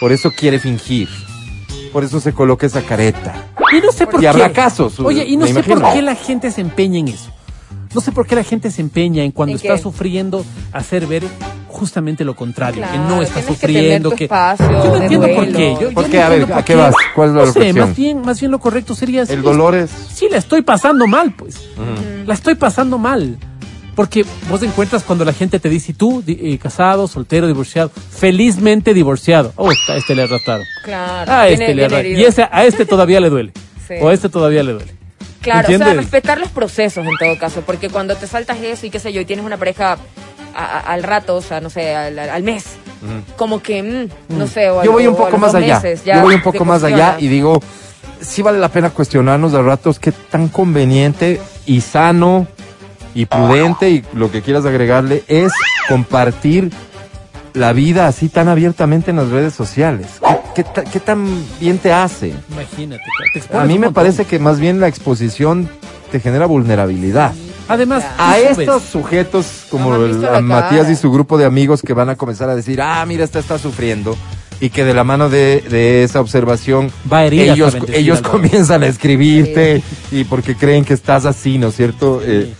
Por 0.01 0.12
eso 0.12 0.30
quiere 0.30 0.59
fingir. 0.59 1.09
Por 1.92 2.05
eso 2.05 2.20
se 2.20 2.32
coloca 2.32 2.66
esa 2.66 2.82
careta. 2.82 3.47
Y 3.76 3.80
no 3.84 3.90
sé 3.92 4.06
por 4.06 4.16
Y 4.16 4.22
qué. 4.22 4.28
habrá 4.28 4.52
casos, 4.52 5.01
Oye, 5.01 5.24
y 5.26 5.36
no 5.36 5.47
sé 5.47 5.62
por 5.62 5.92
qué 5.92 6.02
la 6.02 6.14
gente 6.14 6.51
se 6.51 6.60
empeña 6.60 6.98
en 7.01 7.09
eso. 7.09 7.30
No 7.94 8.01
sé 8.02 8.12
por 8.12 8.26
qué 8.26 8.36
la 8.36 8.44
gente 8.44 8.70
se 8.70 8.82
empeña 8.82 9.24
en 9.24 9.32
cuando 9.32 9.52
¿En 9.52 9.56
está 9.56 9.74
qué? 9.76 9.82
sufriendo 9.82 10.44
hacer 10.72 11.06
ver 11.06 11.24
justamente 11.78 12.24
lo 12.24 12.34
contrario, 12.36 12.84
que 12.90 12.98
no 12.98 13.22
está 13.22 13.40
que 13.40 13.46
sufriendo, 13.46 13.82
tener 13.88 14.02
tu 14.10 14.10
que, 14.16 14.24
espacio 14.24 14.70
yo 14.70 14.84
no 14.84 14.96
entiendo 15.02 15.28
por 15.34 15.46
qué. 15.52 15.76
Yo, 15.80 15.90
¿Por 15.92 16.05
yo 16.05 16.10
qué? 16.10 16.18
no 16.18 16.24
A 16.24 16.28
ver, 16.28 16.52
¿a 16.52 16.64
qué 16.64 16.74
vas? 16.74 16.94
¿Cuál 17.14 17.28
es 17.30 17.34
la 17.34 17.44
no 17.46 17.52
sé, 17.52 17.72
más 17.72 17.96
bien, 17.96 18.20
más 18.22 18.40
bien 18.40 18.52
lo 18.52 18.59
correcto 18.59 18.94
sería 18.94 19.22
El 19.22 19.42
dolor 19.42 19.74
es... 19.74 19.90
Sí, 20.12 20.26
la 20.30 20.36
estoy 20.38 20.62
pasando 20.62 21.06
mal, 21.06 21.32
pues. 21.32 21.60
La 22.26 22.34
estoy 22.34 22.55
pasando 22.56 22.98
mal. 22.98 23.36
Porque 23.94 24.24
vos 24.48 24.62
encuentras 24.62 25.02
cuando 25.02 25.24
la 25.24 25.32
gente 25.32 25.59
te 25.59 25.68
dice, 25.68 25.90
¿y 25.90 25.94
tú, 25.94 26.22
di- 26.24 26.38
eh, 26.40 26.59
casado, 26.59 27.09
soltero, 27.09 27.48
divorciado, 27.48 27.90
felizmente 27.90 28.94
divorciado. 28.94 29.52
Oh, 29.56 29.70
a 29.70 29.96
este 29.96 30.14
le 30.14 30.22
arrastraron. 30.22 30.64
Claro. 30.84 31.32
A 31.32 31.48
este 31.48 31.74
le 31.74 31.84
arrastraron. 31.86 32.16
Y 32.20 32.24
ese, 32.24 32.46
a 32.48 32.64
este 32.64 32.86
todavía 32.86 33.20
le 33.20 33.30
duele. 33.30 33.52
Sí. 33.88 33.94
O 34.02 34.09
a 34.09 34.12
este 34.12 34.28
todavía 34.28 34.62
le 34.62 34.72
duele. 34.72 34.92
Claro, 35.52 35.68
o 35.68 35.78
sea, 35.78 35.94
respetar 35.94 36.38
los 36.38 36.48
procesos 36.50 37.04
en 37.06 37.16
todo 37.18 37.38
caso, 37.38 37.62
porque 37.66 37.88
cuando 37.88 38.16
te 38.16 38.26
saltas 38.26 38.58
eso 38.60 38.86
y 38.86 38.90
qué 38.90 38.98
sé 39.00 39.12
yo, 39.12 39.20
y 39.20 39.24
tienes 39.24 39.44
una 39.44 39.56
pareja 39.56 39.98
a- 40.54 40.64
a- 40.64 40.80
al 40.80 41.02
rato, 41.02 41.36
o 41.36 41.42
sea, 41.42 41.60
no 41.60 41.70
sé, 41.70 41.94
al, 41.94 42.18
al 42.18 42.42
mes, 42.42 42.64
como 43.36 43.62
que, 43.62 43.82
mm, 43.82 44.36
no 44.38 44.46
sé, 44.46 44.70
o 44.70 44.82
Yo 44.82 44.92
voy 44.92 45.06
un 45.06 45.14
o 45.14 45.16
a 45.16 45.26
poco 45.26 45.38
más 45.38 45.54
allá. 45.54 45.80
Yo 46.16 46.22
voy 46.22 46.34
un 46.34 46.42
poco 46.42 46.64
más 46.64 46.82
allá 46.84 47.16
y 47.20 47.28
digo, 47.28 47.62
sí 48.20 48.42
vale 48.42 48.58
la 48.58 48.68
pena 48.68 48.90
cuestionarnos 48.90 49.54
a 49.54 49.62
ratos 49.62 49.98
qué 50.00 50.10
tan 50.12 50.48
conveniente 50.48 51.40
y 51.66 51.80
sano 51.80 52.46
y 53.14 53.26
prudente 53.26 53.90
y 53.90 54.04
lo 54.14 54.30
que 54.32 54.42
quieras 54.42 54.64
agregarle 54.66 55.22
es 55.28 55.52
compartir 55.88 56.70
la 57.54 57.72
vida 57.72 58.06
así 58.08 58.28
tan 58.28 58.48
abiertamente 58.48 59.10
en 59.10 59.16
las 59.18 59.28
redes 59.30 59.54
sociales. 59.54 60.06
¿Qué, 60.54 60.62
qué 60.62 60.64
ta- 60.64 60.84
qué 60.84 61.00
tan 61.00 61.26
bien 61.60 61.78
te 61.78 61.92
hace? 61.92 62.34
Imagínate. 62.52 63.02
te 63.32 63.56
A 63.56 63.64
mí 63.64 63.78
me 63.78 63.90
parece 63.90 64.24
que 64.24 64.38
más 64.38 64.58
bien 64.60 64.80
la 64.80 64.88
exposición 64.88 65.68
te 66.12 66.20
genera 66.20 66.46
vulnerabilidad. 66.46 67.32
Además, 67.68 68.02
A 68.16 68.38
estos 68.38 68.82
sujetos 68.82 69.66
como 69.70 69.90
No 69.96 70.04
el- 70.06 70.24
a 70.24 70.40
Matías 70.40 70.88
y 70.88 70.96
su 70.96 71.10
grupo 71.12 71.36
de 71.36 71.44
amigos 71.44 71.82
que 71.82 71.92
van 71.92 72.08
a 72.08 72.16
comenzar 72.16 72.48
a 72.48 72.56
decir, 72.56 72.80
ah, 72.80 73.04
mira, 73.06 73.24
esta 73.24 73.38
está 73.40 73.58
sufriendo. 73.58 74.16
Y 74.60 74.70
que 74.70 74.84
de 74.84 74.92
la 74.94 75.04
mano 75.04 75.28
de, 75.28 75.62
de 75.70 76.02
esa 76.02 76.20
observación 76.20 76.90
Va 77.12 77.18
a 77.18 77.26
herir 77.26 77.42
ellos, 77.50 77.76
ellos 77.92 78.22
comienzan 78.22 78.82
a 78.82 78.86
escribirte 78.86 79.82
y 80.10 80.24
porque 80.24 80.56
creen 80.56 80.84
que 80.84 80.94
estás 80.94 81.26
así, 81.26 81.58
¿no 81.58 81.68
es 81.68 81.76
cierto? 81.76 82.20
Eh, 82.24 82.52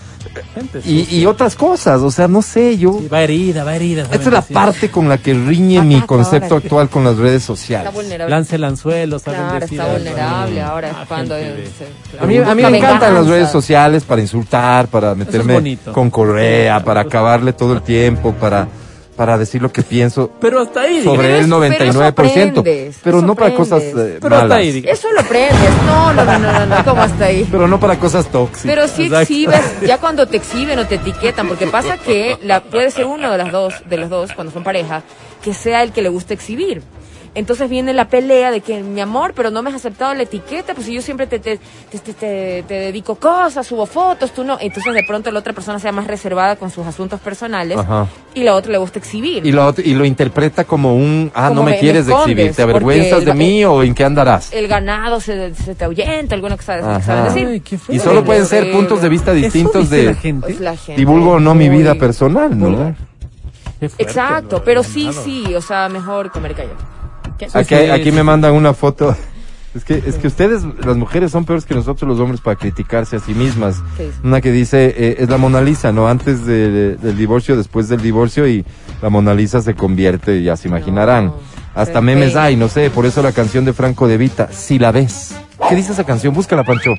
Gente 0.59 0.81
y, 0.85 1.17
y 1.21 1.27
otras 1.27 1.55
cosas, 1.55 2.01
o 2.03 2.11
sea, 2.11 2.29
no 2.29 2.43
sé, 2.43 2.77
yo... 2.79 2.99
Sí, 3.01 3.09
va 3.09 3.23
herida, 3.23 3.65
va 3.65 3.75
herida. 3.77 4.03
Esta 4.03 4.17
es 4.17 4.27
la 4.33 4.43
parte 4.43 4.91
con 4.91 5.09
la 5.09 5.19
que 5.19 5.35
riñe 5.35 5.81
mi 5.83 6.01
concepto 6.03 6.55
ahora. 6.55 6.65
actual 6.65 6.89
con 6.89 7.05
las 7.05 7.17
redes 7.17 7.43
Está 7.43 7.47
sociales. 7.47 7.87
decir. 7.93 8.03
vulnerable. 8.03 8.31
Lance 8.35 8.57
el 8.57 8.65
anzuelo, 8.65 9.19
saben 9.19 9.41
Claro, 9.41 9.61
decir 9.61 9.81
está 9.81 9.93
vulnerable 9.93 10.61
Ah, 10.63 10.69
ahora 10.69 10.89
es 10.91 10.97
cuando 11.09 11.35
gente 11.37 11.61
de- 11.63 11.67
se- 11.67 12.19
A 12.21 12.27
mí, 12.27 12.37
a 12.39 12.55
mí 12.55 12.63
me 12.63 12.79
encantan 12.79 13.15
las 13.15 13.27
redes 13.27 13.51
sociales 13.51 14.05
para 14.05 14.21
insultar, 14.21 14.89
para 14.89 15.15
meterme 15.15 15.79
con 15.93 16.11
correa, 16.11 16.83
para 16.85 17.03
acabarle 17.03 17.53
todo 17.53 17.73
el 17.75 17.83
tiempo, 17.83 18.33
para, 18.33 18.67
para 19.19 19.37
decir 19.37 19.61
lo 19.61 19.71
que 19.73 19.83
pienso 19.83 20.31
Pero 20.41 20.61
hasta 20.61 20.83
ahí, 20.83 21.03
sobre 21.03 21.23
Pero 21.23 21.35
el 21.35 21.45
eso- 21.47 21.61
pero 21.61 21.75
eso 21.85 21.99
99%. 22.01 22.07
aprendes, 22.61 22.97
Pero 23.03 23.19
eso 23.19 23.27
no 23.27 23.35
para 23.35 23.55
cosas 23.55 23.83
eh, 23.83 24.19
Pero 24.21 24.35
hasta 24.37 24.49
malas. 24.49 24.59
ahí. 24.59 24.85
Eso 24.87 25.11
lo 25.13 25.21
aprendes. 25.21 25.71
No, 25.87 26.13
no, 26.15 26.25
no, 26.25 26.39
no, 26.39 26.53
no, 26.53 26.67
no, 26.67 26.85
¿cómo 26.85 27.03
hasta 27.03 27.25
ahí? 27.25 27.47
Pero 27.51 27.67
no 27.67 27.81
para 27.81 27.99
cosas 27.99 28.29
tóxicas. 28.31 28.63
Pero 28.65 28.87
sí 28.87 29.07
Exacto. 29.07 29.23
exhibes, 29.23 29.81
ya 29.85 29.99
cuando 29.99 30.27
te 30.29 30.37
exhiben 30.37 30.79
o 30.79 30.87
te 30.87 30.95
etiquetan, 30.95 31.49
porque 31.49 31.67
pasa 31.67 31.99
que 31.99 32.39
la, 32.43 32.63
puede 32.63 32.91
ser 32.93 33.07
uno 33.07 33.31
de 33.33 33.39
las 33.39 33.51
dos, 33.51 33.75
de 33.91 33.97
los 33.99 34.09
dos, 34.09 34.33
cuando 34.33 34.53
son 34.53 34.63
pareja, 34.63 35.03
que 35.43 35.53
sea 35.53 35.83
el 35.83 35.91
que 35.93 36.01
le 36.01 36.09
gusta 36.11 36.33
exhibir. 36.33 36.81
Entonces 37.35 37.69
viene 37.71 37.93
la 37.93 38.09
pelea 38.09 38.51
de 38.51 38.61
que, 38.61 38.83
mi 38.83 39.01
amor, 39.01 39.33
pero 39.35 39.51
no 39.51 39.63
me 39.63 39.71
has 39.71 39.77
aceptado 39.77 40.13
la 40.15 40.23
etiqueta, 40.25 40.75
pues 40.75 40.87
si 40.87 40.95
yo 40.95 41.03
siempre 41.03 41.27
te, 41.27 41.39
te, 41.39 41.59
te, 41.91 41.99
te- 41.99 42.13
te- 42.15 42.65
te 42.67 42.75
dedico 42.75 43.15
cosas, 43.17 43.67
subo 43.67 43.87
fotos, 43.87 44.33
tú 44.33 44.45
no. 44.45 44.59
Entonces 44.61 44.95
de 44.95 45.03
pronto 45.05 45.31
la 45.31 45.39
otra 45.41 45.53
persona 45.53 45.79
sea 45.79 45.93
más 45.93 46.07
reservada 46.07 46.57
con 46.57 46.71
sus 46.71 46.87
asuntos 46.87 47.21
personales 47.21 47.79
Ajá. 47.79 48.07
y 48.35 48.43
la 48.43 48.55
otra 48.55 48.73
le 48.73 48.79
gusta 48.79 48.99
exhibir. 48.99 49.47
Y 49.47 49.53
lo, 49.53 49.75
y 49.79 49.95
lo 49.95 50.05
interpreta 50.05 50.65
como 50.65 50.95
un, 50.95 51.31
ah, 51.35 51.49
Como 51.49 51.61
no 51.61 51.63
me, 51.65 51.71
me- 51.73 51.79
quieres 51.79 52.07
escondes, 52.07 52.31
exhibir, 52.31 52.55
¿te 52.55 52.63
avergüenzas 52.63 53.25
de 53.25 53.31
el- 53.31 53.37
mí 53.37 53.65
o 53.65 53.83
en 53.83 53.95
qué 53.95 54.05
andarás? 54.05 54.53
El 54.53 54.67
ganado 54.69 55.21
se, 55.21 55.55
se 55.55 55.75
te 55.75 55.85
ahuyenta, 55.85 56.35
alguna 56.35 56.57
cosa 56.57 56.77
de 56.77 56.83
Ajá. 56.83 57.01
saben 57.03 57.25
decir. 57.25 57.47
Ay, 57.49 57.61
qué 57.61 57.79
feo. 57.79 57.95
Y 57.95 57.99
solo 57.99 58.25
pueden 58.25 58.47
ser 58.47 58.73
puntos 58.73 59.01
de 59.03 59.09
vista 59.09 59.33
distintos 59.33 59.91
de 59.91 60.03
la 60.05 60.15
gente. 60.15 60.47
Pues 60.47 60.61
la 60.61 60.77
gente 60.77 60.99
divulgo 61.01 61.33
o 61.33 61.41
no 61.41 61.55
mi 61.55 61.69
vida 61.69 61.95
personal, 61.95 62.59
¿no? 62.59 62.77
fuerte, 62.77 64.03
Exacto, 64.03 64.63
pero 64.65 64.83
de 64.83 64.89
sí, 64.89 65.11
sí, 65.13 65.55
o 65.55 65.61
sea, 65.61 65.89
mejor 65.89 66.31
comer 66.33 66.55
callado. 66.55 66.77
Aquí, 67.55 67.75
aquí 67.75 68.13
me 68.13 68.23
mandan 68.23 68.55
una 68.55 68.73
foto. 68.75 69.15
Es 69.75 69.85
que, 69.85 70.03
es 70.05 70.17
que 70.17 70.27
ustedes, 70.27 70.63
las 70.85 70.97
mujeres, 70.97 71.31
son 71.31 71.45
peores 71.45 71.65
que 71.67 71.75
nosotros 71.75 72.09
los 72.09 72.19
hombres 72.19 72.41
para 72.41 72.57
criticarse 72.57 73.17
a 73.17 73.21
sí 73.21 73.33
mismas. 73.35 73.77
Una 74.25 74.41
que 74.41 74.51
dice, 74.51 74.93
eh, 74.97 75.17
es 75.21 75.29
la 75.29 75.37
Mona 75.37 75.61
Lisa, 75.61 75.93
¿no? 75.93 76.09
Antes 76.09 76.47
de- 76.47 76.97
del 76.97 77.17
divorcio, 77.17 77.55
después 77.57 77.89
del 77.89 78.01
divorcio, 78.01 78.49
y 78.49 78.65
la 79.03 79.11
Mona 79.11 79.35
Lisa 79.35 79.61
se 79.61 79.75
convierte, 79.75 80.43
ya 80.43 80.57
se 80.57 80.69
imaginarán. 80.69 81.27
No, 81.27 81.35
Hasta 81.75 82.01
memes 82.01 82.35
hay, 82.35 82.57
no 82.57 82.69
sé, 82.69 82.89
por 82.91 83.05
eso 83.07 83.23
la 83.23 83.31
canción 83.33 83.67
de 83.67 83.73
Franco 83.75 84.09
de 84.09 84.17
Vita, 84.17 84.49
Si 84.51 84.79
la 84.81 84.91
ves. 84.91 85.37
¿Qué 85.69 85.77
dice 85.77 85.93
esa 85.93 86.03
canción? 86.05 86.33
Búscala, 86.35 86.65
Pancho. 86.65 86.95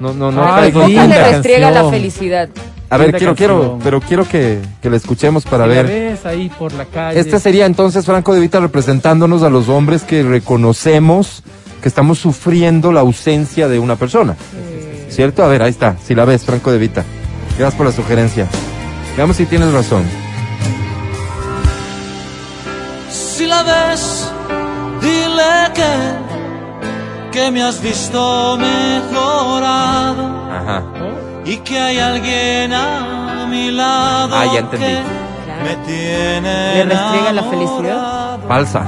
No, 0.00 0.12
no, 0.12 0.30
no. 0.32 0.52
Ay, 0.54 0.72
linda 0.72 1.06
le 1.06 1.32
restriega 1.32 1.70
la 1.70 1.88
felicidad. 1.88 2.48
A 2.90 2.96
ver, 2.96 3.16
quiero, 3.16 3.34
quiero, 3.34 3.78
pero 3.82 4.00
quiero 4.00 4.26
que, 4.26 4.60
que 4.80 4.88
la 4.90 4.96
escuchemos 4.96 5.44
para 5.44 5.64
Si 5.64 5.70
la 5.70 5.82
ver. 5.82 5.86
ves 5.86 6.26
ahí 6.26 6.48
por 6.58 6.72
la 6.72 6.84
calle. 6.86 7.20
Este 7.20 7.38
sería 7.38 7.66
entonces 7.66 8.04
Franco 8.06 8.32
de 8.34 8.40
Vita 8.40 8.60
representándonos 8.60 9.42
a 9.42 9.50
los 9.50 9.68
hombres 9.68 10.02
que 10.04 10.22
reconocemos 10.22 11.42
que 11.82 11.88
estamos 11.88 12.18
sufriendo 12.18 12.90
la 12.92 13.00
ausencia 13.00 13.68
de 13.68 13.78
una 13.78 13.96
persona. 13.96 14.36
¿Cierto? 15.10 15.44
A 15.44 15.48
ver, 15.48 15.62
ahí 15.62 15.70
está. 15.70 15.96
Si 16.04 16.14
la 16.14 16.24
ves, 16.24 16.44
Franco 16.44 16.70
de 16.72 16.78
Vita. 16.78 17.04
Gracias 17.58 17.74
por 17.76 17.86
la 17.86 17.92
sugerencia. 17.92 18.46
Veamos 19.16 19.36
si 19.36 19.46
tienes 19.46 19.72
razón. 19.72 20.04
Si 23.10 23.46
la 23.46 23.62
ves, 23.62 24.30
dile 25.00 25.72
que, 25.74 27.38
que 27.38 27.50
me 27.50 27.62
has 27.62 27.80
visto 27.82 28.56
mejorado 28.58 30.26
Ajá. 30.52 30.82
Y 31.52 31.56
que 31.58 31.78
hay 31.78 31.98
alguien 31.98 32.72
a 32.72 33.46
mi 33.48 33.70
lado 33.70 34.34
Ah, 34.36 34.44
ya 34.52 34.60
entendí. 34.60 34.86
Claro. 34.86 35.64
me 35.64 35.74
tiene 35.86 36.74
¿Le 36.76 36.84
restriega 36.84 37.32
la 37.32 37.42
felicidad? 37.44 38.38
Falsa. 38.46 38.82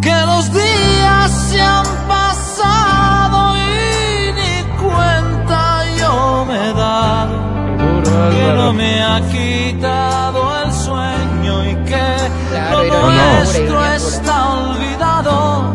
Que 0.00 0.14
los 0.30 0.52
días 0.52 1.30
se 1.50 1.60
han 1.60 1.86
pasado 2.08 3.54
y 3.56 4.32
ni 4.38 4.54
cuenta 4.84 5.84
yo 6.00 6.44
me 6.48 6.56
he 6.70 6.72
dado. 6.74 7.36
Duro, 7.78 8.30
que 8.30 8.52
no 8.56 8.72
me 8.72 9.02
ha 9.02 9.20
quitado 9.30 10.40
el 10.64 10.72
sueño 10.72 11.54
y 11.70 11.74
que 11.88 12.02
Claro, 12.50 12.82
lo 12.82 13.10
nuestro 13.12 13.62
ironía 13.64 13.78
pura. 13.78 13.96
está 13.96 14.36
olvidado. 14.54 15.74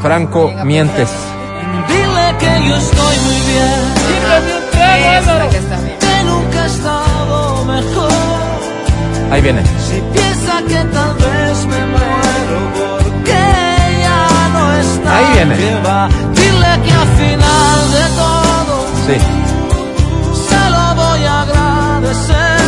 Franco, 0.00 0.50
mientes. 0.64 1.10
Dile 1.88 2.26
que 2.38 2.68
yo 2.68 2.74
estoy 2.76 3.16
muy 3.26 3.40
bien, 3.52 3.78
Esta 4.82 5.48
que 5.48 5.56
está 5.58 5.76
bien. 5.80 6.02
Ahí 9.32 9.40
viene. 9.40 9.62
Si 9.88 9.98
piensa 10.12 10.62
que 10.68 10.80
tal 10.92 11.14
vez 11.14 11.66
me 11.66 11.86
muero 11.86 12.58
porque 12.78 13.42
ya 14.04 14.48
no 14.52 14.72
está. 14.74 15.16
Ahí 15.16 15.26
viene. 15.32 15.56
Dile 15.56 16.72
que 16.84 16.92
al 16.92 17.08
final 17.20 17.80
de 17.96 18.04
todo 18.20 18.74
Sí, 19.06 19.16
se 20.48 20.70
lo 20.70 20.94
voy 21.02 21.24
a 21.24 21.42
agradecer. 21.42 22.60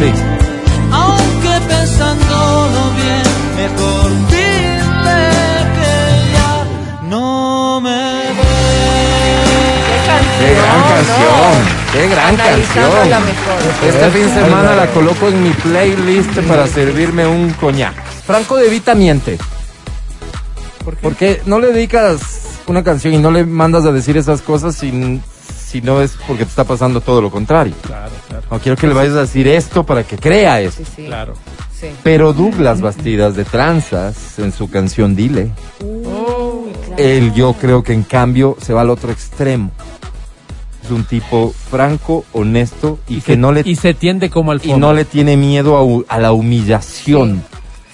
sí. 0.00 0.12
Aunque 0.90 1.52
pensándolo 1.68 2.80
bien, 3.00 3.26
mejor 3.60 4.10
dile 4.32 5.22
que 5.76 5.94
ya 6.34 7.08
no 7.08 7.80
me 7.80 8.16
Qué 10.38 10.54
gran 10.54 10.85
canción. 11.06 11.76
Qué 11.92 12.08
gran 12.08 12.36
canción. 12.36 13.10
la 13.10 13.20
mejor. 13.20 13.88
Este 13.88 14.10
fin 14.10 14.22
de 14.22 14.34
semana 14.42 14.74
la 14.74 14.86
coloco 14.88 15.28
en 15.28 15.42
mi 15.42 15.50
playlist 15.50 16.38
para 16.48 16.66
servirme 16.66 17.26
un 17.26 17.50
coñac. 17.54 17.94
Franco 18.26 18.56
de 18.56 18.68
Vita 18.68 18.94
miente. 18.94 19.38
¿Por 20.84 20.94
qué? 20.96 21.02
Porque 21.02 21.42
no 21.46 21.58
le 21.58 21.72
dedicas 21.72 22.20
una 22.66 22.82
canción 22.82 23.14
y 23.14 23.18
no 23.18 23.30
le 23.30 23.44
mandas 23.44 23.84
a 23.86 23.92
decir 23.92 24.16
esas 24.16 24.42
cosas 24.42 24.74
si, 24.74 25.20
si 25.58 25.80
no 25.80 26.00
es 26.02 26.16
porque 26.26 26.44
te 26.44 26.50
está 26.50 26.64
pasando 26.64 27.00
todo 27.00 27.20
lo 27.22 27.30
contrario. 27.30 27.74
Claro, 27.82 28.12
claro. 28.28 28.44
No 28.50 28.58
quiero 28.58 28.76
que 28.76 28.86
le 28.86 28.94
vayas 28.94 29.14
a 29.14 29.20
decir 29.20 29.46
esto 29.48 29.84
para 29.84 30.04
que 30.04 30.16
crea 30.16 30.60
eso. 30.60 30.78
Sí, 30.78 30.84
sí. 30.96 31.04
Claro. 31.06 31.34
sí. 31.80 31.88
Pero 32.02 32.32
Douglas 32.32 32.80
Bastidas 32.80 33.36
de 33.36 33.44
Tranzas, 33.44 34.38
en 34.38 34.52
su 34.52 34.68
canción 34.70 35.14
Dile, 35.16 35.50
Uy, 35.80 36.72
claro. 36.72 36.94
él 36.96 37.32
yo 37.34 37.52
creo 37.54 37.82
que 37.82 37.92
en 37.92 38.02
cambio 38.02 38.56
se 38.60 38.72
va 38.72 38.80
al 38.82 38.90
otro 38.90 39.12
extremo. 39.12 39.70
Es 40.86 40.92
un 40.92 41.04
tipo 41.04 41.52
franco, 41.70 42.24
honesto 42.32 42.98
y, 43.08 43.16
que 43.20 43.32
se, 43.32 43.36
no 43.36 43.52
le 43.52 43.62
y 43.64 43.74
se 43.76 43.92
tiende 43.94 44.30
como 44.30 44.52
al 44.52 44.58
y 44.62 44.68
fondo. 44.70 44.86
no 44.88 44.92
le 44.94 45.04
tiene 45.04 45.36
miedo 45.36 46.04
a, 46.08 46.14
a 46.14 46.18
la 46.18 46.32
humillación, 46.32 47.42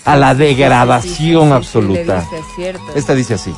a 0.05 0.17
la 0.17 0.33
Sí, 0.35 0.39
sí, 0.39 0.43
sí, 0.43 0.47
degradación 0.55 1.13
sí, 1.13 1.25
sí, 1.41 1.47
sí, 1.47 1.53
absoluta. 1.53 2.21
dice, 2.21 2.39
es 2.39 2.45
cierto. 2.57 2.83
Esta 2.95 3.15
dice 3.15 3.35
así. 3.35 3.55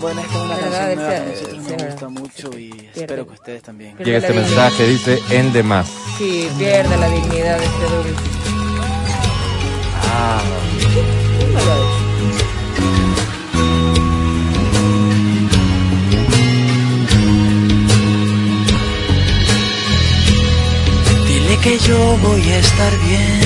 Bueno, 0.00 0.20
esta 0.20 0.34
es 0.36 0.44
una 0.44 0.56
¿Verdad? 0.56 0.70
canción 0.70 0.96
nueva 0.96 1.10
que 1.10 1.74
a 1.74 1.76
nos 1.76 1.86
gusta 1.86 2.08
mucho 2.08 2.58
y 2.58 2.88
espero 2.94 3.26
que 3.26 3.32
ustedes 3.34 3.62
también. 3.62 3.96
Pierde 3.96 4.04
Llega 4.12 4.18
la 4.20 4.26
este 4.26 4.40
dignidad. 4.40 4.62
mensaje, 4.64 4.86
dice 4.88 5.18
en 5.30 5.52
de 5.52 5.62
más. 5.62 5.86
Sí, 6.18 6.48
pierde 6.58 6.96
la 6.98 7.08
dignidad 7.08 7.58
de 7.58 7.64
este 7.64 7.82
Douglas. 7.82 8.22
Ah, 10.12 10.40
que 21.66 21.78
yo 21.80 21.98
voy 22.22 22.42
a 22.42 22.58
estar 22.58 22.92
bien. 23.08 23.40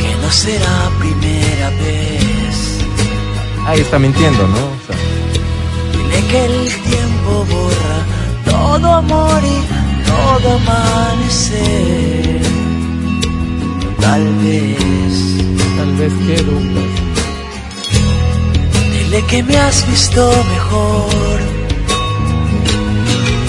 Que 0.00 0.10
no 0.22 0.30
será 0.30 0.76
primera 1.00 1.68
vez. 1.82 2.56
ahí 3.66 3.80
está 3.80 3.98
mintiendo, 3.98 4.46
¿no? 4.46 4.62
O 4.76 4.78
sea, 4.86 4.96
Dile 5.92 6.20
que 6.30 6.40
el 6.50 6.58
tiempo 6.92 7.30
borra 7.54 7.98
todo 8.52 8.86
amor 9.02 9.40
y 9.56 9.58
todo 10.12 10.46
amanecer. 10.60 12.42
Tal 14.00 14.24
vez. 14.44 15.16
Tal 15.78 15.92
vez 16.00 16.12
que. 16.24 16.36
Dile 18.92 19.20
que 19.30 19.42
me 19.42 19.56
has 19.56 19.78
visto 19.90 20.20
mejor. 20.54 21.53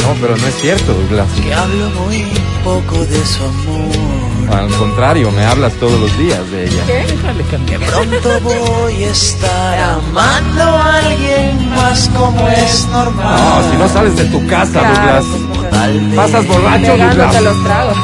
No, 0.05 0.13
pero 0.21 0.37
no 0.37 0.47
es 0.47 0.55
cierto, 0.61 0.93
Douglas. 0.93 1.27
Que 1.43 1.53
hablo 1.53 1.89
muy 2.01 2.23
poco 2.63 3.05
de 3.05 3.25
su 3.25 3.43
amor. 3.43 4.55
Al 4.55 4.67
contrario, 4.77 5.31
me 5.31 5.43
hablas 5.45 5.73
todos 5.73 5.99
los 5.99 6.17
días 6.19 6.39
de 6.51 6.65
ella. 6.65 6.83
Déjale 6.85 7.43
cantar. 7.45 7.79
Pronto 7.79 8.39
voy 8.41 9.03
a 9.03 9.09
estar 9.11 9.79
amando 9.79 10.61
a 10.63 10.97
alguien 10.99 11.69
más. 11.71 12.09
como 12.15 12.47
es 12.49 12.87
normal. 12.91 13.39
No, 13.39 13.71
si 13.71 13.77
no 13.77 13.89
sales 13.89 14.15
de 14.15 14.25
tu 14.25 14.45
casa, 14.47 14.79
Claro, 14.79 15.23
Douglas. 15.25 16.15
Pasas 16.15 16.47
borracho, 16.47 16.97
Douglas. 16.97 17.41
los 17.41 17.63
tragos. 17.63 17.97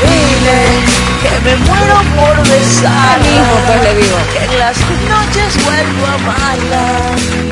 Dile 0.00 1.13
que 1.24 1.40
me 1.44 1.56
muero 1.56 1.96
por 2.16 2.36
besarla. 2.48 3.26
Hijo, 3.34 3.56
pues 3.66 3.82
le 3.82 3.94
digo. 4.00 4.18
Que 4.32 4.44
en 4.44 4.58
las 4.58 4.76
noches 5.14 5.64
vuelvo 5.64 6.06
a 6.06 6.14
amarla, 6.14 6.86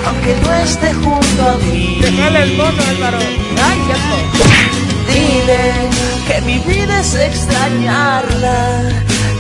aunque 0.07 0.37
no 0.43 0.55
esté 0.55 0.93
junto 0.95 1.49
a 1.49 1.57
mí. 1.57 2.01
el 2.03 2.57
mono, 2.57 2.83
Álvaro. 2.91 3.19
Ay, 3.19 3.79
qué. 3.87 5.13
Dile 5.13 5.91
que 6.29 6.41
mi 6.43 6.59
vida 6.61 7.01
es 7.01 7.15
extrañarla, 7.15 8.83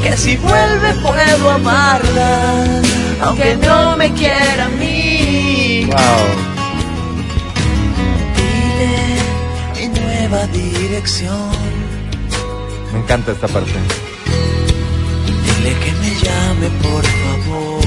que 0.02 0.16
si 0.16 0.36
vuelve 0.36 0.92
puedo 0.94 1.50
amarla, 1.50 2.80
aunque 3.22 3.56
no 3.56 3.96
me 3.96 4.12
quiera 4.12 4.66
a 4.66 4.68
mí. 4.68 5.86
Wow. 5.86 6.52
Dile 8.36 9.88
mi 9.88 10.00
nueva 10.00 10.46
dirección, 10.48 11.50
Me 12.92 12.98
encanta 12.98 13.32
esta 13.32 13.48
parte. 13.48 14.11
Dile 15.72 15.80
que 15.80 15.92
me 15.92 16.10
llame 16.22 16.68
por 16.82 17.04
favor, 17.04 17.80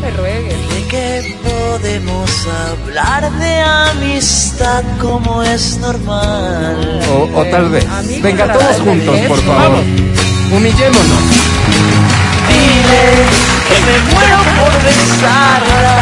Me 0.00 0.10
ruegues. 0.10 0.70
de 0.70 0.86
que 0.88 1.36
podemos 1.42 2.30
hablar 2.70 3.30
de 3.38 3.60
amistad 3.60 4.82
como 5.00 5.42
es 5.42 5.78
normal. 5.78 7.00
O, 7.10 7.40
o 7.40 7.44
tal 7.46 7.68
vez. 7.70 7.86
Amigos 7.86 8.22
Venga, 8.22 8.52
todos 8.52 8.76
juntos, 8.80 9.14
del 9.14 9.26
por 9.28 9.40
favor. 9.42 9.82
Humillémonos. 10.52 11.22
Dile 12.48 13.06
que 13.68 13.78
me 13.86 14.14
muero 14.14 14.38
por 14.58 14.72
besarla, 14.84 15.98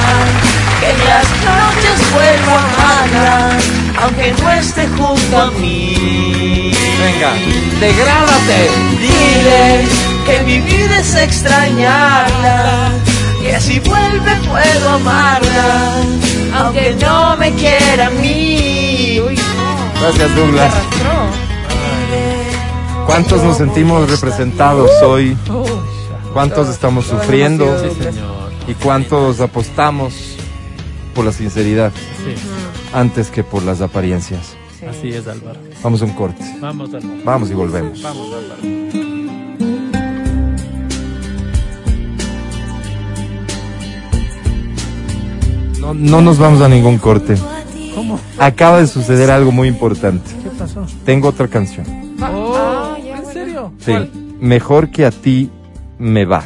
que 0.81 0.91
en 0.91 0.99
las 1.09 1.27
noches 1.49 2.13
vuelvo 2.13 2.53
a 2.53 2.65
amarla, 2.65 3.59
aunque 4.01 4.33
no 4.41 4.53
esté 4.53 4.87
junto 4.89 5.39
a 5.39 5.51
mí. 5.53 6.73
Venga, 7.01 7.33
degrádate. 7.81 8.71
Dile 9.01 9.85
que 10.27 10.43
mi 10.45 10.61
vida 10.61 10.99
es 11.01 11.15
extrañarla, 11.15 12.91
que 13.43 13.61
si 13.61 13.81
vuelve 13.81 14.37
puedo 14.49 14.89
amarla, 14.91 15.93
aunque 16.57 16.97
no 17.01 17.37
me 17.37 17.53
quiera 17.53 18.07
a 18.07 18.11
mí. 18.11 19.21
Uy, 19.21 19.37
no. 19.37 20.01
Gracias, 20.01 20.37
Douglas. 20.37 20.75
¿Cuántos 23.07 23.43
nos 23.43 23.59
sentimos 23.59 24.11
representados 24.11 24.91
hoy? 25.03 25.37
¿Cuántos 26.33 26.69
estamos 26.69 27.07
sufriendo? 27.07 27.79
Sí, 27.81 28.03
señor. 28.03 28.35
¿Y 28.67 28.75
cuántos 28.75 29.41
apostamos 29.41 30.15
por 31.15 31.25
la 31.25 31.33
sinceridad 31.33 31.93
Sí, 32.17 32.35
antes 32.95 33.29
que 33.31 33.43
por 33.45 33.63
las 33.63 33.81
apariencias? 33.81 34.57
Sí. 34.79 34.87
así 34.87 35.09
es, 35.11 35.27
Álvaro. 35.27 35.59
Vamos 35.83 36.01
a 36.03 36.05
un 36.05 36.13
corte. 36.13 36.43
Vamos, 36.61 36.95
Álvaro. 36.95 37.25
Vamos 37.25 37.51
y 37.51 37.55
volvemos. 37.55 38.03
Vamos, 38.03 38.33
Álvaro. 38.33 38.63
No, 45.81 45.93
no 45.93 46.21
nos 46.23 46.39
vamos 46.39 46.63
a 46.63 46.69
ningún 46.69 46.99
corte. 46.99 47.35
¿Cómo? 47.95 48.19
Acaba 48.39 48.81
de 48.81 48.87
suceder 48.87 49.31
algo 49.31 49.53
muy 49.53 49.69
importante. 49.69 50.31
¿Qué 50.43 50.51
pasó? 50.51 50.87
Tengo 51.05 51.29
otra 51.29 51.49
canción. 51.49 51.87
Ah, 52.21 52.97
ya, 53.05 53.19
¿En 53.19 53.27
serio? 53.27 53.73
Sí. 53.79 53.91
¿Cuál? 53.93 54.11
Mejor 54.41 54.91
que 54.91 55.05
a 55.05 55.11
ti 55.11 55.51
me 55.99 56.25
va. 56.25 56.45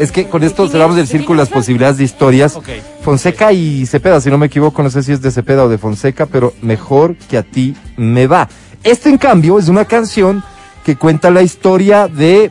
Es 0.00 0.10
que 0.12 0.28
con 0.28 0.42
esto 0.42 0.66
cerramos 0.66 0.96
el 0.96 1.06
círculo 1.06 1.38
las 1.38 1.50
posibilidades 1.50 1.98
de 1.98 2.04
historias. 2.04 2.56
Ok. 2.56 2.68
Fonseca 3.02 3.52
y 3.52 3.84
Cepeda, 3.84 4.18
si 4.20 4.30
no 4.30 4.38
me 4.38 4.46
equivoco, 4.46 4.82
no 4.82 4.88
sé 4.88 5.02
si 5.02 5.12
es 5.12 5.20
de 5.20 5.30
Cepeda 5.30 5.64
o 5.64 5.68
de 5.68 5.76
Fonseca, 5.76 6.24
pero 6.24 6.54
mejor 6.62 7.16
que 7.16 7.36
a 7.36 7.42
ti 7.42 7.76
me 7.98 8.26
va. 8.26 8.48
Este, 8.82 9.10
en 9.10 9.18
cambio, 9.18 9.58
es 9.58 9.68
una 9.68 9.84
canción 9.84 10.42
que 10.84 10.96
cuenta 10.96 11.30
la 11.30 11.42
historia 11.42 12.08
de, 12.08 12.50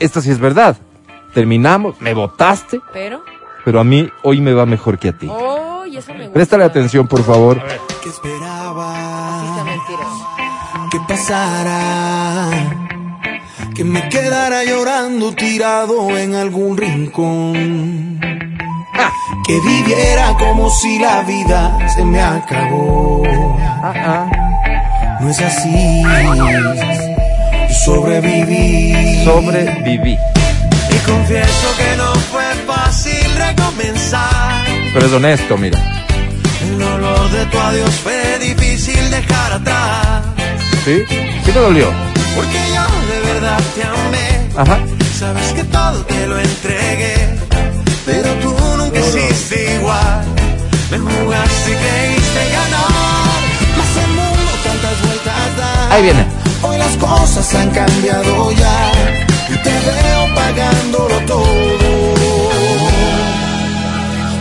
esta 0.00 0.20
sí 0.20 0.30
es 0.30 0.40
verdad, 0.40 0.76
terminamos, 1.34 2.00
me 2.00 2.14
votaste, 2.14 2.80
Pero. 2.92 3.22
pero 3.64 3.78
a 3.78 3.84
mí 3.84 4.10
hoy 4.24 4.40
me 4.40 4.52
va 4.52 4.66
mejor 4.66 4.98
que 4.98 5.10
a 5.10 5.12
ti. 5.12 5.28
Oh, 5.30 5.86
y 5.86 5.98
eso 5.98 6.12
me 6.12 6.24
gusta. 6.24 6.32
Préstale 6.32 6.64
atención, 6.64 7.06
por 7.06 7.22
favor. 7.22 7.62
que 8.02 8.08
esperaba 8.08 9.38
que 10.90 10.98
pasara, 11.06 12.50
que 13.78 13.84
me 13.84 14.08
quedara 14.08 14.64
llorando 14.64 15.32
tirado 15.36 16.18
en 16.18 16.34
algún 16.34 16.76
rincón, 16.76 18.18
que 19.46 19.60
viviera 19.60 20.34
como 20.36 20.68
si 20.68 20.98
la 20.98 21.22
vida 21.22 21.78
se 21.94 22.04
me 22.04 22.20
acabó. 22.20 23.22
No 25.20 25.30
es 25.30 25.40
así, 25.40 26.02
sobreviví. 27.84 29.24
Sobreviví. 29.24 30.18
Y 30.90 30.98
confieso 31.08 31.68
que 31.76 31.96
no 31.98 32.12
fue 32.32 32.52
fácil 32.66 33.30
recomenzar. 33.36 34.66
Pero 34.92 35.06
es 35.06 35.12
honesto, 35.12 35.56
mira. 35.56 35.78
El 36.64 36.80
dolor 36.80 37.30
de 37.30 37.46
tu 37.46 37.58
adiós 37.60 37.94
fue 38.02 38.40
difícil 38.40 39.08
dejar 39.08 39.52
atrás. 39.52 40.24
¿Sí? 40.84 41.04
Sí 41.44 41.52
me 41.54 41.60
dolió. 41.60 42.18
Porque 42.38 42.60
yo 42.72 42.84
de 43.10 43.18
verdad 43.32 43.60
te 43.74 43.82
amé. 43.82 44.28
Ajá. 44.56 44.78
Sabes 45.18 45.52
que 45.54 45.64
todo 45.64 46.04
te 46.04 46.26
lo 46.28 46.38
entregué. 46.38 47.36
Pero 48.06 48.32
tú 48.34 48.54
nunca 48.76 49.00
hiciste 49.00 49.74
igual. 49.74 50.24
Me 50.92 50.98
jugaste 50.98 51.72
y 51.72 51.76
creíste 51.82 52.42
ganar. 52.56 53.40
Más 53.76 53.92
el 54.04 54.10
mundo 54.18 54.50
tantas 54.62 54.96
vueltas 55.04 55.56
da. 55.58 55.70
Ahí 55.92 56.02
viene. 56.02 56.24
Hoy 56.62 56.78
las 56.78 56.96
cosas 56.96 57.54
han 57.56 57.70
cambiado 57.70 58.52
ya. 58.52 58.92
Y 59.48 59.56
te 59.64 59.74
veo 59.88 60.34
pagándolo 60.36 61.18
todo. 61.26 61.48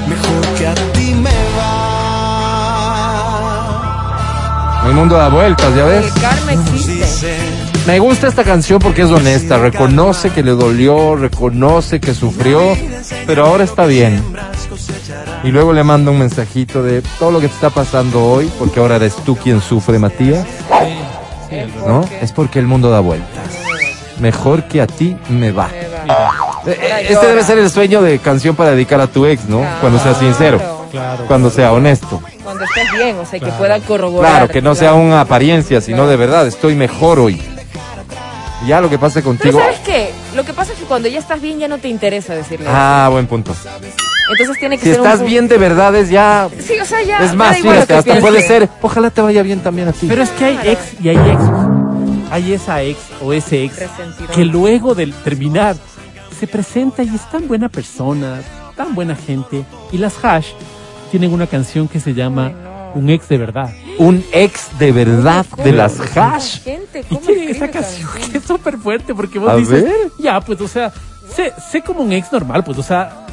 Mejor 0.08 0.46
que 0.56 0.68
a 0.68 0.76
ti 0.94 1.16
me 1.16 1.38
va. 1.58 1.98
El 4.86 4.94
mundo 4.94 5.18
da 5.18 5.30
vueltas, 5.30 5.76
¿ya 5.76 5.84
ves? 5.84 6.06
El 6.06 6.22
karma 6.22 6.52
Sí 6.52 7.02
existe. 7.02 7.67
Me 7.88 8.00
gusta 8.00 8.28
esta 8.28 8.44
canción 8.44 8.80
porque 8.80 9.04
es 9.04 9.10
honesta, 9.10 9.58
reconoce 9.58 10.30
que 10.32 10.44
le 10.44 10.52
dolió, 10.52 11.16
reconoce 11.16 12.02
que 12.02 12.14
sufrió, 12.14 12.76
pero 13.26 13.46
ahora 13.46 13.64
está 13.64 13.86
bien. 13.86 14.22
Y 15.46 15.52
luego 15.52 15.72
le 15.72 15.86
manda 15.86 16.12
un 16.12 16.20
mensajito 16.20 16.84
de 16.84 17.02
todo 17.18 17.32
lo 17.32 17.40
que 17.40 17.48
te 17.48 17.54
está 17.54 17.70
pasando 17.70 18.26
hoy, 18.26 18.52
porque 18.60 18.82
ahora 18.82 18.98
eres 18.98 19.16
tú 19.16 19.38
quien 19.38 19.62
sufre, 19.62 20.00
Matías. 20.00 20.46
¿no? 21.88 22.04
Es 22.22 22.34
porque 22.34 22.60
el 22.60 22.68
mundo 22.68 22.90
da 22.90 23.00
vueltas. 23.00 23.56
Mejor 24.20 24.66
que 24.66 24.82
a 24.82 24.88
ti 24.88 25.16
me 25.30 25.54
va. 25.54 25.70
Eh, 25.72 25.88
eh, 26.66 27.08
Este 27.10 27.26
debe 27.26 27.42
ser 27.44 27.58
el 27.58 27.70
sueño 27.70 28.02
de 28.02 28.20
canción 28.20 28.54
para 28.54 28.72
dedicar 28.72 29.00
a 29.00 29.08
tu 29.08 29.26
ex, 29.26 29.48
¿no? 29.48 29.64
Cuando 29.80 29.98
sea 30.00 30.14
sincero, 30.14 30.88
claro. 30.92 31.24
cuando 31.26 31.50
sea 31.50 31.72
honesto. 31.72 32.22
Cuando 32.44 32.66
estés 32.66 32.92
bien, 32.92 33.18
o 33.18 33.26
sea, 33.26 33.40
que 33.40 33.52
pueda 33.52 33.80
corroborar. 33.80 34.32
Claro, 34.32 34.48
que 34.50 34.62
no 34.62 34.76
sea 34.76 34.94
una 34.94 35.22
apariencia, 35.22 35.80
sino 35.80 36.06
de 36.08 36.18
verdad, 36.18 36.48
estoy 36.48 36.76
mejor 36.76 37.20
hoy. 37.20 37.42
Ya 38.66 38.82
lo 38.82 38.90
que 38.90 38.98
pase 38.98 39.22
Pero 39.22 39.38
contigo. 39.38 39.60
¿sabes 39.60 39.80
qué? 39.80 40.12
Lo 40.36 40.44
que 40.44 40.54
pasa 40.54 40.74
es 40.74 40.80
que 40.80 40.86
cuando 40.86 41.08
ya 41.08 41.20
estás 41.20 41.42
bien 41.42 41.60
ya 41.60 41.68
no 41.68 41.78
te 41.78 41.88
interesa 41.90 42.34
decirle. 42.34 42.66
Ah, 42.70 43.08
buen 43.12 43.28
punto. 43.28 43.56
Entonces 44.32 44.58
tiene 44.60 44.78
que 44.78 44.84
Si 44.84 44.92
ser 44.92 45.00
un 45.02 45.08
estás 45.08 45.26
bien 45.26 45.48
de 45.48 45.58
verdad 45.58 45.96
es 45.96 46.10
ya... 46.10 46.50
Sí, 46.60 46.74
o 46.80 46.86
sea, 46.86 47.02
ya. 47.04 47.20
Es 47.24 47.34
más, 47.34 47.56
que 47.62 47.70
hasta 47.70 48.02
piense. 48.02 48.22
puede 48.22 48.42
ser, 48.42 48.68
ojalá 48.82 49.10
te 49.10 49.22
vaya 49.22 49.42
bien 49.42 49.62
también 49.62 49.88
a 49.88 49.94
ti. 49.94 50.08
Pero 50.10 50.22
es 50.24 50.30
que 50.32 50.46
hay 50.46 50.60
ex 50.66 51.00
y 51.02 51.10
hay 51.10 51.18
ex. 51.18 51.42
Hay 52.30 52.52
esa 52.54 52.82
ex 52.82 53.00
o 53.22 53.32
ese 53.32 53.64
ex 53.64 53.80
Resentido. 53.80 54.30
que 54.34 54.44
luego 54.44 54.96
de 54.96 55.08
terminar 55.24 55.78
se 56.38 56.46
presenta 56.46 57.04
y 57.04 57.16
es 57.16 57.30
tan 57.32 57.48
buena 57.48 57.70
persona, 57.70 58.42
tan 58.76 58.94
buena 58.96 59.16
gente. 59.16 59.64
Y 59.94 59.98
las 59.98 60.14
Hash 60.24 60.48
tienen 61.10 61.32
una 61.32 61.48
canción 61.48 61.88
que 61.88 62.00
se 62.02 62.14
llama. 62.14 62.52
Un 62.98 63.10
ex 63.10 63.28
de 63.30 63.38
verdad. 63.38 63.70
Un 64.00 64.24
ex 64.32 64.68
de 64.80 64.92
verdad 64.92 65.46
de 65.64 65.72
las 65.72 66.00
hash. 66.18 66.62
Gente, 66.64 67.02
Y 67.02 67.04
¿cómo 67.04 67.22
tienen 67.22 67.50
escribe 67.50 67.66
esa 67.66 67.72
canción 67.72 68.10
que 68.32 68.38
es 68.40 68.44
súper 68.44 68.78
fuerte 68.78 69.14
porque 69.14 69.40
vos 69.40 69.50
A 69.50 69.56
dices, 69.56 69.84
ver. 69.84 69.94
ya, 70.20 70.40
pues, 70.42 70.60
o 70.62 70.68
sea, 70.68 70.92
sé, 71.36 71.54
sé 71.72 71.82
como 71.82 72.02
un 72.02 72.12
ex 72.12 72.32
normal, 72.32 72.64
pues, 72.64 72.78
o 72.78 72.84
sea, 72.84 73.26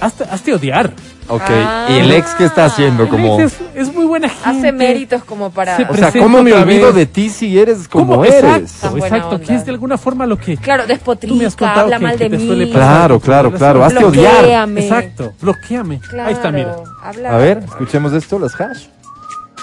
hazte, 0.00 0.24
hazte 0.24 0.52
odiar. 0.54 0.92
Ok, 1.30 1.42
Ah. 1.46 1.88
¿y 1.90 1.98
el 1.98 2.10
ex 2.12 2.30
qué 2.38 2.46
está 2.46 2.64
haciendo? 2.64 3.02
El 3.02 3.10
Como... 3.10 3.38
ex 3.38 3.52
es, 3.52 3.88
es 3.88 3.94
muy 3.94 4.06
buena 4.06 4.30
gente. 4.30 4.48
Hace 4.48 4.72
méritos 4.72 5.22
como 5.24 5.50
para. 5.50 5.76
Se 5.76 5.82
O 5.84 5.94
sea, 5.94 6.10
¿cómo 6.10 6.42
me 6.42 6.54
olvido 6.54 6.86
vez. 6.86 6.94
de 6.94 7.04
ti 7.04 7.28
si 7.28 7.58
eres 7.58 7.86
como 7.86 8.12
¿Cómo? 8.12 8.24
eres? 8.24 8.44
Exacto, 8.44 8.96
exacto, 8.96 9.40
que 9.42 9.54
es 9.54 9.64
de 9.66 9.70
alguna 9.72 9.98
forma 9.98 10.24
lo 10.24 10.38
que 10.38 10.56
Claro, 10.56 10.86
despotrica, 10.86 11.50
habla 11.82 11.98
que- 11.98 12.02
mal 12.02 12.16
que 12.16 12.30
de 12.30 12.38
mí. 12.38 12.70
Claro, 12.72 13.20
claro, 13.20 13.52
claro, 13.52 13.84
hazte 13.84 14.02
odiar. 14.02 14.68
Exacto, 14.78 15.34
bloqueame. 15.42 16.00
Ahí 16.18 16.32
está, 16.32 16.50
mira. 16.50 16.76
Habla- 17.02 17.34
A 17.34 17.36
ver, 17.36 17.58
escuchemos 17.58 18.14
esto, 18.14 18.38
las 18.38 18.58
hash. 18.58 18.86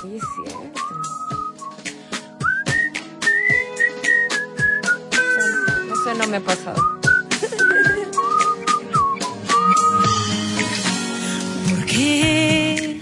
No 0.04 0.20
sé, 6.04 6.14
no 6.18 6.28
me 6.28 6.38
ha 6.38 6.42
pasado. 6.42 7.00
¿Por 11.70 11.86
qué 11.86 13.00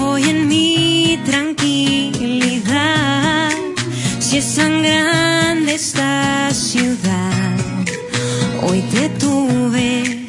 hoy 0.00 0.22
en 0.24 0.48
mi 0.48 1.20
tranquilidad, 1.24 2.72
si 4.18 4.38
es 4.38 4.54
tan 4.56 4.82
grande 4.82 5.74
esta 5.74 6.50
ciudad, 6.54 7.56
hoy 8.62 8.80
te 8.90 9.10
tuve 9.10 10.28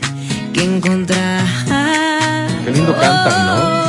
que 0.54 0.64
encontrar? 0.64 1.46
Qué 2.66 2.72
lindo 2.72 2.94
cantan, 2.94 3.46
¿no? 3.46 3.83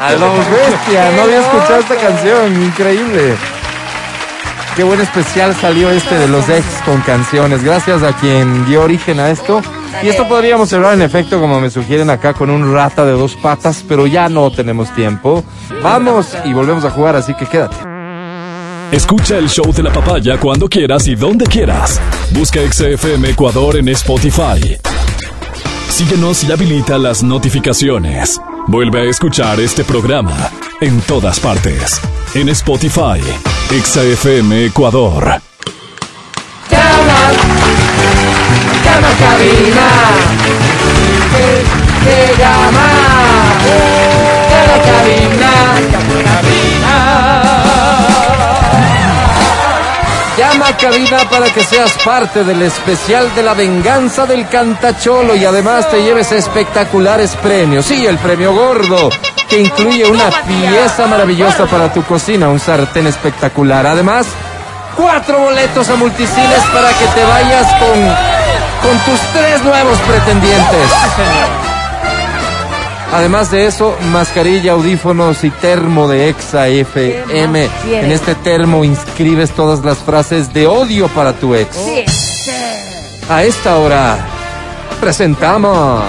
A 0.00 0.12
lo 0.12 0.32
bestia, 0.32 1.10
no 1.16 1.22
había 1.22 1.40
escuchado 1.40 1.80
esta 1.80 1.96
canción, 1.96 2.62
increíble. 2.62 3.34
Qué 4.76 4.84
buen 4.84 5.00
especial 5.00 5.56
salió 5.56 5.90
este 5.90 6.14
de 6.16 6.28
los 6.28 6.48
ex 6.48 6.64
con 6.84 7.00
canciones. 7.00 7.64
Gracias 7.64 8.02
a 8.02 8.12
quien 8.12 8.64
dio 8.66 8.82
origen 8.82 9.18
a 9.18 9.30
esto. 9.30 9.60
Y 10.02 10.08
esto 10.08 10.28
podríamos 10.28 10.68
cerrar 10.68 10.94
en 10.94 11.02
efecto, 11.02 11.40
como 11.40 11.60
me 11.60 11.68
sugieren 11.68 12.10
acá, 12.10 12.32
con 12.32 12.48
un 12.48 12.72
rata 12.72 13.04
de 13.04 13.12
dos 13.12 13.34
patas, 13.34 13.84
pero 13.88 14.06
ya 14.06 14.28
no 14.28 14.52
tenemos 14.52 14.94
tiempo. 14.94 15.42
Vamos 15.82 16.36
y 16.44 16.52
volvemos 16.52 16.84
a 16.84 16.90
jugar, 16.90 17.16
así 17.16 17.34
que 17.34 17.46
quédate. 17.46 17.76
Escucha 18.92 19.36
el 19.36 19.48
show 19.48 19.72
de 19.72 19.82
la 19.82 19.92
papaya 19.92 20.38
cuando 20.38 20.68
quieras 20.68 21.08
y 21.08 21.16
donde 21.16 21.46
quieras. 21.46 22.00
Busca 22.30 22.60
XFM 22.60 23.30
Ecuador 23.30 23.76
en 23.76 23.88
Spotify. 23.88 24.78
Síguenos 25.90 26.44
y 26.44 26.52
habilita 26.52 26.96
las 26.98 27.22
notificaciones. 27.22 28.40
Vuelve 28.68 29.00
a 29.00 29.04
escuchar 29.04 29.58
este 29.60 29.82
programa 29.82 30.50
en 30.82 31.00
todas 31.00 31.40
partes. 31.40 31.98
En 32.34 32.50
Spotify, 32.50 33.22
XFM 33.70 34.66
Ecuador. 34.66 35.40
Llama 50.68 50.76
a 50.76 50.76
cabina 50.76 51.30
para 51.30 51.46
que 51.52 51.62
seas 51.62 51.92
parte 52.04 52.44
del 52.44 52.62
especial 52.62 53.34
de 53.34 53.42
la 53.42 53.54
venganza 53.54 54.26
del 54.26 54.48
cantacholo 54.48 55.34
y 55.34 55.44
además 55.44 55.88
te 55.90 56.02
lleves 56.02 56.32
espectaculares 56.32 57.36
premios. 57.36 57.86
Sí, 57.86 58.04
el 58.06 58.18
premio 58.18 58.52
gordo, 58.52 59.08
que 59.48 59.60
incluye 59.60 60.04
una 60.04 60.30
pieza 60.46 61.06
maravillosa 61.06 61.66
para 61.66 61.92
tu 61.92 62.02
cocina, 62.02 62.48
un 62.48 62.60
sartén 62.60 63.06
espectacular. 63.06 63.86
Además, 63.86 64.26
cuatro 64.96 65.38
boletos 65.38 65.88
a 65.88 65.96
multiciles 65.96 66.60
para 66.72 66.88
que 66.90 67.06
te 67.06 67.24
vayas 67.24 67.66
con, 67.78 68.90
con 68.90 68.98
tus 69.04 69.20
tres 69.32 69.62
nuevos 69.64 69.98
pretendientes. 70.00 71.67
Además 73.12 73.50
de 73.50 73.66
eso, 73.66 73.96
mascarilla, 74.12 74.72
audífonos 74.72 75.42
y 75.42 75.50
termo 75.50 76.08
de 76.08 76.28
Exa 76.28 76.68
FM. 76.68 77.68
En 77.90 78.12
este 78.12 78.34
termo 78.34 78.84
inscribes 78.84 79.50
todas 79.52 79.84
las 79.84 79.98
frases 79.98 80.52
de 80.52 80.66
odio 80.66 81.08
para 81.08 81.32
tu 81.32 81.54
ex. 81.54 81.76
A 83.30 83.44
esta 83.44 83.78
hora 83.78 84.18
presentamos. 85.00 86.02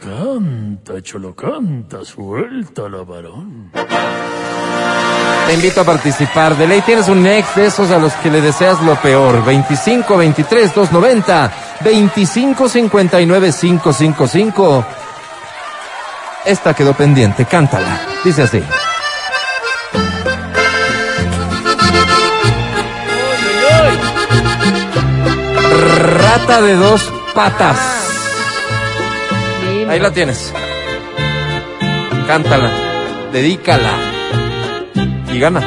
Canta, 0.00 1.02
cholo, 1.02 1.34
canta, 1.34 2.04
suelta 2.04 2.88
la 2.88 3.02
varón. 3.02 3.72
Te 5.46 5.54
invito 5.54 5.80
a 5.80 5.84
participar. 5.84 6.56
De 6.56 6.66
ley 6.66 6.82
tienes 6.82 7.08
un 7.08 7.26
ex 7.26 7.54
de 7.56 7.66
esos 7.66 7.90
a 7.90 7.98
los 7.98 8.12
que 8.14 8.30
le 8.30 8.40
deseas 8.40 8.80
lo 8.82 8.96
peor. 8.96 9.44
25 9.44 10.16
23 10.16 10.74
290 10.74 11.52
25 11.80 12.68
59 12.68 13.52
555. 13.58 14.84
Esta 16.44 16.74
quedó 16.74 16.94
pendiente, 16.94 17.44
cántala. 17.46 18.00
Dice 18.24 18.42
así. 18.42 18.62
Rata 25.98 26.62
de 26.62 26.74
dos 26.74 27.12
patas. 27.34 27.78
Ahí 29.88 29.98
la 29.98 30.10
tienes. 30.10 30.52
Cántala. 32.26 32.70
Dedícala. 33.32 34.17
Y 35.32 35.38
gana. 35.38 35.60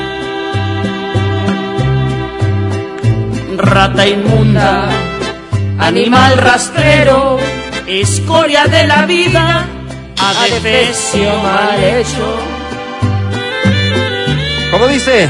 Rata 3.58 4.08
inmunda, 4.08 4.90
animal 5.78 6.38
rastrero, 6.38 7.38
escoria 7.88 8.66
de 8.66 8.88
la 8.88 9.06
vida, 9.06 9.66
adefesio 10.18 11.36
mal 11.44 11.84
hecho, 11.84 12.40
¿Cómo 14.72 14.88
dice? 14.88 15.30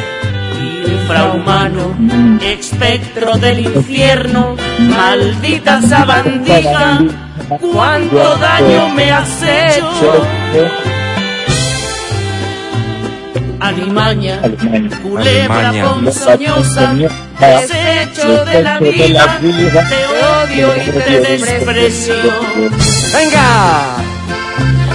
infrahumano, 0.87 1.95
espectro 2.41 3.37
del 3.37 3.59
infierno, 3.59 4.55
maldita 4.79 5.81
sabandija, 5.81 6.99
cuánto 7.59 8.35
daño 8.37 8.89
me 8.89 9.11
has 9.11 9.41
hecho. 9.43 10.25
Alimaña, 13.61 14.41
culebra 15.03 15.71
ponzoñosa, 15.83 16.95
desecho 17.39 18.43
de 18.45 18.63
la 18.63 18.79
vida, 18.79 19.39
te 19.87 20.05
odio 20.07 20.67
y 20.77 20.91
te 20.91 21.19
desprecio. 21.21 22.15
¡Venga! 23.13 23.97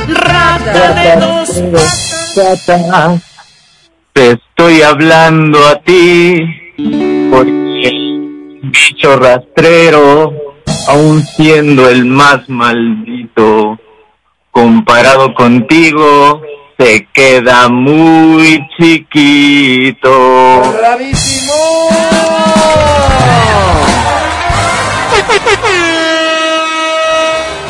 Rata 0.09 0.93
de 0.95 1.17
dos 1.21 1.63
Rata, 2.37 3.21
Te 4.13 4.33
estoy 4.33 4.83
hablando 4.83 5.65
a 5.65 5.81
ti, 5.83 6.37
porque 7.31 7.91
bicho 8.63 9.17
rastrero, 9.17 10.35
aún 10.89 11.23
siendo 11.23 11.89
el 11.89 12.05
más 12.05 12.49
maldito, 12.49 13.79
comparado 14.51 15.35
contigo, 15.35 16.43
se 16.79 17.09
queda 17.13 17.69
muy 17.69 18.67
chiquito. 18.79 20.63
¡Bravísimo! 20.79 21.53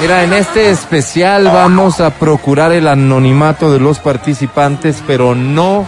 Mira, 0.01 0.25
en 0.25 0.33
este 0.35 0.71
especial 0.71 1.45
vamos 1.45 2.01
a 2.01 2.11
procurar 2.11 2.73
el 2.73 2.87
anonimato 2.87 3.73
de 3.73 3.81
los 3.81 3.99
participantes, 3.99 5.03
pero 5.07 5.35
no 5.35 5.87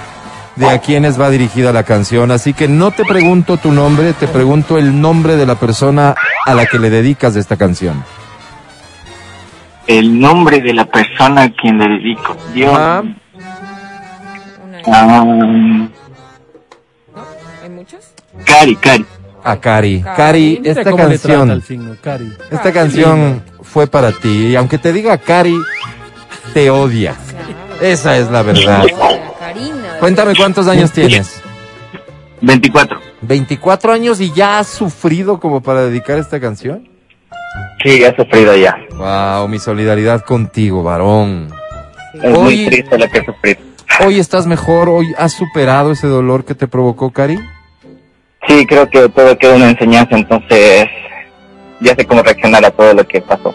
de 0.57 0.69
a 0.69 0.79
quienes 0.79 1.21
va 1.21 1.31
dirigida 1.31 1.73
la 1.73 1.85
canción. 1.85 2.31
Así 2.31 2.53
que 2.53 2.69
no 2.69 2.91
te 2.91 3.05
pregunto 3.05 3.59
tu 3.59 3.71
nombre, 3.71 4.13
te 4.15 4.27
pregunto 4.27 4.79
el 4.79 5.01
nombre 5.01 5.37
de 5.37 5.47
la 5.47 5.55
persona 5.57 6.15
a 6.47 6.55
la 6.55 6.67
que 6.67 6.79
le 6.79 6.91
dedicas 6.91 7.37
esta 7.37 7.57
canción. 7.57 8.03
El 9.89 10.21
nombre 10.21 10.61
de 10.61 10.73
la 10.75 10.85
persona 10.85 11.43
a 11.45 11.51
quien 11.51 11.79
le 11.79 11.89
dedico. 11.89 12.37
Dios. 12.55 12.73
Ajá. 12.73 13.03
Una- 14.63 15.91
Ah, 17.15 17.25
¿Hay 17.63 17.71
muchos? 17.71 18.13
Cari, 18.45 18.77
Cari. 18.77 19.05
A 19.45 19.57
Cari. 19.59 20.03
Cari. 20.03 20.17
Cari, 20.17 20.61
esta 20.65 20.93
canción, 20.95 21.51
al 21.51 21.63
signo, 21.63 21.97
Cari. 22.03 22.33
esta 22.51 22.73
canción 22.73 23.43
fue 23.63 23.87
para 23.87 24.13
ti. 24.13 24.49
Y 24.49 24.57
aunque 24.57 24.79
te 24.79 24.93
diga 24.93 25.17
Cari, 25.19 25.57
te 26.55 26.71
odia. 26.71 27.17
Esa 27.81 28.17
es 28.19 28.31
la 28.31 28.43
verdad. 28.43 28.85
Cuéntame 30.01 30.35
cuántos 30.37 30.69
años 30.69 30.93
tienes. 30.93 31.43
24. 32.41 33.01
24 33.23 33.93
años 33.93 34.21
y 34.21 34.33
ya 34.33 34.59
has 34.61 34.69
sufrido 34.69 35.41
como 35.41 35.61
para 35.63 35.83
dedicar 35.87 36.19
esta 36.19 36.39
canción. 36.41 36.89
Sí, 37.83 38.03
he 38.03 38.15
sufrido 38.17 38.57
ya. 38.57 38.77
Wow, 38.97 39.49
mi 39.49 39.59
solidaridad 39.59 40.23
contigo, 40.25 40.83
varón. 40.83 41.49
Es 42.15 42.25
Hoy- 42.37 42.43
muy 42.43 42.67
triste 42.67 42.99
lo 42.99 43.09
que 43.09 43.19
he 43.19 43.25
sufrido. 43.25 43.61
Hoy 44.05 44.19
estás 44.19 44.47
mejor, 44.47 44.89
hoy 44.89 45.15
has 45.19 45.33
superado 45.33 45.91
ese 45.93 46.07
dolor 46.07 46.45
que 46.45 46.55
te 46.55 46.69
provocó, 46.69 47.11
Cari. 47.11 47.39
Sí, 48.47 48.65
creo 48.67 48.89
que 48.89 49.09
todo 49.09 49.37
queda 49.37 49.57
una 49.57 49.71
enseñanza, 49.71 50.17
entonces 50.17 50.87
ya 51.81 51.95
sé 51.95 52.05
cómo 52.07 52.23
reaccionar 52.23 52.65
a 52.65 52.71
todo 52.71 52.95
lo 52.95 53.07
que 53.07 53.21
pasó. 53.21 53.55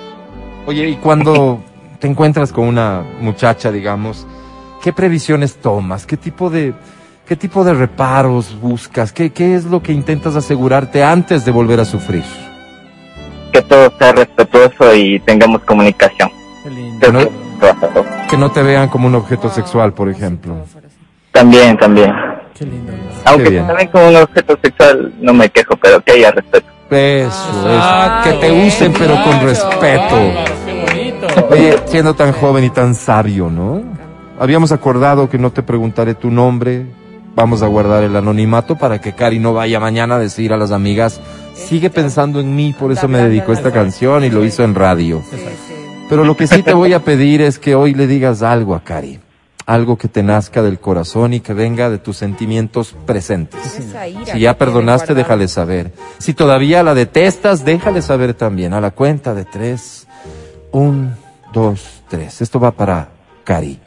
Oye, 0.65 0.89
y 0.89 0.95
cuando 0.95 1.61
te 1.99 2.07
encuentras 2.07 2.51
con 2.51 2.67
una 2.67 3.03
muchacha, 3.21 3.71
digamos, 3.71 4.27
¿qué 4.81 4.91
previsiones 4.93 5.55
tomas? 5.55 6.05
¿Qué 6.05 6.17
tipo 6.17 6.49
de, 6.49 6.73
qué 7.27 7.35
tipo 7.35 7.63
de 7.63 7.73
reparos 7.73 8.59
buscas? 8.59 9.11
¿Qué, 9.13 9.31
¿Qué 9.31 9.55
es 9.55 9.65
lo 9.65 9.81
que 9.81 9.93
intentas 9.93 10.35
asegurarte 10.35 11.03
antes 11.03 11.45
de 11.45 11.51
volver 11.51 11.79
a 11.79 11.85
sufrir? 11.85 12.23
Que 13.53 13.61
todo 13.61 13.93
sea 13.97 14.11
respetuoso 14.11 14.93
y 14.95 15.19
tengamos 15.21 15.61
comunicación. 15.61 16.29
Qué 16.63 16.69
lindo. 16.69 17.11
No- 17.11 17.43
que 18.29 18.35
no 18.37 18.51
te 18.51 18.61
vean 18.61 18.89
como 18.89 19.07
un 19.07 19.15
objeto 19.15 19.47
sexual, 19.49 19.93
por 19.93 20.09
ejemplo. 20.09 20.55
También, 21.31 21.77
también. 21.77 22.11
Qué 22.57 22.65
lindo. 22.65 22.91
Aunque 23.25 23.49
bien. 23.51 23.67
también 23.67 23.87
como 23.89 24.09
un 24.09 24.15
objeto 24.17 24.57
sexual 24.61 25.13
no 25.21 25.33
me 25.33 25.49
quejo, 25.49 25.75
pero 25.77 26.01
que 26.01 26.11
haya 26.13 26.31
respeto. 26.31 26.67
Eso, 26.89 27.31
Ah, 27.65 28.21
eso. 28.25 28.39
Que 28.39 28.45
te 28.47 28.67
usen, 28.67 28.93
pero 28.93 29.15
con 29.23 29.39
respeto. 29.41 30.15
Qué 30.65 30.85
bonito. 30.87 31.27
Oye, 31.49 31.75
siendo 31.85 32.13
tan 32.15 32.33
joven 32.33 32.65
y 32.65 32.69
tan 32.69 32.93
sabio, 32.95 33.49
¿no? 33.49 33.81
Habíamos 34.39 34.71
acordado 34.71 35.29
que 35.29 35.37
no 35.37 35.51
te 35.51 35.63
preguntaré 35.63 36.15
tu 36.15 36.29
nombre. 36.29 36.85
Vamos 37.35 37.63
a 37.63 37.67
guardar 37.67 38.03
el 38.03 38.15
anonimato 38.15 38.75
para 38.77 38.99
que 39.01 39.13
Cari 39.13 39.39
no 39.39 39.53
vaya 39.53 39.79
mañana 39.79 40.15
a 40.15 40.19
decir 40.19 40.53
a 40.53 40.57
las 40.57 40.71
amigas, 40.71 41.19
sigue 41.67 41.89
pensando 41.89 42.39
en 42.39 42.55
mí, 42.55 42.75
por 42.77 42.91
eso 42.91 43.07
me 43.07 43.19
dedicó 43.19 43.53
esta 43.53 43.71
canción 43.71 44.23
y 44.23 44.29
lo 44.29 44.43
hizo 44.43 44.63
en 44.63 44.75
radio. 44.75 45.23
Pero 46.09 46.23
lo 46.23 46.37
que 46.37 46.47
sí 46.47 46.61
te 46.61 46.73
voy 46.73 46.93
a 46.93 46.99
pedir 46.99 47.41
es 47.41 47.57
que 47.59 47.75
hoy 47.75 47.93
le 47.93 48.07
digas 48.07 48.43
algo 48.43 48.75
a 48.75 48.83
Cari. 48.83 49.19
Algo 49.65 49.97
que 49.97 50.09
te 50.09 50.23
nazca 50.23 50.61
del 50.61 50.79
corazón 50.79 51.33
y 51.33 51.39
que 51.39 51.53
venga 51.53 51.89
de 51.89 51.97
tus 51.97 52.17
sentimientos 52.17 52.95
presentes. 53.05 53.79
Si 54.25 54.39
ya 54.39 54.57
perdonaste, 54.57 55.13
déjale 55.13 55.47
saber. 55.47 55.93
Si 56.17 56.33
todavía 56.33 56.83
la 56.83 56.93
detestas, 56.93 57.63
déjale 57.63 58.01
saber 58.01 58.33
también. 58.33 58.73
A 58.73 58.81
la 58.81 58.91
cuenta 58.91 59.33
de 59.33 59.45
tres. 59.45 60.05
Un, 60.71 61.15
dos, 61.53 62.03
tres. 62.09 62.41
Esto 62.41 62.59
va 62.59 62.71
para 62.71 63.09
Cari. 63.45 63.79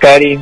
Cari, 0.00 0.38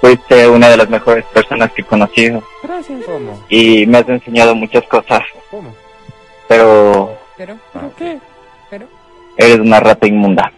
fuiste 0.00 0.48
una 0.48 0.68
de 0.68 0.76
las 0.76 0.88
mejores 0.88 1.24
personas 1.26 1.70
que 1.72 1.82
he 1.82 1.84
conocido 1.84 2.42
Gracias. 2.62 3.00
y 3.48 3.86
me 3.86 3.98
has 3.98 4.08
enseñado 4.08 4.54
muchas 4.54 4.84
cosas, 4.84 5.20
¿Cómo? 5.50 5.74
pero 6.48 7.16
Pero, 7.36 7.56
¿Pero 7.72 7.92
qué? 7.96 8.18
pero. 8.70 8.86
eres 9.36 9.58
una 9.60 9.80
rata 9.80 10.06
inmunda. 10.06 10.52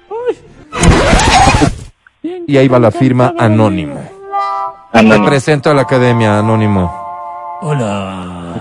Bien. 2.23 2.45
Y 2.47 2.57
ahí 2.57 2.69
va 2.69 2.79
la 2.79 2.91
firma 2.91 3.35
Anónimo. 3.39 4.01
Te 4.93 4.99
Anónimo. 4.99 5.27
presento 5.27 5.71
a 5.71 5.75
la 5.75 5.83
academia 5.83 6.39
Anónimo. 6.39 6.93
Hola. 7.63 8.53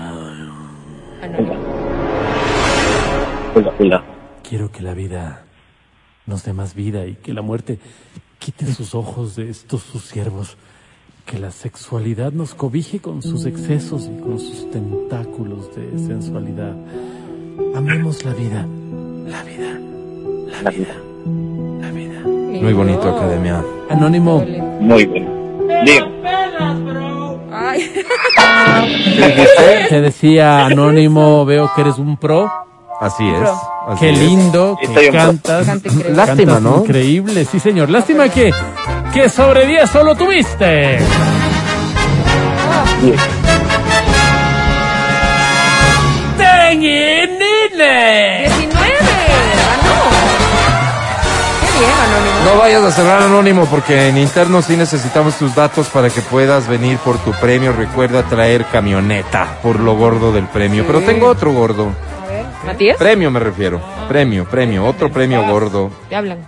Anónimo. 1.22 1.54
Hola, 3.54 3.72
hola. 3.78 4.04
Quiero 4.48 4.70
que 4.72 4.82
la 4.82 4.94
vida 4.94 5.44
nos 6.26 6.44
dé 6.44 6.52
más 6.52 6.74
vida 6.74 7.06
y 7.06 7.14
que 7.14 7.32
la 7.32 7.42
muerte 7.42 7.78
quite 8.38 8.66
sus 8.72 8.94
ojos 8.94 9.36
de 9.36 9.50
estos 9.50 9.82
sus 9.82 10.04
siervos. 10.04 10.56
Que 11.26 11.38
la 11.38 11.50
sexualidad 11.50 12.32
nos 12.32 12.54
cobije 12.54 13.00
con 13.00 13.22
sus 13.22 13.46
excesos 13.46 14.08
y 14.12 14.20
con 14.20 14.38
sus 14.38 14.70
tentáculos 14.70 15.74
de 15.74 15.98
sensualidad. 15.98 16.74
Amemos 17.74 18.24
la 18.24 18.34
vida, 18.34 18.66
la 19.26 19.42
vida, 19.42 19.80
la 20.62 20.70
vida, 20.70 20.94
la 21.80 21.90
vida. 21.90 22.20
Muy 22.24 22.72
bonito, 22.74 23.08
academia. 23.08 23.64
Anónimo, 23.88 24.44
Muy 24.80 25.06
bien. 25.06 25.26
Te 29.88 30.00
decía 30.00 30.66
Anónimo, 30.66 31.44
veo 31.44 31.70
que 31.74 31.80
eres 31.82 31.98
un 31.98 32.16
pro. 32.16 32.50
Así 33.00 33.28
es. 33.28 33.50
así 33.88 34.00
Qué 34.00 34.10
es. 34.10 34.18
lindo 34.18 34.78
Sí, 34.80 34.94
que 34.94 35.10
cantas. 35.10 35.66
Lástima, 35.66 36.54
Cantas 36.54 36.62
¿no? 36.62 36.78
Increíble, 36.78 37.44
sí 37.44 37.58
señor. 37.58 37.90
Lástima 37.90 38.28
que, 38.28 38.52
que 39.12 39.28
sobre 39.28 39.66
10 39.66 39.90
solo 39.90 40.14
tuviste. 40.16 40.98
¡Tenginine! 46.36 48.48
19. 48.48 48.78
Ganó. 49.58 49.98
Qué 51.60 51.78
bien, 51.78 51.90
Anónimo. 51.90 52.36
No 52.46 52.56
vayas 52.58 52.82
a 52.84 52.90
cerrar 52.90 53.22
Anónimo 53.22 53.66
porque 53.66 54.08
en 54.08 54.16
interno 54.16 54.62
sí 54.62 54.76
necesitamos 54.76 55.36
tus 55.36 55.54
datos 55.54 55.88
para 55.88 56.08
que 56.08 56.22
puedas 56.22 56.66
venir 56.66 56.96
por 56.98 57.18
tu 57.18 57.32
premio. 57.32 57.72
Recuerda 57.72 58.22
traer 58.22 58.64
camioneta 58.66 59.58
por 59.62 59.78
lo 59.78 59.94
gordo 59.94 60.32
del 60.32 60.46
premio. 60.46 60.84
Pero 60.86 61.02
tengo 61.02 61.28
otro 61.28 61.52
gordo. 61.52 61.92
A 62.24 62.28
ver, 62.30 62.46
Matías, 62.64 62.96
Premio 62.96 63.30
me 63.30 63.40
refiero. 63.40 63.80
Premio, 64.08 64.46
premio. 64.46 64.86
Otro 64.86 65.10
premio 65.10 65.42
gordo. 65.46 65.90
te 66.08 66.16
hablan. 66.16 66.38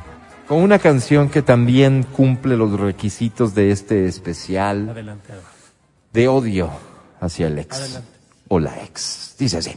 Con 0.49 0.59
una 0.63 0.79
canción 0.79 1.31
que 1.31 1.41
también 1.43 2.03
cumple 2.03 2.57
los 2.57 2.79
requisitos 2.79 3.55
de 3.55 3.71
este 3.71 4.07
especial 4.07 4.91
Adelante, 4.91 5.33
de 6.13 6.29
odio 6.29 6.71
hacia 7.21 7.47
el 7.47 7.59
ex. 7.59 8.01
O 8.49 8.59
la 8.59 8.77
ex. 8.83 9.35
Dice 9.39 9.59
así. 9.59 9.75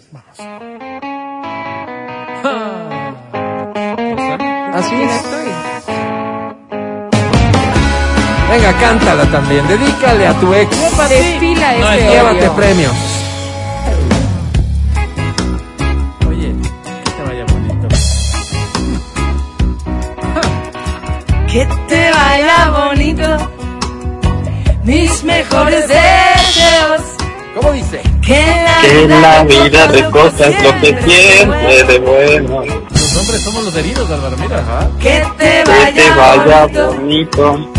Así 4.73 4.89
¿Quién 4.89 5.09
es. 5.09 5.15
estoy? 5.15 5.51
Venga, 8.49 8.73
cántala 8.79 9.25
también. 9.31 9.67
Dedícale 9.67 10.27
a 10.27 10.33
tu 10.39 10.53
ex. 10.53 10.69
Desfila 11.09 11.77
No, 11.79 11.91
ese 11.93 12.05
es 12.07 12.11
Llévate 12.13 12.49
premios. 12.51 13.16
Que 21.51 21.65
te 21.87 22.11
vaya 22.11 22.69
bonito. 22.69 23.51
Mis 24.83 25.23
mejores 25.23 25.87
deseos. 25.87 27.01
¿Cómo 27.55 27.71
dice? 27.71 28.01
Que 28.21 28.45
la 28.63 28.81
Que 28.81 29.07
la 29.07 29.43
vida 29.43 29.87
de 29.87 30.09
cosas 30.09 30.61
lo 30.61 30.79
que 30.81 30.97
siempre 31.01 31.83
de 31.83 31.99
bueno. 31.99 32.63
Los 32.65 33.17
hombres 33.17 33.43
somos 33.43 33.63
los 33.63 33.75
heridos, 33.75 34.09
Álvaro. 34.11 34.37
Mira. 34.37 34.89
Que 34.99 35.25
te 35.37 35.63
Que 35.63 35.91
te 35.93 36.09
vaya, 36.09 36.15
vaya 36.15 36.65
bonito. 36.67 37.51
bonito, 37.53 37.73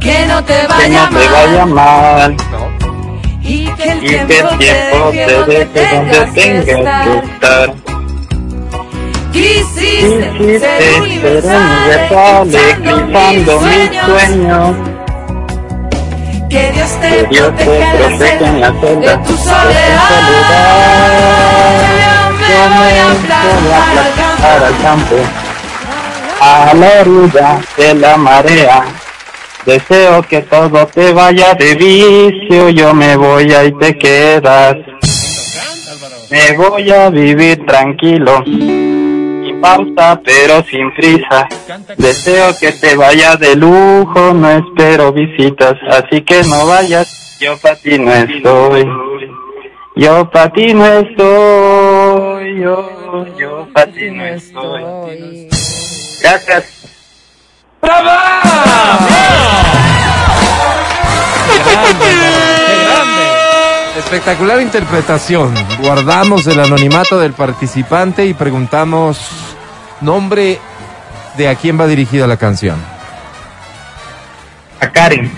Que 0.00 0.26
no 0.26 0.44
te 0.44 0.54
que 0.54 0.66
vaya 0.66 1.10
no 1.10 1.18
te 1.18 1.28
vaya 1.28 1.66
mal. 1.66 2.36
Y 3.42 3.66
que 3.66 3.90
el 3.90 3.98
y 3.98 4.08
que 4.08 4.24
tiempo 4.24 4.50
el 4.50 4.58
tiempo 4.58 5.10
te 5.10 5.16
te 5.16 5.24
deje 5.24 5.34
donde 5.34 5.56
que 5.56 5.64
tengas 5.66 6.30
que 6.30 6.58
estar. 6.58 7.83
Quisiste 9.34 10.30
Quisiste 10.38 10.60
ser 10.60 11.02
universal, 11.02 12.54
eclipsando 12.54 13.60
mis 13.62 13.90
sueños. 14.06 14.76
Que 16.48 16.70
Dios 16.70 16.90
te 17.00 17.08
Que 17.08 17.26
Dios 17.26 17.56
te 17.56 17.64
proteja 17.64 17.96
en 17.98 17.98
la 17.98 18.10
proteja 18.10 18.46
en 18.46 18.60
la 18.60 18.72
celda 18.80 19.16
de 19.16 19.24
tu 19.24 19.36
soledad. 19.36 20.22
Yo 22.48 22.60
me 22.70 22.76
voy 22.78 22.98
a 22.98 24.64
al 24.66 24.78
campo, 24.82 25.16
a 26.40 26.74
la 26.74 26.88
orilla 27.00 27.60
de 27.76 27.94
la 27.94 28.16
marea. 28.16 28.84
Deseo 29.66 30.22
que 30.22 30.42
todo 30.42 30.86
te 30.86 31.12
vaya 31.12 31.54
de 31.54 31.74
vicio, 31.74 32.68
yo 32.68 32.94
me 32.94 33.16
voy 33.16 33.52
y 33.52 33.72
te 33.80 33.98
quedas. 33.98 34.76
Me 36.30 36.52
voy 36.56 36.88
a 36.92 37.10
vivir 37.10 37.66
tranquilo, 37.66 38.44
pausa 39.64 40.20
pero 40.22 40.62
sin 40.64 40.92
prisa. 40.94 41.48
Deseo 41.96 42.54
que 42.60 42.72
te 42.72 42.96
vaya 42.96 43.36
de 43.36 43.56
lujo, 43.56 44.34
no 44.34 44.50
espero 44.50 45.10
visitas, 45.12 45.74
así 45.88 46.20
que 46.20 46.42
no 46.42 46.66
vayas, 46.66 47.38
yo 47.40 47.56
para 47.58 47.76
ti 47.76 47.98
no 47.98 48.12
estoy. 48.12 48.86
Yo 49.96 50.28
para 50.30 50.52
ti 50.52 50.74
no 50.74 50.84
estoy, 50.84 52.60
yo, 52.60 53.26
yo 53.38 53.68
para 53.72 53.92
ti 53.92 54.10
no 54.10 54.24
estoy. 54.26 55.48
Gracias. 56.20 56.64
¡Qué 57.80 57.88
grande! 62.84 63.22
Espectacular 63.98 64.60
interpretación. 64.60 65.54
Guardamos 65.80 66.46
el 66.48 66.58
anonimato 66.58 67.20
del 67.20 67.32
participante 67.32 68.26
y 68.26 68.34
preguntamos 68.34 69.43
nombre 70.04 70.58
de 71.36 71.48
a 71.48 71.54
quién 71.54 71.80
va 71.80 71.86
dirigida 71.86 72.26
la 72.26 72.36
canción. 72.36 72.76
A 74.80 74.90
Karen. 74.90 75.30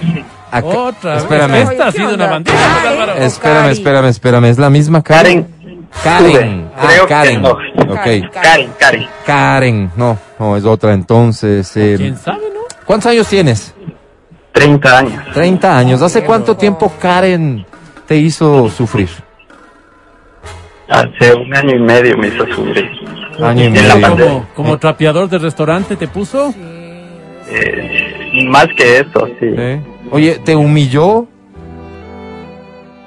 A 0.51 0.59
Otra 0.63 1.15
vez. 1.15 1.23
Espérame. 1.23 1.55
Esta 1.71 1.87
ha 1.89 1.93
sido 1.93 2.15
una 2.15 2.27
bandera, 2.27 2.59
Álvaro. 2.89 3.13
Espérame, 3.15 3.71
espérame, 3.71 4.07
espérame. 4.09 4.45
¿Es 4.47 4.59
la 4.59 4.71
misma 4.71 5.03
Karen? 5.03 5.47
Karen. 6.03 6.31
Karen. 6.33 6.71
Ah, 6.77 6.87
Creo 6.89 7.03
que 7.07 7.15
Karen. 7.15 7.43
no. 7.43 7.51
Ok. 7.51 8.31
Karen, 8.33 8.73
Karen. 8.79 9.09
Karen. 9.25 9.91
No, 9.97 10.19
no, 10.39 10.57
es 10.57 10.65
otra 10.65 10.93
entonces. 10.93 11.75
eh, 11.77 11.95
¿Quién 11.97 12.17
sabe, 12.19 12.43
no? 12.53 12.61
¿Cuántos 12.85 13.11
años 13.11 13.27
tienes? 13.29 13.75
30 14.53 14.99
años. 14.99 15.25
30 15.35 15.79
años. 15.79 16.03
¿Hace 16.03 16.23
cuánto 16.25 16.57
tiempo 16.57 16.93
Karen 17.01 17.65
te 18.07 18.17
hizo 18.17 18.69
sufrir? 18.71 19.09
Hace 20.89 21.35
un 21.35 21.55
año 21.55 21.77
y 21.77 21.81
medio 21.81 22.17
me 22.17 22.29
hizo 22.29 22.47
sufrir. 22.55 22.89
Año 23.43 23.65
y 23.65 23.71
medio. 23.71 24.01
Como, 24.01 24.47
como 24.55 24.79
trapeador 24.79 25.29
de 25.29 25.39
restaurante 25.39 25.97
te 25.97 26.09
puso. 26.09 26.55
Eh, 27.49 28.45
más 28.49 28.67
que 28.77 28.99
eso, 28.99 29.27
sí. 29.39 29.47
¿Eh? 29.57 29.81
Oye, 30.11 30.41
¿te 30.45 30.57
humilló? 30.57 31.27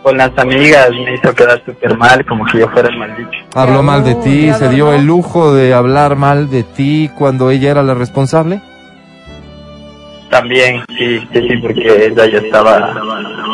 Con 0.03 0.17
las 0.17 0.31
amigas 0.37 0.89
me 0.91 1.13
hizo 1.15 1.33
quedar 1.35 1.61
súper 1.65 1.97
mal, 1.97 2.25
como 2.25 2.47
si 2.47 2.59
yo 2.59 2.69
fuera 2.69 2.89
el 2.89 2.97
maldito. 2.97 3.31
Habló 3.53 3.83
mal 3.83 4.03
de 4.03 4.15
ti, 4.15 4.51
se 4.53 4.69
dio 4.69 4.93
el 4.93 5.05
lujo 5.05 5.53
de 5.53 5.73
hablar 5.73 6.15
mal 6.15 6.49
de 6.49 6.63
ti 6.63 7.09
cuando 7.17 7.51
ella 7.51 7.71
era 7.71 7.83
la 7.83 7.93
responsable. 7.93 8.61
También, 10.29 10.83
sí, 10.89 11.19
sí, 11.33 11.47
sí, 11.47 11.57
porque 11.57 12.05
ella 12.05 12.25
ya 12.27 12.37
estaba 12.37 12.93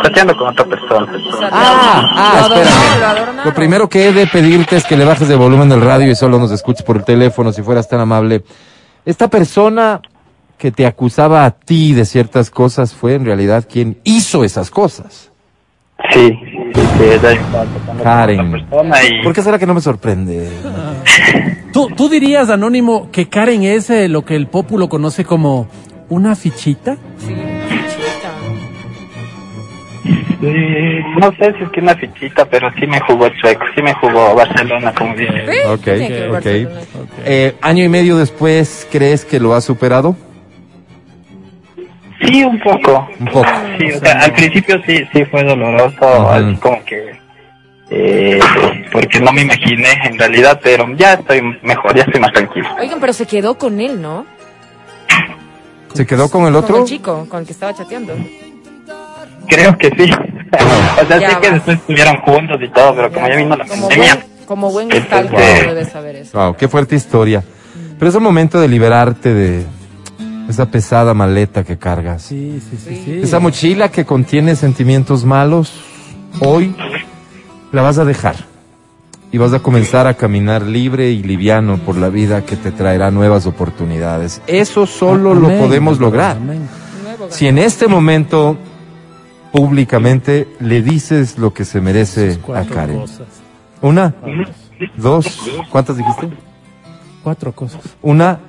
chateando 0.04 0.36
con 0.36 0.50
otra 0.50 0.66
persona. 0.66 1.08
Ah, 1.52 2.04
ah, 2.14 2.48
espérame. 2.50 3.46
Lo 3.46 3.54
primero 3.54 3.88
que 3.88 4.08
he 4.08 4.12
de 4.12 4.28
pedirte 4.28 4.76
es 4.76 4.86
que 4.86 4.98
le 4.98 5.06
bajes 5.06 5.30
el 5.30 5.38
volumen 5.38 5.70
del 5.70 5.82
radio 5.82 6.12
y 6.12 6.16
solo 6.16 6.38
nos 6.38 6.52
escuches 6.52 6.84
por 6.84 6.98
el 6.98 7.06
teléfono, 7.06 7.54
si 7.54 7.62
fueras 7.62 7.88
tan 7.88 8.02
amable. 8.02 8.44
Esta 9.06 9.30
persona 9.30 10.02
que 10.58 10.72
te 10.72 10.86
acusaba 10.86 11.46
a 11.46 11.52
ti 11.52 11.94
de 11.94 12.06
ciertas 12.06 12.50
cosas 12.50 12.94
fue 12.94 13.14
en 13.16 13.26
realidad 13.26 13.66
quien 13.70 14.00
hizo 14.04 14.44
esas 14.44 14.70
cosas. 14.70 15.32
Sí, 16.12 16.38
Karen. 18.04 18.68
¿Por 19.24 19.34
qué 19.34 19.42
será 19.42 19.58
que 19.58 19.66
no 19.66 19.74
me 19.74 19.82
sorprende? 19.82 20.50
¿Tú, 21.74 21.88
tú 21.96 22.10
dirías, 22.10 22.50
Anónimo, 22.50 23.10
que 23.12 23.28
Karen 23.28 23.64
es 23.64 23.90
eh, 23.90 24.08
lo 24.08 24.24
que 24.24 24.36
el 24.36 24.48
pópulo 24.48 24.88
conoce 24.88 25.26
como 25.26 25.68
una 26.10 26.36
fichita? 26.36 26.98
Sí. 27.18 27.36
Sí, 30.42 31.00
no 31.20 31.32
sé 31.32 31.56
si 31.58 31.64
es 31.64 31.70
que 31.72 31.80
una 31.80 31.96
fichita, 31.96 32.46
pero 32.46 32.70
sí 32.78 32.86
me 32.86 33.00
jugó 33.00 33.30
chueco, 33.30 33.66
sí 33.74 33.82
me 33.82 33.94
jugó 33.96 34.36
Barcelona, 34.36 34.94
como 34.94 35.16
dice. 35.16 35.46
Ok, 35.68 35.82
Tiene 35.84 36.08
que 36.08 36.14
ver 36.14 36.30
ok. 36.30 36.34
Barcelona. 36.34 36.82
Eh, 37.26 37.56
año 37.62 37.84
y 37.84 37.90
medio 37.90 38.18
después, 38.18 38.88
¿crees 38.92 39.26
que 39.26 39.40
lo 39.40 39.56
has 39.56 39.64
superado? 39.64 40.16
Sí, 42.22 42.44
un 42.44 42.60
poco. 42.60 43.08
Un 43.20 43.26
poco. 43.28 43.48
Sí, 43.80 43.92
o 43.92 44.00
sea, 44.00 44.20
al 44.22 44.34
principio 44.34 44.82
sí, 44.86 45.04
sí 45.12 45.26
fue 45.26 45.44
doloroso, 45.44 46.30
así 46.30 46.56
como 46.58 46.84
que... 46.86 47.26
Eh, 47.92 48.40
porque 48.92 49.20
no 49.20 49.32
me 49.32 49.42
imaginé 49.44 49.90
en 50.06 50.18
realidad, 50.18 50.60
pero 50.64 50.88
ya 50.96 51.14
estoy 51.14 51.42
mejor, 51.62 51.96
ya 51.96 52.04
estoy 52.04 52.20
más 52.20 52.34
tranquilo. 52.34 52.68
Oigan, 52.80 53.00
pero 53.00 53.14
se 53.14 53.28
quedó 53.28 53.58
con 53.58 53.80
él, 53.80 54.02
¿no? 54.02 54.26
¿Se 55.96 56.06
quedó 56.06 56.30
con 56.30 56.46
el 56.46 56.54
Con 56.54 56.64
otro? 56.64 56.78
el 56.80 56.86
chico 56.86 57.26
con 57.30 57.40
el 57.42 57.46
que 57.46 57.54
estaba 57.54 57.74
chateando. 57.74 58.14
Creo 59.48 59.78
que 59.78 59.90
sí. 59.90 60.12
o 61.04 61.08
sea, 61.08 61.20
Ya 61.20 61.30
sé 61.32 61.38
que 61.40 61.48
va. 61.48 61.54
después 61.56 61.78
estuvieron 61.80 62.18
juntos 62.18 62.58
y 62.62 62.68
todo, 62.72 62.96
pero 62.96 63.12
como 63.12 63.28
ya 63.28 63.36
vino 63.36 63.56
la 63.56 63.66
Como 63.66 63.88
pandemia... 63.90 64.16
buen, 64.16 64.46
como 64.46 64.72
buen 64.72 64.92
Entonces, 64.92 65.08
stalker 65.08 65.66
wow. 65.66 65.74
debes 65.76 65.90
saber 65.92 66.16
eso. 66.18 66.38
Wow, 66.38 66.56
qué 66.56 66.68
fuerte 66.68 66.96
historia. 66.96 67.44
Pero 67.98 68.10
es 68.10 68.16
el 68.16 68.22
momento 68.22 68.60
de 68.60 68.68
liberarte 68.68 69.34
de 69.34 69.66
esa 70.50 70.66
pesada 70.70 71.14
maleta 71.14 71.64
que 71.64 71.78
cargas. 71.78 72.24
Sí, 72.24 72.62
sí, 72.70 72.78
sí. 72.78 73.02
sí. 73.06 73.20
Esa 73.24 73.40
mochila 73.40 73.90
que 73.90 74.06
contiene 74.06 74.56
sentimientos 74.56 75.24
malos, 75.26 75.72
hoy 76.42 76.76
la 77.72 77.82
vas 77.82 77.98
a 77.98 78.06
dejar. 78.06 78.36
Y 79.36 79.38
vas 79.38 79.52
a 79.52 79.60
comenzar 79.60 80.08
a 80.08 80.14
caminar 80.14 80.62
libre 80.62 81.12
y 81.12 81.22
liviano 81.22 81.78
por 81.80 81.98
la 81.98 82.08
vida 82.08 82.46
que 82.46 82.56
te 82.56 82.72
traerá 82.72 83.12
nuevas 83.12 83.46
oportunidades. 83.46 84.42
Eso 84.48 84.86
solo 84.86 85.34
lo 85.34 85.50
podemos 85.60 86.00
lograr. 86.00 86.38
amén. 86.38 86.70
Si 87.28 87.46
en 87.46 87.58
este 87.58 87.90
momento 87.90 88.58
públicamente 89.52 90.48
le 90.62 90.82
dices 90.82 91.38
lo 91.38 91.54
que 91.54 91.66
se 91.66 91.82
merece 91.82 92.40
a 92.54 92.64
Karen. 92.64 93.00
cosas. 93.02 93.28
Una, 93.82 94.16
dos, 94.96 95.52
¿cuántas 95.70 95.98
dijiste? 95.98 96.30
Cuatro 97.22 97.52
cosas. 97.52 97.82
Una, 98.02 98.40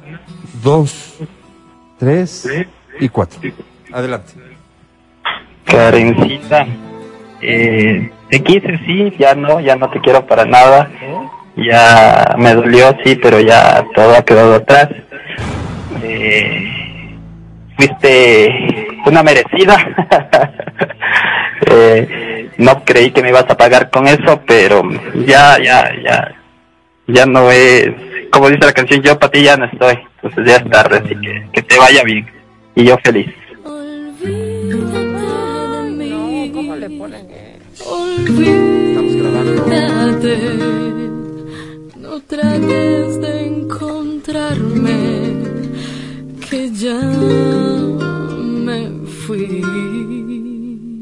dos, 0.62 1.14
tres 1.98 2.48
y 3.00 3.08
cuatro. 3.08 3.40
Adelante. 3.92 4.34
Karencita, 5.64 6.64
eh, 7.42 8.12
te 8.30 8.42
quise, 8.42 8.78
sí, 8.86 9.12
ya 9.18 9.34
no, 9.34 9.60
ya 9.60 9.76
no 9.76 9.88
te 9.90 10.00
quiero 10.00 10.26
para 10.26 10.44
nada. 10.44 10.90
Ya 11.56 12.34
me 12.36 12.54
dolió, 12.54 12.96
sí, 13.04 13.16
pero 13.16 13.40
ya 13.40 13.84
todo 13.94 14.14
ha 14.14 14.24
quedado 14.24 14.56
atrás. 14.56 14.88
Eh, 16.02 17.16
fuiste 17.76 18.88
una 19.06 19.22
merecida. 19.22 19.76
Eh, 21.68 22.50
no 22.58 22.84
creí 22.84 23.10
que 23.10 23.22
me 23.22 23.30
ibas 23.30 23.46
a 23.48 23.56
pagar 23.56 23.90
con 23.90 24.06
eso, 24.06 24.42
pero 24.46 24.82
ya, 25.26 25.56
ya, 25.58 25.90
ya, 26.04 26.34
ya 27.06 27.26
no 27.26 27.50
es, 27.50 27.90
como 28.30 28.50
dice 28.50 28.66
la 28.66 28.72
canción, 28.72 29.02
yo 29.02 29.18
para 29.18 29.32
ti 29.32 29.42
ya 29.42 29.56
no 29.56 29.64
estoy. 29.64 29.98
Entonces 30.22 30.44
ya 30.46 30.56
es 30.56 30.70
tarde, 30.70 31.02
así 31.02 31.16
que 31.16 31.46
que 31.52 31.62
te 31.62 31.78
vaya 31.78 32.02
bien. 32.04 32.30
Y 32.74 32.84
yo 32.84 32.98
feliz. 32.98 33.34
Olvídate, 38.28 40.38
no 41.96 42.20
trates 42.26 43.20
de 43.20 43.46
encontrarme, 43.46 44.96
que 46.48 46.70
ya 46.72 47.00
me 48.64 48.88
fui. 49.26 49.62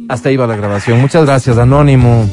Hasta 0.08 0.28
ahí 0.28 0.36
va 0.36 0.46
la 0.46 0.56
grabación. 0.56 1.00
Muchas 1.00 1.24
gracias, 1.24 1.56
Anónimo. 1.56 2.28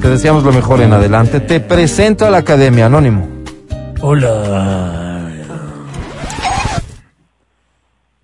Te 0.00 0.08
deseamos 0.08 0.44
lo 0.44 0.52
mejor 0.52 0.80
en 0.80 0.92
adelante. 0.92 1.40
Te 1.40 1.58
presento 1.60 2.24
a 2.24 2.30
la 2.30 2.38
academia, 2.38 2.86
Anónimo. 2.86 3.28
Hola. 4.00 5.28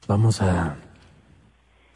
Vamos 0.07 0.41
a 0.41 0.77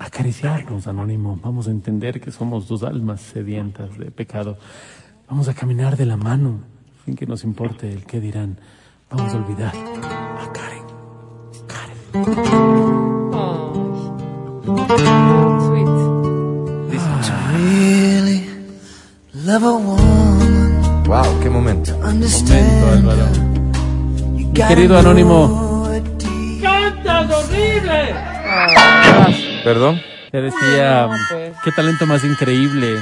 acariciarnos, 0.00 0.86
Anónimo. 0.86 1.38
Vamos 1.42 1.68
a 1.68 1.70
entender 1.70 2.20
que 2.20 2.32
somos 2.32 2.66
dos 2.66 2.82
almas 2.82 3.20
sedientas 3.20 3.96
de 3.98 4.10
pecado. 4.10 4.58
Vamos 5.28 5.46
a 5.48 5.54
caminar 5.54 5.96
de 5.96 6.06
la 6.06 6.16
mano, 6.16 6.60
sin 7.04 7.14
que 7.14 7.26
nos 7.26 7.44
importe 7.44 7.92
el 7.92 8.04
qué 8.04 8.18
dirán. 8.18 8.58
Vamos 9.10 9.32
a 9.34 9.36
olvidar 9.36 9.74
a 9.76 10.52
Karen. 10.52 10.84
Karen. 11.68 11.96
Sweet. 15.66 15.88
Really 17.52 18.46
love 19.34 19.64
a 19.64 19.72
woman, 19.72 21.04
Wow, 21.04 21.40
qué 21.42 21.50
momento. 21.50 21.96
Momento, 21.98 22.54
Álvaro. 22.92 23.26
Mi 24.32 24.52
querido 24.52 24.98
Anónimo. 24.98 25.88
it 25.92 26.04
deep. 26.18 28.39
Perdón. 29.64 30.00
Te 30.30 30.40
decía, 30.40 31.02
No, 31.08 31.08
pues. 31.28 31.52
qué 31.64 31.72
talento 31.72 32.06
más 32.06 32.24
increíble 32.24 32.96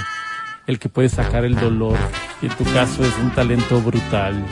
el 0.66 0.78
que 0.78 0.88
puede 0.88 1.08
sacar 1.08 1.44
el 1.44 1.54
dolor. 1.56 1.96
Y 2.42 2.46
en 2.46 2.52
tu 2.52 2.64
caso 2.72 3.02
es 3.04 3.12
un 3.22 3.30
talento 3.30 3.80
brutal. 3.80 4.42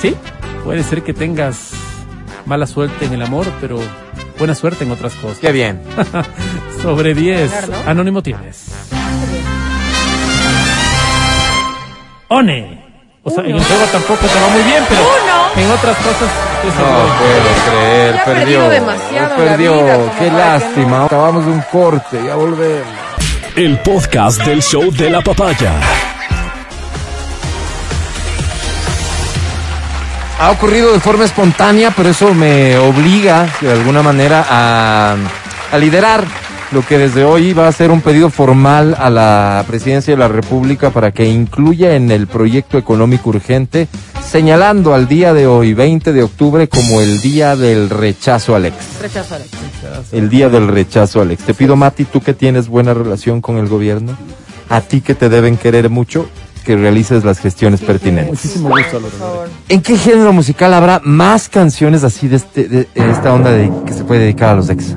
Sí, 0.00 0.16
puede 0.64 0.82
ser 0.82 1.02
que 1.02 1.12
tengas 1.12 1.72
mala 2.46 2.66
suerte 2.66 3.04
en 3.04 3.12
el 3.14 3.22
amor, 3.22 3.46
pero 3.60 3.78
buena 4.38 4.54
suerte 4.54 4.84
en 4.84 4.90
otras 4.90 5.14
cosas. 5.16 5.38
Qué 5.38 5.52
bien. 5.52 5.82
Sobre 6.82 7.14
10, 7.14 7.50
Claro, 7.50 7.66
¿no? 7.68 7.90
Anónimo 7.90 8.22
tienes. 8.22 8.66
One. 12.28 12.84
O 13.22 13.30
sea, 13.30 13.44
en 13.44 13.56
el 13.56 13.62
juego 13.62 13.84
tampoco 13.92 14.26
te 14.26 14.40
va 14.40 14.48
muy 14.48 14.62
bien, 14.62 14.82
pero 14.88 15.00
Uno. 15.02 15.62
en 15.62 15.70
otras 15.70 15.96
cosas 15.98 16.30
es 16.66 16.74
No 16.74 16.86
el- 16.86 17.12
puedo 17.18 17.70
creer, 17.70 18.14
Ya 18.14 18.20
ha 18.20 18.24
perdió. 18.24 18.44
perdido 18.44 18.68
demasiado 18.70 19.28
la 19.28 19.36
perdió. 19.36 19.72
vida 19.74 19.94
como 19.94 20.04
Qué 20.18 20.26
para 20.30 20.30
que 20.30 20.30
lástima. 20.64 21.04
Acabamos 21.04 21.46
de 21.46 21.52
un 21.52 21.60
corte, 21.72 22.20
ya 22.26 22.34
volvemos. 22.34 22.86
El 23.56 23.78
podcast 23.78 24.42
del 24.44 24.62
show 24.62 24.90
de 24.92 25.10
la 25.10 25.20
papaya. 25.20 25.72
Ha 30.40 30.50
ocurrido 30.52 30.92
de 30.92 31.00
forma 31.00 31.24
espontánea, 31.24 31.90
pero 31.96 32.10
eso 32.10 32.32
me 32.32 32.78
obliga 32.78 33.48
de 33.60 33.72
alguna 33.72 34.02
manera 34.02 34.46
a, 34.48 35.16
a 35.72 35.78
liderar 35.78 36.22
lo 36.70 36.82
que 36.86 36.96
desde 36.98 37.24
hoy 37.24 37.54
va 37.54 37.66
a 37.66 37.72
ser 37.72 37.90
un 37.90 38.02
pedido 38.02 38.30
formal 38.30 38.94
a 39.00 39.10
la 39.10 39.64
presidencia 39.66 40.12
de 40.14 40.18
la 40.20 40.28
República 40.28 40.90
para 40.90 41.10
que 41.10 41.24
incluya 41.24 41.96
en 41.96 42.10
el 42.12 42.28
proyecto 42.28 42.78
económico 42.78 43.30
urgente, 43.30 43.88
señalando 44.28 44.94
al 44.94 45.08
día 45.08 45.32
de 45.32 45.46
hoy, 45.46 45.72
20 45.74 46.12
de 46.12 46.22
octubre, 46.22 46.68
como 46.68 47.00
el 47.00 47.20
día 47.20 47.56
del 47.56 47.88
rechazo 47.88 48.54
al 48.54 48.66
ex. 48.66 48.76
Rechazo, 49.00 49.34
Alex. 49.34 49.50
El 50.12 50.28
día 50.28 50.48
del 50.48 50.68
rechazo, 50.68 51.22
Alex. 51.22 51.44
Te 51.44 51.54
pido, 51.54 51.76
Mati, 51.76 52.04
tú 52.04 52.20
que 52.20 52.34
tienes 52.34 52.68
buena 52.68 52.92
relación 52.92 53.40
con 53.40 53.56
el 53.56 53.68
gobierno, 53.68 54.16
a 54.68 54.80
ti 54.82 55.00
que 55.00 55.14
te 55.14 55.28
deben 55.28 55.56
querer 55.56 55.88
mucho, 55.88 56.28
que 56.64 56.76
realices 56.76 57.24
las 57.24 57.38
gestiones 57.38 57.80
pertinentes. 57.80 58.30
Muchísimo 58.30 58.68
gusto, 58.68 59.00
favor. 59.18 59.48
¿En 59.68 59.80
qué 59.80 59.96
género 59.96 60.32
musical 60.32 60.74
habrá 60.74 61.00
más 61.02 61.48
canciones 61.48 62.04
así 62.04 62.28
de, 62.28 62.36
este, 62.36 62.68
de 62.68 62.88
esta 62.94 63.32
onda 63.32 63.50
de, 63.50 63.72
que 63.86 63.94
se 63.94 64.04
puede 64.04 64.20
dedicar 64.20 64.50
a 64.50 64.56
los 64.56 64.68
ex? 64.68 64.94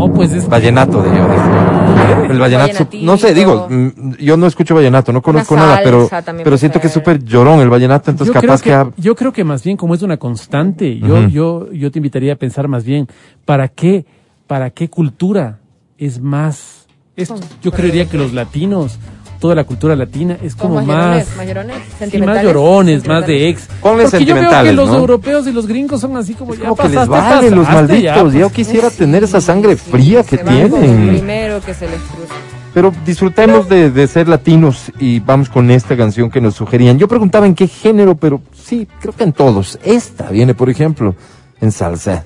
No, 0.00 0.12
pues 0.14 0.32
es 0.32 0.48
Vallenato, 0.48 1.02
de 1.02 1.08
yo. 1.10 1.14
digo. 1.14 2.24
El 2.30 2.38
vallenato, 2.38 2.88
no 3.02 3.16
sé, 3.16 3.34
digo, 3.34 3.66
mm, 3.68 4.12
yo 4.18 4.36
no 4.36 4.46
escucho 4.46 4.74
vallenato, 4.74 5.12
no 5.12 5.20
conozco 5.20 5.56
nada, 5.56 5.80
pero, 5.84 6.08
pero 6.42 6.56
siento 6.56 6.80
que 6.80 6.86
es 6.86 6.92
súper 6.92 7.22
llorón 7.22 7.60
el 7.60 7.68
vallenato, 7.68 8.10
entonces 8.10 8.34
yo, 8.34 8.40
capaz 8.40 8.62
que, 8.62 8.70
que... 8.70 8.74
ha- 8.74 8.90
yo 8.96 9.14
creo 9.14 9.32
que 9.32 9.44
más 9.44 9.62
bien 9.62 9.76
como 9.76 9.94
es 9.94 10.02
una 10.02 10.16
constante, 10.16 10.98
yo, 10.98 11.26
yo, 11.28 11.70
yo 11.72 11.90
te 11.90 11.98
invitaría 11.98 12.32
a 12.32 12.36
pensar 12.36 12.66
más 12.68 12.84
bien, 12.84 13.08
¿para 13.44 13.68
qué 13.68 14.06
para 14.46 14.70
qué 14.70 14.88
cultura 14.88 15.58
es 15.98 16.20
más. 16.20 16.86
esto. 17.16 17.36
yo 17.62 17.70
creería 17.70 18.06
que 18.06 18.16
los 18.18 18.32
latinos, 18.32 18.98
toda 19.40 19.54
la 19.54 19.64
cultura 19.64 19.96
latina 19.96 20.36
es 20.42 20.54
como 20.54 20.76
mayorones, 20.76 21.26
más. 21.28 21.36
mayorones, 21.36 21.76
sí, 21.76 21.82
más 21.90 21.98
sentimentales, 21.98 22.42
llorones, 22.44 23.06
más 23.06 23.26
de 23.26 23.48
ex. 23.48 23.62
Ponle 23.62 23.72
Porque 23.80 23.90
yo 23.94 24.00
veo 24.00 24.08
que 24.10 24.16
sentimentales, 24.26 24.74
los 24.76 24.88
¿no? 24.90 24.96
europeos 24.98 25.46
y 25.48 25.52
los 25.52 25.66
gringos 25.66 26.00
son 26.00 26.16
así 26.16 26.34
como 26.34 26.54
ya 26.54 26.68
Como 26.68 26.76
que 26.76 26.88
les 26.88 26.96
pasaste, 27.08 27.34
vale 27.34 27.50
los 27.50 27.66
pasaste, 27.66 27.92
malditos. 27.92 28.32
ya, 28.32 28.38
Yo 28.38 28.46
pues. 28.46 28.52
quisiera 28.54 28.90
tener 28.90 29.24
esa 29.24 29.40
sangre 29.40 29.76
fría 29.76 30.22
que 30.22 30.36
el 30.36 30.44
tienen. 30.44 31.08
primero 31.08 31.60
que 31.60 31.74
se 31.74 31.86
les 31.88 32.00
cruza. 32.02 32.34
Pero 32.72 32.92
disfrutemos 33.04 33.68
de, 33.68 33.90
de 33.90 34.06
ser 34.06 34.28
latinos 34.28 34.92
y 35.00 35.18
vamos 35.18 35.48
con 35.48 35.70
esta 35.72 35.96
canción 35.96 36.30
que 36.30 36.40
nos 36.40 36.54
sugerían. 36.54 36.98
Yo 36.98 37.08
preguntaba 37.08 37.46
en 37.46 37.54
qué 37.56 37.66
género, 37.66 38.14
pero 38.14 38.40
sí, 38.54 38.86
creo 39.00 39.12
que 39.12 39.24
en 39.24 39.32
todos. 39.32 39.76
Esta 39.82 40.30
viene, 40.30 40.54
por 40.54 40.70
ejemplo, 40.70 41.16
en 41.60 41.72
salsa. 41.72 42.24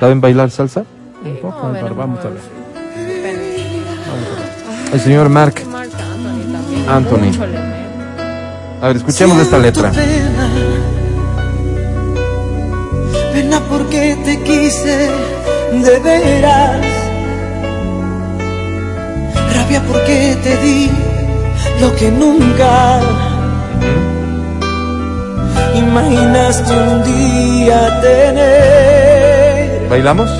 ¿Saben 0.00 0.20
bailar 0.20 0.50
salsa? 0.50 0.84
Un 1.24 1.36
poco, 1.36 1.66
Álvaro, 1.68 1.94
vamos 1.94 2.18
a 2.24 2.28
ver. 2.28 2.40
El 4.92 5.00
señor 5.00 5.28
Mark. 5.28 5.54
Marc 5.70 5.90
Anthony. 6.88 7.30
A 8.80 8.86
ver, 8.88 8.96
escuchemos 8.96 9.38
esta 9.38 9.58
letra. 9.58 9.90
Pena, 9.90 10.48
pena 13.32 13.60
porque 13.68 14.16
te 14.24 14.42
quise 14.42 15.10
de 15.72 15.98
veras. 15.98 16.80
Rabia 19.54 19.82
porque 19.86 20.38
te 20.42 20.56
di 20.58 20.90
lo 21.80 21.94
que 21.96 22.10
nunca 22.10 23.00
imaginaste 25.74 26.72
un 26.72 27.04
día 27.04 28.00
tener. 28.00 29.88
¿Bailamos? 29.90 30.38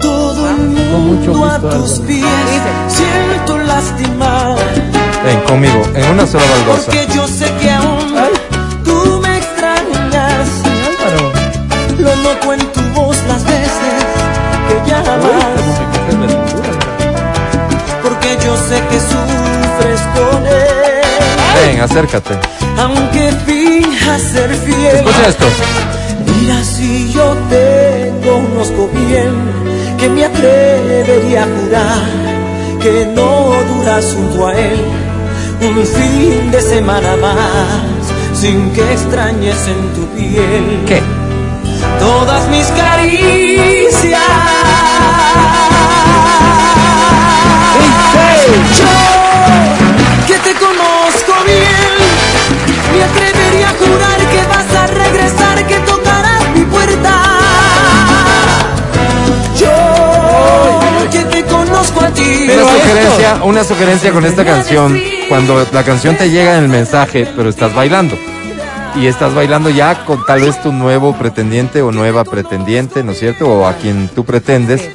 Todo 0.00 0.50
el 0.50 0.56
Con 0.56 1.06
mucho 1.06 1.32
mundo 1.32 1.46
a 1.46 1.58
tus 1.70 1.98
pies. 2.00 3.29
Ven 5.30 5.40
conmigo, 5.42 5.80
en 5.94 6.10
una 6.10 6.26
sola 6.26 6.42
baldosa. 6.44 6.86
Porque 6.86 7.06
yo 7.14 7.24
sé 7.28 7.44
que 7.60 7.70
aún 7.70 8.14
tú 8.84 9.20
me 9.22 9.38
extrañas. 9.38 10.48
Álvaro, 10.88 11.32
Lo 12.00 12.16
noto 12.16 12.52
en 12.54 12.58
tu 12.72 12.80
voz 13.00 13.16
las 13.28 13.44
veces 13.44 14.02
que 14.66 14.90
llamas. 14.90 15.20
cintura. 16.08 16.70
Porque 18.02 18.38
yo 18.44 18.56
sé 18.56 18.82
que 18.90 18.98
sufres 18.98 20.00
con 20.16 20.46
él. 20.48 21.74
Ven, 21.76 21.80
acércate. 21.80 22.34
Aunque 22.76 23.30
finjas 23.46 24.22
ser 24.22 24.52
fiel. 24.52 24.96
Escucha 24.96 25.28
esto. 25.28 25.44
Mira 26.26 26.64
si 26.64 27.12
yo 27.12 27.36
te 27.48 28.10
conozco 28.28 28.90
bien, 28.92 29.32
que 29.96 30.08
me 30.08 30.24
atrevería 30.24 31.44
a 31.44 31.46
jurar 31.46 32.30
que 32.80 33.06
no 33.14 33.52
duras 33.74 34.12
junto 34.16 34.48
a 34.48 34.54
él 34.54 34.80
un 35.62 35.84
fin 35.84 36.50
de 36.50 36.60
semana 36.60 37.16
más, 37.16 38.38
sin 38.40 38.70
que 38.72 38.92
extrañes 38.92 39.66
en 39.68 39.94
tu 39.94 40.06
piel 40.14 40.84
¿Qué? 40.86 41.02
todas 41.98 42.48
mis 42.48 42.66
caricias. 42.68 44.20
Una 63.44 63.64
sugerencia 63.64 64.12
con 64.12 64.24
esta 64.24 64.44
canción. 64.44 64.98
Cuando 65.28 65.66
la 65.72 65.82
canción 65.84 66.16
te 66.16 66.30
llega 66.30 66.56
en 66.56 66.64
el 66.64 66.68
mensaje, 66.68 67.26
pero 67.36 67.48
estás 67.48 67.74
bailando. 67.74 68.16
Y 68.96 69.06
estás 69.06 69.34
bailando 69.34 69.70
ya 69.70 70.04
con 70.04 70.24
tal 70.24 70.40
vez 70.40 70.60
tu 70.62 70.72
nuevo 70.72 71.14
pretendiente 71.14 71.80
o 71.82 71.92
nueva 71.92 72.24
pretendiente, 72.24 73.04
¿no 73.04 73.12
es 73.12 73.20
cierto? 73.20 73.48
O 73.48 73.66
a 73.66 73.74
quien 73.74 74.08
tú 74.08 74.24
pretendes. 74.24 74.90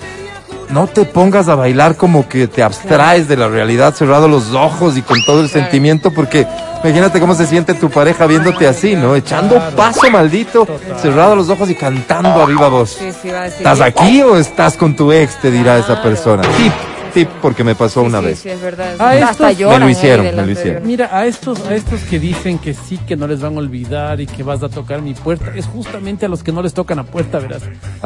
No 0.69 0.87
te 0.87 1.05
pongas 1.05 1.47
a 1.47 1.55
bailar 1.55 1.95
como 1.95 2.27
que 2.27 2.47
te 2.47 2.63
abstraes 2.63 3.27
de 3.27 3.37
la 3.37 3.47
realidad, 3.47 3.93
cerrado 3.93 4.27
los 4.27 4.53
ojos 4.53 4.97
y 4.97 5.01
con 5.01 5.23
todo 5.23 5.41
el 5.41 5.49
sentimiento, 5.49 6.11
porque 6.11 6.47
imagínate 6.83 7.19
cómo 7.19 7.35
se 7.35 7.45
siente 7.45 7.75
tu 7.75 7.89
pareja 7.89 8.25
viéndote 8.25 8.67
así, 8.67 8.95
¿no? 8.95 9.15
Echando 9.15 9.61
paso 9.75 10.09
maldito, 10.09 10.67
cerrado 11.01 11.35
los 11.35 11.49
ojos 11.49 11.69
y 11.69 11.75
cantando 11.75 12.41
a 12.41 12.45
viva 12.47 12.67
voz. 12.67 12.99
¿Estás 12.99 13.79
aquí 13.79 14.21
o 14.23 14.37
estás 14.37 14.75
con 14.75 14.95
tu 14.95 15.11
ex? 15.11 15.39
Te 15.39 15.51
dirá 15.51 15.77
esa 15.77 16.01
persona. 16.01 16.41
Tip, 16.57 16.73
tip, 17.15 17.29
porque 17.41 17.63
me 17.63 17.73
pasó 17.73 18.01
Sí, 18.01 18.07
una 18.07 18.19
sí, 18.19 18.25
vez. 18.25 18.39
Sí, 18.39 18.49
es 18.49 18.61
verdad. 18.61 18.93
Ah, 18.99 19.09
Hasta 19.11 19.49
estos- 19.49 19.57
lloran 19.57 19.73
Me 19.75 19.79
lo 19.79 19.85
ahí 19.87 19.91
hicieron, 19.93 20.25
delante 20.25 20.41
me 20.41 20.53
lo 20.53 20.59
hicieron. 20.59 20.85
Mira, 20.87 21.09
a 21.11 21.25
estos, 21.25 21.65
a 21.65 21.73
estos 21.73 22.01
que 22.01 22.19
dicen 22.19 22.59
que 22.59 22.73
sí, 22.75 22.97
que 23.07 23.15
no 23.15 23.25
les 23.27 23.41
van 23.41 23.55
a 23.55 23.59
olvidar 23.59 24.21
y 24.21 24.27
que 24.27 24.43
vas 24.43 24.61
a 24.61 24.69
tocar 24.69 25.01
mi 25.01 25.13
puerta, 25.15 25.51
es 25.55 25.65
justamente 25.65 26.25
a 26.27 26.29
los 26.29 26.43
que 26.43 26.51
no 26.51 26.61
les 26.61 26.73
tocan 26.75 26.99
a 26.99 27.03
puerta, 27.03 27.39
verás. 27.39 27.63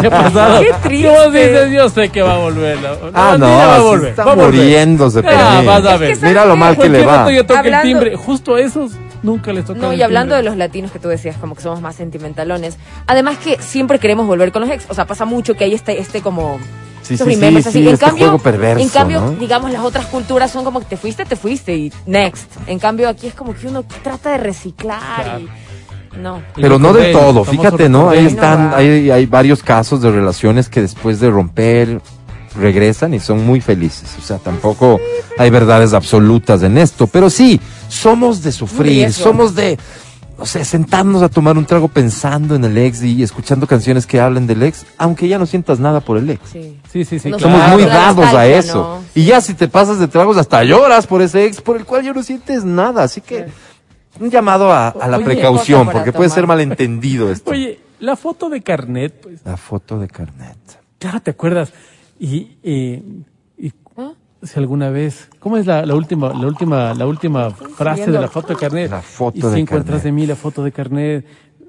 ¿Qué 0.00 0.06
ha 0.06 0.10
pasado? 0.10 0.60
Qué 0.60 0.74
triste. 0.88 1.08
Vos 1.08 1.32
dices, 1.32 1.70
yo 1.72 1.88
sé 1.88 2.08
que 2.10 2.22
va 2.22 2.34
a 2.34 2.38
volver. 2.38 2.80
la- 2.80 2.96
Ah, 3.14 3.36
no, 3.38 3.46
va 3.46 3.76
a 3.76 3.80
volver. 3.80 4.10
está 4.10 4.24
va 4.24 4.32
a 4.32 4.34
volver. 4.34 4.54
muriéndose 4.54 5.22
por 5.22 5.32
Ah, 5.32 5.58
mí. 5.60 5.66
vas 5.66 5.84
a 5.84 5.94
Es 5.94 6.00
ver. 6.00 6.18
que 6.18 6.26
Mira 6.26 6.44
lo 6.44 6.56
mal 6.56 6.76
que 6.76 6.88
le 6.88 7.04
va. 7.04 7.30
yo 7.30 7.46
toco 7.46 7.60
el 7.60 7.80
timbre. 7.82 8.16
Justo 8.16 8.54
a 8.56 8.60
esos 8.60 8.92
nunca 9.22 9.52
les 9.52 9.64
toca 9.64 9.80
No, 9.80 9.92
y 9.92 10.02
hablando 10.02 10.34
de 10.34 10.42
los 10.42 10.56
latinos 10.56 10.90
que 10.92 10.98
tú 10.98 11.08
decías, 11.08 11.36
como 11.36 11.54
que 11.54 11.62
somos 11.62 11.80
más 11.80 11.96
sentimentalones. 11.96 12.76
Además 13.06 13.38
que 13.38 13.60
siempre 13.60 13.98
queremos 13.98 14.26
volver 14.26 14.52
con 14.52 14.62
los 14.62 14.70
ex. 14.70 14.86
O 14.88 14.94
sea, 14.94 15.06
pasa 15.06 15.24
mucho 15.24 15.54
que 15.54 15.64
hay 15.64 15.74
este, 15.74 16.00
este 16.00 16.20
como... 16.20 16.58
Sí, 17.08 17.14
estos 17.14 17.26
sí, 17.26 17.34
remembers 17.34 17.64
sí, 17.64 17.68
así. 17.70 17.78
sí, 17.78 17.88
en 17.88 17.94
este 17.94 18.04
cambio, 18.04 18.24
juego 18.26 18.38
perverso, 18.38 18.82
en 18.82 18.88
cambio 18.90 19.20
¿no? 19.20 19.30
digamos, 19.32 19.72
las 19.72 19.82
otras 19.82 20.06
culturas 20.06 20.50
son 20.50 20.62
como 20.62 20.80
que 20.80 20.86
te 20.86 20.96
fuiste, 20.98 21.24
te 21.24 21.36
fuiste 21.36 21.74
y 21.74 21.92
next. 22.04 22.50
En 22.66 22.78
cambio, 22.78 23.08
aquí 23.08 23.26
es 23.26 23.34
como 23.34 23.54
que 23.54 23.66
uno 23.66 23.84
trata 24.02 24.30
de 24.32 24.38
reciclar 24.38 25.40
y... 25.40 25.48
No. 26.18 26.42
Pero 26.54 26.78
no 26.78 26.92
del 26.92 27.12
todo, 27.12 27.44
fíjate, 27.44 27.88
¿no? 27.88 28.10
Ahí 28.10 28.26
están, 28.26 28.72
hay, 28.74 29.10
hay 29.10 29.26
varios 29.26 29.62
casos 29.62 30.02
de 30.02 30.10
relaciones 30.10 30.68
que 30.68 30.80
después 30.80 31.20
de 31.20 31.30
romper 31.30 32.00
regresan 32.58 33.14
y 33.14 33.20
son 33.20 33.46
muy 33.46 33.60
felices. 33.60 34.16
O 34.18 34.22
sea, 34.22 34.38
tampoco 34.38 35.00
hay 35.38 35.50
verdades 35.50 35.94
absolutas 35.94 36.62
en 36.62 36.76
esto, 36.76 37.06
pero 37.06 37.30
sí, 37.30 37.60
somos 37.88 38.42
de 38.42 38.52
sufrir, 38.52 39.12
somos 39.12 39.54
de, 39.54 39.78
no 40.38 40.46
sé, 40.46 40.64
sentarnos 40.64 41.20
a 41.22 41.28
tomar 41.28 41.58
un 41.58 41.66
trago 41.66 41.88
pensando 41.88 42.54
en 42.54 42.64
el 42.64 42.78
ex 42.78 43.02
y 43.02 43.22
escuchando 43.22 43.66
canciones 43.66 44.06
que 44.06 44.20
hablen 44.20 44.46
del 44.46 44.62
ex, 44.62 44.86
aunque 44.96 45.26
ya 45.26 45.36
no 45.38 45.46
sientas 45.46 45.80
nada 45.80 46.00
por 46.00 46.16
el 46.16 46.30
ex. 46.30 46.48
Sí. 46.50 46.78
Sí, 46.92 47.04
sí, 47.04 47.18
sí. 47.18 47.30
Somos 47.30 47.42
Claro. 47.60 47.74
muy 47.74 47.84
dados 47.84 48.26
a 48.32 48.46
eso. 48.46 49.00
¿no? 49.02 49.04
Y 49.14 49.24
ya 49.26 49.40
si 49.40 49.54
te 49.54 49.66
pasas 49.68 49.98
de 49.98 50.06
tragos 50.08 50.36
hasta 50.36 50.62
lloras 50.62 51.06
por 51.08 51.22
ese 51.22 51.44
ex 51.44 51.60
por 51.60 51.76
el 51.76 51.84
cual 51.84 52.04
ya 52.04 52.12
no 52.12 52.22
sientes 52.22 52.64
nada. 52.64 53.02
Así 53.02 53.20
que 53.20 53.46
un 54.20 54.30
llamado 54.30 54.72
a, 54.72 54.88
a 54.88 55.08
la 55.08 55.16
Oye, 55.16 55.24
precaución, 55.26 55.88
porque 55.90 56.12
puede 56.12 56.30
ser 56.30 56.46
malentendido 56.46 57.30
esto. 57.32 57.50
Oye, 57.50 57.80
la 58.00 58.14
foto 58.16 58.48
de 58.48 58.62
carnet, 58.62 59.20
pues, 59.20 59.40
La 59.44 59.56
foto 59.56 59.98
de 59.98 60.06
carnet. 60.08 60.56
claro, 61.00 61.20
¿te 61.20 61.32
acuerdas? 61.32 61.72
Y, 62.20 62.58
eh, 62.62 63.02
y. 63.04 63.24
si 64.42 64.58
alguna 64.58 64.90
vez, 64.90 65.28
¿cómo 65.40 65.56
es 65.56 65.66
la, 65.66 65.84
la 65.84 65.94
última, 65.94 66.32
la 66.32 66.46
última, 66.46 66.94
la 66.94 67.06
última 67.06 67.50
frase 67.50 68.10
de 68.10 68.20
la 68.20 68.28
foto 68.28 68.48
de 68.48 68.56
carnet? 68.56 68.90
La 68.90 69.02
foto 69.02 69.36
y 69.38 69.40
de 69.42 69.52
si 69.54 69.60
encuentras 69.60 69.96
carnet. 70.00 70.02
de 70.04 70.12
mí 70.12 70.26
la 70.26 70.36
foto 70.36 70.62
de 70.62 70.70
carnet, 70.72 71.26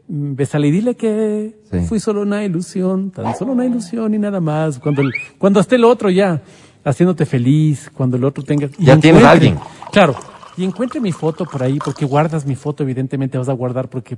mm, 0.07 0.35
bésale 0.35 0.67
y 0.67 0.71
dile 0.71 0.95
que 0.95 1.55
Sí. 1.71 1.79
fui 1.87 1.99
solo 1.99 2.21
una 2.21 2.43
ilusión, 2.43 3.11
tan 3.11 3.35
solo 3.35 3.53
una 3.53 3.65
ilusión 3.65 4.13
y 4.13 4.19
nada 4.19 4.39
más. 4.39 4.79
Cuando, 4.79 5.01
el- 5.01 5.11
cuando 5.37 5.59
esté 5.59 5.75
el 5.77 5.83
otro 5.85 6.09
ya 6.09 6.41
haciéndote 6.83 7.25
feliz, 7.25 7.89
cuando 7.93 8.17
el 8.17 8.23
otro 8.23 8.43
tenga. 8.43 8.69
Ya 8.77 8.97
tienes 8.99 9.23
a 9.23 9.31
alguien. 9.31 9.57
Claro. 9.91 10.15
Y 10.57 10.63
encuentre 10.63 10.99
mi 10.99 11.11
foto 11.11 11.45
por 11.45 11.63
ahí, 11.63 11.79
porque 11.83 12.05
guardas 12.05 12.45
mi 12.45 12.55
foto, 12.55 12.83
evidentemente 12.83 13.37
vas 13.37 13.49
a 13.49 13.53
guardar 13.53 13.89
porque 13.89 14.17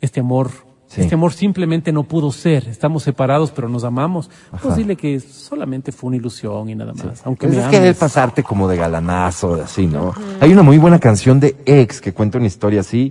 este 0.00 0.20
amor, 0.20 0.50
Sí. 0.94 1.00
este 1.00 1.14
amor 1.14 1.32
simplemente 1.32 1.90
no 1.90 2.02
pudo 2.02 2.30
ser. 2.32 2.68
Estamos 2.68 3.02
separados, 3.02 3.50
pero 3.50 3.66
nos 3.68 3.82
amamos. 3.82 4.28
Pues 4.62 4.76
dile 4.76 4.94
que 4.94 5.20
solamente 5.20 5.90
fue 5.90 6.08
una 6.08 6.16
ilusión 6.18 6.68
y 6.68 6.74
nada 6.74 6.92
más. 6.92 7.22
Aunque 7.24 7.46
Pues 7.46 7.56
me 7.58 7.64
es 7.64 7.68
querer 7.70 7.86
ames. 7.88 7.96
pasarte 7.98 8.42
como 8.42 8.68
de 8.68 8.76
galanazo, 8.76 9.54
así, 9.54 9.86
¿no? 9.86 10.12
Hay 10.40 10.52
una 10.52 10.62
muy 10.62 10.76
buena 10.76 10.98
canción 10.98 11.40
de 11.40 11.56
ex 11.64 12.00
que 12.00 12.12
cuenta 12.12 12.36
una 12.36 12.46
historia 12.46 12.80
así. 12.80 13.10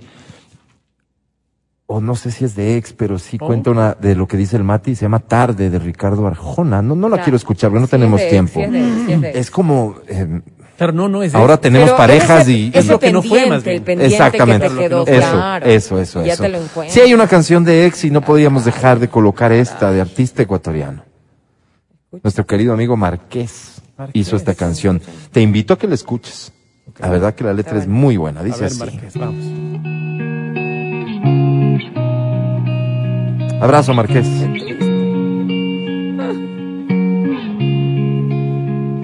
O 1.87 1.99
no 1.99 2.15
sé 2.15 2.31
si 2.31 2.45
es 2.45 2.55
de 2.55 2.77
ex, 2.77 2.93
pero 2.93 3.19
sí 3.19 3.37
Oh. 3.41 3.47
cuenta 3.47 3.71
una 3.71 3.93
de 3.95 4.15
lo 4.15 4.27
que 4.27 4.37
dice 4.37 4.55
el 4.55 4.63
Mati, 4.63 4.95
se 4.95 5.01
llama 5.05 5.19
Tarde 5.19 5.69
de 5.69 5.77
Ricardo 5.79 6.25
Arjona. 6.25 6.81
No, 6.81 6.95
no 6.95 7.09
la 7.09 7.15
Claro. 7.17 7.23
quiero 7.25 7.37
escuchar, 7.37 7.69
porque 7.69 7.81
no 7.81 7.87
Sí, 7.87 7.95
es 7.95 7.99
tenemos 7.99 8.19
de- 8.21 8.29
tiempo. 8.29 8.59
es 8.61 8.71
de- 8.71 9.13
es 9.13 9.21
de- 9.21 9.31
Es 9.39 9.51
como, 9.51 9.95
eh, 10.07 10.41
No, 10.93 11.07
no 11.07 11.21
es 11.23 11.35
ahora 11.35 11.53
eso. 11.53 11.61
tenemos 11.61 11.89
Pero 11.89 11.97
parejas 11.97 12.41
ese- 12.41 12.51
y... 12.51 12.67
ese 12.69 12.79
Es 12.79 12.87
lo 12.87 12.99
que 12.99 13.11
no 13.11 13.21
fue, 13.21 13.45
más 13.45 13.63
bien. 13.63 13.83
el 13.87 14.01
Exactamente. 14.01 14.67
que 14.67 14.73
te 14.73 14.79
quedó 14.81 15.05
eso, 15.05 15.31
claro. 15.31 15.65
eso, 15.67 15.99
eso, 16.01 16.25
ya 16.25 16.33
eso. 16.33 16.43
te 16.43 16.49
lo. 16.49 16.59
Sí 16.87 16.99
hay 17.01 17.13
una 17.13 17.27
canción 17.27 17.63
de 17.63 17.85
ex 17.85 18.03
y 18.05 18.09
no 18.11 18.21
podíamos 18.21 18.65
dejar 18.65 18.99
de 18.99 19.07
colocar 19.07 19.51
esta 19.51 19.91
de 19.91 20.01
artista 20.01 20.41
ecuatoriano. 20.41 21.03
Nuestro 22.23 22.45
querido 22.45 22.73
amigo 22.73 22.97
Marqués, 22.97 23.81
Marqués. 23.97 24.15
hizo 24.27 24.35
esta 24.35 24.55
canción. 24.55 25.01
Te 25.31 25.39
invito 25.41 25.73
a 25.75 25.77
que 25.77 25.87
la 25.87 25.95
escuches. 25.95 26.51
La 26.99 27.09
verdad 27.09 27.33
que 27.35 27.43
la 27.43 27.53
letra 27.53 27.77
es 27.77 27.87
muy 27.87 28.17
buena. 28.17 28.41
A 28.41 28.43
Dice 28.43 28.61
ver, 28.63 28.71
así. 28.71 29.19
Vamos. 29.19 29.45
Abrazo, 33.61 33.93
Marqués. 33.93 34.27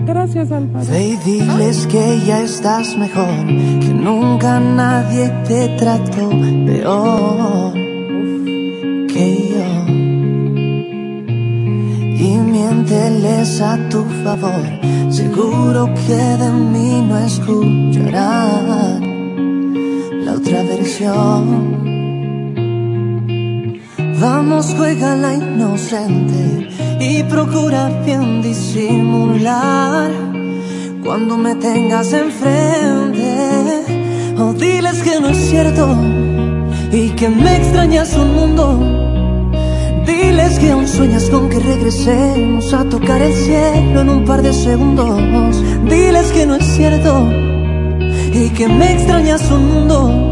Gracias, 0.07 0.51
Álvaro. 0.53 0.85
Ve 0.89 1.07
y 1.09 1.17
diles 1.17 1.85
que 1.87 2.21
ya 2.25 2.41
estás 2.41 2.97
mejor, 2.97 3.45
que 3.45 3.93
nunca 3.93 4.57
nadie 4.57 5.27
te 5.45 5.67
trató 5.77 6.29
peor 6.65 7.73
que 9.13 9.49
yo. 9.51 9.67
Y 12.25 12.37
miénteles 12.37 13.61
a 13.61 13.77
tu 13.89 14.05
favor, 14.23 14.65
seguro 15.09 15.93
que 16.07 16.15
de 16.15 16.51
mí 16.51 17.01
no 17.05 17.17
escucharán 17.17 19.03
la 20.23 20.31
otra 20.35 20.63
versión. 20.63 21.76
Vamos, 24.19 24.73
juega 24.75 25.15
la 25.15 25.35
inocente 25.35 26.69
y 26.99 27.21
procura 27.23 27.89
bien 28.03 28.41
disimular 28.41 30.09
cuando 31.03 31.37
me 31.37 31.53
tengas 31.53 32.11
enfrente. 32.13 33.83
O 34.39 34.53
diles 34.53 35.03
que 35.03 35.19
no 35.19 35.29
es 35.29 35.37
cierto 35.37 35.95
y 36.91 37.09
que 37.09 37.29
me 37.29 37.57
extrañas 37.57 38.15
un 38.15 38.33
mundo. 38.33 38.79
Diles 40.07 40.57
que 40.57 40.71
aún 40.71 40.87
sueñas 40.87 41.29
con 41.29 41.49
que 41.49 41.59
regresemos 41.59 42.73
a 42.73 42.85
tocar 42.85 43.21
el 43.21 43.33
cielo 43.33 44.01
en 44.01 44.09
un 44.09 44.25
par 44.25 44.41
de 44.41 44.51
segundos. 44.51 45.61
Diles 45.85 46.31
que 46.31 46.47
no 46.47 46.55
es 46.55 46.65
cierto 46.65 47.29
y 48.33 48.49
que 48.49 48.67
me 48.67 48.93
extrañas 48.93 49.43
un 49.51 49.67
mundo. 49.73 50.26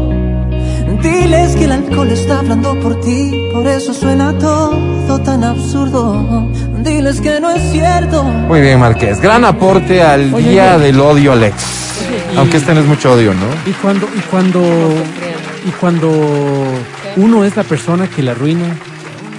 Diles 1.02 1.56
que 1.56 1.64
el 1.64 1.72
alcohol 1.72 2.10
está 2.10 2.38
hablando 2.38 2.78
por 2.80 3.00
ti, 3.00 3.48
por 3.52 3.66
eso 3.66 3.92
suena 3.92 4.32
todo 4.38 5.20
tan 5.24 5.44
absurdo. 5.44 6.48
Diles 6.82 7.20
que 7.20 7.40
no 7.40 7.50
es 7.50 7.62
cierto. 7.72 8.22
Muy 8.24 8.60
bien, 8.60 8.78
Marqués. 8.80 9.20
Gran 9.20 9.44
aporte 9.44 10.02
al 10.02 10.32
Oye, 10.32 10.50
día 10.50 10.76
oye. 10.76 10.86
del 10.86 11.00
odio, 11.00 11.32
Alex. 11.32 11.54
Aunque 12.36 12.56
este 12.58 12.74
no 12.74 12.80
es 12.80 12.86
mucho 12.86 13.12
odio, 13.12 13.34
¿no? 13.34 13.46
Y 13.70 13.72
cuando, 13.74 14.06
y 14.16 14.20
cuando, 14.30 14.60
y 15.66 15.70
cuando 15.80 16.10
uno 17.16 17.44
es 17.44 17.56
la 17.56 17.64
persona 17.64 18.08
que 18.08 18.22
la 18.22 18.32
arruina, 18.32 18.76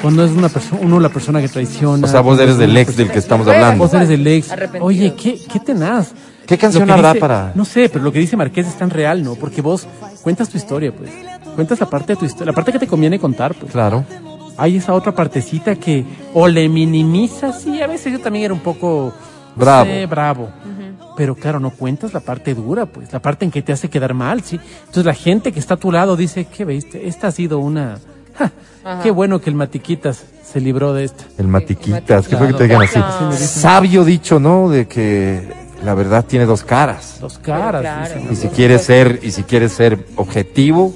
cuando 0.01 0.23
es 0.25 0.31
una 0.31 0.49
persona, 0.49 0.81
uno 0.83 0.99
la 0.99 1.09
persona 1.09 1.41
que 1.41 1.47
traiciona. 1.47 2.05
O 2.05 2.09
sea, 2.09 2.21
vos 2.21 2.37
eres 2.39 2.51
es 2.53 2.57
del 2.59 2.75
ex 2.77 2.95
del 2.97 3.09
que 3.09 3.19
estamos 3.19 3.47
hablando. 3.47 3.83
Vos 3.83 3.93
eres 3.93 4.09
del 4.09 4.25
ex. 4.27 4.49
Oye, 4.79 5.13
qué, 5.15 5.39
qué 5.51 5.59
tenaz. 5.59 6.11
¿Qué 6.45 6.57
canción 6.57 6.89
habrá 6.89 7.09
dice- 7.09 7.19
para...? 7.19 7.51
No 7.55 7.65
sé, 7.65 7.89
pero 7.89 8.05
lo 8.05 8.11
que 8.13 8.19
dice 8.19 8.37
Marqués 8.37 8.67
es 8.67 8.75
tan 8.77 8.89
real, 8.89 9.21
¿no? 9.21 9.35
Porque 9.35 9.61
vos 9.61 9.85
cuentas 10.21 10.47
tu 10.47 10.55
historia, 10.57 10.93
pues. 10.95 11.11
Cuentas 11.57 11.79
la 11.79 11.89
parte 11.89 12.13
de 12.13 12.17
tu 12.17 12.25
historia, 12.25 12.51
la 12.51 12.53
parte 12.53 12.71
que 12.71 12.77
te 12.77 12.85
conviene 12.85 13.17
contar, 13.17 13.55
pues. 13.55 13.71
Claro. 13.71 14.05
Hay 14.57 14.77
esa 14.77 14.93
otra 14.93 15.11
partecita 15.15 15.73
que 15.75 16.05
o 16.35 16.47
le 16.47 16.69
minimizas, 16.69 17.63
sí, 17.63 17.81
a 17.81 17.87
veces 17.87 18.13
yo 18.13 18.19
también 18.19 18.45
era 18.45 18.53
un 18.53 18.59
poco... 18.59 19.11
no 19.55 19.59
Bravo. 19.59 19.85
sé, 19.85 20.05
bravo. 20.05 20.49
Pero 21.17 21.33
claro, 21.33 21.59
no 21.59 21.71
cuentas 21.71 22.13
la 22.13 22.19
parte 22.19 22.53
dura, 22.53 22.85
pues, 22.85 23.11
la 23.11 23.19
parte 23.19 23.43
en 23.43 23.49
que 23.49 23.63
te 23.63 23.73
hace 23.73 23.89
quedar 23.89 24.13
mal, 24.13 24.43
¿sí? 24.43 24.59
Entonces 24.81 25.05
la 25.05 25.15
gente 25.15 25.51
que 25.51 25.59
está 25.59 25.73
a 25.73 25.77
tu 25.77 25.91
lado 25.91 26.15
dice, 26.15 26.45
¿qué 26.45 26.63
veiste? 26.63 27.07
Esta 27.07 27.29
ha 27.29 27.31
sido 27.31 27.57
una... 27.57 27.97
ja, 28.37 28.51
qué 29.01 29.09
bueno 29.09 29.41
que 29.41 29.49
el 29.49 29.55
Matiquitas 29.55 30.25
se 30.43 30.61
libró 30.61 30.93
de 30.93 31.05
esta. 31.05 31.23
El 31.39 31.47
matiquitas, 31.47 32.27
¿qué 32.27 32.37
fue 32.37 32.47
que 32.49 32.53
te 32.53 32.63
digan 32.65 32.83
así? 32.83 33.01
Sabio 33.35 34.05
dicho, 34.05 34.39
¿no? 34.39 34.69
De 34.69 34.87
que 34.87 35.41
la 35.83 35.95
verdad 35.95 36.23
tiene 36.23 36.45
dos 36.45 36.63
caras. 36.63 37.17
Dos 37.19 37.39
caras. 37.39 37.81
Claro. 37.81 38.31
Y 38.31 38.35
si 38.35 38.47
quieres 38.49 38.83
ser, 38.83 39.19
y 39.23 39.31
si 39.31 39.41
quieres 39.41 39.73
ser 39.73 40.05
objetivo, 40.17 40.93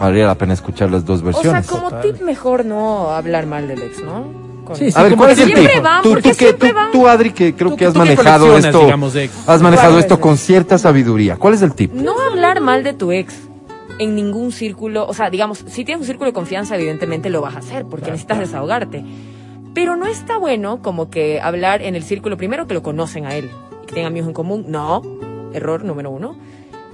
valdría 0.00 0.26
la 0.26 0.34
pena 0.36 0.54
escuchar 0.54 0.90
las 0.90 1.04
dos 1.04 1.20
O 1.22 1.22
sea, 1.22 1.32
versiones. 1.32 1.66
como 1.66 1.90
tip 2.00 2.20
mejor 2.22 2.64
no 2.64 3.10
hablar 3.10 3.46
mal 3.46 3.66
del 3.68 3.82
ex, 3.82 4.02
¿no? 4.02 4.24
Con- 4.64 4.76
Sí, 4.76 4.90
sí, 4.92 4.98
A 4.98 5.02
ver, 5.02 5.16
¿cuál 5.16 5.30
es 5.30 5.38
el 5.38 5.46
siempre 5.46 5.72
tip? 5.74 5.82
tú, 6.02 6.08
porque 6.10 6.22
tú, 6.30 6.36
que, 6.36 6.44
siempre 6.44 6.74
tú, 6.92 7.08
Adri, 7.08 7.30
que 7.30 7.54
creo 7.54 7.70
Tú- 7.70 7.76
que 7.76 7.86
has 7.86 7.94
manejado 7.94 8.56
esto, 8.56 8.80
digamos, 8.80 9.14
de 9.14 9.24
ex. 9.24 9.48
has 9.48 9.62
manejado 9.62 9.92
¿Cuál 9.92 10.00
esto 10.00 10.14
es? 10.14 10.20
con 10.20 10.36
cierta 10.36 10.76
sabiduría. 10.78 11.36
¿Cuál 11.36 11.54
es 11.54 11.62
el 11.62 11.72
tip? 11.74 11.92
No 11.94 12.14
hablar 12.20 12.60
mal 12.60 12.84
de 12.84 12.92
tu 12.92 13.10
ex 13.12 13.34
en 13.98 14.14
ningún 14.14 14.52
círculo, 14.52 15.06
o 15.08 15.14
sea, 15.14 15.30
digamos, 15.30 15.64
si 15.66 15.84
tienes 15.84 16.02
un 16.02 16.06
círculo 16.06 16.26
de 16.30 16.34
confianza, 16.34 16.76
evidentemente 16.76 17.30
lo 17.30 17.40
vas 17.40 17.56
a 17.56 17.60
hacer 17.60 17.86
porque 17.86 18.10
necesitas 18.10 18.38
desahogarte. 18.38 19.04
Pero 19.74 19.96
no 19.96 20.06
está 20.06 20.36
bueno 20.38 20.80
como 20.82 21.08
que 21.08 21.40
hablar 21.40 21.82
en 21.82 21.94
el 21.94 22.02
círculo 22.02 22.36
primero 22.36 22.66
que 22.66 22.74
lo 22.74 22.82
conocen 22.82 23.26
a 23.26 23.34
él 23.36 23.50
y 23.82 23.86
que 23.86 23.94
tengan 23.94 24.12
amigos 24.12 24.28
en 24.28 24.34
común. 24.34 24.64
No, 24.68 25.02
error 25.54 25.82
número 25.84 26.10
uno. 26.10 26.36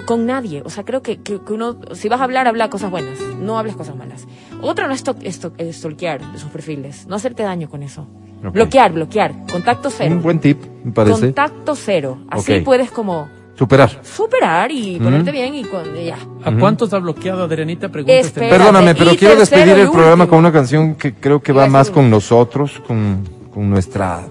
Con 0.07 0.27
nadie. 0.27 0.63
O 0.65 0.71
sea, 0.71 0.85
creo 0.85 1.03
que, 1.03 1.19
que, 1.21 1.41
que 1.41 1.53
uno, 1.53 1.77
si 1.95 2.09
vas 2.09 2.21
a 2.21 2.25
hablar, 2.25 2.47
habla 2.47 2.69
cosas 2.71 2.91
buenas. 2.91 3.19
No 3.41 3.59
hables 3.59 3.75
cosas 3.77 3.97
malas. 3.97 4.27
Otra 4.61 4.87
no 4.87 4.93
es 4.93 5.03
to- 5.03 5.17
es 5.23 5.41
to- 5.41 5.53
es 5.57 5.77
stalkear 5.77 6.21
sus 6.39 6.51
perfiles. 6.51 7.07
No 7.07 7.17
hacerte 7.17 7.43
daño 7.43 7.69
con 7.71 7.83
eso. 7.83 8.07
Ok. 8.45 8.53
Bloquear, 8.53 8.93
bloquear. 8.93 9.35
Contacto 9.51 9.91
cero. 9.91 10.15
Un 10.15 10.23
buen 10.23 10.39
tip, 10.41 10.61
me 10.85 10.93
parece. 10.93 11.21
Contacto 11.21 11.75
cero. 11.75 12.19
Así 12.29 12.59
Ok. 12.59 12.65
puedes 12.65 12.91
como 12.91 13.29
Superar. 13.57 14.01
superar 14.03 14.71
y 14.71 14.99
ponerte 14.99 15.31
bien 15.33 15.55
y 15.55 15.65
con, 15.65 15.95
ya. 15.95 16.19
¿A 16.45 16.53
cuántos 16.53 16.93
ha 16.93 16.99
bloqueado 16.99 17.45
Adrianita? 17.45 17.89
Pregunta 17.89 18.13
este- 18.13 18.29
Espera. 18.45 18.59
Perdóname, 18.59 18.95
pero 18.95 19.13
y 19.13 19.17
quiero 19.17 19.37
despedir 19.37 19.79
el 19.79 19.89
programa 19.91 20.25
último. 20.25 20.29
con 20.29 20.39
una 20.41 20.53
canción 20.53 20.97
que 20.97 21.15
creo 21.15 21.41
que 21.41 21.53
va 21.53 21.67
más 21.69 21.91
con 21.91 22.11
nosotros, 22.11 22.83
con, 22.87 23.27
con 23.55 23.71
nuestra, 23.71 24.23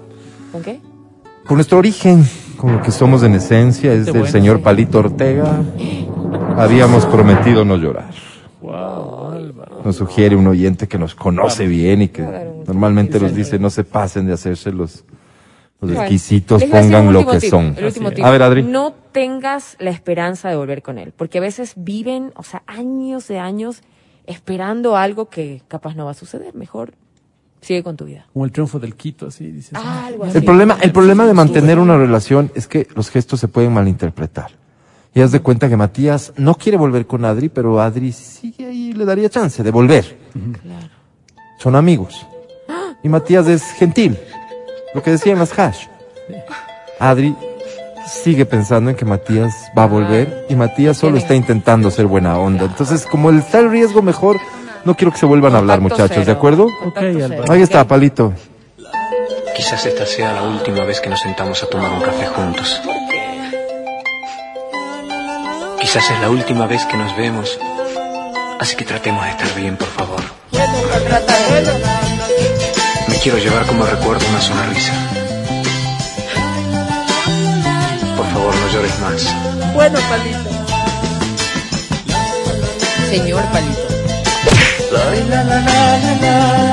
¿Con 0.51 0.61
qué? 0.61 0.79
Con 1.45 1.57
nuestro 1.57 1.77
origen, 1.77 2.25
con 2.57 2.73
lo 2.73 2.81
que 2.81 2.91
somos 2.91 3.23
en 3.23 3.35
esencia, 3.35 3.93
es 3.93 4.05
del 4.05 4.13
bueno, 4.13 4.27
señor 4.27 4.57
sí. 4.57 4.63
Palito 4.63 4.99
Ortega. 4.99 5.61
Habíamos 6.57 7.05
prometido 7.05 7.65
no 7.65 7.77
llorar. 7.77 8.11
Wow, 8.61 9.31
Álvaro. 9.31 9.81
Nos 9.83 9.97
sugiere 9.97 10.35
un 10.35 10.47
oyente 10.47 10.87
que 10.87 10.97
nos 10.97 11.15
conoce 11.15 11.67
bien 11.67 12.03
y 12.03 12.07
que 12.07 12.23
normalmente 12.67 13.19
nos 13.19 13.35
dice 13.35 13.59
no 13.59 13.69
se 13.69 13.83
pasen 13.83 14.27
de 14.27 14.33
hacerse 14.33 14.71
los, 14.71 15.03
los 15.81 15.91
exquisitos, 15.91 16.63
pongan 16.63 17.11
lo 17.11 17.27
que 17.27 17.39
tip, 17.39 17.49
son. 17.49 17.75
el 17.77 17.85
último 17.85 18.07
Así 18.07 18.15
tip. 18.15 18.25
A 18.25 18.31
ver, 18.31 18.43
Adri. 18.43 18.63
No 18.63 18.93
tengas 19.11 19.75
la 19.79 19.89
esperanza 19.89 20.49
de 20.49 20.55
volver 20.55 20.81
con 20.81 20.97
él, 20.97 21.13
porque 21.15 21.39
a 21.39 21.41
veces 21.41 21.73
viven, 21.75 22.31
o 22.35 22.43
sea, 22.43 22.63
años 22.67 23.27
de 23.27 23.39
años 23.39 23.81
esperando 24.25 24.95
algo 24.95 25.27
que 25.27 25.61
capaz 25.67 25.95
no 25.95 26.05
va 26.05 26.11
a 26.11 26.15
suceder. 26.15 26.55
Mejor 26.55 26.93
sigue 27.63 27.81
con 27.83 27.95
tu 27.97 28.05
vida. 28.05 28.25
Como 28.31 28.45
el 28.45 28.51
triunfo 28.51 28.77
del 28.79 28.95
Quito, 28.95 29.27
así 29.27 29.49
dices. 29.51 29.71
Ah, 29.73 30.05
algo 30.07 30.25
así. 30.25 30.37
El 30.37 30.43
problema, 30.45 30.77
el 30.81 30.91
problema 30.91 31.25
de 31.25 31.33
mantener 31.33 31.79
una 31.79 31.97
relación 31.97 32.51
es 32.55 32.67
que 32.67 32.87
los 32.95 33.09
gestos 33.09 33.39
se 33.39 33.47
pueden 33.47 33.73
malinterpretar. 33.73 34.51
Y 35.15 35.21
haz 35.21 35.31
de 35.31 35.39
cuenta 35.41 35.69
que 35.69 35.77
Matías 35.77 36.33
no 36.37 36.55
quiere 36.55 36.77
volver 36.77 37.05
con 37.05 37.23
Adri, 37.25 37.49
pero 37.49 37.79
Adri 37.79 38.11
sigue 38.11 38.65
ahí 38.65 38.93
le 38.93 39.05
daría 39.05 39.29
chance 39.29 39.61
de 39.63 39.71
volver. 39.71 40.17
Son 41.59 41.75
amigos. 41.75 42.25
Y 43.03 43.09
Matías 43.09 43.47
es 43.47 43.63
gentil. 43.73 44.17
Lo 44.95 45.01
que 45.03 45.11
decían 45.11 45.39
las 45.39 45.57
hash. 45.57 45.85
Adri 46.99 47.35
sigue 48.07 48.45
pensando 48.45 48.89
en 48.89 48.95
que 48.95 49.05
Matías 49.05 49.53
va 49.77 49.83
a 49.83 49.87
volver 49.87 50.45
y 50.49 50.55
Matías 50.55 50.97
solo 50.97 51.17
está 51.17 51.35
intentando 51.35 51.89
ser 51.91 52.05
buena 52.07 52.37
onda. 52.37 52.65
Entonces, 52.65 53.05
como 53.05 53.29
el- 53.29 53.39
está 53.39 53.59
el 53.59 53.69
riesgo 53.71 54.01
mejor, 54.01 54.37
no 54.85 54.95
quiero 54.95 55.11
que 55.11 55.17
se 55.19 55.25
vuelvan 55.25 55.55
a 55.55 55.59
hablar, 55.59 55.79
Contacto 55.79 56.03
muchachos, 56.03 56.25
¿de 56.25 56.31
acuerdo? 56.31 56.67
Contacto 56.79 57.09
Ok, 57.09 57.15
cero. 57.17 57.33
Álvaro. 57.33 57.53
Ahí 57.53 57.61
está, 57.61 57.85
Palito. 57.87 58.33
Quizás 59.55 59.85
esta 59.85 60.05
sea 60.05 60.33
la 60.33 60.43
última 60.43 60.83
vez 60.83 60.99
que 60.99 61.09
nos 61.09 61.19
sentamos 61.21 61.61
a 61.63 61.67
tomar 61.67 61.91
un 61.91 62.01
café 62.01 62.25
juntos. 62.27 62.81
Quizás 65.79 66.09
es 66.09 66.19
la 66.21 66.29
última 66.29 66.65
vez 66.65 66.85
que 66.85 66.97
nos 66.97 67.15
vemos. 67.15 67.59
Así 68.59 68.75
que 68.75 68.85
tratemos 68.85 69.23
de 69.25 69.31
estar 69.31 69.53
bien, 69.55 69.77
por 69.77 69.87
favor. 69.89 70.21
Me 73.07 73.15
quiero 73.17 73.37
llevar 73.37 73.65
como 73.65 73.85
recuerdo 73.85 74.25
una 74.29 74.41
sonrisa. 74.41 74.93
Por 78.17 78.25
favor, 78.27 78.55
no 78.55 78.67
llores 78.73 78.99
más. 78.99 79.35
Bueno, 79.73 79.99
palito. 80.09 80.49
Señor 83.09 83.43
Palito. 83.51 83.92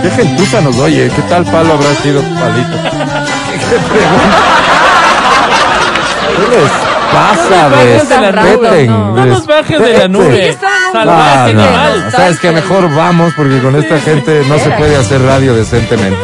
Qué 0.03 0.11
gentuza 0.11 0.61
nos 0.61 0.79
oye, 0.79 1.11
¿qué 1.15 1.23
tal 1.23 1.45
palo 1.45 1.75
habrá 1.75 1.95
sido 2.03 2.21
Palito? 2.23 2.77
¿Qué 3.71 3.77
pregunta? 3.77 4.39
¿Qué 6.37 6.43
les 6.57 6.71
pasa? 7.13 7.69
bajes 7.69 8.09
de 8.09 8.21
la 8.21 8.33
Respeten, 8.33 8.61
nube, 8.61 8.87
no. 8.87 9.15
No 9.15 9.27
nos 9.27 9.47
bajes 9.47 9.81
de 9.81 9.99
la 9.99 10.09
nube. 10.09 10.59
Salvaje, 10.93 11.55
no, 11.55 11.63
no. 11.63 12.11
Sabes 12.11 12.41
que 12.41 12.51
mejor 12.53 12.95
vamos 12.95 13.33
porque 13.37 13.59
con 13.61 13.77
esta 13.77 13.99
gente 14.01 14.43
no 14.49 14.59
se 14.59 14.71
puede 14.71 14.97
hacer 14.97 15.23
radio 15.23 15.55
decentemente. 15.55 16.21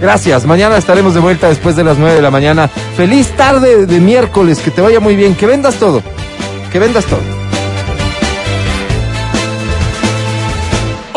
Gracias, 0.00 0.44
mañana 0.44 0.76
estaremos 0.76 1.14
de 1.14 1.20
vuelta 1.20 1.48
después 1.48 1.74
de 1.74 1.84
las 1.84 1.96
9 1.96 2.16
de 2.16 2.22
la 2.22 2.30
mañana. 2.30 2.68
Feliz 2.96 3.30
tarde 3.36 3.86
de 3.86 4.00
miércoles, 4.00 4.58
que 4.58 4.70
te 4.70 4.80
vaya 4.80 5.00
muy 5.00 5.16
bien, 5.16 5.34
que 5.34 5.46
vendas 5.46 5.76
todo, 5.76 6.02
que 6.70 6.78
vendas 6.78 7.06
todo. 7.06 7.45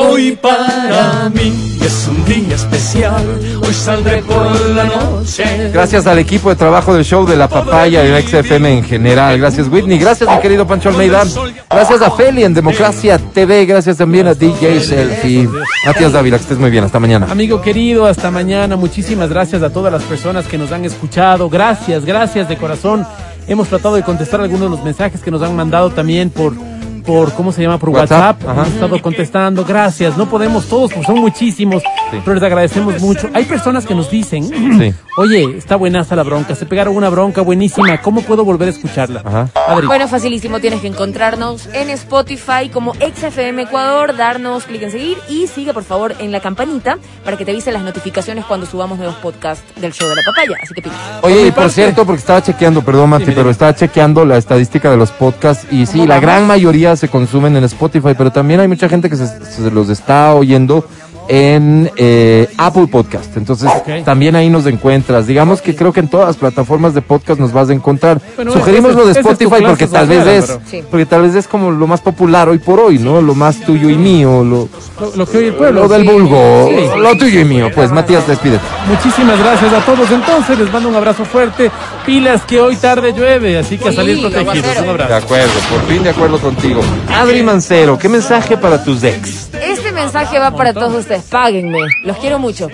Hoy 0.01 0.31
para 0.41 1.29
mí 1.29 1.77
es 1.81 2.07
un 2.07 2.23
día 2.23 2.55
especial, 2.55 3.21
hoy 3.61 3.73
saldré 3.73 4.21
por 4.21 4.69
la 4.69 4.85
noche. 4.85 5.71
Gracias 5.73 6.07
al 6.07 6.19
equipo 6.19 6.49
de 6.49 6.55
trabajo 6.55 6.93
del 6.93 7.03
show 7.03 7.25
de 7.25 7.35
la 7.35 7.49
papaya 7.49 8.05
y 8.05 8.21
XFM 8.21 8.77
en 8.77 8.83
general. 8.85 9.37
Gracias 9.37 9.67
Whitney, 9.67 9.99
gracias 9.99 10.29
mi 10.29 10.39
querido 10.39 10.65
Pancho 10.65 10.87
Almeida. 10.87 11.23
Gracias 11.69 12.01
a 12.01 12.11
Feli 12.11 12.45
en 12.45 12.53
Democracia 12.53 13.17
TV, 13.17 13.65
gracias 13.65 13.97
también 13.97 14.27
a 14.27 14.33
DJ 14.33 14.79
Selfie. 14.79 15.49
Matías 15.85 16.13
Dávila, 16.13 16.37
que 16.37 16.43
estés 16.43 16.57
muy 16.57 16.71
bien, 16.71 16.85
hasta 16.85 16.99
mañana. 16.99 17.27
Amigo 17.29 17.61
querido, 17.61 18.05
hasta 18.05 18.31
mañana. 18.31 18.77
Muchísimas 18.77 19.29
gracias 19.29 19.61
a 19.63 19.69
todas 19.69 19.91
las 19.91 20.03
personas 20.03 20.45
que 20.47 20.57
nos 20.57 20.71
han 20.71 20.85
escuchado. 20.85 21.49
Gracias, 21.49 22.05
gracias 22.05 22.47
de 22.47 22.55
corazón. 22.55 23.05
Hemos 23.47 23.67
tratado 23.67 23.95
de 23.95 24.03
contestar 24.03 24.39
algunos 24.39 24.69
de 24.69 24.77
los 24.77 24.83
mensajes 24.85 25.19
que 25.21 25.29
nos 25.29 25.41
han 25.41 25.57
mandado 25.57 25.89
también 25.89 26.29
por 26.29 26.68
por 27.09 27.33
¿cómo 27.33 27.51
se 27.51 27.63
llama? 27.63 27.79
por 27.79 27.89
WhatsApp, 27.89 28.37
WhatsApp, 28.37 28.49
ajá. 28.49 28.61
hemos 28.61 28.73
estado 28.75 29.01
contestando, 29.01 29.65
gracias, 29.65 30.15
no 30.15 30.29
podemos 30.29 30.67
todos, 30.67 30.91
porque 30.93 31.07
son 31.07 31.19
muchísimos, 31.19 31.81
pero 32.23 32.35
les 32.35 32.43
agradecemos 32.43 33.01
mucho. 33.01 33.27
Hay 33.33 33.45
personas 33.45 33.87
que 33.87 33.95
nos 33.95 34.11
dicen, 34.11 34.43
Sí. 34.47 34.93
oye, 35.17 35.57
está 35.57 35.75
buenaza 35.75 36.15
la 36.15 36.21
bronca, 36.21 36.53
se 36.53 36.67
pegaron 36.67 36.95
una 36.95 37.09
bronca 37.09 37.41
buenísima, 37.41 37.99
¿cómo 38.01 38.21
puedo 38.21 38.45
volver 38.45 38.67
a 38.67 38.71
escucharla? 38.71 39.49
Adri. 39.67 39.87
Bueno, 39.87 40.07
facilísimo, 40.07 40.59
tienes 40.59 40.81
que 40.81 40.87
encontrarnos 40.87 41.67
en 41.73 41.89
Spotify 41.89 42.69
como 42.71 42.93
XFM 42.93 43.63
Ecuador, 43.63 44.15
darnos 44.15 44.65
clic 44.65 44.83
en 44.83 44.91
seguir 44.91 45.17
y 45.29 45.47
sigue 45.47 45.73
por 45.73 45.83
favor 45.83 46.13
en 46.19 46.31
la 46.31 46.41
campanita 46.41 46.99
para 47.25 47.37
que 47.37 47.43
te 47.45 47.49
avisen 47.51 47.73
las 47.73 47.81
notificaciones 47.81 48.45
cuando 48.45 48.67
subamos 48.67 48.99
nuevos 48.99 49.15
podcasts 49.15 49.63
del 49.81 49.93
show 49.93 50.07
de 50.09 50.15
la 50.15 50.21
papaya. 50.23 50.57
Así 50.61 50.75
que 50.75 50.83
pilas. 50.83 50.97
Oye, 51.23 51.47
y 51.47 51.51
por 51.51 51.71
cierto, 51.71 52.05
porque 52.05 52.19
estaba 52.19 52.43
chequeando, 52.43 52.83
perdón 52.83 53.09
Mati, 53.09 53.31
pero 53.31 53.49
estaba 53.49 53.73
chequeando 53.73 54.25
la 54.25 54.37
estadística 54.37 54.91
de 54.91 54.97
los 54.97 55.09
podcasts 55.09 55.65
y 55.71 55.87
sí, 55.87 56.05
la 56.05 56.19
gran 56.19 56.45
mayoría 56.45 56.95
se 56.99 57.07
consumen 57.07 57.55
en 57.55 57.63
Spotify, 57.63 58.13
pero 58.17 58.31
también 58.31 58.59
hay 58.59 58.67
mucha 58.67 58.89
gente 58.89 59.09
que 59.09 59.15
se, 59.15 59.27
se 59.45 59.71
los 59.71 59.89
está 59.89 60.35
oyendo 60.35 60.85
en 61.29 61.91
eh, 61.95 62.47
Apple 62.57 62.87
Podcast. 62.87 63.37
Entonces, 63.37 63.69
también 64.03 64.35
ahí 64.35 64.49
nos 64.49 64.65
encuentras. 64.65 65.27
Digamos 65.27 65.61
que 65.61 65.75
creo 65.75 65.93
que 65.93 65.99
en 65.99 66.07
todas 66.07 66.25
las 66.27 66.37
plataformas 66.37 66.95
de 66.95 67.01
podcast 67.01 67.39
nos 67.39 67.53
vas 67.53 67.69
a 67.69 67.73
encontrar. 67.73 68.19
Bueno, 68.35 68.51
Sugerimos 68.51 68.91
ese- 68.91 68.99
lo 68.99 69.05
de 69.05 69.11
Spotify 69.13 69.61
porque 69.65 69.87
tal 69.87 70.07
vez 70.07 70.25
es, 70.25 70.45
pero- 70.47 70.61
Sí. 70.69 70.83
porque 70.89 71.05
tal 71.05 71.21
vez 71.21 71.35
es 71.35 71.47
como 71.47 71.69
lo 71.71 71.85
más 71.87 72.01
popular 72.01 72.49
hoy 72.49 72.57
por 72.57 72.79
hoy, 72.79 72.97
¿no? 72.97 73.21
Lo 73.21 73.35
más 73.35 73.61
tuyo 73.61 73.89
y 73.91 73.95
mío, 73.95 74.43
lo, 74.43 74.67
Lo, 74.99 75.15
lo 75.15 75.25
que 75.27 75.37
oye 75.37 75.47
el 75.49 75.53
pueblo. 75.53 75.81
lo 75.83 75.87
del 75.87 76.03
vulgo, 76.03 76.67
Sí. 76.69 76.99
lo 76.99 77.15
tuyo 77.15 77.39
y 77.41 77.45
mío. 77.45 77.69
Pues 77.75 77.91
Matías, 77.91 78.27
despídete. 78.27 78.63
Muchísimas 78.87 79.37
gracias 79.37 79.71
a 79.71 79.85
todos. 79.85 80.09
Entonces, 80.11 80.57
les 80.57 80.73
mando 80.73 80.89
un 80.89 80.95
abrazo 80.95 81.25
fuerte. 81.25 81.69
Pilas 82.07 82.41
que 82.41 82.59
hoy 82.59 82.75
tarde 82.75 83.13
llueve, 83.13 83.59
así 83.59 83.77
que 83.77 83.89
a 83.89 83.93
salir 83.93 84.19
protegidos. 84.19 84.77
Un 84.79 84.83
De 84.83 84.89
abrazo. 84.89 85.15
acuerdo, 85.25 85.53
por 85.69 85.81
fin 85.93 86.01
de 86.01 86.09
acuerdo 86.09 86.39
contigo. 86.39 86.81
Adri 87.15 87.43
Mancero, 87.43 87.99
¿qué 87.99 88.09
mensaje 88.09 88.57
para 88.57 88.83
tus 88.83 89.03
ex? 89.03 89.49
Este 89.61 89.91
mensaje 89.91 90.39
va 90.39 90.55
para 90.55 90.73
todos 90.73 90.95
ustedes. 90.95 91.18
Páguenme. 91.29 91.79
Los 92.03 92.17
quiero 92.17 92.39
mucho. 92.39 92.67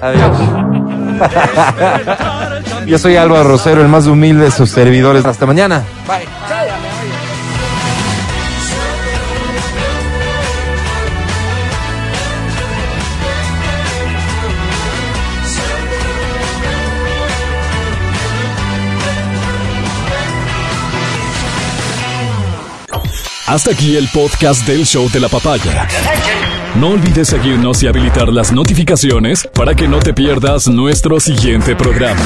Adiós. 0.00 0.38
Yo 2.86 2.98
soy 2.98 3.16
Álvaro 3.16 3.44
Rosero, 3.44 3.82
el 3.82 3.88
más 3.88 4.06
humilde 4.06 4.44
de 4.44 4.50
sus 4.50 4.70
servidores. 4.70 5.24
Hasta 5.24 5.46
mañana. 5.46 5.84
Bye. 6.06 6.26
Hasta 23.50 23.72
aquí 23.72 23.96
el 23.96 24.06
podcast 24.10 24.64
del 24.64 24.86
show 24.86 25.10
de 25.10 25.18
la 25.18 25.28
papaya. 25.28 25.88
No 26.76 26.90
olvides 26.90 27.28
seguirnos 27.28 27.82
y 27.82 27.88
habilitar 27.88 28.28
las 28.32 28.52
notificaciones 28.52 29.48
para 29.54 29.74
que 29.74 29.88
no 29.88 29.98
te 29.98 30.14
pierdas 30.14 30.68
nuestro 30.68 31.18
siguiente 31.18 31.74
programa. 31.74 32.20